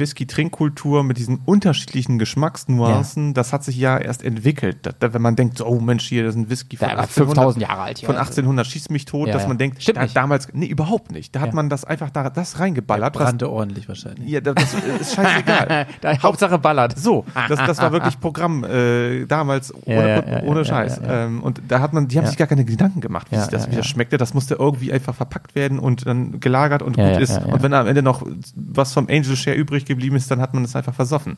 Whisky-Trinkkultur 0.00 1.04
mit 1.04 1.18
diesen 1.18 1.40
unterschiedlichen 1.44 2.18
Geschmacksnuancen, 2.18 3.34
das 3.34 3.52
hat 3.52 3.62
sich 3.62 3.76
ja 3.76 3.98
erst 3.98 4.24
entwickelt. 4.24 4.78
Da, 4.82 4.92
da, 4.98 5.12
wenn 5.12 5.20
man 5.22 5.36
denkt, 5.36 5.58
so, 5.58 5.66
oh 5.66 5.80
Mensch, 5.80 6.08
hier, 6.08 6.24
das 6.24 6.34
ist 6.34 6.40
ein 6.40 6.50
Whisky 6.50 6.76
von 6.78 6.88
Der 6.88 6.96
war 6.96 7.02
1800, 7.04 7.36
5000 7.36 7.62
Jahre 7.62 7.82
alt. 7.82 7.98
hier. 7.98 8.06
von 8.06 8.16
1800 8.16 8.66
schießt 8.66 8.90
mich 8.90 9.04
tot, 9.04 9.28
Ja, 9.28 9.34
dass 9.34 9.42
ja. 9.42 9.48
man 9.48 9.58
denkt, 9.58 9.86
da, 9.96 10.02
nicht. 10.02 10.16
damals, 10.16 10.48
nee, 10.54 10.66
überhaupt 10.66 11.12
nicht. 11.12 11.34
Da 11.36 11.40
hat 11.40 11.48
Ja. 11.48 11.54
man 11.54 11.68
das 11.68 11.84
einfach 11.84 12.08
da, 12.10 12.30
das 12.30 12.58
reingeballert. 12.58 13.14
was, 13.14 13.22
Brannte 13.22 13.50
ordentlich 13.50 13.86
wahrscheinlich. 13.88 14.28
ja, 14.28 14.40
das, 14.40 14.54
das 14.54 14.74
ist 15.00 15.14
scheißegal. 15.14 15.86
Hauptsache 16.22 16.58
ballert. 16.58 16.98
So, 16.98 17.24
das, 17.48 17.58
das 17.58 17.78
war 17.78 17.92
wirklich 17.92 18.18
Programm 18.18 18.64
äh, 18.64 19.26
damals 19.26 19.74
ohne, 19.74 19.94
Ja, 19.94 20.06
ja, 20.08 20.28
ja, 20.38 20.42
ohne 20.44 20.60
ja, 20.60 20.64
Scheiß. 20.64 21.00
ja, 21.02 21.06
ja. 21.06 21.24
Ähm, 21.26 21.42
und 21.42 21.60
da 21.68 21.80
hat 21.80 21.92
man, 21.92 22.08
die 22.08 22.16
haben 22.16 22.24
Ja. 22.24 22.30
sich 22.30 22.38
gar 22.38 22.46
keine 22.48 22.64
Gedanken 22.64 23.00
gemacht, 23.00 23.09
wie 23.30 23.36
Ja, 23.36 23.42
sich 23.42 23.50
das 23.50 23.64
ja, 23.66 23.72
wieder 23.72 23.82
ja. 23.82 23.84
schmeckte. 23.84 24.16
Das 24.16 24.34
musste 24.34 24.54
irgendwie 24.54 24.92
einfach 24.92 25.14
verpackt 25.14 25.54
werden 25.54 25.78
und 25.78 26.06
dann 26.06 26.40
gelagert 26.40 26.82
und 26.82 26.96
gut 26.96 27.20
ist. 27.20 27.38
Und 27.44 27.62
wenn 27.62 27.72
am 27.74 27.86
Ende 27.86 28.02
noch 28.02 28.26
was 28.54 28.92
vom 28.92 29.06
Angel 29.08 29.36
Share 29.36 29.56
übrig 29.56 29.84
geblieben 29.84 30.16
ist, 30.16 30.30
dann 30.30 30.40
hat 30.40 30.54
man 30.54 30.64
es 30.64 30.76
einfach 30.76 30.94
versoffen. 30.94 31.36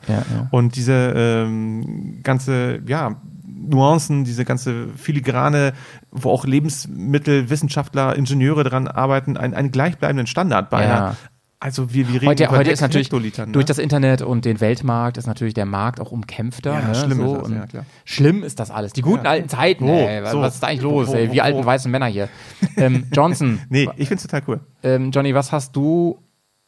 Und 0.50 0.76
diese 0.76 1.12
ähm, 1.14 2.20
ganze, 2.22 2.80
ja, 2.86 3.16
Nuancen, 3.64 4.24
diese 4.24 4.44
ganze 4.44 4.88
filigrane, 4.96 5.72
wo 6.10 6.30
auch 6.30 6.44
Lebensmittelwissenschaftler, 6.44 8.16
Ingenieure 8.16 8.64
dran 8.64 8.88
arbeiten, 8.88 9.36
einen, 9.36 9.54
einen 9.54 9.70
gleichbleibenden 9.70 10.26
Standard 10.26 10.68
bei 10.70 10.84
Ja. 10.84 11.16
Also 11.62 11.94
wir, 11.94 12.08
wir 12.08 12.14
reden 12.16 12.26
Heute, 12.26 12.44
über 12.44 12.56
heute 12.56 12.72
ist 12.72 12.80
natürlich 12.80 13.12
ne? 13.12 13.46
durch 13.52 13.64
das 13.64 13.78
Internet 13.78 14.20
und 14.20 14.44
den 14.44 14.60
Weltmarkt 14.60 15.16
ist 15.16 15.28
natürlich 15.28 15.54
der 15.54 15.64
Markt 15.64 16.00
auch 16.00 16.10
umkämpfter. 16.10 16.72
Ja, 16.72 16.88
ne? 16.88 16.94
schlimm 16.96 17.18
so, 17.18 17.36
ist 17.36 17.42
das, 17.44 17.52
ja, 17.52 17.66
klar. 17.66 17.86
Schlimm 18.04 18.42
ist 18.42 18.58
das 18.58 18.72
alles. 18.72 18.92
Die 18.94 19.00
guten 19.02 19.28
alten 19.28 19.48
Zeiten, 19.48 19.86
Wo? 19.86 19.92
ey, 19.94 20.24
was, 20.24 20.32
So. 20.32 20.40
was 20.40 20.54
ist 20.54 20.62
da 20.64 20.66
eigentlich 20.66 20.82
los? 20.82 21.06
Wo, 21.06 21.14
ey? 21.14 21.28
wo, 21.28 21.32
Wir 21.34 21.44
alten 21.44 21.64
weißen 21.64 21.88
Männer 21.88 22.06
hier. 22.06 22.28
ähm, 22.76 23.06
Johnson, 23.12 23.60
Nee, 23.68 23.88
ich 23.96 24.08
find's 24.08 24.24
total 24.24 24.42
cool. 24.48 24.60
ähm, 24.82 25.12
Johnny, 25.12 25.36
was 25.36 25.52
hast 25.52 25.76
du 25.76 26.18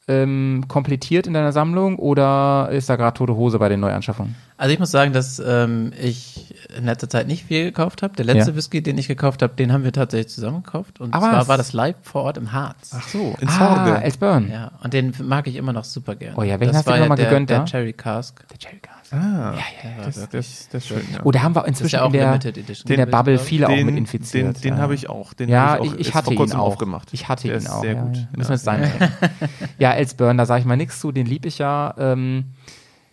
ähm, 0.06 0.64
komplettiert 0.68 1.26
in 1.26 1.32
deiner 1.35 1.52
Sammlung 1.52 1.98
oder 1.98 2.68
ist 2.70 2.89
da 2.90 2.97
gerade 2.97 3.16
tote 3.16 3.35
Hose 3.36 3.59
bei 3.59 3.68
den 3.68 3.81
Neuanschaffungen? 3.81 4.36
Also 4.56 4.72
ich 4.72 4.78
muss 4.78 4.90
sagen, 4.90 5.12
dass 5.12 5.39
ähm, 5.44 5.93
ich 6.01 6.55
in 6.76 6.85
letzter 6.85 7.09
Zeit 7.09 7.26
nicht 7.26 7.44
viel 7.47 7.64
gekauft 7.64 8.02
habe. 8.02 8.14
Der 8.14 8.24
letzte 8.24 8.51
Ja. 8.52 8.56
Whisky, 8.56 8.82
den 8.82 8.98
ich 8.98 9.09
gekauft 9.09 9.43
habe, 9.43 9.55
den 9.55 9.72
haben 9.72 9.82
wir 9.82 9.93
tatsächlich 9.93 10.28
zusammen 10.32 10.62
gekauft. 10.62 11.01
Und 11.01 11.12
Aber 11.14 11.31
zwar 11.31 11.43
es- 11.43 11.48
war 11.48 11.56
das 11.56 11.72
live 11.72 11.97
vor 12.02 12.22
Ort 12.22 12.36
im 12.36 12.52
Harz. 12.52 12.93
Ach 12.94 13.09
so, 13.09 13.35
ins 13.40 13.52
Ah, 13.59 13.86
Horde. 13.86 14.02
Elsburn. 14.05 14.51
Ja, 14.51 14.70
und 14.82 14.93
den 14.94 15.12
mag 15.22 15.47
ich 15.48 15.56
immer 15.56 15.72
noch 15.72 15.85
super 15.85 16.14
gerne. 16.14 16.36
Oh 16.39 16.43
ja, 16.43 16.60
welchen 16.60 16.72
das 16.72 16.76
hast 16.78 16.86
du 16.86 16.90
dir 16.93 16.97
ja 16.98 17.02
noch 17.02 17.09
mal 17.09 17.16
der, 17.16 17.24
gegönnt 17.26 17.51
der 17.51 17.59
da? 17.60 17.64
Cherry 17.64 17.93
Cask. 17.93 18.47
Der 18.48 18.59
Cherry 18.59 18.78
Cask. 18.78 18.93
Ah, 19.14 19.54
Ja, 19.54 20.04
das, 20.04 20.16
wirklich. 20.16 20.46
das, 20.46 20.68
das 20.70 20.82
ist 20.82 20.88
schön, 20.88 21.02
ja. 21.12 21.20
Oh, 21.24 21.30
da 21.30 21.42
haben 21.42 21.54
wir 21.54 21.66
inzwischen 21.66 21.96
ja 21.96 22.02
auch 22.02 22.06
in 22.06 22.12
der, 22.14 22.34
in 22.34 22.64
der 22.86 22.96
Den- 23.06 23.10
Bubble 23.10 23.38
viele 23.38 23.66
auch 23.68 23.72
den, 23.72 23.86
mit 23.86 23.96
infiziert. 23.96 24.56
Den, 24.56 24.62
den 24.62 24.74
ja. 24.74 24.80
habe 24.80 24.94
ich 24.94 25.08
auch. 25.08 25.32
Den 25.34 25.48
Ja, 25.48 25.66
habe 25.74 25.86
ich, 25.86 25.92
auch 25.92 25.96
ich 25.98 26.14
hatte 26.14 26.24
vor 26.24 26.32
ihn 26.32 26.36
kurzem 26.38 26.60
auch. 26.60 26.64
aufgemacht. 26.66 27.08
Ich 27.12 27.28
hatte 27.28 27.48
Der 27.48 27.56
ihn 27.56 27.58
ist 27.58 27.70
auch. 27.70 27.80
Sehr 27.82 27.92
ja, 27.94 28.02
gut. 28.02 28.16
Ja, 28.16 28.28
müssen 28.36 28.48
wir 28.66 28.72
Ja. 28.74 28.84
jetzt 28.84 28.98
sein. 28.98 29.10
ja, 29.78 29.92
Elsburn, 29.92 30.38
da 30.38 30.46
sage 30.46 30.60
ich 30.60 30.66
mal 30.66 30.76
nichts 30.76 31.00
zu, 31.00 31.12
den 31.12 31.26
lieb 31.26 31.46
ich 31.46 31.58
ja. 31.58 31.94
Ähm, 31.98 32.52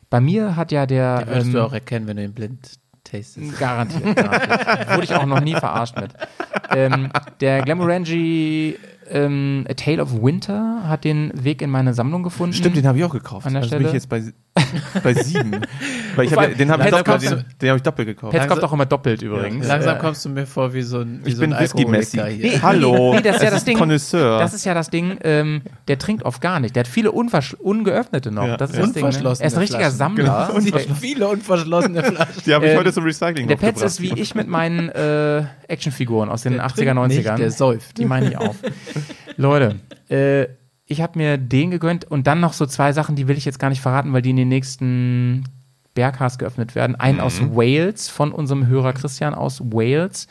bei 0.10 0.20
mir 0.20 0.56
hat 0.56 0.72
ja 0.72 0.86
der. 0.86 1.20
Den 1.20 1.28
würdest 1.28 1.48
ähm, 1.48 1.54
du 1.54 1.64
auch 1.66 1.74
erkennen, 1.74 2.08
wenn 2.08 2.18
du 2.18 2.24
ihn 2.24 2.34
blind 2.34 2.72
tastest. 3.04 3.60
Garantiert, 3.60 4.16
garantiert. 4.16 4.90
Wurde 4.92 5.04
ich 5.04 5.14
auch 5.16 5.26
noch 5.26 5.42
nie 5.42 5.54
verarscht 5.56 6.00
mit. 6.00 6.12
Ähm, 6.70 7.10
der 7.42 7.62
Glamorangi 7.64 8.78
ähm, 9.12 9.66
A 9.70 9.74
Tale 9.74 10.02
of 10.02 10.14
Winter 10.22 10.84
hat 10.88 11.04
den 11.04 11.32
Weg 11.36 11.62
in 11.62 11.70
meine 11.70 11.94
Sammlung 11.94 12.24
gefunden. 12.24 12.54
Stimmt, 12.54 12.76
den 12.78 12.88
habe 12.88 12.98
ich 12.98 13.04
auch 13.04 13.12
gekauft. 13.14 13.46
An 13.46 13.54
der 13.54 13.64
also 13.64 13.76
bin 13.78 13.88
ich 13.88 14.04
Stelle. 14.06 14.24
jetzt 14.24 14.34
bei, 14.56 15.02
bei 15.04 15.14
sieben. 15.14 15.62
Weil 16.16 16.26
ich 16.26 16.32
hab, 16.32 16.40
ja- 16.40 16.48
allem, 16.48 16.58
den 16.58 16.72
habe 16.72 16.84
ich, 16.84 16.90
doppelt- 16.90 17.22
den, 17.22 17.46
den 17.62 17.70
hab 17.70 17.78
ich 17.78 17.84
doppelt 17.84 18.08
gekauft. 18.08 18.34
Pets 18.34 18.48
kommt 18.48 18.64
auch 18.64 18.74
immer 18.74 18.86
doppelt 18.86 19.22
übrigens. 19.22 19.68
Langsam 19.68 19.98
Äh, 19.98 20.00
kommst 20.00 20.26
du 20.26 20.30
mir 20.30 20.46
vor 20.46 20.74
wie 20.74 20.82
so 20.82 21.00
ein, 21.00 21.22
wie 21.24 21.30
Ich 21.30 21.36
so 21.36 21.42
bin 21.42 21.54
ein 21.54 21.62
Whisky-Messi. 21.64 22.20
Alkoholiker 22.20 22.50
hier. 22.50 22.62
Hallo, 22.62 23.14
Nee, 23.16 23.22
das 23.22 23.36
ist 23.38 23.44
ja 23.44 23.50
das 23.52 23.64
Ding. 23.66 23.78
Connoisseur. 23.78 24.40
Das 24.40 24.54
ist 24.54 24.66
ja 24.66 24.74
das 24.74 24.90
Ding, 24.90 25.18
ähm, 25.24 25.62
der 25.88 25.98
trinkt 25.98 26.24
oft 26.24 26.42
gar 26.42 26.60
nicht. 26.60 26.76
Der 26.76 26.82
hat 26.82 26.88
viele 26.88 27.12
ungeöffnete 27.12 28.32
noch. 28.32 28.46
Ja, 28.48 28.58
das 28.58 28.72
ist 28.72 28.76
ja. 28.78 28.82
das 28.84 28.94
Ding. 28.94 29.04
Ne? 29.06 29.12
Er 29.24 29.32
ist 29.32 29.42
ein 29.54 29.60
richtiger 29.60 29.80
Flaschen. 29.80 29.98
Sammler. 29.98 30.50
Genau. 30.54 30.72
Der- 30.78 30.96
Viele 30.96 31.28
unverschlossene 31.28 32.04
Flaschen. 32.04 32.42
die 32.46 32.54
habe 32.54 32.66
ich 32.66 32.72
ähm, 32.74 32.78
heute 32.80 32.94
zum 32.94 33.04
Recycling 33.04 33.48
Der 33.48 33.56
Pets 33.56 33.82
ist 33.82 34.02
wie 34.02 34.14
ich 34.20 34.36
mit 34.36 34.48
meinen 34.48 34.90
äh, 34.90 35.44
Actionfiguren 35.68 36.30
aus 36.30 36.44
den 36.44 36.54
Der 36.54 36.66
80er, 36.68 36.76
trinkt 36.76 36.92
90ern. 36.94 37.08
nicht, 37.08 37.38
der 37.40 37.52
säuft. 37.52 37.98
Die 37.98 38.06
meine 38.06 38.30
ich 38.30 38.38
auf. 38.38 38.56
Leute, 39.38 39.80
äh, 40.10 40.48
ich 40.86 41.02
habe 41.02 41.18
mir 41.18 41.38
den 41.38 41.72
gegönnt 41.72 42.06
und 42.06 42.28
dann 42.28 42.40
noch 42.42 42.54
so 42.54 42.66
zwei 42.66 42.92
Sachen, 42.92 43.16
die 43.16 43.28
will 43.28 43.38
ich 43.38 43.46
jetzt 43.46 43.60
gar 43.60 43.70
nicht 43.70 43.82
verraten, 43.82 44.12
weil 44.14 44.22
die 44.22 44.32
in 44.32 44.36
den 44.36 44.50
nächsten 44.50 45.46
Berghas 45.94 46.38
geöffnet 46.38 46.76
werden. 46.76 46.96
Einen 46.96 47.18
Mhm. 47.18 47.24
aus 47.24 47.42
Wales 47.42 48.10
von 48.10 48.32
unserem 48.32 48.68
Hörer 48.68 48.94
Christian 48.94 49.34
aus 49.34 49.62
Wales. 49.62 50.28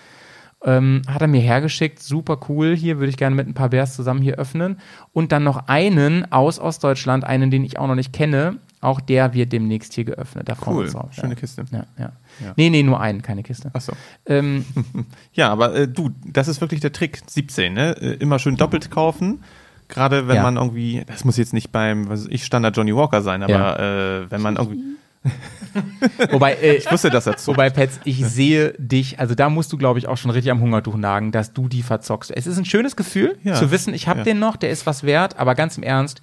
Ähm, 0.62 1.00
hat 1.06 1.22
er 1.22 1.28
mir 1.28 1.40
hergeschickt, 1.40 2.00
super 2.02 2.38
cool. 2.48 2.76
Hier 2.76 2.98
würde 2.98 3.08
ich 3.08 3.16
gerne 3.16 3.34
mit 3.34 3.46
ein 3.48 3.54
paar 3.54 3.70
Bärs 3.70 3.96
zusammen 3.96 4.20
hier 4.20 4.36
öffnen. 4.36 4.78
Und 5.12 5.32
dann 5.32 5.42
noch 5.44 5.68
einen 5.68 6.30
aus 6.30 6.58
Ostdeutschland, 6.58 7.24
einen, 7.24 7.50
den 7.50 7.64
ich 7.64 7.78
auch 7.78 7.86
noch 7.86 7.94
nicht 7.94 8.12
kenne. 8.12 8.56
Auch 8.82 9.00
der 9.00 9.34
wird 9.34 9.52
demnächst 9.52 9.92
hier 9.92 10.04
geöffnet. 10.04 10.48
Da 10.48 10.56
Cool, 10.66 10.84
uns 10.84 10.92
drauf. 10.92 11.10
schöne 11.12 11.30
ja. 11.30 11.34
Kiste. 11.34 11.64
Ja, 11.70 11.84
ja. 11.98 12.12
Ja. 12.42 12.52
Nee, 12.56 12.70
nee, 12.70 12.82
nur 12.82 12.98
einen, 13.00 13.20
keine 13.20 13.42
Kiste. 13.42 13.70
Achso. 13.74 13.92
Ähm, 14.26 14.64
Ja, 15.34 15.50
aber 15.50 15.74
äh, 15.74 15.86
du, 15.88 16.10
das 16.24 16.48
ist 16.48 16.60
wirklich 16.62 16.80
der 16.80 16.92
Trick. 16.92 17.20
17, 17.26 17.74
ne? 17.74 17.96
Äh, 18.00 18.14
immer 18.14 18.38
schön 18.38 18.56
doppelt 18.56 18.90
kaufen. 18.90 19.42
Gerade 19.88 20.28
wenn 20.28 20.36
Ja. 20.36 20.42
man 20.44 20.56
irgendwie, 20.56 21.02
das 21.06 21.24
muss 21.24 21.36
jetzt 21.36 21.52
nicht 21.52 21.72
beim, 21.72 22.08
was 22.08 22.22
weiß 22.24 22.28
ich, 22.30 22.44
Standard 22.44 22.76
Johnny 22.76 22.94
Walker 22.96 23.20
sein, 23.22 23.42
aber 23.42 23.78
äh, 23.80 24.30
wenn 24.30 24.40
man 24.40 24.56
irgendwie, 24.56 24.80
wobei, 26.30 26.54
äh, 26.54 26.76
ich 26.76 26.90
wusste 26.90 27.10
das 27.10 27.24
dazu. 27.24 27.50
Wobei, 27.50 27.70
Pets, 27.70 28.00
ich 28.04 28.24
sehe 28.24 28.72
dich, 28.78 29.18
also 29.18 29.34
da 29.34 29.48
musst 29.50 29.72
du, 29.72 29.76
glaube 29.76 29.98
ich, 29.98 30.06
auch 30.08 30.16
schon 30.16 30.30
richtig 30.30 30.50
am 30.52 30.60
Hungertuch 30.60 30.96
nagen, 30.96 31.32
dass 31.32 31.52
du 31.52 31.68
die 31.68 31.82
verzockst. 31.82 32.30
Es 32.34 32.46
ist 32.46 32.58
ein 32.58 32.64
schönes 32.64 32.96
Gefühl, 32.96 33.36
Ja. 33.42 33.54
zu 33.54 33.70
wissen, 33.70 33.92
ich 33.94 34.08
habe 34.08 34.20
Ja. 34.20 34.24
den 34.24 34.38
noch, 34.38 34.56
der 34.56 34.70
ist 34.70 34.86
was 34.86 35.02
wert, 35.02 35.38
aber 35.38 35.54
ganz 35.54 35.76
im 35.76 35.82
Ernst. 35.82 36.20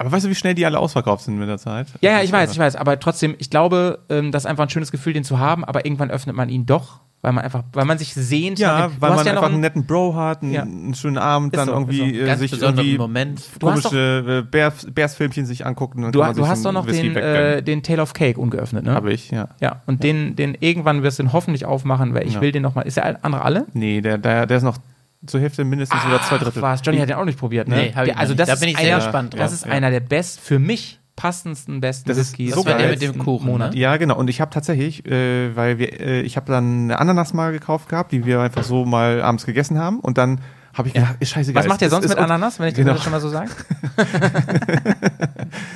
Aber 0.00 0.12
weißt 0.12 0.24
du, 0.24 0.30
wie 0.30 0.34
schnell 0.34 0.54
die 0.54 0.64
alle 0.66 0.78
ausverkauft 0.78 1.24
sind 1.24 1.38
mit 1.38 1.48
der 1.48 1.58
Zeit? 1.58 1.86
Ja, 2.00 2.12
ja, 2.12 2.18
ich 2.18 2.24
ist 2.24 2.32
weiß, 2.32 2.52
ich 2.52 2.58
weiß, 2.58 2.74
aber 2.76 2.98
trotzdem, 2.98 3.34
ich 3.38 3.50
glaube, 3.50 3.98
ähm, 4.08 4.32
das 4.32 4.42
ist 4.44 4.46
einfach 4.50 4.64
ein 4.64 4.70
schönes 4.70 4.90
Gefühl, 4.90 5.12
den 5.12 5.24
zu 5.24 5.38
haben, 5.38 5.64
aber 5.64 5.84
irgendwann 5.84 6.10
öffnet 6.10 6.34
man 6.34 6.48
ihn 6.48 6.64
doch, 6.66 7.00
weil 7.22 7.32
man 7.32 7.44
einfach, 7.44 7.64
weil 7.74 7.84
man 7.84 7.98
sich 7.98 8.14
sehnt. 8.14 8.58
Ja, 8.58 8.88
dem- 8.88 8.96
weil 8.98 9.10
man 9.14 9.26
ja 9.26 9.32
einfach 9.32 9.44
einen 9.44 9.52
einen, 9.56 9.60
netten 9.60 9.84
Bro 9.84 10.14
hat, 10.14 10.42
einen, 10.42 10.52
Ja. 10.52 10.62
einen 10.62 10.94
schönen 10.94 11.18
Abend, 11.18 11.52
Ist 11.52 11.58
dann 11.58 11.66
so, 11.66 11.72
irgendwie 11.74 11.98
so. 11.98 12.04
äh, 12.22 12.24
Ganz 12.26 12.40
sich 12.40 12.50
besonderen 12.50 12.78
irgendwie 12.86 12.98
Moment. 12.98 13.42
Du 13.58 13.70
hast 13.70 13.82
komische 13.82 14.24
äh, 14.38 14.50
Bears, 14.50 14.86
Bears-Filmchen 14.90 15.44
sich 15.44 15.66
angucken 15.66 16.04
und 16.04 16.14
du, 16.14 16.20
du 16.20 16.46
hast 16.48 16.64
doch 16.64 16.72
noch 16.72 16.86
Whisky 16.86 17.08
den, 17.12 17.16
äh, 17.16 17.62
den 17.62 17.82
Tale 17.82 18.00
of 18.00 18.14
Cake 18.14 18.40
ungeöffnet, 18.40 18.84
ne? 18.86 18.94
Habe 18.94 19.12
ich, 19.12 19.30
ja. 19.30 19.48
Ja, 19.60 19.82
und 19.86 20.02
den, 20.02 20.34
den 20.34 20.56
irgendwann 20.60 21.02
wirst 21.02 21.18
du 21.18 21.24
den 21.24 21.34
hoffentlich 21.34 21.66
aufmachen, 21.66 22.14
weil 22.14 22.26
ich 22.26 22.34
Ja. 22.34 22.40
will 22.40 22.52
den 22.52 22.62
nochmal. 22.62 22.86
Ist 22.86 22.96
der 22.96 23.22
andere 23.22 23.42
alle? 23.42 23.66
Nee, 23.74 24.00
der, 24.00 24.16
der, 24.16 24.46
der 24.46 24.56
ist 24.56 24.62
noch 24.62 24.78
zur 25.26 25.40
Hälfte 25.40 25.64
mindestens 25.64 26.04
oder 26.06 26.20
zwei 26.22 26.38
Drittel. 26.38 26.62
Was? 26.62 26.80
Johnny 26.84 26.98
hat 26.98 27.08
den 27.08 27.16
auch 27.16 27.24
nicht 27.24 27.38
probiert, 27.38 27.68
ne? 27.68 27.76
Nee, 27.76 27.92
hab 27.94 28.06
ich 28.06 28.16
also 28.16 28.34
das 28.34 28.48
Da 28.48 28.54
bin 28.56 28.68
ich 28.70 28.76
einer, 28.78 28.86
sehr 28.86 28.96
gespannt 28.96 29.34
Das 29.34 29.40
drauf, 29.40 29.52
ist 29.52 29.66
ja. 29.66 29.72
einer 29.72 29.90
der 29.90 30.00
best, 30.00 30.40
für 30.40 30.58
mich 30.58 30.98
passendsten, 31.16 31.80
besten 31.82 32.08
Das 32.08 32.16
ist 32.16 32.32
Whiskys. 32.38 32.54
so 32.54 32.62
Das 32.64 32.72
war 32.72 32.78
der 32.78 32.88
mit 32.90 33.02
dem 33.02 33.18
Kuchen, 33.18 33.46
Monat. 33.46 33.74
ne? 33.74 33.78
Ja, 33.80 33.96
genau. 33.98 34.16
Und 34.16 34.30
ich 34.30 34.40
habe 34.40 34.50
tatsächlich, 34.50 35.04
äh, 35.06 35.54
weil 35.54 35.78
wir, 35.78 36.00
äh, 36.00 36.20
ich 36.22 36.36
habe 36.36 36.50
dann 36.50 36.84
eine 36.84 36.98
Ananas 36.98 37.34
mal 37.34 37.52
gekauft 37.52 37.88
gehabt, 37.90 38.12
die 38.12 38.24
wir 38.24 38.40
einfach 38.40 38.62
so 38.64 38.86
mal 38.86 39.20
abends 39.20 39.44
gegessen 39.44 39.78
haben. 39.78 40.00
Und 40.00 40.16
dann 40.16 40.40
habe 40.72 40.88
ich 40.88 40.94
gedacht, 40.94 41.16
ist 41.20 41.30
scheißegal. 41.30 41.64
Was 41.64 41.68
macht 41.68 41.82
ihr 41.82 41.90
sonst 41.90 42.08
mit 42.08 42.16
Ananas, 42.16 42.58
wenn 42.58 42.68
ich 42.68 42.74
Genau. 42.74 42.94
das 42.94 43.02
schon 43.02 43.12
mal 43.12 43.20
so 43.20 43.28
sage? 43.28 43.50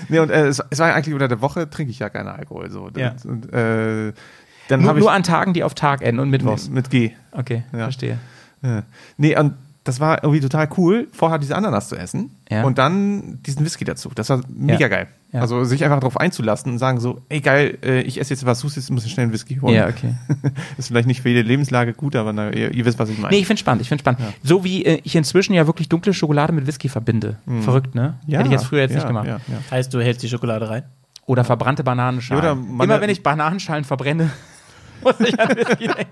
Nee, 0.09 0.19
und 0.19 0.31
äh, 0.31 0.47
es, 0.47 0.63
es 0.71 0.79
war 0.79 0.93
eigentlich 0.95 1.15
unter 1.15 1.29
der 1.29 1.41
Woche 1.41 1.69
trinke 1.69 1.91
ich 1.91 1.99
ja 1.99 2.09
keinen 2.11 2.29
Alkohol. 2.29 2.71
So. 2.71 2.91
Ja. 2.97 3.15
Und, 3.25 3.53
äh, 3.53 4.13
dann 4.69 4.83
Nur, 4.83 4.95
ich 4.95 5.01
nur 5.01 5.13
an 5.13 5.23
Tagen, 5.23 5.53
die 5.53 5.65
auf 5.65 5.75
Tag 5.75 6.03
enden 6.03 6.21
und 6.21 6.31
Mittwochs. 6.31 6.69
mit 6.71 6.91
G. 6.91 7.13
Okay, 7.33 7.65
Ja. 7.73 7.81
verstehe. 7.81 8.19
Ja. 8.65 8.83
Nee, 9.17 9.39
und 9.39 9.55
das 9.85 10.01
war 10.01 10.25
irgendwie 10.25 10.41
total 10.41 10.67
cool, 10.79 11.09
vorher 11.13 11.39
diese 11.39 11.55
Ananas 11.55 11.89
zu 11.91 11.97
essen 11.97 12.31
Ja. 12.51 12.65
und 12.65 12.79
dann 12.79 13.43
diesen 13.43 13.65
Whisky 13.67 13.85
dazu. 13.85 14.11
Das 14.15 14.31
war 14.31 14.41
mega 14.49 14.79
Ja. 14.81 14.89
geil. 14.89 15.09
Ja. 15.33 15.41
Also 15.41 15.65
sich 15.65 15.85
einfach 15.85 16.01
darauf 16.01 16.17
einzulassen 16.17 16.73
und 16.73 16.79
sagen 16.79 17.01
so, 17.01 17.21
ey 17.29 17.41
geil, 17.41 17.77
äh, 17.85 18.01
ich 18.03 18.19
esse 18.19 18.33
jetzt 18.33 18.47
was 18.47 18.61
Süßes, 18.61 18.89
muss 18.91 19.05
ich 19.05 19.13
schnell 19.13 19.25
einen 19.25 19.33
Whisky 19.35 19.57
holen. 19.57 19.75
Ja, 19.75 19.89
okay. 19.89 20.15
ist 20.79 20.89
vielleicht 20.89 21.07
nicht 21.07 21.21
für 21.21 21.29
jede 21.29 21.43
Lebenslage 21.43 21.93
gut, 21.93 22.17
aber 22.17 22.33
na, 22.33 22.51
ihr, 22.51 22.73
ihr 22.73 22.85
wisst, 22.87 22.99
was 22.99 23.11
ich 23.11 23.19
meine. 23.19 23.35
Nee, 23.35 23.41
ich 23.41 23.47
finde 23.47 23.61
spannend, 23.61 23.83
ich 23.83 23.89
finde 23.89 24.01
spannend. 24.03 24.21
So 24.43 24.65
wie 24.65 24.85
äh, 24.87 25.01
ich 25.05 25.15
inzwischen 25.17 25.53
ja 25.53 25.67
wirklich 25.67 25.89
dunkle 25.91 26.15
Schokolade 26.15 26.53
mit 26.55 26.67
Whisky 26.67 26.89
verbinde. 26.89 27.37
Verrückt, 27.61 27.95
ne? 27.95 28.15
ja, 28.27 28.39
Hätte 28.39 28.49
ich 28.49 28.53
jetzt 28.53 28.65
früher 28.67 28.81
jetzt 28.81 28.93
ja, 28.93 28.99
nicht 28.99 29.07
gemacht. 29.09 29.27
Ja, 29.27 29.37
ja. 29.49 29.59
Heißt, 29.71 29.93
du 29.93 30.01
hältst 30.01 30.23
die 30.23 30.29
Schokolade 30.29 30.71
rein? 30.71 30.85
Oder 31.27 31.45
verbrannte 31.45 31.85
Bananenschalen. 31.85 32.43
Oder 32.43 32.85
Immer 32.85 33.01
wenn 33.01 33.11
ich 33.11 33.23
Bananenschalen 33.23 33.85
verbrenne, 33.85 34.31
muss 35.03 35.21
ich 35.21 35.39
an 35.39 35.49
Whisky 35.57 35.87
denken. 35.89 36.11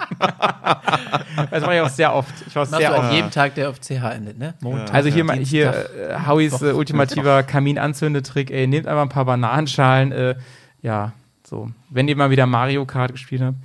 das 1.51 1.61
mache 1.63 1.75
ich 1.75 1.81
auch 1.81 1.89
sehr 1.89 2.15
oft. 2.15 2.33
Ich 2.47 2.55
war 2.55 2.63
Machst 2.63 2.77
sehr 2.79 2.91
du 2.91 2.97
oft. 2.97 3.05
an 3.09 3.15
jedem 3.15 3.31
Tag, 3.31 3.55
der 3.55 3.71
auf 3.71 3.81
CH 3.81 4.15
endet, 4.15 4.39
ne? 4.39 4.55
Montag. 4.61 4.95
Also 4.95 5.09
hier, 5.09 5.25
mal, 5.25 5.37
hier 5.39 5.71
Dienstag. 5.73 6.25
äh, 6.25 6.29
Howies 6.29 6.63
äh, 6.63 6.73
ultimativer 6.73 7.43
Kaminanzündetrick, 7.43 8.51
ey, 8.51 8.67
nehmt 8.67 8.87
einfach 8.87 9.03
ein 9.03 9.09
paar 9.09 9.25
Bananenschalen, 9.25 10.13
äh, 10.13 10.35
ja, 10.83 11.13
so. 11.45 11.71
Wenn 11.91 12.09
ihr 12.09 12.17
mal 12.17 12.31
wieder 12.31 12.47
Mario 12.47 12.85
Kart 12.87 13.13
gespielt 13.13 13.43
habt. 13.43 13.57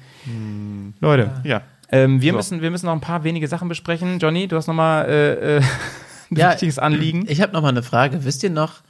Leute, 0.99 1.31
ja. 1.43 1.61
ähm, 1.91 2.21
wir, 2.21 2.31
So. 2.33 2.37
müssen, 2.37 2.61
wir 2.61 2.69
müssen 2.71 2.85
noch 2.87 2.93
ein 2.93 3.01
paar 3.01 3.23
wenige 3.23 3.47
Sachen 3.47 3.69
besprechen. 3.69 4.19
Johnny, 4.19 4.47
du 4.47 4.55
hast 4.57 4.67
noch 4.67 4.73
mal 4.73 5.03
äh, 5.05 5.57
äh, 5.57 5.61
ein 6.31 6.37
Ja, 6.37 6.51
wichtiges 6.51 6.79
Anliegen. 6.79 7.25
Ich 7.29 7.41
habe 7.41 7.53
noch 7.53 7.61
mal 7.61 7.69
eine 7.69 7.83
Frage. 7.83 8.23
Wisst 8.25 8.43
ihr 8.43 8.49
noch, 8.49 8.81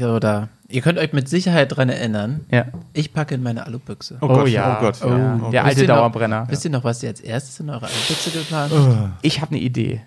oder 0.00 0.48
ihr 0.68 0.82
könnt 0.82 0.98
euch 0.98 1.12
mit 1.12 1.28
Sicherheit 1.28 1.74
dran 1.76 1.88
erinnern, 1.88 2.44
ja. 2.50 2.66
ich 2.92 3.12
packe 3.12 3.34
in 3.34 3.42
meine 3.42 3.66
Alubüchse. 3.66 4.18
Oh 4.20 4.28
Gott, 4.28 4.48
ja. 4.48 4.76
oh 4.78 4.80
Gott. 4.82 4.98
Oh, 5.02 5.08
ja. 5.08 5.16
der 5.16 5.38
Gott. 5.38 5.54
alte 5.54 5.66
Wisst 5.70 5.78
ihr 5.82 5.88
noch- 5.88 5.94
Dauerbrenner. 5.96 6.46
Wisst 6.48 6.64
ihr 6.64 6.70
noch, 6.70 6.84
was 6.84 7.02
ihr 7.02 7.08
als 7.08 7.20
erstes 7.20 7.60
in 7.60 7.70
eurer 7.70 7.84
Alubüchse 7.86 8.30
geplant 8.30 8.72
Oh. 8.74 8.78
habt? 8.86 9.08
Ich 9.22 9.40
habe 9.40 9.52
eine 9.52 9.60
Idee. 9.60 10.02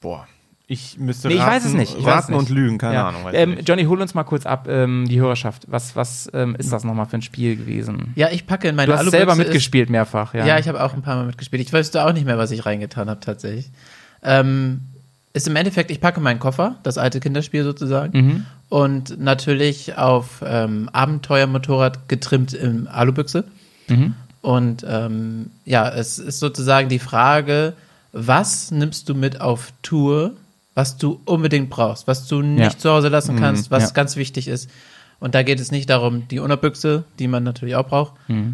Boah. 0.00 0.26
Ich 0.68 0.98
müsste 0.98 1.28
Nee, 1.28 1.34
ich 1.34 1.40
raten, 1.40 1.50
weiß 1.52 1.64
es 1.66 1.72
nicht. 1.74 1.96
Ich 1.96 2.04
weiß 2.04 2.24
raten 2.24 2.32
es 2.32 2.38
und 2.40 2.44
nicht. 2.50 2.56
lügen, 2.58 2.78
keine 2.78 2.94
Ja. 2.94 3.08
Ahnung. 3.08 3.22
Ähm, 3.32 3.50
nicht. 3.54 3.68
Johnny, 3.68 3.84
hol 3.84 4.00
uns 4.00 4.14
mal 4.14 4.24
kurz 4.24 4.46
ab, 4.46 4.66
ähm, 4.68 5.06
die 5.08 5.20
Hörerschaft. 5.20 5.66
Was, 5.70 5.94
was 5.94 6.28
ähm, 6.34 6.56
ist 6.58 6.72
das 6.72 6.82
nochmal 6.82 7.06
für 7.06 7.18
ein 7.18 7.22
Spiel 7.22 7.54
gewesen? 7.54 8.12
Ja, 8.16 8.30
ich 8.32 8.48
packe 8.48 8.66
in 8.66 8.74
meine 8.74 8.86
Du 8.88 8.92
hast 8.94 9.00
Alubüchse. 9.02 9.16
selber 9.18 9.32
ist- 9.32 9.38
mitgespielt 9.38 9.90
mehrfach, 9.90 10.34
ja. 10.34 10.44
Ja, 10.44 10.58
ich 10.58 10.66
habe 10.66 10.82
auch 10.82 10.92
ein 10.92 11.02
paar 11.02 11.14
Mal 11.14 11.26
mitgespielt. 11.26 11.62
Ich 11.62 11.72
wüsste 11.72 12.04
auch 12.04 12.12
nicht 12.12 12.26
mehr, 12.26 12.36
was 12.36 12.50
ich 12.50 12.66
reingetan 12.66 13.08
habe 13.08 13.20
tatsächlich. 13.20 13.70
Ähm, 14.24 14.80
ist 15.36 15.46
im 15.46 15.54
Endeffekt, 15.56 15.90
ich 15.90 16.00
packe 16.00 16.20
meinen 16.20 16.40
Koffer, 16.40 16.76
das 16.82 16.98
alte 16.98 17.20
Kinderspiel 17.20 17.62
sozusagen, 17.62 18.18
Mhm. 18.18 18.46
und 18.70 19.20
natürlich 19.20 19.96
auf 19.96 20.42
ähm, 20.44 20.88
Abenteuermotorrad 20.92 22.08
getrimmt 22.08 22.52
in 22.54 22.86
Alubüchse. 22.88 23.44
Mhm. 23.88 24.14
Und 24.40 24.84
ähm, 24.88 25.50
ja, 25.64 25.88
es 25.88 26.18
ist 26.18 26.38
sozusagen 26.40 26.88
die 26.88 26.98
Frage, 26.98 27.74
was 28.12 28.70
nimmst 28.70 29.08
du 29.08 29.14
mit 29.14 29.40
auf 29.40 29.72
Tour, 29.82 30.32
was 30.74 30.96
du 30.96 31.20
unbedingt 31.24 31.68
brauchst, 31.70 32.06
was 32.06 32.26
du 32.28 32.40
nicht 32.42 32.60
Ja. 32.60 32.68
Mhm, 32.70 32.78
zu 32.78 32.90
Hause 32.90 33.08
lassen 33.08 33.36
kannst, 33.38 33.70
was 33.70 33.84
ja. 33.84 33.90
ganz 33.90 34.16
wichtig 34.16 34.48
ist. 34.48 34.70
Und 35.18 35.34
da 35.34 35.42
geht 35.42 35.60
es 35.60 35.70
nicht 35.72 35.88
darum, 35.88 36.28
die 36.28 36.40
Unterbüchse, 36.40 37.04
die 37.18 37.26
man 37.26 37.42
natürlich 37.42 37.74
auch 37.74 37.86
braucht, 37.88 38.12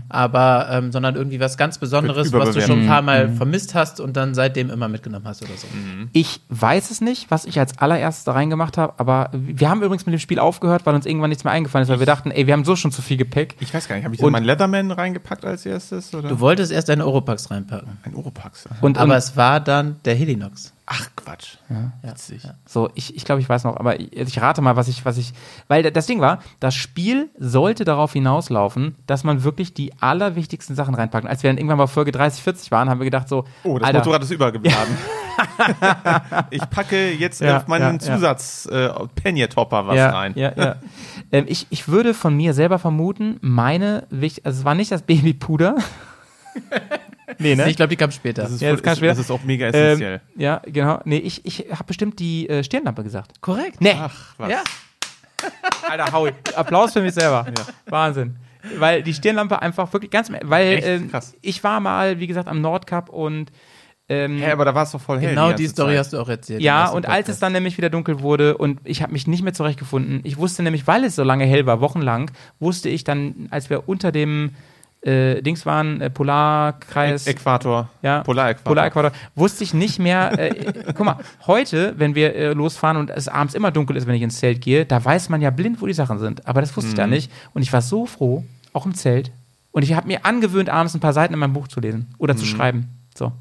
aber 0.08 0.68
ähm, 0.70 0.92
sondern 0.92 1.16
irgendwie 1.16 1.40
was 1.40 1.56
ganz 1.56 1.78
Besonderes, 1.78 2.32
was 2.32 2.52
du 2.54 2.60
schon 2.60 2.82
ein 2.82 2.86
paar 2.86 3.02
Mal 3.02 3.30
vermisst 3.30 3.74
hast 3.74 3.98
und 4.00 4.16
dann 4.16 4.34
seitdem 4.34 4.70
immer 4.70 4.88
mitgenommen 4.88 5.26
hast 5.26 5.42
oder 5.42 5.56
so. 5.56 5.66
Ich 6.12 6.40
weiß 6.50 6.90
es 6.92 7.00
nicht, 7.00 7.30
was 7.32 7.46
ich 7.46 7.58
als 7.58 7.78
allererstes 7.78 8.24
da 8.24 8.32
reingemacht 8.32 8.78
habe, 8.78 8.94
aber 8.98 9.30
wir 9.32 9.68
haben 9.68 9.82
übrigens 9.82 10.06
mit 10.06 10.12
dem 10.12 10.18
Spiel 10.20 10.38
aufgehört, 10.38 10.86
weil 10.86 10.94
uns 10.94 11.04
irgendwann 11.04 11.30
nichts 11.30 11.42
mehr 11.44 11.52
eingefallen 11.52 11.82
ist, 11.82 11.88
weil 11.88 11.98
wir 11.98 12.06
dachten, 12.06 12.30
ey, 12.30 12.46
wir 12.46 12.54
haben 12.54 12.64
so 12.64 12.76
schon 12.76 12.92
zu 12.92 13.02
viel 13.02 13.16
Gepäck. 13.16 13.56
Ich 13.58 13.74
weiß 13.74 13.88
gar 13.88 13.96
nicht, 13.96 14.04
habe 14.04 14.14
ich 14.14 14.20
Und- 14.20 14.26
denn 14.26 14.32
meinen 14.32 14.44
Leatherman 14.46 14.90
reingepackt 14.92 15.44
als 15.44 15.66
erstes? 15.66 16.14
Oder? 16.14 16.28
Du 16.28 16.38
wolltest 16.40 16.70
erst 16.70 16.88
deine 16.88 17.06
Oropax 17.06 17.50
reinpacken, 17.50 17.98
Ein 18.04 18.14
Oropax. 18.14 18.68
Und, 18.80 18.98
aber 18.98 19.12
und 19.12 19.18
es 19.18 19.36
war 19.36 19.58
dann 19.60 19.96
der 20.04 20.14
Helinox. 20.14 20.72
Ach, 20.94 21.08
Quatsch. 21.16 21.56
Witzig. 22.02 22.42
so, 22.66 22.90
ich, 22.94 23.16
ich 23.16 23.24
glaube, 23.24 23.40
ich 23.40 23.48
weiß 23.48 23.64
noch, 23.64 23.78
aber 23.78 23.98
ich, 23.98 24.12
ich 24.12 24.42
rate 24.42 24.60
mal, 24.60 24.76
was 24.76 24.88
ich, 24.88 25.06
was 25.06 25.16
ich, 25.16 25.32
weil 25.66 25.90
das 25.90 26.06
Ding 26.06 26.20
war, 26.20 26.40
das 26.60 26.74
Spiel 26.74 27.30
sollte 27.38 27.84
darauf 27.84 28.12
hinauslaufen, 28.12 28.96
dass 29.06 29.24
man 29.24 29.42
wirklich 29.42 29.72
die 29.72 29.94
allerwichtigsten 30.00 30.76
Sachen 30.76 30.94
reinpackt. 30.94 31.26
Als 31.26 31.42
wir 31.42 31.48
dann 31.48 31.56
irgendwann 31.56 31.78
mal 31.78 31.86
Folge 31.86 32.12
30, 32.12 32.42
40 32.42 32.70
waren, 32.72 32.90
haben 32.90 33.00
wir 33.00 33.06
gedacht 33.06 33.26
so, 33.26 33.44
Oh, 33.64 33.78
das 33.78 33.86
Alter, 33.86 34.00
Motorrad 34.00 34.22
ist 34.22 34.32
übergeladen. 34.32 34.98
ich 36.50 36.68
packe 36.68 37.12
jetzt 37.12 37.40
Ja, 37.40 37.56
auf 37.56 37.68
meinen 37.68 37.98
ja, 37.98 38.06
ja. 38.08 38.14
Zusatz 38.14 38.66
äh, 38.66 38.90
Penny-Topper 39.14 39.86
was 39.86 39.96
ja, 39.96 40.10
rein. 40.10 40.32
Ja, 40.36 40.52
ja. 40.54 40.76
ähm, 41.32 41.46
ich, 41.48 41.66
ich 41.70 41.88
würde 41.88 42.12
von 42.12 42.36
mir 42.36 42.52
selber 42.52 42.78
vermuten, 42.78 43.38
meine, 43.40 44.06
also 44.10 44.36
es 44.42 44.64
war 44.66 44.74
nicht 44.74 44.92
das 44.92 45.00
Babypuder. 45.02 45.76
nee, 47.38 47.54
ne? 47.54 47.68
Ich 47.70 47.76
glaube, 47.76 47.90
die 47.90 47.96
kam 47.96 48.10
später. 48.10 48.42
Das 48.42 48.52
ist, 48.52 48.60
Ja, 48.62 48.68
voll, 48.70 48.80
das 48.82 48.92
ist, 48.92 48.98
schwer. 48.98 49.08
das 49.10 49.18
ist 49.18 49.30
auch 49.30 49.42
mega 49.44 49.66
essentiell. 49.66 50.20
ähm, 50.34 50.40
ja, 50.40 50.60
genau. 50.66 51.00
Nee, 51.04 51.18
ich, 51.18 51.44
ich 51.44 51.66
habe 51.70 51.84
bestimmt 51.84 52.18
die 52.18 52.48
äh, 52.48 52.62
Stirnlampe 52.64 53.02
gesagt. 53.02 53.40
Korrekt. 53.40 53.80
Nee, 53.80 53.94
Ach, 53.98 54.34
was. 54.38 54.50
Ja. 54.50 54.62
Alter, 55.88 56.12
Howie. 56.12 56.32
Applaus 56.54 56.92
für 56.92 57.02
mich 57.02 57.14
selber. 57.14 57.46
Wahnsinn. 57.86 58.36
Weil 58.78 59.02
die 59.02 59.12
Stirnlampe 59.12 59.60
einfach 59.60 59.92
wirklich 59.92 60.10
ganz, 60.10 60.30
weil 60.42 60.74
Echt? 60.74 60.86
ähm, 60.86 61.10
ich 61.40 61.64
war 61.64 61.80
mal, 61.80 62.20
wie 62.20 62.28
gesagt, 62.28 62.46
am 62.48 62.60
Nordkap 62.60 63.08
und 63.08 63.50
ähm, 64.08 64.38
Hä, 64.38 64.50
aber 64.52 64.64
da 64.64 64.74
war 64.74 64.84
es 64.84 64.92
doch 64.92 65.00
voll 65.00 65.18
hell. 65.20 65.30
Genau 65.30 65.48
ganze 65.48 65.62
die 65.62 65.68
Story 65.68 65.90
Zeit. 65.92 65.98
hast 65.98 66.12
du 66.12 66.20
auch 66.20 66.28
erzählt. 66.28 66.60
ja, 66.60 66.88
und 66.90 67.08
als 67.08 67.28
es 67.28 67.38
dann 67.40 67.52
nämlich 67.52 67.76
wieder 67.78 67.88
dunkel 67.90 68.20
wurde 68.20 68.56
und 68.56 68.80
ich 68.84 69.02
habe 69.02 69.12
mich 69.12 69.26
nicht 69.26 69.42
mehr 69.42 69.52
zurechtgefunden, 69.54 70.20
ich 70.24 70.36
wusste 70.36 70.62
nämlich, 70.62 70.86
weil 70.86 71.02
es 71.04 71.16
so 71.16 71.24
lange 71.24 71.44
hell 71.44 71.66
war, 71.66 71.80
wochenlang, 71.80 72.30
wusste 72.60 72.88
ich 72.88 73.02
dann, 73.04 73.48
als 73.50 73.68
wir 73.70 73.88
unter 73.88 74.12
dem 74.12 74.54
äh, 75.02 75.42
Dings 75.42 75.66
waren, 75.66 76.00
äh, 76.00 76.10
Polarkreis, 76.10 77.26
Äquator. 77.26 77.88
ja, 78.02 78.22
Polaräquator. 78.22 78.64
Polaräquator, 78.64 79.12
wusste 79.34 79.64
ich 79.64 79.74
nicht 79.74 79.98
mehr. 79.98 80.38
Äh, 80.38 80.72
guck 80.94 81.04
mal, 81.04 81.16
heute, 81.46 81.94
wenn 81.98 82.14
wir 82.14 82.34
äh, 82.34 82.52
losfahren 82.52 82.96
und 82.96 83.10
es 83.10 83.28
abends 83.28 83.54
immer 83.54 83.70
dunkel 83.70 83.96
ist, 83.96 84.06
wenn 84.06 84.14
ich 84.14 84.22
ins 84.22 84.38
Zelt 84.38 84.60
gehe, 84.60 84.86
da 84.86 85.04
weiß 85.04 85.28
man 85.28 85.40
ja 85.42 85.50
blind, 85.50 85.80
wo 85.82 85.86
die 85.86 85.92
Sachen 85.92 86.18
sind. 86.18 86.46
Aber 86.46 86.60
das 86.60 86.76
wusste 86.76 86.90
ich 86.90 86.94
da 86.96 87.06
Mhm. 87.06 87.12
nicht. 87.14 87.32
Und 87.52 87.62
ich 87.62 87.72
war 87.72 87.82
so 87.82 88.06
froh, 88.06 88.44
auch 88.72 88.86
im 88.86 88.94
Zelt. 88.94 89.32
Und 89.72 89.82
ich 89.82 89.94
habe 89.94 90.06
mir 90.06 90.24
angewöhnt, 90.24 90.68
abends 90.68 90.94
ein 90.94 91.00
paar 91.00 91.12
Seiten 91.14 91.34
in 91.34 91.40
meinem 91.40 91.52
Buch 91.54 91.66
zu 91.68 91.80
lesen 91.80 92.06
oder 92.18 92.34
Mhm. 92.34 92.38
zu 92.38 92.44
schreiben. 92.46 92.88
So. 93.16 93.32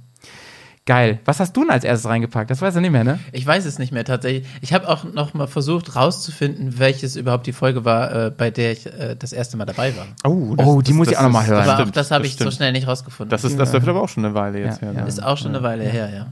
Geil. 0.91 1.19
Was 1.25 1.39
hast 1.39 1.55
du 1.55 1.61
denn 1.61 1.69
als 1.71 1.83
erstes 1.83 2.09
reingepackt? 2.09 2.51
Das 2.51 2.61
weiß 2.61 2.75
er 2.75 2.81
nicht 2.81 2.91
mehr, 2.91 3.03
ne? 3.03 3.19
Ich 3.31 3.45
weiß 3.47 3.65
es 3.65 3.79
nicht 3.79 3.91
mehr 3.93 4.03
tatsächlich. 4.03 4.45
Ich 4.61 4.73
habe 4.73 4.89
auch 4.89 5.03
noch 5.05 5.33
mal 5.33 5.47
versucht 5.47 5.95
rauszufinden, 5.95 6.79
welches 6.79 7.15
überhaupt 7.15 7.47
die 7.47 7.53
Folge 7.53 7.85
war, 7.85 8.27
äh, 8.27 8.31
bei 8.35 8.51
der 8.51 8.73
ich 8.73 8.85
äh, 8.87 9.15
das 9.17 9.31
erste 9.33 9.57
Mal 9.57 9.65
dabei 9.65 9.93
war. 9.95 10.05
Oh, 10.29 10.55
Oh, 10.57 10.81
die 10.81 10.93
muss 10.93 11.07
ich 11.09 11.17
auch 11.17 11.23
noch 11.23 11.31
mal 11.31 11.45
hören. 11.47 11.67
Aber 11.69 11.83
auch 11.83 11.89
das 11.91 12.11
habe 12.11 12.25
ich 12.25 12.33
stimmt. 12.33 12.51
so 12.51 12.55
schnell 12.57 12.71
nicht 12.73 12.87
rausgefunden. 12.87 13.29
Das, 13.29 13.43
ist, 13.43 13.57
das 13.57 13.71
läuft 13.73 13.87
aber 13.87 14.01
auch 14.01 14.09
schon 14.09 14.25
eine 14.25 14.33
Weile 14.33 14.59
jetzt 14.59 14.81
Ja, 14.81 14.87
her. 14.87 14.93
ja. 14.97 15.01
ne? 15.03 15.07
ist 15.07 15.23
auch 15.23 15.37
schon 15.37 15.49
eine 15.55 15.63
Weile 15.63 15.83
her, 15.83 16.09
ja. 16.13 16.27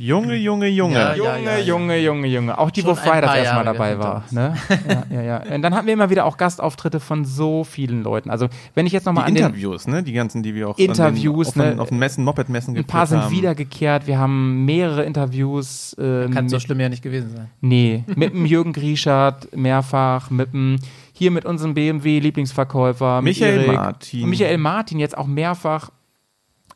Junge, 0.00 0.34
Junge, 0.34 0.66
Junge. 0.68 0.94
Ja, 0.94 1.14
Junge, 1.14 1.44
ja, 1.44 1.58
ja. 1.58 1.58
Junge, 1.58 1.98
Junge, 1.98 2.26
Junge. 2.26 2.56
Auch 2.56 2.70
die, 2.70 2.80
Schon 2.80 2.92
wo 2.92 2.94
Fry 2.94 3.10
ein 3.10 3.20
das 3.20 3.30
paar 3.30 3.38
erste 3.38 3.54
Mal 3.54 3.64
Jahre 3.66 3.76
dabei 3.76 3.98
war. 3.98 4.24
Ne? 4.30 4.56
Ja, 4.88 5.04
ja, 5.10 5.22
ja. 5.22 5.54
Und 5.54 5.60
dann 5.60 5.74
hatten 5.74 5.86
wir 5.86 5.92
immer 5.92 6.08
wieder 6.08 6.24
auch 6.24 6.38
Gastauftritte 6.38 7.00
von 7.00 7.26
so 7.26 7.64
vielen 7.64 8.02
Leuten. 8.02 8.30
Also, 8.30 8.48
wenn 8.74 8.86
ich 8.86 8.94
jetzt 8.94 9.04
nochmal 9.04 9.26
an 9.26 9.34
den. 9.34 9.44
Interviews, 9.44 9.86
ne? 9.86 10.02
Die 10.02 10.14
ganzen, 10.14 10.42
die 10.42 10.54
wir 10.54 10.70
auch 10.70 10.78
Interviews, 10.78 11.48
an 11.48 11.52
den, 11.52 11.60
auf, 11.60 11.68
den, 11.68 11.76
ne? 11.76 11.82
auf 11.82 11.88
den 11.90 11.98
Messen, 11.98 12.24
Moped-Messen 12.24 12.76
Ein 12.78 12.84
paar 12.86 13.06
sind 13.06 13.20
haben. 13.20 13.30
wiedergekehrt. 13.30 14.06
Wir 14.06 14.18
haben 14.18 14.64
mehrere 14.64 15.04
Interviews. 15.04 15.94
Ähm, 16.00 16.30
Kann 16.30 16.48
so 16.48 16.58
schlimm 16.58 16.80
ja 16.80 16.88
nicht 16.88 17.02
gewesen 17.02 17.36
sein. 17.36 17.50
nee, 17.60 18.02
mit 18.16 18.32
dem 18.32 18.46
Jürgen 18.46 18.72
Grieschert 18.72 19.54
mehrfach, 19.54 20.30
mit 20.30 20.54
dem, 20.54 20.76
hier 21.12 21.30
mit 21.30 21.44
unserem 21.44 21.74
BMW-Lieblingsverkäufer. 21.74 23.20
mit 23.20 23.34
Michael 23.34 23.58
Erik. 23.58 23.74
Martin. 23.74 24.24
Und 24.24 24.30
Michael 24.30 24.56
Martin 24.56 24.98
jetzt 24.98 25.18
auch 25.18 25.26
mehrfach. 25.26 25.90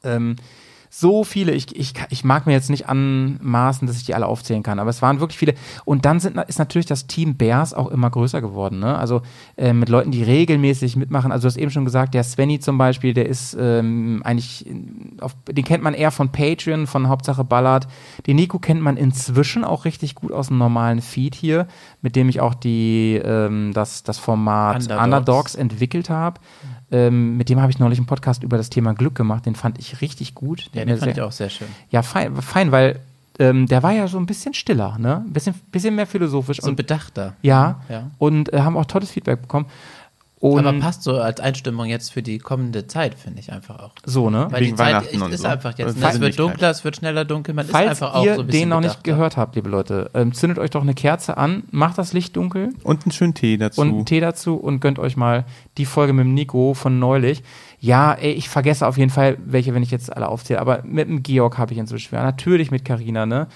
Ähm, 0.03 0.37
so 0.97 1.25
viele, 1.25 1.53
ich, 1.53 1.75
ich, 1.75 1.93
ich 2.11 2.23
mag 2.23 2.47
mir 2.47 2.53
jetzt 2.53 2.71
nicht 2.71 2.89
anmaßen, 2.89 3.89
dass 3.89 3.97
ich 3.97 4.05
die 4.05 4.15
alle 4.15 4.27
aufzählen 4.27 4.62
kann, 4.62 4.79
aber 4.79 4.91
es 4.91 5.03
waren 5.03 5.19
wirklich 5.19 5.39
viele. 5.39 5.55
Und 5.85 6.05
dann 6.05 6.21
sind, 6.21 6.37
ist 6.47 6.61
natürlich 6.61 6.87
das 6.87 7.09
Team 7.09 7.37
Bears 7.37 7.75
auch 7.75 7.89
immer 7.91 8.11
größer 8.11 8.41
geworden. 8.41 8.79
Ne? 8.79 8.97
Also 8.97 9.23
äh, 9.57 9.73
mit 9.73 9.89
Leuten, 9.89 10.12
die 10.12 10.23
regelmäßig 10.23 10.95
mitmachen. 10.95 11.33
Also 11.33 11.43
du 11.43 11.47
hast 11.49 11.57
eben 11.57 11.73
schon 11.73 11.85
gesagt, 11.85 12.15
der 12.15 12.23
Svenny 12.23 12.61
zum 12.61 12.79
Beispiel, 12.79 13.12
der 13.12 13.29
ist 13.29 13.57
ähm, 13.59 14.23
eigentlich, 14.25 14.66
auf, 15.21 15.35
den 15.51 15.65
kennt 15.65 15.83
man 15.83 15.95
eher 15.95 16.12
von 16.12 16.31
Patreon, 16.31 16.87
von 16.87 17.09
Hauptsache 17.09 17.43
Ballard. 17.43 17.89
Den 18.29 18.37
Nico 18.37 18.61
kennt 18.61 18.81
man 18.81 18.97
inzwischen 18.97 19.65
auch 19.65 19.87
richtig 19.87 20.15
gut 20.15 20.31
aus 20.31 20.47
dem 20.47 20.59
normalen 20.59 21.01
Feed 21.01 21.35
hier, 21.35 21.66
mit 22.03 22.15
dem 22.15 22.29
ich 22.29 22.41
auch 22.41 22.55
die, 22.55 23.21
ähm, 23.25 23.73
das, 23.75 24.05
das 24.05 24.19
Format 24.19 24.83
Underdogs. 24.83 25.03
Underdogs, 25.05 25.55
entwickelt 25.57 26.09
habe. 26.09 26.41
Ähm, 26.90 27.36
mit 27.36 27.48
dem 27.48 27.61
habe 27.61 27.70
ich 27.73 27.78
neulich 27.78 27.98
einen 27.98 28.06
Podcast 28.06 28.43
über 28.43 28.56
das 28.56 28.70
Thema 28.70 28.94
Glück 28.94 29.15
gemacht. 29.15 29.47
Den 29.47 29.55
fand 29.55 29.78
ich 29.78 30.01
richtig 30.01 30.35
gut. 30.35 30.65
Ja, 30.73 30.85
Der 30.85 30.86
den 30.86 30.98
fand 30.98 31.11
ich 31.11 31.15
sehr- 31.16 31.27
auch 31.27 31.32
sehr 31.32 31.51
schön. 31.51 31.69
Ja, 31.90 32.02
fein, 32.02 32.35
fein 32.36 32.70
weil 32.73 33.01
ähm, 33.39 33.66
der 33.66 33.82
war 33.82 33.90
ja 33.93 34.06
so 34.06 34.16
ein 34.19 34.27
bisschen 34.27 34.55
stiller, 34.55 34.97
ne? 34.98 35.16
Ein 35.27 35.32
bisschen, 35.32 35.55
bisschen 35.73 35.97
mehr 35.97 36.06
philosophisch. 36.06 36.59
So 36.61 36.69
und, 36.69 36.77
bedachter. 36.77 37.35
ja, 37.43 37.81
Ja. 37.89 38.11
und 38.19 38.52
äh, 38.52 38.61
haben 38.61 38.77
auch 38.77 38.85
tolles 38.85 39.11
Feedback 39.11 39.43
bekommen. 39.43 39.66
Und 40.53 40.66
Aber 40.66 40.79
passt 40.79 41.03
so 41.03 41.19
als 41.19 41.41
Einstimmung 41.41 41.87
jetzt 41.87 42.12
für 42.12 42.23
die 42.23 42.37
kommende 42.37 42.87
Zeit, 42.87 43.15
finde 43.15 43.41
ich 43.41 43.51
einfach 43.51 43.79
auch. 43.79 43.93
so, 44.05 44.29
ne? 44.29 44.49
Weil 44.51 44.61
Wegen 44.61 44.73
die 44.73 44.77
Zeit 44.77 44.87
Weihnachten 44.89 45.16
ist, 45.16 45.23
und 45.23 45.33
ist 45.33 45.41
so. 45.41 45.49
einfach 45.49 45.79
jetzt. 45.79 45.99
Ne? 45.99 46.07
Es 46.07 46.21
wird 46.21 46.39
dunkler, 46.39 46.69
es 46.71 46.85
wird 46.85 46.97
schneller 46.97 47.25
dunkel. 47.25 47.55
Man 47.55 47.65
Falls 47.65 47.85
ist 47.93 48.03
einfach 48.03 48.15
auch 48.15 48.25
ihr 48.27 48.35
so 48.35 48.41
ein 48.43 48.47
bisschen 48.49 48.61
den 48.65 48.69
noch 48.69 48.81
nicht 48.81 48.91
bedachter. 48.91 49.11
gehört 49.12 49.37
habt, 49.39 49.57
liebe 49.57 49.71
Leute, 49.71 50.11
ähm, 50.12 50.35
zündet 50.35 50.59
euch 50.59 50.69
doch 50.69 50.83
eine 50.83 50.93
Kerze 50.93 51.39
an, 51.39 51.62
macht 51.71 51.97
das 51.97 52.12
Licht 52.12 52.37
dunkel 52.37 52.75
Und 52.83 53.05
einen 53.07 53.12
schönen 53.12 53.33
Tee 53.33 53.57
dazu. 53.57 53.81
und 53.81 53.89
einen 53.89 54.05
Tee 54.05 54.21
dazu 54.21 54.57
und 54.57 54.81
gönnt 54.81 54.99
euch 54.99 55.16
mal 55.16 55.47
die 55.79 55.87
Folge 55.87 56.12
mit 56.12 56.27
dem 56.27 56.35
Nico 56.35 56.75
von 56.75 56.99
neulich. 56.99 57.43
Ja, 57.81 58.12
ey, 58.15 58.33
ich 58.33 58.49
vergesse 58.49 58.87
auf 58.87 58.97
jeden 58.99 59.11
Fall 59.11 59.37
welche, 59.45 59.75
wenn 59.75 59.83
ich 59.83 59.91
jetzt 59.91 60.15
alle 60.15 60.29
aufzähle, 60.29 60.59
aber 60.61 60.83
mit 60.85 61.09
dem 61.09 61.23
Georg 61.23 61.57
habe 61.59 61.73
ich 61.73 61.79
inzwischen 61.79 62.09
schwer. 62.09 62.23
Natürlich 62.23 62.71
mit 62.71 62.85
Karina, 62.85 63.25
ne? 63.27 63.47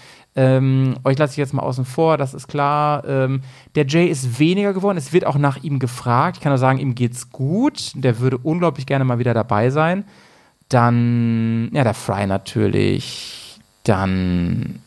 Ähm, 0.40 0.94
euch 1.02 1.18
lasse 1.18 1.32
ich 1.32 1.36
jetzt 1.38 1.52
mal 1.52 1.62
außen 1.62 1.84
vor, 1.84 2.16
das 2.16 2.32
ist 2.32 2.46
klar. 2.46 3.04
Ähm, 3.04 3.42
der 3.74 3.86
Jay 3.88 4.06
ist 4.06 4.38
weniger 4.38 4.72
geworden. 4.72 4.96
Es 4.96 5.12
wird 5.12 5.26
auch 5.26 5.36
nach 5.36 5.64
ihm 5.64 5.80
gefragt. 5.80 6.36
Ich 6.36 6.42
kann 6.42 6.50
nur 6.50 6.58
sagen, 6.58 6.78
ihm 6.78 6.94
geht's 6.94 7.30
gut. 7.30 7.90
Der 7.96 8.20
würde 8.20 8.38
unglaublich 8.38 8.86
gerne 8.86 9.04
mal 9.04 9.18
wieder 9.18 9.34
dabei 9.34 9.70
sein. 9.70 10.04
Dann, 10.68 11.70
ja, 11.72 11.82
der 11.82 11.94
Fry 11.94 12.26
natürlich. 12.26 13.58
Dann 13.84 14.80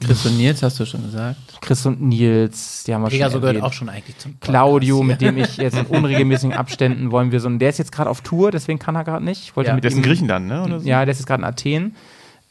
Chris 0.00 0.26
und 0.26 0.36
Nils 0.36 0.62
hast 0.62 0.78
du 0.78 0.84
schon 0.84 1.02
gesagt. 1.02 1.38
Chris 1.62 1.86
und 1.86 2.02
Nils, 2.02 2.84
die 2.84 2.94
haben 2.94 3.02
wir 3.02 3.10
schon 3.10 3.16
Pegaso 3.18 3.40
gehört 3.40 3.56
erwähnt. 3.56 3.64
auch 3.64 3.72
schon 3.72 3.88
eigentlich 3.88 4.18
zum 4.18 4.32
Podcast. 4.32 4.50
Claudio, 4.50 4.96
hier. 4.98 5.04
mit 5.06 5.20
dem 5.22 5.38
ich 5.38 5.56
jetzt 5.56 5.76
in 5.78 5.86
unregelmäßigen 5.86 6.52
Abständen 6.56 7.10
wollen 7.10 7.32
wir 7.32 7.40
so. 7.40 7.48
Der 7.48 7.70
ist 7.70 7.78
jetzt 7.78 7.90
gerade 7.90 8.10
auf 8.10 8.20
Tour, 8.20 8.50
deswegen 8.50 8.78
kann 8.78 8.96
er 8.96 9.04
gerade 9.04 9.24
nicht. 9.24 9.42
Ich 9.42 9.56
wollte 9.56 9.68
Ja. 9.70 9.74
mit 9.74 9.82
Der 9.82 9.90
ist 9.90 9.96
in 9.96 10.02
Griechenland, 10.02 10.46
ne? 10.46 10.62
Oder 10.62 10.80
so? 10.80 10.86
Ja, 10.86 11.04
der 11.04 11.12
ist 11.12 11.18
jetzt 11.18 11.26
gerade 11.26 11.40
in 11.42 11.48
Athen. 11.48 11.96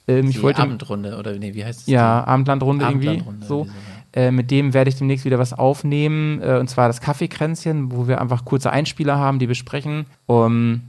Ähm, 0.07 0.29
ich 0.29 0.41
wollte 0.41 0.61
Abendrunde, 0.61 1.17
oder 1.17 1.33
nee, 1.37 1.53
wie 1.53 1.63
heißt 1.63 1.81
es? 1.81 1.87
ja 1.87 2.23
Abendlandrunde 2.25 2.85
irgendwie 2.85 3.09
Abendlandrunde, 3.09 3.45
so. 3.45 3.65
wie 3.65 3.69
so, 3.69 3.73
Äh, 4.15 4.29
mit 4.31 4.51
dem 4.51 4.73
werde 4.75 4.89
ich 4.89 4.95
demnächst 4.95 5.25
wieder 5.25 5.39
was 5.39 5.53
aufnehmen 5.53 6.39
äh, 6.41 6.57
und 6.59 6.69
zwar 6.69 6.87
das 6.87 7.01
Kaffeekränzchen, 7.01 7.91
wo 7.91 8.07
wir 8.07 8.21
einfach 8.21 8.45
kurze 8.45 8.69
Einspieler 8.71 9.17
haben, 9.17 9.39
die 9.39 9.47
besprechen. 9.47 10.05
Um, 10.27 10.81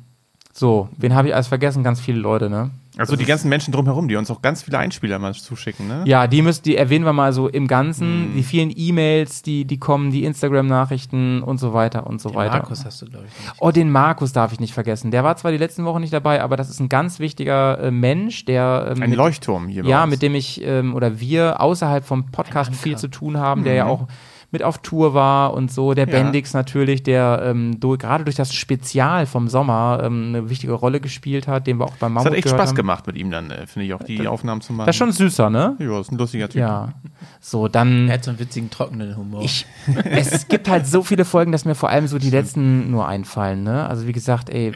so, 0.52 0.88
wen 0.98 1.14
habe 1.14 1.28
ich 1.28 1.34
alles 1.34 1.48
vergessen? 1.48 1.82
Ganz 1.82 2.00
viele 2.00 2.18
Leute, 2.18 2.50
ne? 2.50 2.70
Also 2.96 3.16
die 3.16 3.24
ganzen 3.24 3.48
Menschen 3.48 3.72
drumherum, 3.72 4.06
die 4.08 4.16
uns 4.16 4.30
auch 4.30 4.40
ganz 4.40 4.62
viele 4.62 4.78
Einspieler 4.78 5.18
mal 5.18 5.34
zuschicken, 5.34 5.88
ne? 5.88 6.04
Ja, 6.06 6.26
die 6.26 6.42
müssen, 6.42 6.62
die 6.62 6.76
erwähnen 6.76 7.04
wir 7.04 7.12
mal 7.12 7.32
so 7.32 7.48
im 7.48 7.66
Ganzen. 7.66 8.34
Die 8.36 8.42
vielen 8.42 8.72
E-Mails, 8.74 9.42
die, 9.42 9.64
die 9.64 9.78
kommen, 9.78 10.10
die 10.10 10.24
Instagram-Nachrichten 10.24 11.42
und 11.42 11.58
so 11.58 11.74
weiter 11.74 12.06
und 12.06 12.20
so 12.20 12.28
Den 12.28 12.36
weiter. 12.36 12.58
Markus 12.58 12.84
hast 12.84 13.02
du, 13.02 13.06
glaube 13.06 13.26
ich. 13.26 13.44
Nicht. 13.44 13.56
Oh, 13.58 13.70
den 13.70 13.90
Markus 13.90 14.32
darf 14.32 14.52
ich 14.52 14.60
nicht 14.60 14.74
vergessen. 14.74 15.10
Der 15.10 15.24
war 15.24 15.36
zwar 15.36 15.50
die 15.50 15.58
letzten 15.58 15.84
Wochen 15.84 16.00
nicht 16.00 16.12
dabei, 16.12 16.42
aber 16.42 16.56
das 16.56 16.70
ist 16.70 16.80
ein 16.80 16.88
ganz 16.88 17.18
wichtiger 17.18 17.80
äh, 17.80 17.90
Mensch, 17.90 18.44
der 18.44 18.92
ähm, 18.94 19.02
Ein 19.02 19.10
mit, 19.10 19.18
Leuchtturm 19.18 19.68
hier 19.68 19.82
bei 19.82 19.88
ja, 19.88 20.04
uns. 20.04 20.10
mit 20.10 20.22
dem 20.22 20.34
ich 20.34 20.62
ähm, 20.62 20.94
oder 20.94 21.18
wir 21.20 21.60
außerhalb 21.60 22.04
vom 22.04 22.30
Podcast 22.30 22.74
viel 22.74 22.96
zu 22.96 23.08
tun 23.08 23.38
haben, 23.38 23.64
der 23.64 23.74
ja 23.74 23.86
auch 23.86 24.06
mit 24.55 24.62
auf 24.62 24.78
Tour 24.78 25.12
war 25.12 25.52
und 25.52 25.70
so. 25.70 25.93
Der. 25.93 26.09
Ja. 26.09 26.14
Bendix 26.14 26.55
natürlich, 26.55 27.02
der 27.02 27.43
ähm, 27.44 27.78
durch, 27.81 27.98
gerade 27.98 28.24
durch 28.24 28.36
das 28.36 28.55
Spezial 28.55 29.26
vom 29.26 29.48
Sommer 29.48 30.01
ähm, 30.02 30.28
eine 30.28 30.48
wichtige 30.48 30.72
Rolle 30.72 31.01
gespielt 31.01 31.47
hat, 31.47 31.66
den 31.66 31.78
wir 31.78 31.85
auch 31.85 31.97
beim 31.97 32.12
Es 32.12 32.24
Mammut 32.24 32.31
hat 32.31 32.39
echt 32.39 32.48
Spaß 32.48 32.68
haben. 32.70 32.76
gemacht 32.76 33.06
mit 33.06 33.16
ihm 33.16 33.31
dann, 33.31 33.51
äh, 33.51 33.66
finde 33.66 33.86
ich, 33.86 33.93
auch 33.94 34.02
die 34.02 34.26
Aufnahmen 34.26 34.60
zu 34.60 34.72
machen. 34.72 34.86
Das 34.86 34.94
ist 34.94 34.98
schon 34.98 35.12
süßer, 35.12 35.51
ne? 35.51 35.76
Ja, 35.78 36.01
ist 36.01 36.12
ein 36.12 36.18
lustiger 36.18 36.48
Typ. 36.48 36.60
Ja. 36.60 36.94
So, 37.40 37.68
dann. 37.68 38.09
Er 38.09 38.14
hat 38.14 38.24
so 38.24 38.31
einen 38.31 38.39
witzigen, 38.39 38.70
trockenen 38.70 39.16
Humor. 39.16 39.43
Ich, 39.43 39.66
es 40.05 40.48
gibt 40.48 40.68
halt 40.68 40.86
so 40.86 41.02
viele 41.02 41.24
Folgen, 41.24 41.52
dass 41.52 41.64
mir 41.64 41.74
vor 41.74 41.90
allem 41.90 42.06
so 42.06 42.18
die 42.18 42.31
letzten 42.31 42.90
nur 42.90 43.06
einfallen. 43.06 43.64
Ne? 43.64 43.86
Also 43.86 44.06
wie 44.06 44.12
gesagt, 44.12 44.48
ey, 44.51 44.72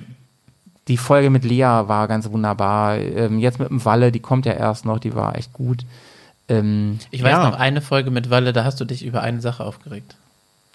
die 0.89 0.97
Folge 0.97 1.31
mit 1.31 1.45
Lea 1.45 1.61
war 1.63 2.09
ganz 2.09 2.31
wunderbar. 2.31 2.97
Ähm, 2.99 3.39
jetzt 3.39 3.59
mit 3.59 3.71
dem 3.71 3.85
Walle, 3.85 4.11
die 4.11 4.21
kommt 4.21 4.47
ja 4.47 4.53
erst 4.55 4.85
noch, 4.85 4.99
die 4.99 5.15
war 5.15 5.37
echt 5.37 5.53
gut. 5.53 5.85
Ähm, 6.49 6.99
ich 7.11 7.23
weiß 7.23 7.33
Ja. 7.33 7.51
noch 7.51 7.59
eine 7.59 7.81
Folge 7.81 8.11
mit 8.11 8.31
Walle, 8.31 8.53
da 8.53 8.65
hast 8.65 8.81
du 8.81 8.85
dich 8.85 9.05
über 9.05 9.23
eine 9.23 9.41
Sache 9.41 9.65
aufgeregt. 9.65 10.17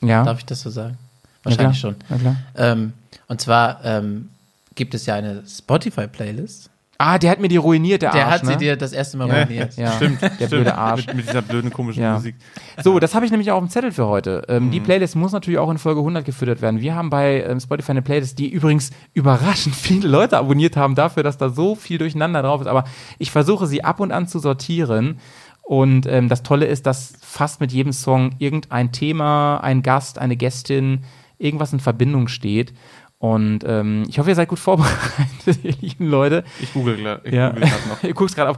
ja. 0.02 0.24
Darf 0.24 0.40
ich 0.40 0.46
das 0.46 0.62
so 0.62 0.70
sagen? 0.70 0.98
Wahrscheinlich 1.44 1.80
klar. 1.80 1.96
schon. 2.10 2.20
Klar. 2.20 2.36
Ähm, 2.56 2.94
und 3.28 3.42
zwar 3.42 3.84
ähm, 3.84 4.30
gibt 4.76 4.94
es 4.94 5.06
ja 5.06 5.16
eine 5.16 5.44
Spotify-Playlist. 5.48 6.70
Ah, 7.00 7.18
der 7.18 7.32
hat 7.32 7.40
mir 7.40 7.50
die 7.50 7.58
ruiniert, 7.58 8.02
der, 8.04 8.12
Der 8.12 8.26
Arsch, 8.28 8.34
hat 8.36 8.46
sie 8.46 8.52
ne? 8.54 8.58
dir 8.58 8.78
das 8.78 8.94
erste 8.94 9.18
Mal 9.18 9.28
Ja, 9.28 9.44
ruiniert. 9.44 9.76
Ja, 9.76 9.92
Stimmt, 9.94 10.22
der 10.22 10.30
stimmt. 10.36 10.50
blöde 10.52 10.76
Arsch. 10.76 11.08
Mit, 11.08 11.16
mit 11.18 11.28
dieser 11.28 11.42
blöden, 11.42 11.72
komischen 11.74 12.02
Ja. 12.04 12.14
Musik. 12.14 12.36
So, 12.82 12.98
das 13.00 13.14
habe 13.14 13.26
ich 13.26 13.32
nämlich 13.32 13.52
auch 13.52 13.58
auf 13.58 13.64
dem 13.64 13.70
Zettel 13.70 13.92
für 13.92 14.06
heute. 14.08 14.44
Ähm, 14.48 14.68
Mhm. 14.68 14.72
Die 14.72 14.80
Playlist 14.80 15.16
muss 15.18 15.32
natürlich 15.34 15.60
auch 15.60 15.70
in 15.72 15.80
Folge 15.80 16.00
100 16.00 16.24
gefüttert 16.24 16.62
werden. 16.62 16.80
Wir 16.80 16.96
haben 16.96 17.10
bei 17.10 17.44
ähm, 17.44 17.60
Spotify 17.60 17.92
eine 17.92 18.04
Playlist, 18.04 18.40
die 18.40 18.48
übrigens 18.48 18.92
überraschend 19.14 19.76
viele 19.76 20.08
Leute 20.08 20.38
abonniert 20.38 20.78
haben 20.78 20.96
dafür, 20.96 21.24
dass 21.24 21.38
da 21.38 21.50
so 21.50 21.76
viel 21.76 21.98
durcheinander 21.98 22.42
drauf 22.44 22.62
ist. 22.62 22.68
Aber 22.68 22.86
ich 23.18 23.32
versuche 23.32 23.68
sie 23.68 23.84
ab 23.84 24.00
und 24.00 24.12
an 24.14 24.28
zu 24.28 24.40
sortieren. 24.40 25.20
Und 25.64 26.06
ähm, 26.08 26.28
das 26.30 26.44
Tolle 26.44 26.66
ist, 26.66 26.86
dass 26.86 27.14
fast 27.22 27.62
mit 27.62 27.72
jedem 27.72 27.94
Song 27.94 28.36
irgendein 28.38 28.92
Thema, 28.92 29.58
ein 29.58 29.82
Gast, 29.82 30.20
eine 30.20 30.36
Gästin, 30.36 31.04
irgendwas 31.38 31.74
in 31.74 31.80
Verbindung 31.80 32.28
steht. 32.28 32.74
Und 33.18 33.60
ähm, 33.66 34.04
ich 34.10 34.20
hoffe, 34.20 34.30
ihr 34.30 34.36
seid 34.36 34.50
gut 34.50 34.60
vorbereitet, 34.60 35.60
ihr 35.64 35.74
lieben 35.80 36.08
Leute. 36.10 36.44
Ich 36.62 36.74
google, 36.74 37.00
ich 37.24 37.34
Ja. 37.34 37.52
google 37.52 37.70
noch. 37.90 38.04
Ihr 38.04 38.14
guckt 38.14 38.36
gerade 38.36 38.50
auf. 38.52 38.58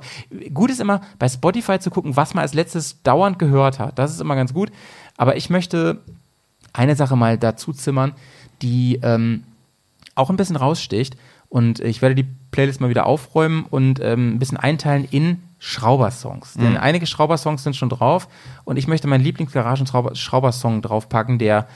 Gut 0.52 0.72
ist 0.72 0.82
immer, 0.82 1.02
bei 1.20 1.30
Spotify 1.30 1.78
zu 1.78 1.92
gucken, 1.92 2.16
was 2.16 2.34
man 2.34 2.42
als 2.42 2.56
letztes 2.56 3.04
dauernd 3.04 3.38
gehört 3.38 3.78
hat. 3.78 4.00
Das 4.00 4.12
ist 4.12 4.20
immer 4.22 4.36
ganz 4.36 4.54
gut. 4.56 4.72
Aber 5.18 5.36
ich 5.38 5.52
möchte 5.52 6.02
eine 6.74 6.96
Sache 6.96 7.16
mal 7.16 7.38
dazu 7.38 7.74
zimmern, 7.74 8.14
die 8.64 9.00
ähm, 9.04 9.44
auch 10.16 10.32
ein 10.32 10.38
bisschen 10.38 10.56
raussticht. 10.56 11.16
Und 11.48 11.80
ich 11.80 12.02
werde 12.02 12.16
die 12.16 12.26
Playlist 12.50 12.82
mal 12.82 12.90
wieder 12.90 13.06
aufräumen 13.06 13.66
und 13.70 14.00
ähm, 14.02 14.34
ein 14.34 14.40
bisschen 14.40 14.58
einteilen 14.58 15.08
in 15.12 15.44
Schraubersongs. 15.68 16.54
Denn 16.54 16.78
einige 16.78 17.08
Schraubersongs 17.08 17.64
sind 17.64 17.76
schon 17.76 17.90
drauf. 17.90 18.28
Und 18.66 18.78
ich 18.78 18.88
möchte 18.88 19.08
meinen 19.08 19.24
Lieblingsgaragen-Schraubersong 19.24 20.84
draufpacken, 20.84 21.40
der 21.40 21.68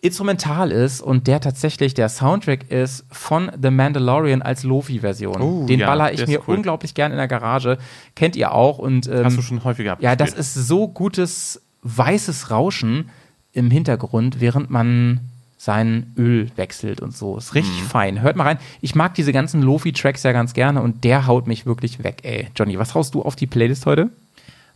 instrumental 0.00 0.72
ist 0.72 1.02
und 1.02 1.26
der 1.26 1.42
tatsächlich 1.42 1.92
der 1.92 2.08
Soundtrack 2.08 2.70
ist 2.70 3.04
von 3.10 3.52
The 3.60 3.70
Mandalorian 3.70 4.40
als 4.40 4.62
Lofi-Version. 4.62 5.42
Oh, 5.42 5.66
Den 5.66 5.80
ja, 5.80 5.86
baller 5.88 6.10
ich 6.14 6.26
mir 6.26 6.40
cool. 6.48 6.56
unglaublich 6.56 6.94
gern 6.94 7.12
in 7.12 7.18
der 7.18 7.28
Garage. 7.28 7.76
Kennt 8.14 8.34
ihr 8.34 8.54
auch 8.54 8.78
und 8.78 9.06
ähm, 9.08 9.26
Hast 9.26 9.36
du 9.36 9.42
schon 9.42 9.62
häufiger 9.62 9.98
ja, 10.00 10.16
das 10.16 10.32
ist 10.32 10.54
so 10.54 10.88
gutes 10.88 11.60
weißes 11.82 12.50
Rauschen 12.50 13.10
im 13.52 13.70
Hintergrund, 13.70 14.40
während 14.40 14.70
man 14.70 15.20
sein 15.62 16.14
Öl 16.16 16.50
wechselt 16.56 17.02
und 17.02 17.14
so. 17.14 17.36
Ist 17.36 17.52
Mhm. 17.52 17.58
richtig 17.60 17.82
fein. 17.82 18.22
Hört 18.22 18.34
mal 18.34 18.44
rein. 18.44 18.58
Ich 18.80 18.94
mag 18.94 19.12
diese 19.12 19.30
ganzen 19.30 19.60
Lofi-Tracks 19.60 20.22
ja 20.22 20.32
ganz 20.32 20.54
gerne 20.54 20.80
und 20.80 21.04
der 21.04 21.26
haut 21.26 21.46
mich 21.46 21.66
wirklich 21.66 22.02
weg, 22.02 22.20
ey. 22.22 22.48
Johnny, 22.56 22.78
was 22.78 22.94
haust 22.94 23.14
du 23.14 23.20
auf 23.20 23.36
die 23.36 23.46
Playlist 23.46 23.84
heute? 23.84 24.08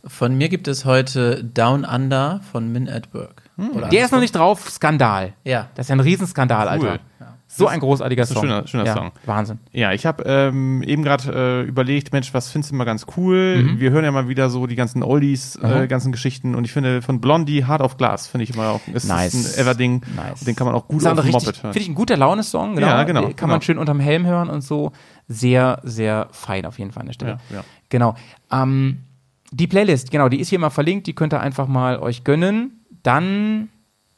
Von 0.05 0.37
mir 0.37 0.47
gibt 0.47 0.67
es 0.67 0.85
heute 0.85 1.43
Down 1.43 1.85
Under 1.85 2.41
von 2.51 2.71
Min 2.71 2.87
at 2.87 3.11
Work. 3.15 3.41
Oder 3.73 3.87
Der 3.89 4.05
ist 4.05 4.11
noch 4.11 4.19
nicht 4.19 4.35
drauf. 4.35 4.69
Skandal. 4.69 5.33
Ja. 5.43 5.69
Das 5.73 5.85
ist 5.85 5.89
ja 5.89 5.95
ein 5.95 6.01
Riesenskandal, 6.01 6.67
Alter. 6.67 6.99
So 7.47 7.67
ein 7.67 7.79
großartiger 7.79 8.23
ist 8.23 8.31
ein 8.31 8.33
Song. 8.33 8.43
schöner- 8.43 8.67
schöner 8.67 8.85
ja, 8.85 8.93
Song. 8.95 9.11
Wahnsinn. 9.25 9.59
Ja, 9.71 9.93
ich 9.93 10.05
habe 10.05 10.23
ähm, 10.25 10.83
eben 10.83 11.03
gerade 11.03 11.63
äh, 11.63 11.67
überlegt, 11.67 12.11
Mensch, 12.11 12.33
was 12.33 12.51
findest 12.51 12.71
du 12.71 12.75
mal 12.75 12.83
ganz 12.83 13.05
cool? 13.15 13.61
Mhm. 13.63 13.79
Wir 13.79 13.91
hören 13.91 14.03
ja 14.03 14.11
mal 14.11 14.27
wieder 14.27 14.49
so 14.49 14.67
die 14.67 14.75
ganzen 14.75 15.03
Oldies, 15.03 15.55
äh, 15.57 15.87
ganzen 15.87 16.11
Geschichten 16.11 16.55
und 16.55 16.65
ich 16.65 16.73
finde 16.73 17.01
von 17.01 17.21
Blondie 17.21 17.63
Hard 17.63 17.81
of 17.81 17.97
Glass 17.97 18.27
finde 18.27 18.43
ich 18.43 18.53
immer 18.53 18.69
auch 18.69 18.81
ist 18.93 19.07
Nice. 19.07 19.57
ein 19.57 19.61
Everding. 19.63 20.01
Nice. 20.15 20.41
Den 20.41 20.55
kann 20.55 20.65
man 20.67 20.75
auch 20.75 20.87
gut 20.87 21.05
auch 21.05 21.11
auf 21.17 21.21
dem 21.23 21.31
Moped 21.31 21.45
hören. 21.63 21.73
Finde 21.73 21.79
ich 21.79 21.87
ein 21.87 21.95
guter 21.95 22.17
Laune-Song. 22.17 22.75
Genau. 22.75 22.87
Ja, 22.87 23.03
genau, 23.03 23.21
Kann 23.21 23.35
genau. 23.35 23.47
man 23.47 23.61
schön 23.61 23.77
unterm 23.77 23.99
Helm 23.99 24.25
hören 24.25 24.49
und 24.49 24.61
so. 24.61 24.91
Sehr, 25.27 25.79
sehr 25.83 26.27
fein 26.31 26.65
auf 26.65 26.77
jeden 26.79 26.91
Fall 26.91 27.01
an 27.01 27.07
der 27.07 27.13
Stelle. 27.13 27.37
Ja, 27.51 27.57
ja. 27.57 27.63
Genau. 27.89 28.15
Ähm, 28.51 29.03
die 29.51 29.67
Playlist, 29.67 30.11
genau, 30.11 30.27
die 30.29 30.39
ist 30.39 30.49
hier 30.49 30.59
mal 30.59 30.71
verlinkt. 30.71 31.07
Die 31.07 31.13
könnt 31.13 31.33
ihr 31.33 31.39
einfach 31.39 31.67
mal 31.67 31.99
euch 31.99 32.23
gönnen. 32.23 32.81
Dann, 33.03 33.69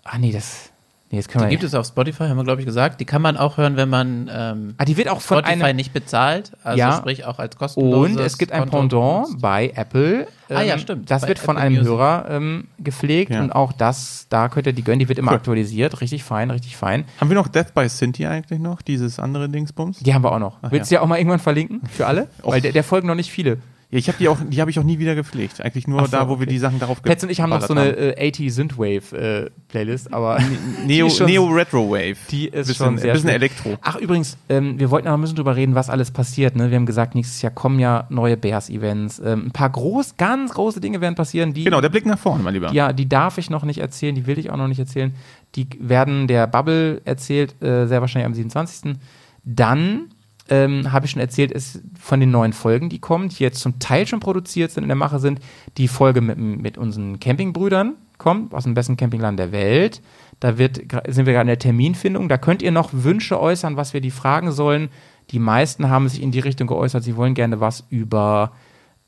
ah 0.03 0.17
nee, 0.17 0.31
das, 0.31 0.71
nee, 1.11 1.17
das 1.17 1.27
können 1.27 1.43
Die 1.43 1.45
wir 1.45 1.49
gibt 1.51 1.63
es 1.63 1.73
auf 1.75 1.85
Spotify, 1.85 2.23
haben 2.25 2.37
wir, 2.37 2.43
glaube 2.43 2.61
ich, 2.61 2.65
gesagt. 2.65 2.99
Die 2.99 3.05
kann 3.05 3.21
man 3.21 3.37
auch 3.37 3.57
hören, 3.57 3.77
wenn 3.77 3.89
man 3.89 4.29
ähm, 4.33 4.75
Ah, 4.77 4.85
die 4.85 4.97
wird 4.97 5.07
auch 5.09 5.21
von 5.21 5.39
Spotify 5.39 5.63
einem, 5.63 5.75
nicht 5.77 5.93
bezahlt. 5.93 6.51
Also 6.63 6.77
Ja. 6.79 6.97
sprich 6.97 7.25
auch 7.25 7.39
als 7.39 7.55
kostenloses 7.57 8.15
und 8.17 8.21
es 8.23 8.37
gibt 8.37 8.51
ein 8.51 8.69
Konto 8.69 8.99
Pendant 9.23 9.41
bei 9.41 9.71
Apple. 9.75 10.27
Ah 10.49 10.61
ja, 10.61 10.73
Ähm, 10.75 10.79
stimmt. 10.79 11.11
Das 11.11 11.27
wird 11.27 11.39
von 11.39 11.55
Apple 11.57 11.65
einem 11.65 11.75
Music. 11.77 11.91
Hörer 11.91 12.25
ähm, 12.29 12.67
gepflegt 12.79 13.31
Ja. 13.31 13.41
und 13.41 13.51
auch 13.51 13.73
das, 13.73 14.27
da 14.29 14.47
könnt 14.49 14.67
ihr 14.67 14.73
die 14.73 14.83
gönnen. 14.83 14.99
Die 14.99 15.09
wird 15.09 15.19
immer 15.19 15.31
Cool. 15.31 15.37
aktualisiert. 15.37 15.99
Richtig 16.01 16.23
fein, 16.23 16.51
richtig 16.51 16.77
fein. 16.77 17.05
Haben 17.19 17.29
wir 17.29 17.35
noch 17.35 17.47
Death 17.47 17.73
by 17.73 17.87
Cynthia 17.89 18.29
eigentlich 18.29 18.59
noch? 18.59 18.81
Dieses 18.81 19.19
andere 19.19 19.49
Dingsbums? 19.49 19.99
Die 19.99 20.13
haben 20.13 20.23
wir 20.23 20.31
auch 20.31 20.39
noch. 20.39 20.57
Willst 20.69 20.89
du 20.91 20.95
ja 20.95 21.01
auch 21.01 21.07
mal 21.07 21.17
irgendwann 21.17 21.39
verlinken 21.39 21.81
für 21.91 22.05
alle? 22.07 22.27
Weil 22.43 22.61
der, 22.61 22.71
der 22.71 22.83
folgen 22.83 23.07
noch 23.07 23.15
nicht 23.15 23.31
viele. 23.31 23.57
Ja, 23.89 23.99
ich 23.99 24.09
habe 24.09 24.17
die 24.17 24.27
auch, 24.27 24.37
die 24.45 24.59
habe 24.59 24.69
ich 24.69 24.77
auch 24.79 24.83
nie 24.83 24.99
wieder 24.99 25.15
gepflegt. 25.15 25.61
Eigentlich 25.61 25.87
nur 25.87 26.01
so, 26.01 26.07
da, 26.11 26.27
wo 26.27 26.31
wir 26.39 26.43
okay. 26.43 26.47
die 26.47 26.57
Sachen 26.57 26.77
darauf 26.77 27.01
Petz 27.01 27.23
und 27.23 27.29
ich 27.29 27.39
haben 27.39 27.51
noch 27.51 27.61
so 27.61 27.73
eine 27.73 27.91
äh, 28.17 28.29
80 28.29 28.53
Synthwave 28.53 29.13
äh, 29.15 29.49
Playlist, 29.69 30.13
aber 30.13 30.39
Neo, 30.85 31.09
schon- 31.09 31.27
Neo 31.27 31.45
Retro 31.45 31.89
Wave. 31.89 32.17
die 32.29 32.47
ist 32.47 32.67
bisschen, 32.67 32.75
schon 32.75 32.97
sehr 32.97 33.13
bisschen. 33.13 33.29
Elektro. 33.29 33.77
Ach 33.81 33.95
übrigens, 33.95 34.37
ähm, 34.49 34.77
wir 34.77 34.91
wollten 34.91 35.07
noch 35.07 35.13
ein 35.13 35.21
bisschen 35.21 35.37
drüber 35.37 35.55
reden, 35.55 35.73
was 35.73 35.89
alles 35.89 36.11
passiert. 36.11 36.57
Ne? 36.57 36.69
Wir 36.69 36.75
haben 36.75 36.85
gesagt, 36.85 37.15
nächstes 37.15 37.41
Jahr 37.41 37.53
kommen 37.53 37.79
ja 37.79 38.07
neue 38.09 38.35
Bears-Events. 38.35 39.19
Ähm, 39.19 39.45
ein 39.47 39.51
paar 39.51 39.69
groß, 39.69 40.17
ganz 40.17 40.53
große 40.53 40.81
Dinge 40.81 40.99
werden 40.99 41.15
passieren. 41.15 41.53
Die, 41.53 41.63
Genau, 41.63 41.79
der 41.79 41.87
Blick 41.89 42.05
nach 42.05 42.19
vorne, 42.19 42.43
mein 42.43 42.55
Lieber. 42.55 42.73
ja, 42.73 42.91
die 42.91 43.07
darf 43.07 43.37
ich 43.37 43.49
noch 43.49 43.63
nicht 43.63 43.79
erzählen, 43.79 44.15
die 44.15 44.27
will 44.27 44.37
ich 44.37 44.49
auch 44.51 44.57
noch 44.57 44.67
nicht 44.67 44.79
erzählen. 44.79 45.13
Die 45.55 45.65
werden 45.79 46.27
der 46.27 46.45
Bubble 46.47 47.01
erzählt, 47.05 47.55
äh, 47.63 47.85
sehr 47.87 48.01
wahrscheinlich 48.01 48.25
am 48.25 48.33
27. 48.33 48.97
Dann 49.45 50.09
ähm, 50.49 50.91
habe 50.91 51.05
ich 51.05 51.11
schon 51.11 51.21
erzählt, 51.21 51.51
ist 51.51 51.81
von 51.99 52.19
den 52.19 52.31
neuen 52.31 52.53
Folgen, 52.53 52.89
die 52.89 52.99
kommen, 52.99 53.29
die 53.29 53.43
jetzt 53.43 53.59
zum 53.59 53.79
Teil 53.79 54.07
schon 54.07 54.19
produziert 54.19 54.71
sind, 54.71 54.83
in 54.83 54.89
der 54.89 54.95
Mache 54.95 55.19
sind, 55.19 55.39
die 55.77 55.87
Folge 55.87 56.21
mit, 56.21 56.37
mit 56.37 56.77
unseren 56.77 57.19
Campingbrüdern 57.19 57.95
kommt, 58.17 58.53
aus 58.53 58.63
dem 58.63 58.73
besten 58.73 58.97
Campingland 58.97 59.37
der 59.37 59.51
Welt. 59.51 60.01
Da 60.39 60.57
wird, 60.57 60.77
sind 61.07 61.25
wir 61.25 61.33
gerade 61.33 61.41
in 61.41 61.47
der 61.47 61.59
Terminfindung. 61.59 62.29
Da 62.29 62.37
könnt 62.37 62.61
ihr 62.61 62.71
noch 62.71 62.89
Wünsche 62.93 63.39
äußern, 63.39 63.75
was 63.77 63.93
wir 63.93 64.01
die 64.01 64.11
fragen 64.11 64.51
sollen. 64.51 64.89
Die 65.31 65.39
meisten 65.39 65.89
haben 65.89 66.07
sich 66.07 66.21
in 66.21 66.31
die 66.31 66.39
Richtung 66.39 66.67
geäußert, 66.67 67.03
sie 67.03 67.15
wollen 67.17 67.33
gerne 67.33 67.59
was 67.59 67.85
über 67.89 68.53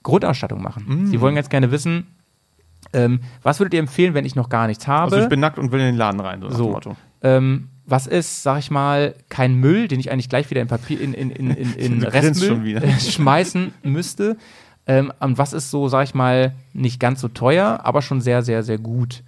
Grundausstattung 0.04 0.62
machen. 0.62 1.08
Sie 1.08 1.22
wollen 1.22 1.36
ganz 1.36 1.50
gerne 1.50 1.72
wissen, 1.72 2.08
ähm, 2.94 3.20
was 3.44 3.60
würdet 3.60 3.74
ihr 3.74 3.80
empfehlen, 3.80 4.14
wenn 4.14 4.26
ich 4.26 4.36
noch 4.36 4.50
gar 4.50 4.68
nichts 4.68 4.88
habe? 4.88 5.12
Also 5.12 5.24
ich 5.24 5.30
bin 5.30 5.40
nackt 5.40 5.60
und 5.60 5.72
will 5.72 5.80
in 5.80 5.88
den 5.88 5.96
Laden 5.98 6.20
rein, 6.20 6.42
so 6.42 6.50
So. 6.50 6.70
Motto. 6.72 6.96
ähm, 7.22 7.70
was 7.90 8.08
ist, 8.08 8.44
sag 8.44 8.60
ich 8.60 8.72
mal, 8.72 9.16
kein 9.30 9.56
Müll, 9.56 9.88
den 9.88 10.00
ich 10.00 10.12
eigentlich 10.12 10.30
gleich 10.30 10.50
wieder 10.50 10.62
in 10.62 10.68
Papier, 10.68 11.00
in, 11.00 11.14
in, 11.14 11.32
in, 11.32 11.52
in, 11.52 11.74
in 11.74 12.04
Restmüll 12.04 12.82
schmeißen 13.00 13.74
müsste. 13.84 14.38
Ähm, 14.88 15.14
und 15.20 15.38
was 15.38 15.54
ist 15.54 15.70
so, 15.72 15.88
sag 15.88 16.04
ich 16.04 16.16
mal, 16.16 16.54
nicht 16.74 17.00
ganz 17.00 17.22
so 17.22 17.28
teuer, 17.28 17.82
aber 17.84 18.02
schon 18.02 18.22
sehr, 18.22 18.42
sehr, 18.42 18.64
sehr 18.64 18.78
gut. 18.78 19.24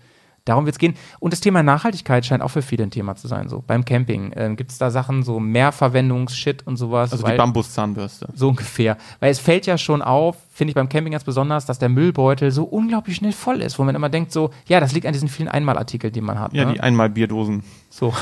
Darum 0.46 0.66
wird 0.66 0.74
es 0.74 0.80
gehen. 0.80 0.96
Und 1.20 1.34
das 1.34 1.40
Thema 1.40 1.62
Nachhaltigkeit 1.62 2.26
scheint 2.26 2.42
auch 2.42 2.48
für 2.50 2.64
viele 2.64 2.84
ein 2.84 2.90
Thema 2.90 3.16
zu 3.16 3.28
sein. 3.28 3.48
So 3.48 3.64
beim 3.66 3.86
Camping 3.86 4.34
ähm, 4.36 4.56
gibt 4.56 4.72
es 4.72 4.80
da 4.80 4.90
Sachen, 4.90 5.22
so 5.22 5.40
Mehrverwendungsshit 5.40 6.66
und 6.66 6.78
sowas. 6.78 7.12
Also 7.12 7.28
die 7.28 7.38
Bambuszahnbürste. 7.38 8.30
so 8.34 8.50
ungefähr. 8.50 8.98
Weil 9.20 9.32
es 9.32 9.40
fällt 9.40 9.68
ja 9.68 9.78
schon 9.78 10.02
auf, 10.02 10.38
finde 10.53 10.72
ich 10.72 10.76
beim 10.76 10.90
Camping 10.90 11.14
ganz 11.14 11.23
besonders, 11.23 11.65
dass 11.65 11.80
der 11.80 11.88
Müllbeutel 11.90 12.52
so 12.52 12.64
unglaublich 12.65 13.15
schnell 13.15 13.32
voll 13.32 13.61
ist, 13.61 13.80
wo 13.80 13.84
man 13.84 13.95
immer 13.95 14.10
denkt, 14.10 14.32
so, 14.34 14.52
ja, 14.68 14.80
das 14.82 14.91
liegt 14.91 15.06
an 15.07 15.14
diesen 15.14 15.30
vielen 15.30 15.48
Einmalartikeln, 15.48 16.11
die 16.11 16.19
man 16.22 16.40
hat. 16.40 16.53
Ja, 16.53 16.65
ne? 16.65 16.73
die 16.73 16.80
einmal 16.82 17.10
Bierdosen. 17.10 17.64
so. 17.90 18.14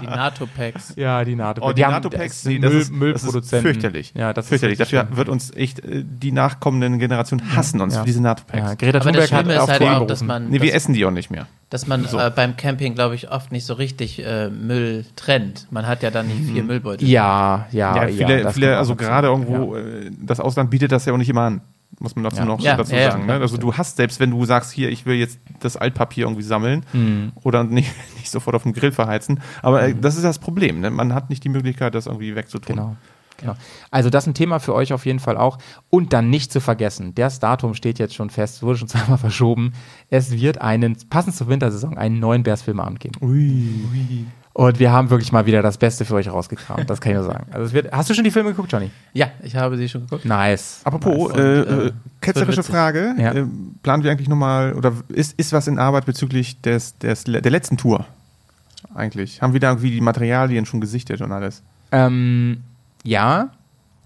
Die 0.00 0.06
NATO-Packs. 0.06 0.94
Ja, 0.96 1.24
die 1.24 1.34
NATO. 1.34 1.62
Oh, 1.66 1.72
die 1.72 1.80
NATO-Packs, 1.82 2.44
nee, 2.44 2.58
das 2.58 2.70
Müll, 2.70 2.80
ist, 2.80 2.90
das 2.90 2.96
Müllproduzenten. 2.98 3.56
ist 3.58 3.62
fürchterlich. 3.62 4.12
Ja, 4.14 4.32
das 4.32 4.48
fürchterlich. 4.48 4.78
ist 4.80 4.92
Dafür 4.92 5.16
wird 5.16 5.28
uns 5.28 5.52
echt 5.54 5.80
äh, 5.80 6.04
die 6.04 6.32
nachkommenden 6.32 6.98
Generationen 6.98 7.56
hassen 7.56 7.80
uns 7.80 7.94
Ja. 7.94 8.00
für 8.00 8.06
diese 8.06 8.22
NATO-Packs. 8.22 8.58
Ja, 8.58 8.74
Greta 8.74 8.98
Aber 9.00 9.12
das 9.12 9.28
Thunberg 9.28 9.32
hat 9.32 9.38
Schlimme 9.40 9.54
ist 9.54 9.60
auf 9.60 9.68
halt 9.70 9.82
auch, 9.82 10.06
dass 10.06 10.22
man, 10.22 10.48
Nee, 10.48 10.60
wir 10.60 10.66
dass, 10.68 10.76
essen 10.76 10.94
die 10.94 11.04
auch 11.06 11.10
nicht 11.10 11.30
mehr. 11.30 11.46
dass 11.70 11.86
man 11.86 12.04
So. 12.04 12.18
äh, 12.18 12.30
beim 12.34 12.56
Camping, 12.56 12.94
glaube 12.94 13.14
ich, 13.14 13.30
oft 13.30 13.52
nicht 13.52 13.64
so 13.64 13.74
richtig 13.74 14.24
äh, 14.24 14.48
Müll 14.50 15.04
trennt. 15.16 15.66
Man 15.70 15.86
hat 15.86 16.02
ja 16.02 16.10
dann 16.10 16.28
nicht 16.28 16.50
vier 16.52 16.62
Müllbeutel. 16.62 17.08
Ja, 17.08 17.66
ja, 17.72 17.96
Ja, 17.96 18.04
ja. 18.08 18.08
viele, 18.26 18.42
das 18.42 18.54
viele 18.54 18.76
also 18.76 18.94
gerade 18.96 19.28
irgendwo, 19.28 19.76
äh, 19.76 20.10
das 20.36 20.44
Ausland 20.44 20.70
bietet 20.70 20.92
das 20.92 21.04
ja 21.04 21.12
auch 21.12 21.16
nicht 21.18 21.28
immer 21.30 21.42
an. 21.42 21.60
Muss 22.00 22.14
man 22.16 22.24
dazu 22.24 22.38
Ja. 22.38 22.44
noch 22.44 22.60
Ja, 22.60 22.76
dazu 22.76 22.94
ja, 22.94 23.12
sagen. 23.12 23.26
ne? 23.26 23.34
Also 23.34 23.56
du 23.56 23.72
hast, 23.74 23.96
selbst 23.96 24.18
wenn 24.20 24.30
du 24.32 24.44
sagst, 24.44 24.72
hier, 24.72 24.90
ich 24.90 25.06
will 25.06 25.14
jetzt 25.16 25.38
das 25.60 25.76
Altpapier 25.76 26.24
irgendwie 26.24 26.42
sammeln 26.42 26.84
Hm. 26.92 27.32
oder 27.42 27.64
nicht, 27.64 27.92
nicht 28.16 28.30
sofort 28.30 28.56
auf 28.56 28.64
dem 28.64 28.72
Grill 28.72 28.92
verheizen, 28.92 29.40
aber 29.62 29.82
äh, 29.84 29.94
das 29.94 30.16
ist 30.16 30.24
das 30.24 30.38
Problem. 30.38 30.80
Ne? 30.80 30.90
Man 30.90 31.14
hat 31.14 31.30
nicht 31.30 31.44
die 31.44 31.48
Möglichkeit, 31.48 31.94
das 31.94 32.06
irgendwie 32.06 32.34
wegzutun. 32.34 32.74
Genau. 32.76 32.96
Genau. 33.38 33.54
Also 33.90 34.08
das 34.08 34.24
ist 34.24 34.28
ein 34.28 34.34
Thema 34.34 34.60
für 34.60 34.74
euch 34.74 34.94
auf 34.94 35.04
jeden 35.04 35.18
Fall 35.20 35.36
auch. 35.36 35.58
Und 35.90 36.14
dann 36.14 36.30
nicht 36.30 36.50
zu 36.50 36.58
vergessen, 36.60 37.14
das 37.14 37.38
Datum 37.38 37.74
steht 37.74 37.98
jetzt 37.98 38.14
schon 38.14 38.30
fest, 38.30 38.62
wurde 38.62 38.78
schon 38.78 38.88
zweimal 38.88 39.18
verschoben. 39.18 39.72
Es 40.08 40.32
wird 40.32 40.60
einen, 40.62 40.96
passend 41.10 41.36
zur 41.36 41.46
Wintersaison, 41.48 41.98
einen 41.98 42.18
neuen 42.18 42.42
Bears-Filmabend 42.44 42.98
geben. 42.98 43.14
Und 44.56 44.78
wir 44.78 44.90
haben 44.90 45.10
wirklich 45.10 45.32
mal 45.32 45.44
wieder 45.44 45.60
das 45.60 45.76
Beste 45.76 46.06
für 46.06 46.14
euch 46.14 46.30
rausgekramt, 46.30 46.88
das 46.88 47.02
kann 47.02 47.12
ich 47.12 47.18
nur 47.18 47.26
sagen. 47.26 47.44
Also 47.50 47.66
es 47.66 47.74
wird, 47.74 47.92
hast 47.92 48.08
du 48.08 48.14
schon 48.14 48.24
die 48.24 48.30
Filme 48.30 48.52
geguckt, 48.52 48.72
Johnny? 48.72 48.90
Ja, 49.12 49.28
ich 49.42 49.54
habe 49.54 49.76
sie 49.76 49.86
schon 49.86 50.00
geguckt. 50.06 50.24
Nice. 50.24 50.80
Apropos, 50.82 51.30
Und, 51.30 51.38
äh, 51.38 51.60
äh, 51.60 51.86
äh, 51.88 51.92
ketzerische. 52.22 52.62
Frage. 52.62 53.14
Ja. 53.18 53.34
Äh, 53.34 53.44
planen 53.82 54.02
wir 54.02 54.10
eigentlich 54.10 54.30
nochmal, 54.30 54.72
oder 54.72 54.94
ist, 55.08 55.38
ist 55.38 55.52
was 55.52 55.68
in 55.68 55.78
Arbeit 55.78 56.06
bezüglich 56.06 56.58
des, 56.62 56.96
des, 56.96 57.24
der 57.24 57.50
letzten 57.50 57.76
Tour? 57.76 58.06
Eigentlich. 58.94 59.42
Haben 59.42 59.52
wir 59.52 59.60
da 59.60 59.68
irgendwie 59.72 59.90
die 59.90 60.00
Materialien 60.00 60.64
schon 60.64 60.80
gesichtet 60.80 61.20
und 61.20 61.32
alles? 61.32 61.62
Ähm, 61.92 62.62
ja, 63.04 63.50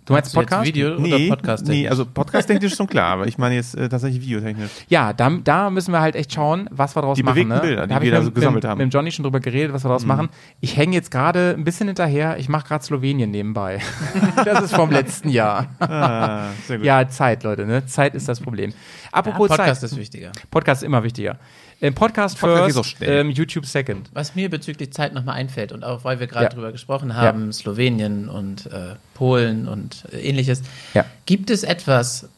Du 0.06 0.14
meinst 0.14 0.34
Podcast? 0.34 0.66
Video 0.66 0.98
Nee, 0.98 1.26
oder 1.28 1.36
Podcast? 1.36 1.66
nee, 1.66 1.86
also 1.88 2.04
podcast-technisch 2.04 2.72
ist 2.72 2.78
schon 2.78 2.86
klar, 2.86 3.12
aber 3.12 3.26
ich 3.28 3.38
meine 3.38 3.54
jetzt 3.54 3.76
äh, 3.76 3.88
tatsächlich 3.88 4.22
videotechnisch. 4.22 4.70
Ja, 4.88 5.12
da, 5.12 5.30
da 5.30 5.70
müssen 5.70 5.92
wir 5.92 6.00
halt 6.00 6.16
echt 6.16 6.32
schauen, 6.32 6.68
was 6.72 6.96
wir 6.96 7.02
daraus 7.02 7.16
Die 7.16 7.22
machen. 7.22 7.34
bewegten 7.34 7.54
ne? 7.54 7.60
Bilder, 7.60 7.86
die 7.86 7.94
hab 7.94 8.02
wir 8.02 8.08
ich 8.08 8.12
da 8.14 8.18
mit, 8.18 8.26
so 8.26 8.32
gesammelt 8.32 8.64
mit, 8.64 8.70
haben. 8.70 8.78
Mit 8.78 8.86
dem 8.86 8.90
Johnny 8.90 9.12
schon 9.12 9.22
drüber 9.22 9.40
geredet, 9.40 9.72
was 9.72 9.84
wir 9.84 9.88
daraus 9.88 10.06
machen. 10.06 10.30
Ich 10.60 10.76
hänge 10.76 10.94
jetzt 10.94 11.10
gerade 11.10 11.54
ein 11.56 11.64
bisschen 11.64 11.86
hinterher. 11.86 12.38
Ich 12.38 12.48
mache 12.48 12.66
gerade 12.66 12.84
Slowenien 12.84 13.30
nebenbei. 13.30 13.80
das 14.44 14.64
ist 14.64 14.74
vom 14.74 14.90
letzten 14.90 15.28
Jahr. 15.28 15.68
Ah, 15.78 16.48
sehr 16.66 16.78
gut. 16.78 16.86
Ja, 16.86 17.06
Zeit, 17.08 17.44
Leute. 17.44 17.66
Ne? 17.66 17.86
Zeit 17.86 18.14
ist 18.14 18.28
das 18.28 18.40
Problem. 18.40 18.72
Apropos 19.12 19.48
Podcast 19.48 19.82
Zeit. 19.82 19.90
ist 19.92 19.96
wichtiger. 19.98 20.32
Podcast 20.50 20.82
ist 20.82 20.86
immer 20.86 21.04
wichtiger. 21.04 21.38
Ähm, 21.82 21.94
Podcast, 21.94 22.38
first, 22.38 22.96
ähm, 23.00 23.30
YouTube 23.30 23.64
second. 23.64 24.10
Was 24.12 24.34
mir 24.34 24.50
bezüglich 24.50 24.92
Zeit 24.92 25.14
nochmal 25.14 25.36
einfällt 25.36 25.72
und 25.72 25.82
auch 25.82 26.04
weil 26.04 26.20
wir 26.20 26.26
gerade 26.26 26.44
Ja. 26.44 26.50
drüber 26.50 26.72
gesprochen 26.72 27.16
haben, 27.16 27.52
Slowenien 27.52 28.28
und 28.28 28.66
äh, 28.66 28.96
Polen 29.14 29.66
und 29.66 30.04
äh, 30.12 30.18
ähnliches, 30.20 30.62
Ja. 30.92 31.06
gibt 31.24 31.48
es 31.48 31.62
etwas, 31.62 32.28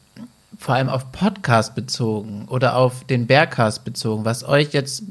vor 0.57 0.75
allem 0.75 0.87
auf 0.87 1.11
Podcast 1.11 1.75
bezogen 1.75 2.47
oder 2.47 2.77
auf 2.77 3.03
den 3.05 3.27
Bergcast 3.27 3.83
bezogen, 3.83 4.23
was 4.23 4.47
euch 4.47 4.71
jetzt 4.71 5.03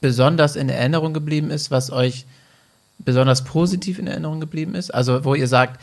besonders 0.00 0.56
in 0.56 0.70
Erinnerung 0.70 1.12
geblieben 1.12 1.50
ist, 1.50 1.70
was 1.70 1.90
euch 1.90 2.24
besonders 2.98 3.44
positiv 3.44 3.98
in 3.98 4.06
Erinnerung 4.06 4.40
geblieben 4.40 4.74
ist? 4.74 4.90
Also 4.94 5.24
wo 5.26 5.34
ihr 5.34 5.48
sagt, 5.48 5.78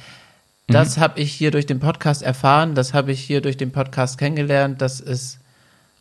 das 0.68 0.98
habe 0.98 1.20
ich 1.20 1.32
hier 1.32 1.52
durch 1.52 1.68
den 1.68 1.80
Podcast 1.80 2.24
erfahren, 2.24 2.74
das 2.74 2.96
habe 2.96 3.12
ich 3.12 3.20
hier 3.22 3.42
durch 3.42 3.56
den 3.58 3.72
Podcast 3.72 4.18
kennengelernt, 4.18 4.82
das 4.82 5.00
ist 5.00 5.38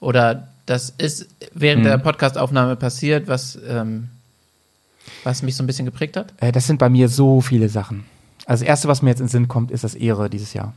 oder 0.01 0.49
das 0.67 0.91
ist 0.99 1.29
während 1.55 1.85
der 1.87 1.99
Podcastaufnahme 1.99 2.77
passiert, 2.77 3.29
was, 3.29 3.59
ähm, 3.69 4.09
was 5.25 5.43
mich 5.43 5.57
so 5.57 5.63
ein 5.63 5.67
bisschen 5.67 5.87
geprägt 5.87 6.17
hat. 6.17 6.33
Äh, 6.39 6.53
das 6.53 6.67
sind 6.67 6.79
bei 6.79 6.89
mir 6.89 7.09
so 7.09 7.41
viele 7.41 7.69
Sachen. 7.69 8.05
Also 8.47 8.63
das 8.65 8.69
Erste, 8.69 8.89
was 8.89 9.03
mir 9.03 9.11
jetzt 9.11 9.21
in 9.21 9.27
den 9.27 9.31
Sinn 9.31 9.49
kommt, 9.49 9.71
ist 9.71 9.85
das 9.85 9.95
Ehre 9.95 10.29
dieses 10.31 10.53
Jahr. 10.55 10.75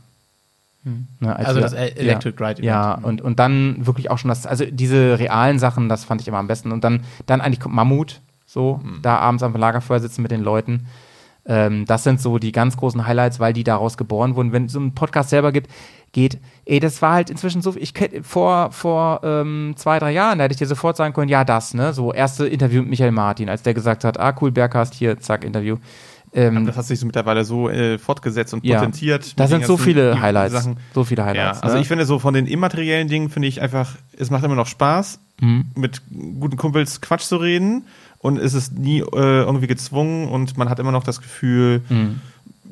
Ne, 0.82 1.36
als 1.36 1.46
Also 1.48 1.60
wir- 1.60 1.62
das 1.62 1.72
E- 1.74 1.92
Electric 1.98 2.36
ja, 2.40 2.46
Ride 2.46 2.58
Event. 2.62 2.64
Ja, 2.66 2.94
und, 2.94 3.20
und 3.20 3.38
dann 3.38 3.84
wirklich 3.86 4.10
auch 4.10 4.16
schon 4.16 4.30
das, 4.30 4.46
also 4.46 4.64
diese 4.64 5.18
realen 5.18 5.58
Sachen, 5.58 5.88
das 5.90 6.04
fand 6.04 6.22
ich 6.22 6.28
immer 6.28 6.38
am 6.38 6.46
besten. 6.46 6.72
Und 6.72 6.84
dann, 6.84 7.02
dann 7.26 7.40
eigentlich 7.42 7.60
kommt 7.60 7.74
Mammut, 7.74 8.20
so, 8.46 8.80
da 9.02 9.16
abends 9.18 9.42
am 9.42 9.54
Lagerfeuer 9.54 10.00
sitzen 10.00 10.22
mit 10.22 10.30
den 10.30 10.40
Leuten. 10.42 10.86
Ähm, 11.46 11.84
das 11.86 12.04
sind 12.04 12.20
so 12.20 12.38
die 12.38 12.52
ganz 12.52 12.76
großen 12.76 13.06
Highlights, 13.06 13.40
weil 13.40 13.52
die 13.52 13.64
daraus 13.64 13.96
geboren 13.96 14.36
wurden. 14.36 14.52
Wenn 14.52 14.66
es 14.66 14.72
so 14.72 14.78
einen 14.78 14.94
Podcast 14.94 15.30
selber 15.30 15.52
gibt, 15.52 15.70
geht, 16.12 16.38
ey, 16.66 16.80
das 16.80 17.00
war 17.02 17.12
halt 17.14 17.30
inzwischen 17.30 17.62
so, 17.62 17.74
ich 17.76 17.94
vor, 18.22 18.72
vor 18.72 19.20
ähm, 19.22 19.74
zwei, 19.76 19.98
drei 19.98 20.12
Jahren, 20.12 20.38
da 20.38 20.44
hätte 20.44 20.52
ich 20.52 20.58
dir 20.58 20.66
sofort 20.66 20.96
sagen 20.96 21.14
können, 21.14 21.28
ja, 21.28 21.44
das, 21.44 21.72
ne, 21.72 21.92
so 21.92 22.12
erste 22.12 22.46
Interview 22.46 22.80
mit 22.82 22.90
Michael 22.90 23.12
Martin, 23.12 23.48
als 23.48 23.62
der 23.62 23.74
gesagt 23.74 24.04
hat, 24.04 24.18
ah, 24.18 24.34
cool, 24.40 24.50
Bergcast, 24.50 24.94
hier, 24.94 25.18
zack, 25.20 25.44
Interview. 25.44 25.76
Ähm, 26.32 26.64
Das 26.66 26.76
hat 26.76 26.84
sich 26.84 27.00
so 27.00 27.06
mittlerweile 27.06 27.44
so 27.44 27.68
äh, 27.68 27.98
fortgesetzt 27.98 28.54
und 28.54 28.64
Ja. 28.64 28.78
potentiert. 28.78 29.38
da 29.38 29.48
sind 29.48 29.64
so 29.66 29.76
viele 29.76 30.20
Highlights, 30.20 30.52
Sachen. 30.52 30.76
so 30.94 31.02
viele 31.04 31.22
Ja, 31.22 31.26
Highlights. 31.26 31.62
also 31.62 31.74
ne? 31.76 31.82
ich 31.82 31.88
finde 31.88 32.06
so 32.06 32.18
von 32.20 32.34
den 32.34 32.46
immateriellen 32.46 33.08
Dingen 33.08 33.30
finde 33.30 33.48
ich 33.48 33.60
einfach, 33.62 33.96
es 34.16 34.30
macht 34.30 34.44
immer 34.44 34.54
noch 34.54 34.68
Spaß, 34.68 35.18
Mhm. 35.40 35.64
mit 35.74 36.02
guten 36.38 36.56
Kumpels 36.56 37.00
Quatsch 37.00 37.22
zu 37.22 37.36
reden 37.38 37.86
und 38.20 38.38
es 38.38 38.54
ist 38.54 38.78
nie 38.78 39.00
äh, 39.00 39.04
irgendwie 39.42 39.66
gezwungen 39.66 40.28
und 40.28 40.56
man 40.56 40.68
hat 40.68 40.78
immer 40.78 40.92
noch 40.92 41.04
das 41.04 41.20
Gefühl, 41.20 41.82
Mhm. 41.88 42.20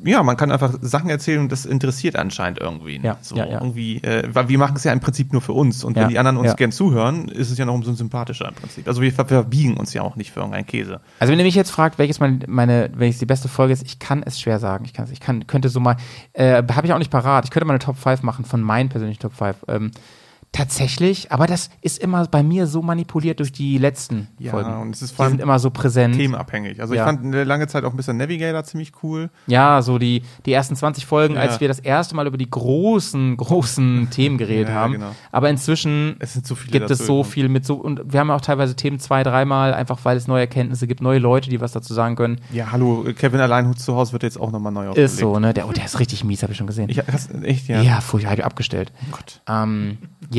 ja, 0.05 0.23
man 0.23 0.37
kann 0.37 0.49
einfach 0.51 0.75
Sachen 0.81 1.09
erzählen 1.09 1.41
und 1.41 1.51
das 1.51 1.65
interessiert 1.65 2.15
anscheinend 2.15 2.59
irgendwie. 2.59 3.01
Ja, 3.03 3.17
so 3.21 3.35
ja, 3.35 3.45
ja. 3.45 3.53
irgendwie, 3.59 3.97
äh, 3.97 4.29
weil 4.31 4.47
wir 4.47 4.57
machen 4.57 4.75
es 4.77 4.83
ja 4.85 4.93
im 4.93 5.01
Prinzip 5.01 5.33
nur 5.33 5.41
für 5.41 5.51
uns 5.51 5.83
und 5.83 5.95
wenn 5.97 6.07
die 6.07 6.17
anderen 6.19 6.37
uns 6.37 6.55
gern 6.55 6.71
zuhören, 6.71 7.27
ist 7.27 7.49
es 7.51 7.57
ja 7.57 7.65
noch 7.65 7.73
umso 7.73 7.91
sympathischer 7.93 8.47
im 8.47 8.53
Prinzip. 8.55 8.87
Also 8.87 9.01
wir 9.01 9.11
ver- 9.11 9.25
verbiegen 9.25 9.75
uns 9.75 9.93
ja 9.93 10.01
auch 10.03 10.15
nicht 10.15 10.31
für 10.31 10.39
irgendeinen 10.39 10.65
Käse. 10.67 11.01
Also 11.19 11.31
wenn 11.31 11.39
ihr 11.39 11.45
mich 11.45 11.55
jetzt 11.55 11.71
fragt, 11.71 11.97
welches 11.97 12.19
meine, 12.21 12.39
meine 12.47 12.91
welches 12.95 13.19
die 13.19 13.25
beste 13.25 13.49
Folge 13.49 13.73
ist, 13.73 13.83
ich 13.85 13.99
kann 13.99 14.23
es 14.23 14.39
schwer 14.39 14.59
sagen. 14.59 14.85
Ich 14.85 14.93
kann 14.93 15.03
es, 15.05 15.11
ich 15.11 15.19
kann, 15.19 15.47
könnte 15.47 15.67
so 15.67 15.79
mal, 15.81 15.97
äh, 16.33 16.63
habe 16.71 16.87
ich 16.87 16.93
auch 16.93 16.97
nicht 16.99 17.11
parat. 17.11 17.43
Ich 17.45 17.51
könnte 17.51 17.65
mal 17.65 17.73
eine 17.73 17.79
Top 17.79 17.97
5 17.97 18.23
machen 18.23 18.45
von 18.45 18.61
meinen 18.61 18.87
persönlichen 18.87 19.19
Top 19.19 19.33
5. 19.33 19.57
Ähm, 19.67 19.91
tatsächlich, 20.51 21.31
aber 21.31 21.45
das 21.47 21.69
ist 21.81 21.99
immer 21.99 22.25
bei 22.27 22.43
mir 22.43 22.67
so 22.67 22.81
manipuliert 22.81 23.39
durch 23.39 23.51
die 23.51 23.77
letzten 23.77 24.27
Ja, 24.39 24.51
Folgen. 24.51 24.73
und 24.81 24.95
es 24.95 25.01
ist 25.01 25.11
die 25.11 25.15
vor 25.15 25.25
allem 25.25 25.33
sind 25.33 25.41
immer 25.41 25.59
so 25.59 25.69
präsent. 25.69 26.15
Themenabhängig. 26.15 26.81
Also 26.81 26.93
Ja. 26.95 27.01
ich 27.01 27.05
fand 27.05 27.23
eine 27.23 27.43
lange 27.43 27.67
Zeit 27.67 27.83
auch 27.83 27.91
ein 27.91 27.97
bisschen 27.97 28.17
Navigator 28.17 28.63
ziemlich 28.63 28.91
cool. 29.03 29.29
Ja, 29.47 29.81
so 29.81 29.97
die, 29.99 30.23
die 30.45 30.51
ersten 30.53 30.75
20 30.75 31.05
Folgen, 31.05 31.35
Ja. 31.35 31.41
als 31.41 31.61
wir 31.61 31.67
das 31.67 31.79
erste 31.79 32.15
Mal 32.15 32.27
über 32.27 32.37
die 32.37 32.49
großen, 32.49 33.37
großen 33.37 34.09
Themen 34.11 34.37
geredet 34.37 34.69
Ja, 34.69 34.75
haben. 34.75 34.93
genau. 34.93 35.15
Aber 35.31 35.49
inzwischen 35.49 36.15
Es 36.19 36.33
so 36.33 36.55
gibt 36.55 36.89
es 36.89 36.99
so 37.05 37.23
viel 37.23 37.47
mit 37.47 37.65
so, 37.65 37.75
und 37.75 38.01
wir 38.11 38.19
haben 38.19 38.31
auch 38.31 38.41
teilweise 38.41 38.75
Themen 38.75 38.99
zwei, 38.99 39.23
dreimal, 39.23 39.73
einfach 39.73 39.99
weil 40.03 40.17
es 40.17 40.27
neue 40.27 40.41
Erkenntnisse 40.41 40.87
gibt, 40.87 41.01
neue 41.01 41.19
Leute, 41.19 41.49
die 41.49 41.61
was 41.61 41.71
dazu 41.73 41.93
sagen 41.93 42.15
können. 42.15 42.41
Ja, 42.51 42.71
hallo, 42.71 43.05
Kevin 43.15 43.39
Alleinhut 43.39 43.79
zu 43.79 43.95
Hause 43.95 44.13
wird 44.13 44.23
jetzt 44.23 44.39
auch 44.39 44.51
nochmal 44.51 44.71
neu 44.73 44.91
Ist 44.93 45.17
so, 45.17 45.37
ne? 45.39 45.53
Der, 45.53 45.67
oh, 45.67 45.71
der 45.71 45.85
ist 45.85 45.99
richtig 45.99 46.23
mies, 46.23 46.41
habe 46.43 46.51
ich 46.53 46.57
schon 46.57 46.67
gesehen. 46.67 46.89
Ich, 46.89 46.99
hast, 47.11 47.29
echt, 47.43 47.67
ja. 47.67 47.81
Ja, 47.81 48.01
furchtbar, 48.01 48.33
ich 48.33 48.43
abgestellt. 48.43 48.91
Oh 49.03 49.11
Gott. 49.11 49.41
Ähm, 49.47 49.97
ja, 50.31 50.38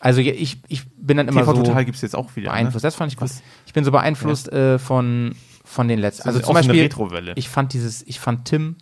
also 0.00 0.20
ja, 0.20 0.32
ich, 0.32 0.58
ich 0.68 0.82
bin 0.96 1.16
dann 1.16 1.28
immer 1.28 1.42
TV 1.42 1.54
so 1.54 1.62
Total 1.62 1.84
gibt 1.84 1.96
es 1.96 2.02
jetzt 2.02 2.16
auch 2.16 2.34
wieder. 2.34 2.50
beeinflusst. 2.50 2.82
Ne? 2.82 2.88
Das 2.88 2.96
fand 2.96 3.12
ich 3.12 3.16
gut. 3.16 3.30
Ich 3.66 3.72
bin 3.72 3.84
so 3.84 3.92
beeinflusst 3.92 4.52
äh, 4.52 4.78
von, 4.78 5.36
von 5.64 5.86
den 5.86 6.00
letzten. 6.00 6.28
Also 6.28 6.40
zum 6.40 6.54
Beispiel, 6.54 6.90
ich 7.36 7.48
fand 7.48 7.72
dieses, 7.72 8.02
ich 8.06 8.18
fand 8.18 8.46
Tim 8.46 8.76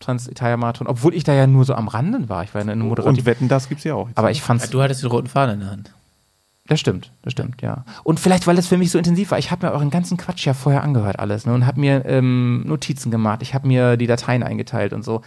Trans-Italia-Marathon, 0.00 0.86
obwohl 0.86 1.14
ich 1.14 1.24
da 1.24 1.34
ja 1.34 1.46
nur 1.46 1.64
so 1.64 1.74
am 1.74 1.88
Randen 1.88 2.28
war. 2.28 2.42
Ich 2.42 2.54
war 2.54 2.64
ja 2.64 2.70
eine 2.70 2.82
Moderative. 2.82 3.20
Und 3.20 3.26
Wetten, 3.26 3.48
das 3.48 3.68
gibt's 3.68 3.84
ja 3.84 3.94
auch. 3.94 4.08
Jetzt. 4.08 4.18
aber 4.18 4.30
ich 4.30 4.42
fand's, 4.42 4.64
Ja, 4.64 4.70
du 4.70 4.82
hattest 4.82 5.02
den 5.02 5.10
roten 5.10 5.28
Faden 5.28 5.54
in 5.54 5.60
der 5.60 5.70
Hand. 5.70 5.92
das 6.66 6.80
stimmt, 6.80 7.12
das 7.22 7.32
stimmt, 7.32 7.62
ja. 7.62 7.84
Und 8.02 8.18
vielleicht, 8.18 8.46
weil 8.46 8.56
es 8.58 8.66
für 8.66 8.78
mich 8.78 8.90
so 8.90 8.98
intensiv 8.98 9.30
war, 9.30 9.38
ich 9.38 9.50
habe 9.50 9.66
mir 9.66 9.72
euren 9.72 9.90
ganzen 9.90 10.16
Quatsch 10.16 10.46
ja 10.46 10.54
vorher 10.54 10.82
angehört 10.82 11.18
alles 11.18 11.46
ne, 11.46 11.52
und 11.52 11.66
habe 11.66 11.80
mir 11.80 12.04
ähm, 12.06 12.62
Notizen 12.66 13.10
gemacht, 13.10 13.42
ich 13.42 13.54
habe 13.54 13.68
mir 13.68 13.96
die 13.96 14.06
Dateien 14.06 14.42
eingeteilt 14.42 14.92
und 14.92 15.04
so. 15.04 15.20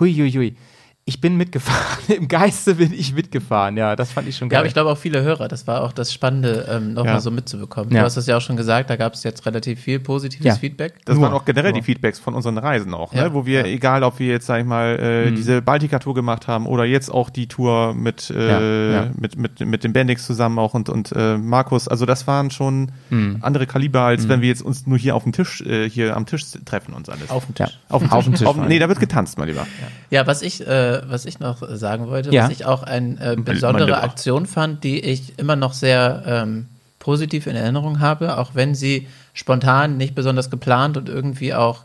Hui, 0.00 0.12
hui, 0.14 0.30
hui. 0.32 0.56
Ich 1.06 1.20
bin 1.20 1.36
mitgefahren. 1.36 1.98
Im 2.16 2.28
Geiste 2.28 2.76
bin 2.76 2.90
ich 2.94 3.12
mitgefahren, 3.14 3.76
ja. 3.76 3.94
Das 3.94 4.10
fand 4.12 4.26
ich 4.26 4.38
schon 4.38 4.46
Ja, 4.48 4.52
geil. 4.52 4.58
aber 4.60 4.68
ich 4.68 4.72
glaube 4.72 4.90
auch 4.90 4.96
viele 4.96 5.20
Hörer. 5.22 5.48
Das 5.48 5.66
war 5.66 5.82
auch 5.82 5.92
das 5.92 6.14
Spannende, 6.14 6.66
ähm, 6.70 6.94
nochmal 6.94 7.14
Ja. 7.16 7.20
so 7.20 7.30
mitzubekommen. 7.30 7.92
Ja. 7.92 8.00
Du 8.00 8.06
hast 8.06 8.16
es 8.16 8.26
ja 8.26 8.38
auch 8.38 8.40
schon 8.40 8.56
gesagt, 8.56 8.88
da 8.88 8.96
gab 8.96 9.12
es 9.12 9.22
jetzt 9.22 9.44
relativ 9.44 9.80
viel 9.80 10.00
positives 10.00 10.46
Ja. 10.46 10.54
Feedback. 10.54 10.94
das 11.04 11.16
Nur. 11.16 11.24
waren 11.26 11.34
auch 11.34 11.44
generell 11.44 11.72
Nur. 11.72 11.80
die 11.80 11.84
Feedbacks 11.84 12.18
von 12.18 12.32
unseren 12.32 12.56
Reisen 12.56 12.94
auch, 12.94 13.12
ne? 13.12 13.20
Ja. 13.20 13.34
wo 13.34 13.44
wir, 13.44 13.60
Ja. 13.60 13.66
egal 13.66 14.02
ob 14.02 14.18
wir 14.18 14.28
jetzt, 14.28 14.46
sag 14.46 14.60
ich 14.60 14.66
mal, 14.66 14.98
äh, 14.98 15.30
Mhm. 15.30 15.36
diese 15.36 15.60
Baltica-Tour 15.60 16.14
gemacht 16.14 16.48
haben 16.48 16.64
oder 16.66 16.86
jetzt 16.86 17.10
auch 17.10 17.28
die 17.28 17.48
Tour 17.48 17.92
mit, 17.92 18.30
äh, 18.30 18.48
Ja, 18.48 19.02
ja. 19.04 19.10
mit, 19.18 19.36
mit, 19.36 19.60
mit 19.60 19.84
dem 19.84 19.92
Bendix 19.92 20.24
zusammen 20.24 20.58
auch 20.58 20.72
und, 20.72 20.88
und 20.88 21.12
äh, 21.12 21.36
Markus, 21.36 21.86
also 21.86 22.06
das 22.06 22.26
waren 22.26 22.50
schon 22.50 22.92
Mhm. 23.10 23.40
andere 23.42 23.66
Kaliber, 23.66 24.00
als 24.04 24.26
wenn 24.28 24.40
wir 24.40 24.48
jetzt 24.48 24.62
uns 24.62 24.86
nur 24.86 24.96
hier 24.96 25.16
auf 25.16 25.24
dem 25.24 25.32
Tisch, 25.32 25.60
äh, 25.60 25.86
hier 25.90 26.16
am 26.16 26.24
Tisch 26.24 26.44
treffen 26.64 26.94
und 26.94 27.10
alles. 27.10 27.28
Auf 27.28 27.44
dem 27.44 27.54
ja, 27.58 27.66
Tisch. 27.66 27.78
auf, 27.90 28.00
dem- 28.02 28.10
auf 28.10 28.24
dem 28.24 28.34
Tisch. 28.36 28.46
Auf, 28.46 28.56
nee, 28.56 28.78
da 28.78 28.88
wird 28.88 29.00
getanzt, 29.00 29.36
mein 29.36 29.48
Lieber. 29.48 29.66
Ja, 30.10 30.26
was 30.26 30.40
ich, 30.40 30.66
äh, 31.02 31.02
was 31.10 31.24
ich 31.26 31.40
noch 31.40 31.62
sagen 31.76 32.06
wollte, 32.08 32.30
Ja. 32.32 32.44
was 32.44 32.50
ich 32.50 32.64
auch 32.64 32.82
eine 32.82 33.20
äh, 33.20 33.36
besondere. 33.36 34.02
Aktion 34.02 34.46
fand, 34.46 34.84
die 34.84 35.00
ich 35.00 35.38
immer 35.38 35.56
noch 35.56 35.72
sehr 35.72 36.22
ähm, 36.26 36.66
positiv 36.98 37.46
in 37.46 37.56
Erinnerung 37.56 38.00
habe, 38.00 38.38
auch 38.38 38.50
wenn 38.54 38.74
sie 38.74 39.08
spontan, 39.34 39.96
nicht 39.96 40.14
besonders 40.14 40.50
geplant 40.50 40.96
und 40.96 41.08
irgendwie 41.08 41.54
auch 41.54 41.82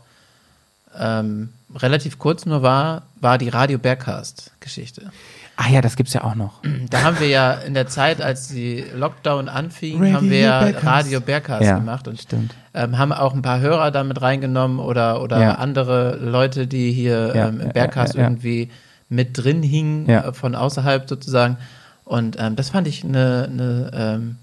ähm, 0.98 1.50
relativ 1.76 2.18
kurz 2.18 2.46
nur 2.46 2.62
war, 2.62 3.02
war 3.20 3.38
die 3.38 3.48
Radio 3.48 3.78
Bergcast-Geschichte. 3.78 5.10
Ah 5.56 5.68
ja, 5.68 5.82
das 5.82 5.96
gibt's 5.96 6.14
ja 6.14 6.24
auch 6.24 6.34
noch. 6.34 6.60
Da 6.88 7.02
haben 7.02 7.20
wir 7.20 7.28
ja 7.28 7.52
in 7.52 7.74
der 7.74 7.86
Zeit, 7.86 8.22
als 8.22 8.48
die 8.48 8.82
Lockdown 8.96 9.48
anfing, 9.50 9.98
Radio 10.00 10.14
haben 10.14 10.30
wir 10.30 10.38
ja. 10.40 10.60
Radio 10.82 11.20
Bergcast 11.20 11.62
Ja, 11.66 11.76
gemacht 11.76 12.08
und 12.08 12.18
stimmt. 12.18 12.54
ähm, 12.72 12.96
haben 12.96 13.12
auch 13.12 13.34
ein 13.34 13.42
paar 13.42 13.60
Hörer 13.60 13.90
damit 13.90 14.22
reingenommen 14.22 14.78
oder, 14.78 15.22
oder 15.22 15.38
Ja. 15.38 15.54
andere 15.56 16.16
Leute, 16.16 16.66
die 16.66 16.92
hier 16.92 17.32
Ja, 17.36 17.48
ähm, 17.48 17.60
im 17.60 17.72
ja. 17.74 18.06
irgendwie 18.16 18.70
mit 19.10 19.36
drin 19.36 19.62
hingen, 19.62 20.08
Ja. 20.08 20.28
äh, 20.28 20.32
von 20.32 20.54
außerhalb 20.54 21.06
sozusagen. 21.08 21.58
Und 22.04 22.36
ähm, 22.40 22.56
das 22.56 22.70
fand 22.70 22.88
ich 22.88 23.04
eine, 23.04 23.48
eine 23.52 23.90
ähm, 23.94 24.36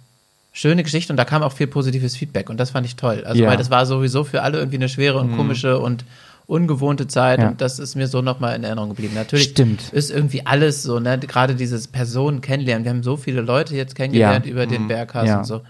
schöne 0.54 0.84
Geschichte 0.84 1.12
und 1.12 1.18
da 1.18 1.26
kam 1.26 1.42
auch 1.42 1.52
viel 1.54 1.68
positives 1.68 2.16
Feedback 2.16 2.50
und 2.50 2.58
das 2.60 2.70
fand 2.72 2.86
ich 2.86 2.96
toll. 2.96 3.24
Also 3.26 3.40
Ja. 3.42 3.48
Mhm. 3.48 3.52
weil 3.52 3.58
das 3.58 3.70
war 3.72 3.86
sowieso 3.86 4.24
für 4.24 4.44
alle 4.44 4.60
irgendwie 4.60 4.78
eine 4.78 4.90
schwere 4.90 5.18
und 5.20 5.36
komische 5.36 5.80
und 5.80 6.06
ungewohnte 6.48 7.08
Zeit 7.08 7.40
Ja. 7.40 7.50
und 7.50 7.60
das 7.62 7.78
ist 7.80 7.96
mir 7.96 8.08
so 8.08 8.22
nochmal 8.22 8.56
in 8.56 8.64
Erinnerung 8.64 8.90
geblieben. 8.90 9.14
Natürlich 9.16 9.50
Stimmt. 9.50 9.90
ist 9.92 10.10
irgendwie 10.12 10.46
alles 10.46 10.82
so, 10.84 11.00
ne? 11.00 11.18
Gerade 11.20 11.56
dieses 11.56 11.88
Personen 11.88 12.40
kennenlernen. 12.42 12.86
Wir 12.86 12.92
haben 12.92 13.04
so 13.04 13.18
viele 13.18 13.42
Leute 13.42 13.76
jetzt 13.76 13.96
kennengelernt 13.96 14.46
Ja. 14.46 14.52
über 14.52 14.66
den 14.66 14.88
Berghaus 14.88 15.28
Ja. 15.28 15.40
und 15.40 15.46
so. 15.46 15.62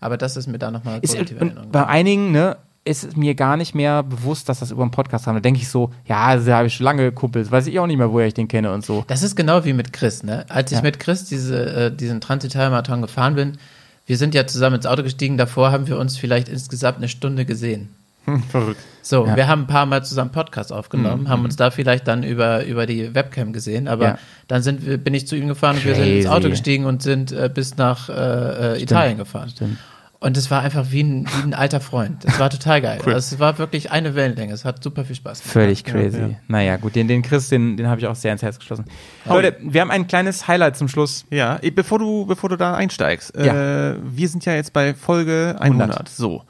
Aber 0.00 0.16
das 0.16 0.36
ist 0.36 0.46
mir 0.46 0.58
da 0.58 0.70
nochmal 0.70 1.00
Ist, 1.02 1.12
positiv 1.14 1.40
und 1.40 1.72
bei 1.72 1.84
einigen, 1.86 2.30
ne, 2.32 2.56
ist 2.84 3.04
es 3.04 3.14
mir 3.16 3.34
gar 3.34 3.56
nicht 3.58 3.74
mehr 3.74 4.02
bewusst, 4.02 4.48
dass 4.48 4.60
das 4.60 4.70
über 4.70 4.82
einen 4.82 4.90
Podcast 4.90 5.26
haben. 5.26 5.34
Da 5.34 5.40
denke 5.40 5.60
ich 5.60 5.68
so, 5.68 5.92
ja, 6.06 6.36
da 6.36 6.56
habe 6.56 6.66
ich 6.68 6.74
schon 6.74 6.84
lange 6.84 7.12
Kumpels, 7.12 7.50
weiß 7.50 7.66
ich 7.66 7.78
auch 7.78 7.86
nicht 7.86 7.98
mehr, 7.98 8.10
woher 8.10 8.26
ich 8.26 8.34
den 8.34 8.48
kenne 8.48 8.72
und 8.72 8.84
so. 8.84 9.04
Das 9.06 9.22
ist 9.22 9.36
genau 9.36 9.64
wie 9.64 9.74
mit 9.74 9.92
Chris, 9.92 10.22
ne? 10.22 10.46
Als 10.48 10.72
ich 10.72 10.78
Ja. 10.78 10.82
mit 10.82 10.98
Chris 10.98 11.24
diese, 11.26 11.66
äh, 11.86 11.94
diesen 11.94 12.20
Transital-Marathon 12.22 13.02
gefahren 13.02 13.34
bin, 13.34 13.58
wir 14.06 14.16
sind 14.16 14.34
ja 14.34 14.46
zusammen 14.46 14.76
ins 14.76 14.86
Auto 14.86 15.02
gestiegen, 15.02 15.36
davor 15.36 15.70
haben 15.72 15.86
wir 15.86 15.98
uns 15.98 16.16
vielleicht 16.16 16.48
insgesamt 16.48 16.98
eine 16.98 17.08
Stunde 17.08 17.44
gesehen. 17.44 17.90
Hm, 18.24 18.42
verrückt. 18.44 18.80
So, 19.02 19.26
Ja. 19.26 19.36
wir 19.36 19.46
haben 19.46 19.62
ein 19.62 19.66
paar 19.66 19.86
Mal 19.86 20.04
zusammen 20.04 20.30
Podcast 20.30 20.72
aufgenommen, 20.72 21.28
haben 21.28 21.44
uns 21.44 21.56
da 21.56 21.70
vielleicht 21.70 22.06
dann 22.08 22.22
über, 22.22 22.64
über 22.64 22.86
die 22.86 23.14
Webcam 23.14 23.52
gesehen, 23.52 23.88
aber 23.88 24.04
Ja. 24.04 24.18
dann 24.48 24.62
sind 24.62 24.84
wir, 24.86 24.98
bin 24.98 25.14
ich 25.14 25.26
zu 25.26 25.36
ihm 25.36 25.48
gefahren 25.48 25.76
und 25.76 25.84
wir 25.84 25.94
sind 25.94 26.04
ins 26.04 26.24
Crazy. 26.24 26.28
Auto 26.28 26.48
gestiegen 26.50 26.84
und 26.86 27.02
sind 27.02 27.30
äh, 27.32 27.50
bis 27.52 27.76
nach 27.76 28.08
äh, 28.08 28.74
äh, 28.76 28.82
Italien 28.82 29.16
gefahren. 29.18 29.48
Stimmt. 29.50 29.78
Und 30.22 30.36
es 30.36 30.50
war 30.50 30.60
einfach 30.60 30.90
wie 30.90 31.02
ein, 31.02 31.26
wie 31.26 31.42
ein 31.44 31.54
alter 31.54 31.80
Freund. 31.80 32.26
Es 32.26 32.38
war 32.38 32.50
total 32.50 32.82
geil. 32.82 33.00
Also 33.06 33.16
es 33.16 33.38
war 33.38 33.56
wirklich 33.56 33.90
eine 33.90 34.14
Wellenlänge. 34.14 34.52
Es 34.52 34.66
hat 34.66 34.82
super 34.84 35.06
viel 35.06 35.16
Spaß 35.16 35.40
gemacht. 35.40 35.52
Völlig 35.52 35.82
crazy. 35.82 36.36
Naja, 36.46 36.76
gut, 36.76 36.94
den, 36.94 37.08
den 37.08 37.22
Chris, 37.22 37.48
den, 37.48 37.78
den 37.78 37.88
habe 37.88 38.00
ich 38.02 38.06
auch 38.06 38.14
sehr 38.14 38.30
ins 38.32 38.42
Herz 38.42 38.58
geschlossen. 38.58 38.84
Leute, 39.24 39.56
wir 39.62 39.80
haben 39.80 39.90
ein 39.90 40.06
kleines 40.06 40.46
Highlight 40.46 40.76
zum 40.76 40.88
Schluss. 40.88 41.24
Ja, 41.30 41.58
bevor 41.74 41.98
du, 41.98 42.26
bevor 42.26 42.50
du 42.50 42.56
da 42.56 42.74
einsteigst, 42.74 43.34
Ja. 43.34 43.92
äh, 43.92 43.96
wir 44.02 44.28
sind 44.28 44.44
ja 44.44 44.54
jetzt 44.54 44.74
bei 44.74 44.92
Folge 44.92 45.56
100. 45.58 45.88
100. 45.90 46.08
So. 46.10 46.42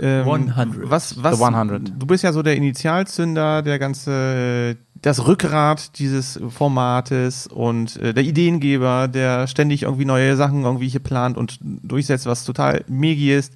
Ähm, 0.00 0.28
100. 0.28 0.90
Was, 0.90 1.22
was, 1.22 1.38
The 1.38 1.44
100. 1.44 1.92
Du 1.96 2.06
bist 2.06 2.24
ja 2.24 2.32
so 2.32 2.42
der 2.42 2.56
Initialzünder, 2.56 3.62
der 3.62 3.78
ganze, 3.78 4.76
das 5.04 5.26
Rückgrat 5.26 5.98
dieses 5.98 6.40
Formates 6.48 7.46
und 7.46 7.96
äh, 7.96 8.14
der 8.14 8.24
Ideengeber, 8.24 9.06
der 9.06 9.46
ständig 9.46 9.82
irgendwie 9.82 10.06
neue 10.06 10.34
Sachen 10.34 10.64
irgendwie 10.64 10.88
hier 10.88 11.00
plant 11.02 11.36
und 11.36 11.58
durchsetzt, 11.60 12.24
was 12.24 12.44
total 12.44 12.84
megi 12.88 13.34
ist. 13.34 13.52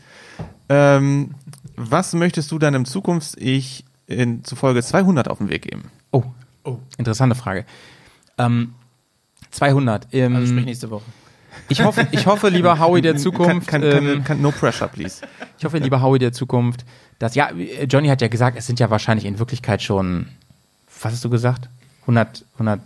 Ähm, 0.68 1.34
was 1.74 2.12
möchtest 2.12 2.50
du 2.52 2.58
deinem 2.58 2.84
Zukunfts-Ich 2.84 3.86
in, 4.06 4.44
zu 4.44 4.56
Folge 4.56 4.82
200 4.82 5.28
auf 5.28 5.38
den 5.38 5.48
Weg 5.48 5.62
geben? 5.62 5.90
Oh, 6.64 6.76
interessante 6.98 7.34
Frage. 7.34 7.64
Ähm, 8.36 8.74
200. 9.50 10.08
Ähm, 10.12 10.36
Also 10.36 10.48
sprich 10.48 10.66
nächste 10.66 10.90
Woche. 10.90 11.04
ich, 11.70 11.82
hoffe, 11.82 12.06
ich 12.10 12.26
hoffe, 12.26 12.50
lieber 12.50 12.78
Howie 12.78 13.00
der 13.00 13.16
Zukunft, 13.16 13.68
Kann, 13.68 13.80
kann, 13.80 13.90
ähm, 13.90 14.06
kann, 14.16 14.24
kann, 14.24 14.42
no 14.42 14.50
pressure, 14.50 14.88
please. 14.88 15.22
ich 15.56 15.64
hoffe, 15.64 15.78
lieber 15.78 16.02
Howie 16.02 16.18
der 16.18 16.32
Zukunft, 16.34 16.84
dass, 17.18 17.34
ja, 17.34 17.50
Johnny 17.88 18.08
hat 18.08 18.20
ja 18.20 18.28
gesagt, 18.28 18.58
es 18.58 18.66
sind 18.66 18.80
ja 18.80 18.90
wahrscheinlich 18.90 19.24
in 19.24 19.38
Wirklichkeit 19.38 19.82
schon, 19.82 20.26
was 21.00 21.12
hast 21.12 21.24
du 21.24 21.30
gesagt? 21.30 21.68
100, 22.02 22.44
100, 22.54 22.80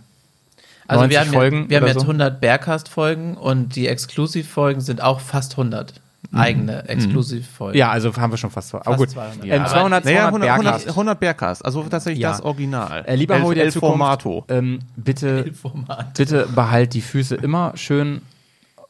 Also 0.87 1.01
90 1.01 1.09
wir 1.11 1.19
haben, 1.21 1.31
Folgen 1.33 1.61
ja, 1.63 1.69
wir 1.69 1.77
haben 1.81 1.87
jetzt 1.87 1.95
so? 1.95 2.01
100 2.01 2.41
Bearcast-Folgen 2.41 3.35
und 3.37 3.75
die 3.75 3.87
Exklusiv-Folgen 3.87 4.81
sind 4.81 5.01
auch 5.01 5.19
fast 5.19 5.53
100. 5.53 5.93
Eigene 6.35 6.87
Exklusiv-Folgen. 6.89 7.77
ja, 7.77 7.91
also 7.91 8.15
haben 8.15 8.31
wir 8.31 8.37
schon 8.37 8.49
fast 8.49 8.71
vor. 8.71 8.81
Aber 8.87 8.95
gut. 8.95 9.09
200. 9.11 9.43
Ähm, 9.43 9.49
Ja, 9.49 9.65
200, 9.67 10.03
200 10.03 10.05
Naja, 10.05 10.25
100, 10.25 10.49
100, 10.49 10.63
Bergcast. 10.73 10.87
100 10.89 11.19
Bergcast, 11.19 11.65
also 11.65 11.83
tatsächlich 11.83 12.21
Ja. 12.21 12.31
das 12.31 12.41
Original. 12.41 13.03
Äh, 13.05 13.15
lieber 13.15 13.39
Howie 13.41 13.55
der 13.55 13.69
Zukunft, 13.69 13.91
Formato. 13.91 14.45
ähm, 14.47 14.79
bitte, 14.95 15.51
bitte 16.17 16.47
behalt 16.55 16.93
die 16.95 17.01
Füße 17.01 17.35
immer 17.35 17.73
schön 17.75 18.21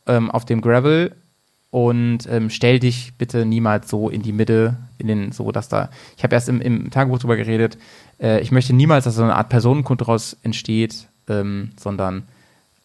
ähm, 0.07 0.31
auf 0.31 0.45
dem 0.45 0.61
Gravel 0.61 1.11
und 1.69 2.19
ähm, 2.29 2.49
stell 2.49 2.79
dich 2.79 3.13
bitte 3.17 3.45
niemals 3.45 3.89
so 3.89 4.07
in 4.09 4.21
die 4.21 4.31
Mitte, 4.31 4.77
in 4.97 5.07
den, 5.07 5.31
so 5.33 5.51
dass 5.51 5.67
da. 5.67 5.89
Ich 6.15 6.23
habe 6.23 6.35
erst 6.35 6.47
im, 6.47 6.61
im 6.61 6.91
Tagebuch 6.91 7.19
drüber 7.19 7.35
geredet. 7.35 7.77
Äh, 8.23 8.39
ich 8.39 8.51
möchte 8.51 8.73
niemals, 8.73 9.03
dass 9.03 9.15
so 9.15 9.23
eine 9.23 9.35
Art 9.35 9.49
Personenkult 9.49 10.01
daraus 10.01 10.37
entsteht, 10.41 11.09
ähm, 11.27 11.71
sondern 11.77 12.23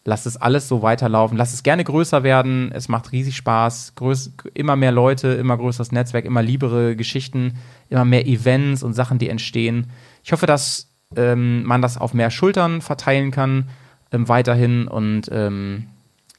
lass 0.05 0.25
es 0.25 0.37
alles 0.37 0.67
so 0.67 0.81
weiterlaufen. 0.81 1.37
Lass 1.37 1.53
es 1.53 1.63
gerne 1.63 1.83
größer 1.83 2.23
werden. 2.23 2.71
Es 2.73 2.89
macht 2.89 3.11
riesig 3.11 3.37
Spaß. 3.37 3.93
Größ, 3.95 4.33
immer 4.53 4.75
mehr 4.75 4.91
Leute, 4.91 5.29
immer 5.29 5.57
größeres 5.57 5.91
Netzwerk, 5.91 6.25
immer 6.25 6.41
liebere 6.41 6.95
Geschichten, 6.95 7.55
immer 7.89 8.05
mehr 8.05 8.27
Events 8.27 8.83
und 8.83 8.93
Sachen, 8.93 9.17
die 9.17 9.29
entstehen. 9.29 9.87
Ich 10.23 10.31
hoffe, 10.31 10.45
dass 10.45 10.87
ähm, 11.15 11.63
man 11.63 11.81
das 11.81 11.97
auf 11.97 12.13
mehr 12.13 12.29
Schultern 12.29 12.81
verteilen 12.81 13.31
kann 13.31 13.69
ähm, 14.11 14.27
weiterhin 14.27 14.87
und 14.87 15.29
ähm, 15.31 15.87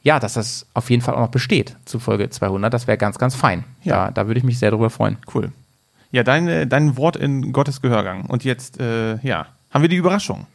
ja, 0.02 0.18
dass 0.18 0.34
das 0.34 0.66
auf 0.72 0.88
jeden 0.88 1.02
Fall 1.02 1.14
auch 1.14 1.20
noch 1.20 1.28
besteht 1.28 1.76
zu 1.84 1.98
Folge 1.98 2.30
200. 2.30 2.72
Das 2.72 2.86
wäre 2.86 2.96
ganz, 2.96 3.18
ganz 3.18 3.34
fein. 3.34 3.64
Ja. 3.82 4.06
Da, 4.06 4.10
da 4.12 4.26
würde 4.26 4.38
ich 4.38 4.44
mich 4.44 4.58
sehr 4.58 4.70
drüber 4.70 4.90
freuen. 4.90 5.18
Cool. 5.34 5.52
Ja, 6.12 6.24
dein, 6.24 6.48
äh, 6.48 6.66
dein 6.66 6.96
Wort 6.96 7.16
in 7.16 7.52
Gottes 7.52 7.80
Gehörgang. 7.80 8.26
Und 8.26 8.44
jetzt, 8.44 8.80
äh, 8.80 9.16
ja, 9.18 9.46
haben 9.70 9.82
wir 9.82 9.88
die 9.88 9.96
Überraschung. 9.96 10.46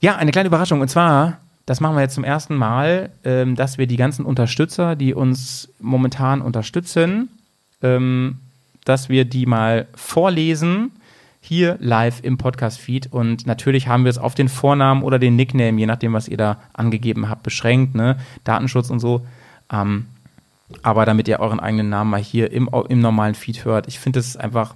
Ja, 0.00 0.16
eine 0.16 0.32
kleine 0.32 0.48
Überraschung. 0.48 0.80
Und 0.80 0.88
zwar, 0.88 1.38
das 1.66 1.80
machen 1.80 1.96
wir 1.96 2.02
jetzt 2.02 2.14
zum 2.14 2.24
ersten 2.24 2.56
Mal, 2.56 3.10
ähm, 3.24 3.54
dass 3.54 3.78
wir 3.78 3.86
die 3.86 3.96
ganzen 3.96 4.24
Unterstützer, 4.24 4.96
die 4.96 5.14
uns 5.14 5.72
momentan 5.80 6.42
unterstützen, 6.42 7.28
ähm, 7.82 8.38
dass 8.84 9.08
wir 9.08 9.24
die 9.24 9.46
mal 9.46 9.86
vorlesen 9.94 10.92
hier 11.40 11.76
live 11.78 12.20
im 12.22 12.38
Podcast-Feed. 12.38 13.12
Und 13.12 13.46
natürlich 13.46 13.86
haben 13.86 14.04
wir 14.04 14.10
es 14.10 14.18
auf 14.18 14.34
den 14.34 14.48
Vornamen 14.48 15.02
oder 15.02 15.18
den 15.18 15.36
Nickname, 15.36 15.78
je 15.78 15.86
nachdem, 15.86 16.12
was 16.12 16.28
ihr 16.28 16.36
da 16.36 16.58
angegeben 16.72 17.28
habt, 17.28 17.44
beschränkt, 17.44 17.94
ne? 17.94 18.16
Datenschutz 18.42 18.90
und 18.90 18.98
so. 18.98 19.24
Ähm, 19.72 20.06
aber 20.82 21.04
damit 21.06 21.28
ihr 21.28 21.40
euren 21.40 21.60
eigenen 21.60 21.88
Namen 21.88 22.10
mal 22.10 22.20
hier 22.20 22.50
im, 22.52 22.68
im 22.88 23.00
normalen 23.00 23.34
Feed 23.34 23.64
hört. 23.64 23.86
Ich 23.88 23.98
finde 23.98 24.18
es 24.20 24.36
einfach 24.36 24.74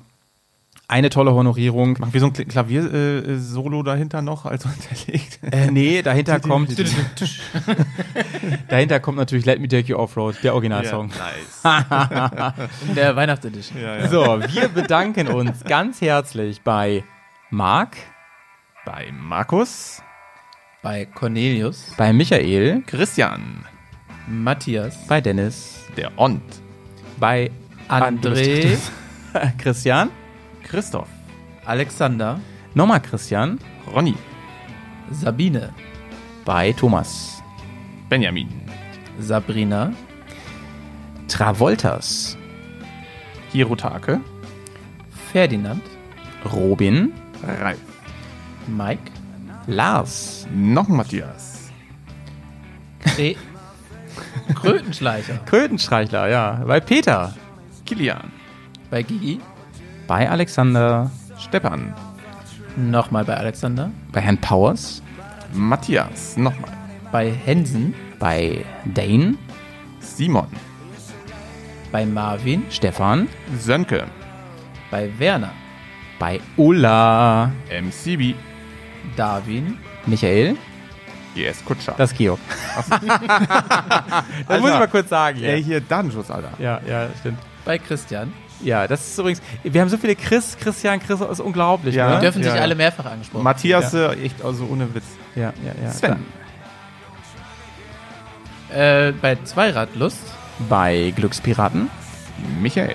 eine 0.88 1.08
tolle 1.10 1.32
Honorierung. 1.32 1.96
Machen 2.00 2.12
wir 2.12 2.20
so 2.20 2.26
ein 2.26 2.32
Kl- 2.32 2.48
Klavier-Solo 2.48 3.82
dahinter 3.84 4.22
noch 4.22 4.44
als 4.46 4.64
unterlegt? 4.66 5.38
Äh, 5.50 5.70
nee, 5.70 6.02
dahinter 6.02 6.40
kommt. 6.40 6.70
dahinter 8.68 9.00
kommt 9.00 9.18
natürlich 9.18 9.46
Let 9.46 9.60
Me 9.60 9.68
Take 9.68 9.88
You 9.88 9.96
Offroad, 9.98 10.36
der 10.42 10.54
Originalsong. 10.54 11.08
nice. 11.08 11.62
In 12.88 12.94
der 12.94 13.14
Weihnachtsedition. 13.16 13.80
So, 14.10 14.40
wir 14.40 14.68
bedanken 14.68 15.28
uns 15.28 15.62
ganz 15.64 16.00
herzlich 16.00 16.60
bei 16.62 17.04
Marc, 17.50 17.96
Bei 18.84 19.12
Markus, 19.12 20.02
Bei 20.82 21.04
Cornelius, 21.04 21.92
bei 21.96 22.12
Michael, 22.12 22.82
Christian, 22.86 23.64
Matthias, 24.30 24.96
bei 25.08 25.20
Dennis, 25.20 25.84
der 25.96 26.16
Ont, 26.16 26.40
bei 27.18 27.50
André, 27.88 28.78
Christian, 29.58 30.10
Christoph, 30.62 31.08
Alexander, 31.64 32.40
nochmal 32.74 33.02
Christian, 33.02 33.58
Ronny, 33.92 34.14
Sabine, 35.10 35.74
bei 36.44 36.72
Thomas, 36.72 37.42
Benjamin, 38.08 38.48
Sabrina, 39.18 39.92
Travoltas, 41.26 42.36
Hirotake, 43.52 44.20
Ferdinand, 45.32 45.82
Robin, 46.52 47.12
Ralf, 47.42 47.80
Mike, 48.68 49.10
Lars, 49.66 50.46
noch 50.54 50.88
ein 50.88 50.96
Matthias, 50.96 51.72
Kre 53.00 53.34
Krötenschleicher, 54.54 55.38
Krötenstreichler, 55.46 56.28
ja, 56.28 56.62
bei 56.66 56.80
Peter, 56.80 57.34
Kilian, 57.86 58.30
bei 58.90 59.02
Gigi, 59.02 59.40
bei 60.06 60.28
Alexander, 60.28 61.10
Steppan, 61.38 61.94
nochmal 62.76 63.24
bei 63.24 63.36
Alexander, 63.36 63.90
bei 64.12 64.20
Herrn 64.20 64.38
Powers, 64.38 65.02
Matthias, 65.52 66.36
nochmal, 66.36 66.70
bei 67.12 67.30
Hensen, 67.30 67.94
bei 68.18 68.64
Dane, 68.84 69.36
Simon, 70.00 70.46
bei 71.92 72.06
Marvin, 72.06 72.62
Stefan, 72.70 73.28
Sönke, 73.58 74.06
bei 74.90 75.10
Werner, 75.18 75.52
bei 76.18 76.40
Ulla, 76.56 77.50
MCB, 77.70 78.34
Darwin, 79.16 79.78
Michael, 80.06 80.56
GS 81.34 81.64
Kutscher. 81.64 81.94
das 81.96 82.12
ist 82.12 82.18
Georg. 82.18 82.40
das 84.48 84.60
muss 84.60 84.70
ich 84.70 84.78
mal 84.78 84.88
kurz 84.88 85.08
sagen. 85.08 85.42
Ey, 85.42 85.62
hier 85.62 85.80
Datenschutz, 85.80 86.30
Alter. 86.30 86.50
Ja, 86.58 86.80
ja, 86.86 87.08
stimmt. 87.20 87.38
bei 87.64 87.78
Christian. 87.78 88.32
Ja, 88.62 88.86
das 88.86 89.06
ist 89.08 89.18
übrigens, 89.18 89.40
wir 89.62 89.80
haben 89.80 89.88
so 89.88 89.96
viele 89.96 90.14
Chris, 90.16 90.56
Christian, 90.60 91.00
Chris, 91.00 91.18
das 91.20 91.30
ist 91.30 91.40
unglaublich, 91.40 91.94
Ja. 91.94 92.08
Die 92.08 92.14
ne? 92.16 92.20
dürfen 92.20 92.42
sich 92.42 92.50
Ja, 92.52 92.56
ja. 92.58 92.62
alle 92.62 92.74
mehrfach 92.74 93.06
angesprochen. 93.06 93.42
Matthias, 93.44 93.94
äh, 93.94 94.10
echt, 94.22 94.44
also 94.44 94.66
ohne 94.70 94.94
Witz. 94.94 95.04
Ja, 95.34 95.52
ja, 95.64 95.72
ja. 95.82 95.90
Sven, 95.92 96.26
Äh, 98.70 99.12
bei 99.12 99.36
Zweiradlust, 99.44 100.20
Bei 100.68 101.12
Glückspiraten, 101.16 101.88
Michael, 102.60 102.94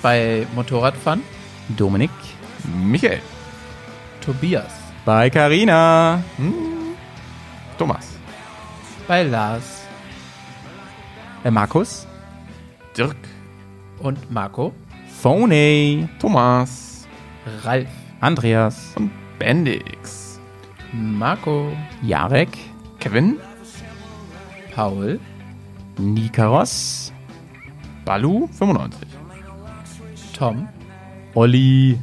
bei 0.00 0.46
Motorradfun, 0.54 1.22
Dominik, 1.70 2.10
Michael, 2.64 3.20
Tobias, 4.24 4.72
bei 5.08 5.30
Carina, 5.30 6.22
Thomas, 7.78 8.18
bei 9.06 9.22
Lars. 9.22 9.86
Äh, 11.44 11.50
Markus, 11.50 12.06
Dirk, 12.94 13.16
und 14.00 14.30
Marco, 14.30 14.74
Phony, 15.22 16.06
Thomas. 16.18 17.08
Ralf, 17.64 17.88
Andreas, 18.20 18.92
und 18.96 19.10
Bendix, 19.38 20.38
Marco, 20.92 21.72
Jarek, 22.02 22.50
Kevin, 23.00 23.38
Paul, 24.74 25.18
Nikaros, 25.96 27.14
Balu, 28.04 28.46
95, 28.48 29.08
Tom, 30.34 30.68
Olli, 31.34 31.98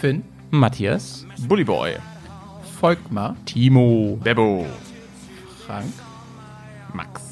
Finn, 0.00 0.24
Matthias, 0.54 1.26
Bullyboy, 1.48 1.96
Volkmar, 2.78 3.36
Timo. 3.46 4.18
Bebo, 4.22 4.66
Frank, 5.66 5.86
Max, 6.92 7.22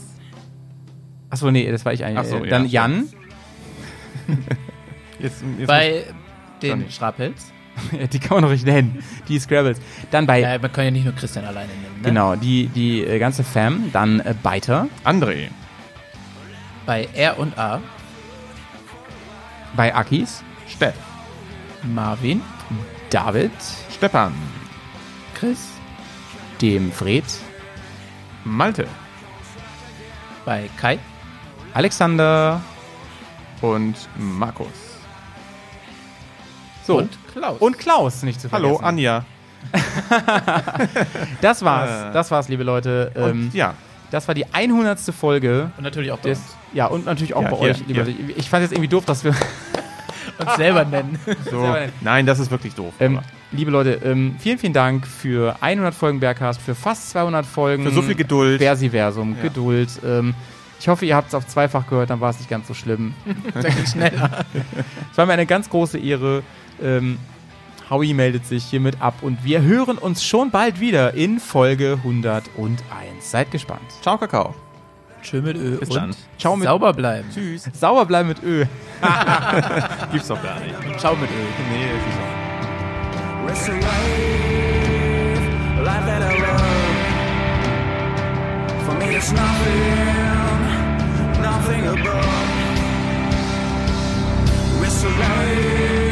Achso, 1.29 1.51
nee, 1.51 1.71
das 1.71 1.85
war 1.85 1.93
ich 1.93 2.03
eigentlich. 2.03 2.27
So, 2.27 2.37
Äh, 2.39 2.45
ja, 2.45 2.51
Dann 2.51 2.61
stimmt. 2.63 2.73
Jan, 2.73 3.09
Jetzt, 5.19 5.43
jetzt 5.59 5.67
bei 5.67 6.05
den 6.63 6.71
Johnny. 6.81 6.91
Schrapels, 6.91 7.53
die 8.13 8.19
kann 8.19 8.37
man 8.37 8.45
noch 8.45 8.51
nicht 8.53 8.65
nennen. 8.65 9.03
Die 9.29 9.39
Scrabbles. 9.39 9.79
Dann 10.11 10.27
bei, 10.27 10.41
Ja, 10.41 10.59
man 10.59 10.73
kann 10.73 10.87
ja 10.87 10.91
nicht 10.91 11.05
nur 11.05 11.15
Christian 11.15 11.45
alleine 11.45 11.69
nennen. 11.69 11.97
Ne? 12.01 12.09
genau, 12.09 12.37
die, 12.37 12.69
die 12.69 13.03
äh, 13.05 13.19
ganze 13.19 13.45
Fam. 13.45 13.91
Dann 13.93 14.21
äh, 14.21 14.35
Beiter. 14.43 14.89
André. 15.05 15.49
Bei 16.87 17.07
R 17.15 17.39
und 17.39 17.59
A, 17.59 17.83
Bei 19.77 19.95
Akis. 19.95 20.43
Steff. 20.67 20.95
Marvin, 21.83 22.41
David. 23.11 23.51
Stefan. 23.95 24.33
Chris, 25.35 25.59
Dem 26.61 26.93
Fred. 26.93 27.25
Malte. 28.45 28.87
bei 30.45 30.69
Kai, 30.81 30.99
Alexander. 31.75 32.61
Und 33.61 33.95
Markus. 34.17 34.69
So. 36.87 36.99
und 36.99 37.11
Klaus. 37.33 37.59
Und 37.61 37.79
Klaus, 37.79 38.23
nicht 38.23 38.41
zu 38.41 38.49
vergessen. 38.49 38.73
Hallo, 38.75 38.81
Anja. 38.83 39.25
Das 41.43 41.63
war's. 41.63 41.91
Äh. 42.11 42.13
Das 42.13 42.31
war's, 42.31 42.49
liebe 42.49 42.63
Leute. 42.65 43.13
Und 43.15 43.23
Ähm, 43.31 43.51
ja, 43.53 43.75
Das 44.11 44.27
war 44.27 44.35
die 44.35 44.47
100. 44.53 44.99
Folge. 45.15 45.71
Und 45.77 45.85
natürlich 45.85 46.11
auch 46.11 46.19
bei 46.19 46.31
Des, 46.31 46.39
uns. 46.39 46.57
ja, 46.73 46.87
und 46.87 47.05
natürlich 47.05 47.35
auch 47.35 47.43
Ja, 47.43 47.51
bei 47.51 47.57
hier, 47.59 47.71
euch, 47.73 47.79
liebe 47.87 48.05
hier. 48.05 48.15
Leute. 48.27 48.33
Ich 48.39 48.49
fand 48.49 48.65
es 48.65 48.71
jetzt 48.71 48.79
irgendwie 48.79 48.89
doof, 48.89 49.05
dass 49.05 49.23
wir. 49.25 49.35
Uns 50.41 50.57
selber 50.57 50.85
nennen. 50.85 51.19
so. 51.45 51.61
Selber 51.61 51.81
nennen. 51.81 51.93
Nein, 52.01 52.27
das 52.27 52.39
ist 52.39 52.51
wirklich 52.51 52.75
doof. 52.75 52.93
Ähm, 53.01 53.21
liebe 53.53 53.71
Leute, 53.71 54.01
ähm, 54.05 54.37
vielen, 54.39 54.59
vielen 54.59 54.73
Dank 54.73 55.07
für 55.07 55.57
100 55.61 55.95
Folgen 55.95 56.21
Bergcast, 56.21 56.61
für 56.61 56.75
fast 56.75 57.11
200 57.11 57.45
Folgen. 57.47 57.85
Für 57.85 57.91
so 57.91 58.03
viel 58.03 58.15
Geduld. 58.15 58.61
Versiversum, 58.61 59.37
Ja. 59.37 59.43
Geduld. 59.43 59.89
Ähm, 60.05 60.35
ich 60.79 60.89
hoffe, 60.89 61.05
ihr 61.05 61.15
habt 61.15 61.29
es 61.29 61.35
auf 61.35 61.47
zweifach 61.47 61.87
gehört, 61.87 62.09
dann 62.11 62.21
war 62.21 62.31
es 62.31 62.39
nicht 62.39 62.49
ganz 62.49 62.67
so 62.67 62.73
schlimm. 62.75 63.13
Schneller. 63.91 64.45
Es 65.13 65.19
war 65.19 65.27
mir 65.27 65.35
eine 65.35 65.45
ganz 65.47 65.69
große 65.69 65.99
Ehre. 65.99 66.43
Ähm, 66.83 67.19
Howie 67.91 68.15
meldet 68.15 68.47
sich 68.47 68.65
hiermit 68.65 68.97
ab 69.03 69.15
und 69.21 69.45
wir 69.45 69.63
hören 69.63 69.99
uns 69.99 70.25
schon 70.25 70.51
bald 70.51 70.81
wieder 70.81 71.13
in 71.15 71.39
Folge 71.41 71.99
101. 72.05 72.41
Seid 73.21 73.51
gespannt. 73.51 73.83
Ciao, 74.01 74.17
Kakao. 74.17 74.55
Schön 75.23 75.45
mit 75.45 75.57
Ö. 75.57 75.77
Bis 75.79 75.89
und 75.91 75.97
dann. 75.97 76.15
Ciao 76.39 76.57
mit 76.57 76.67
sauber 76.67 76.93
bleiben. 76.93 77.29
Tschüss. 77.33 77.69
Sauber 77.73 78.07
bleiben 78.07 78.29
mit 78.29 78.43
Ö. 78.43 78.65
Gibt's 80.13 80.29
doch 80.29 80.43
gar 80.43 80.59
nicht. 80.61 80.75
Ciao 81.01 81.15
mit 81.17 81.31
Ö. 81.31 81.35
Nee, 81.73 81.85
ist 81.85 82.19
auch. 82.19 83.49
Rest 83.49 83.69
of 83.69 83.75
life, 83.75 83.85
life 85.83 86.07
that 86.07 86.23
I 86.23 86.41
love. 86.41 86.61
For 88.85 88.95
me, 88.95 89.17
it's 89.17 89.33
nothing, 89.33 90.69
nothing 91.41 91.87
above. 91.87 92.27
Rest 94.81 95.05
of 95.05 95.19
life. 95.19 96.10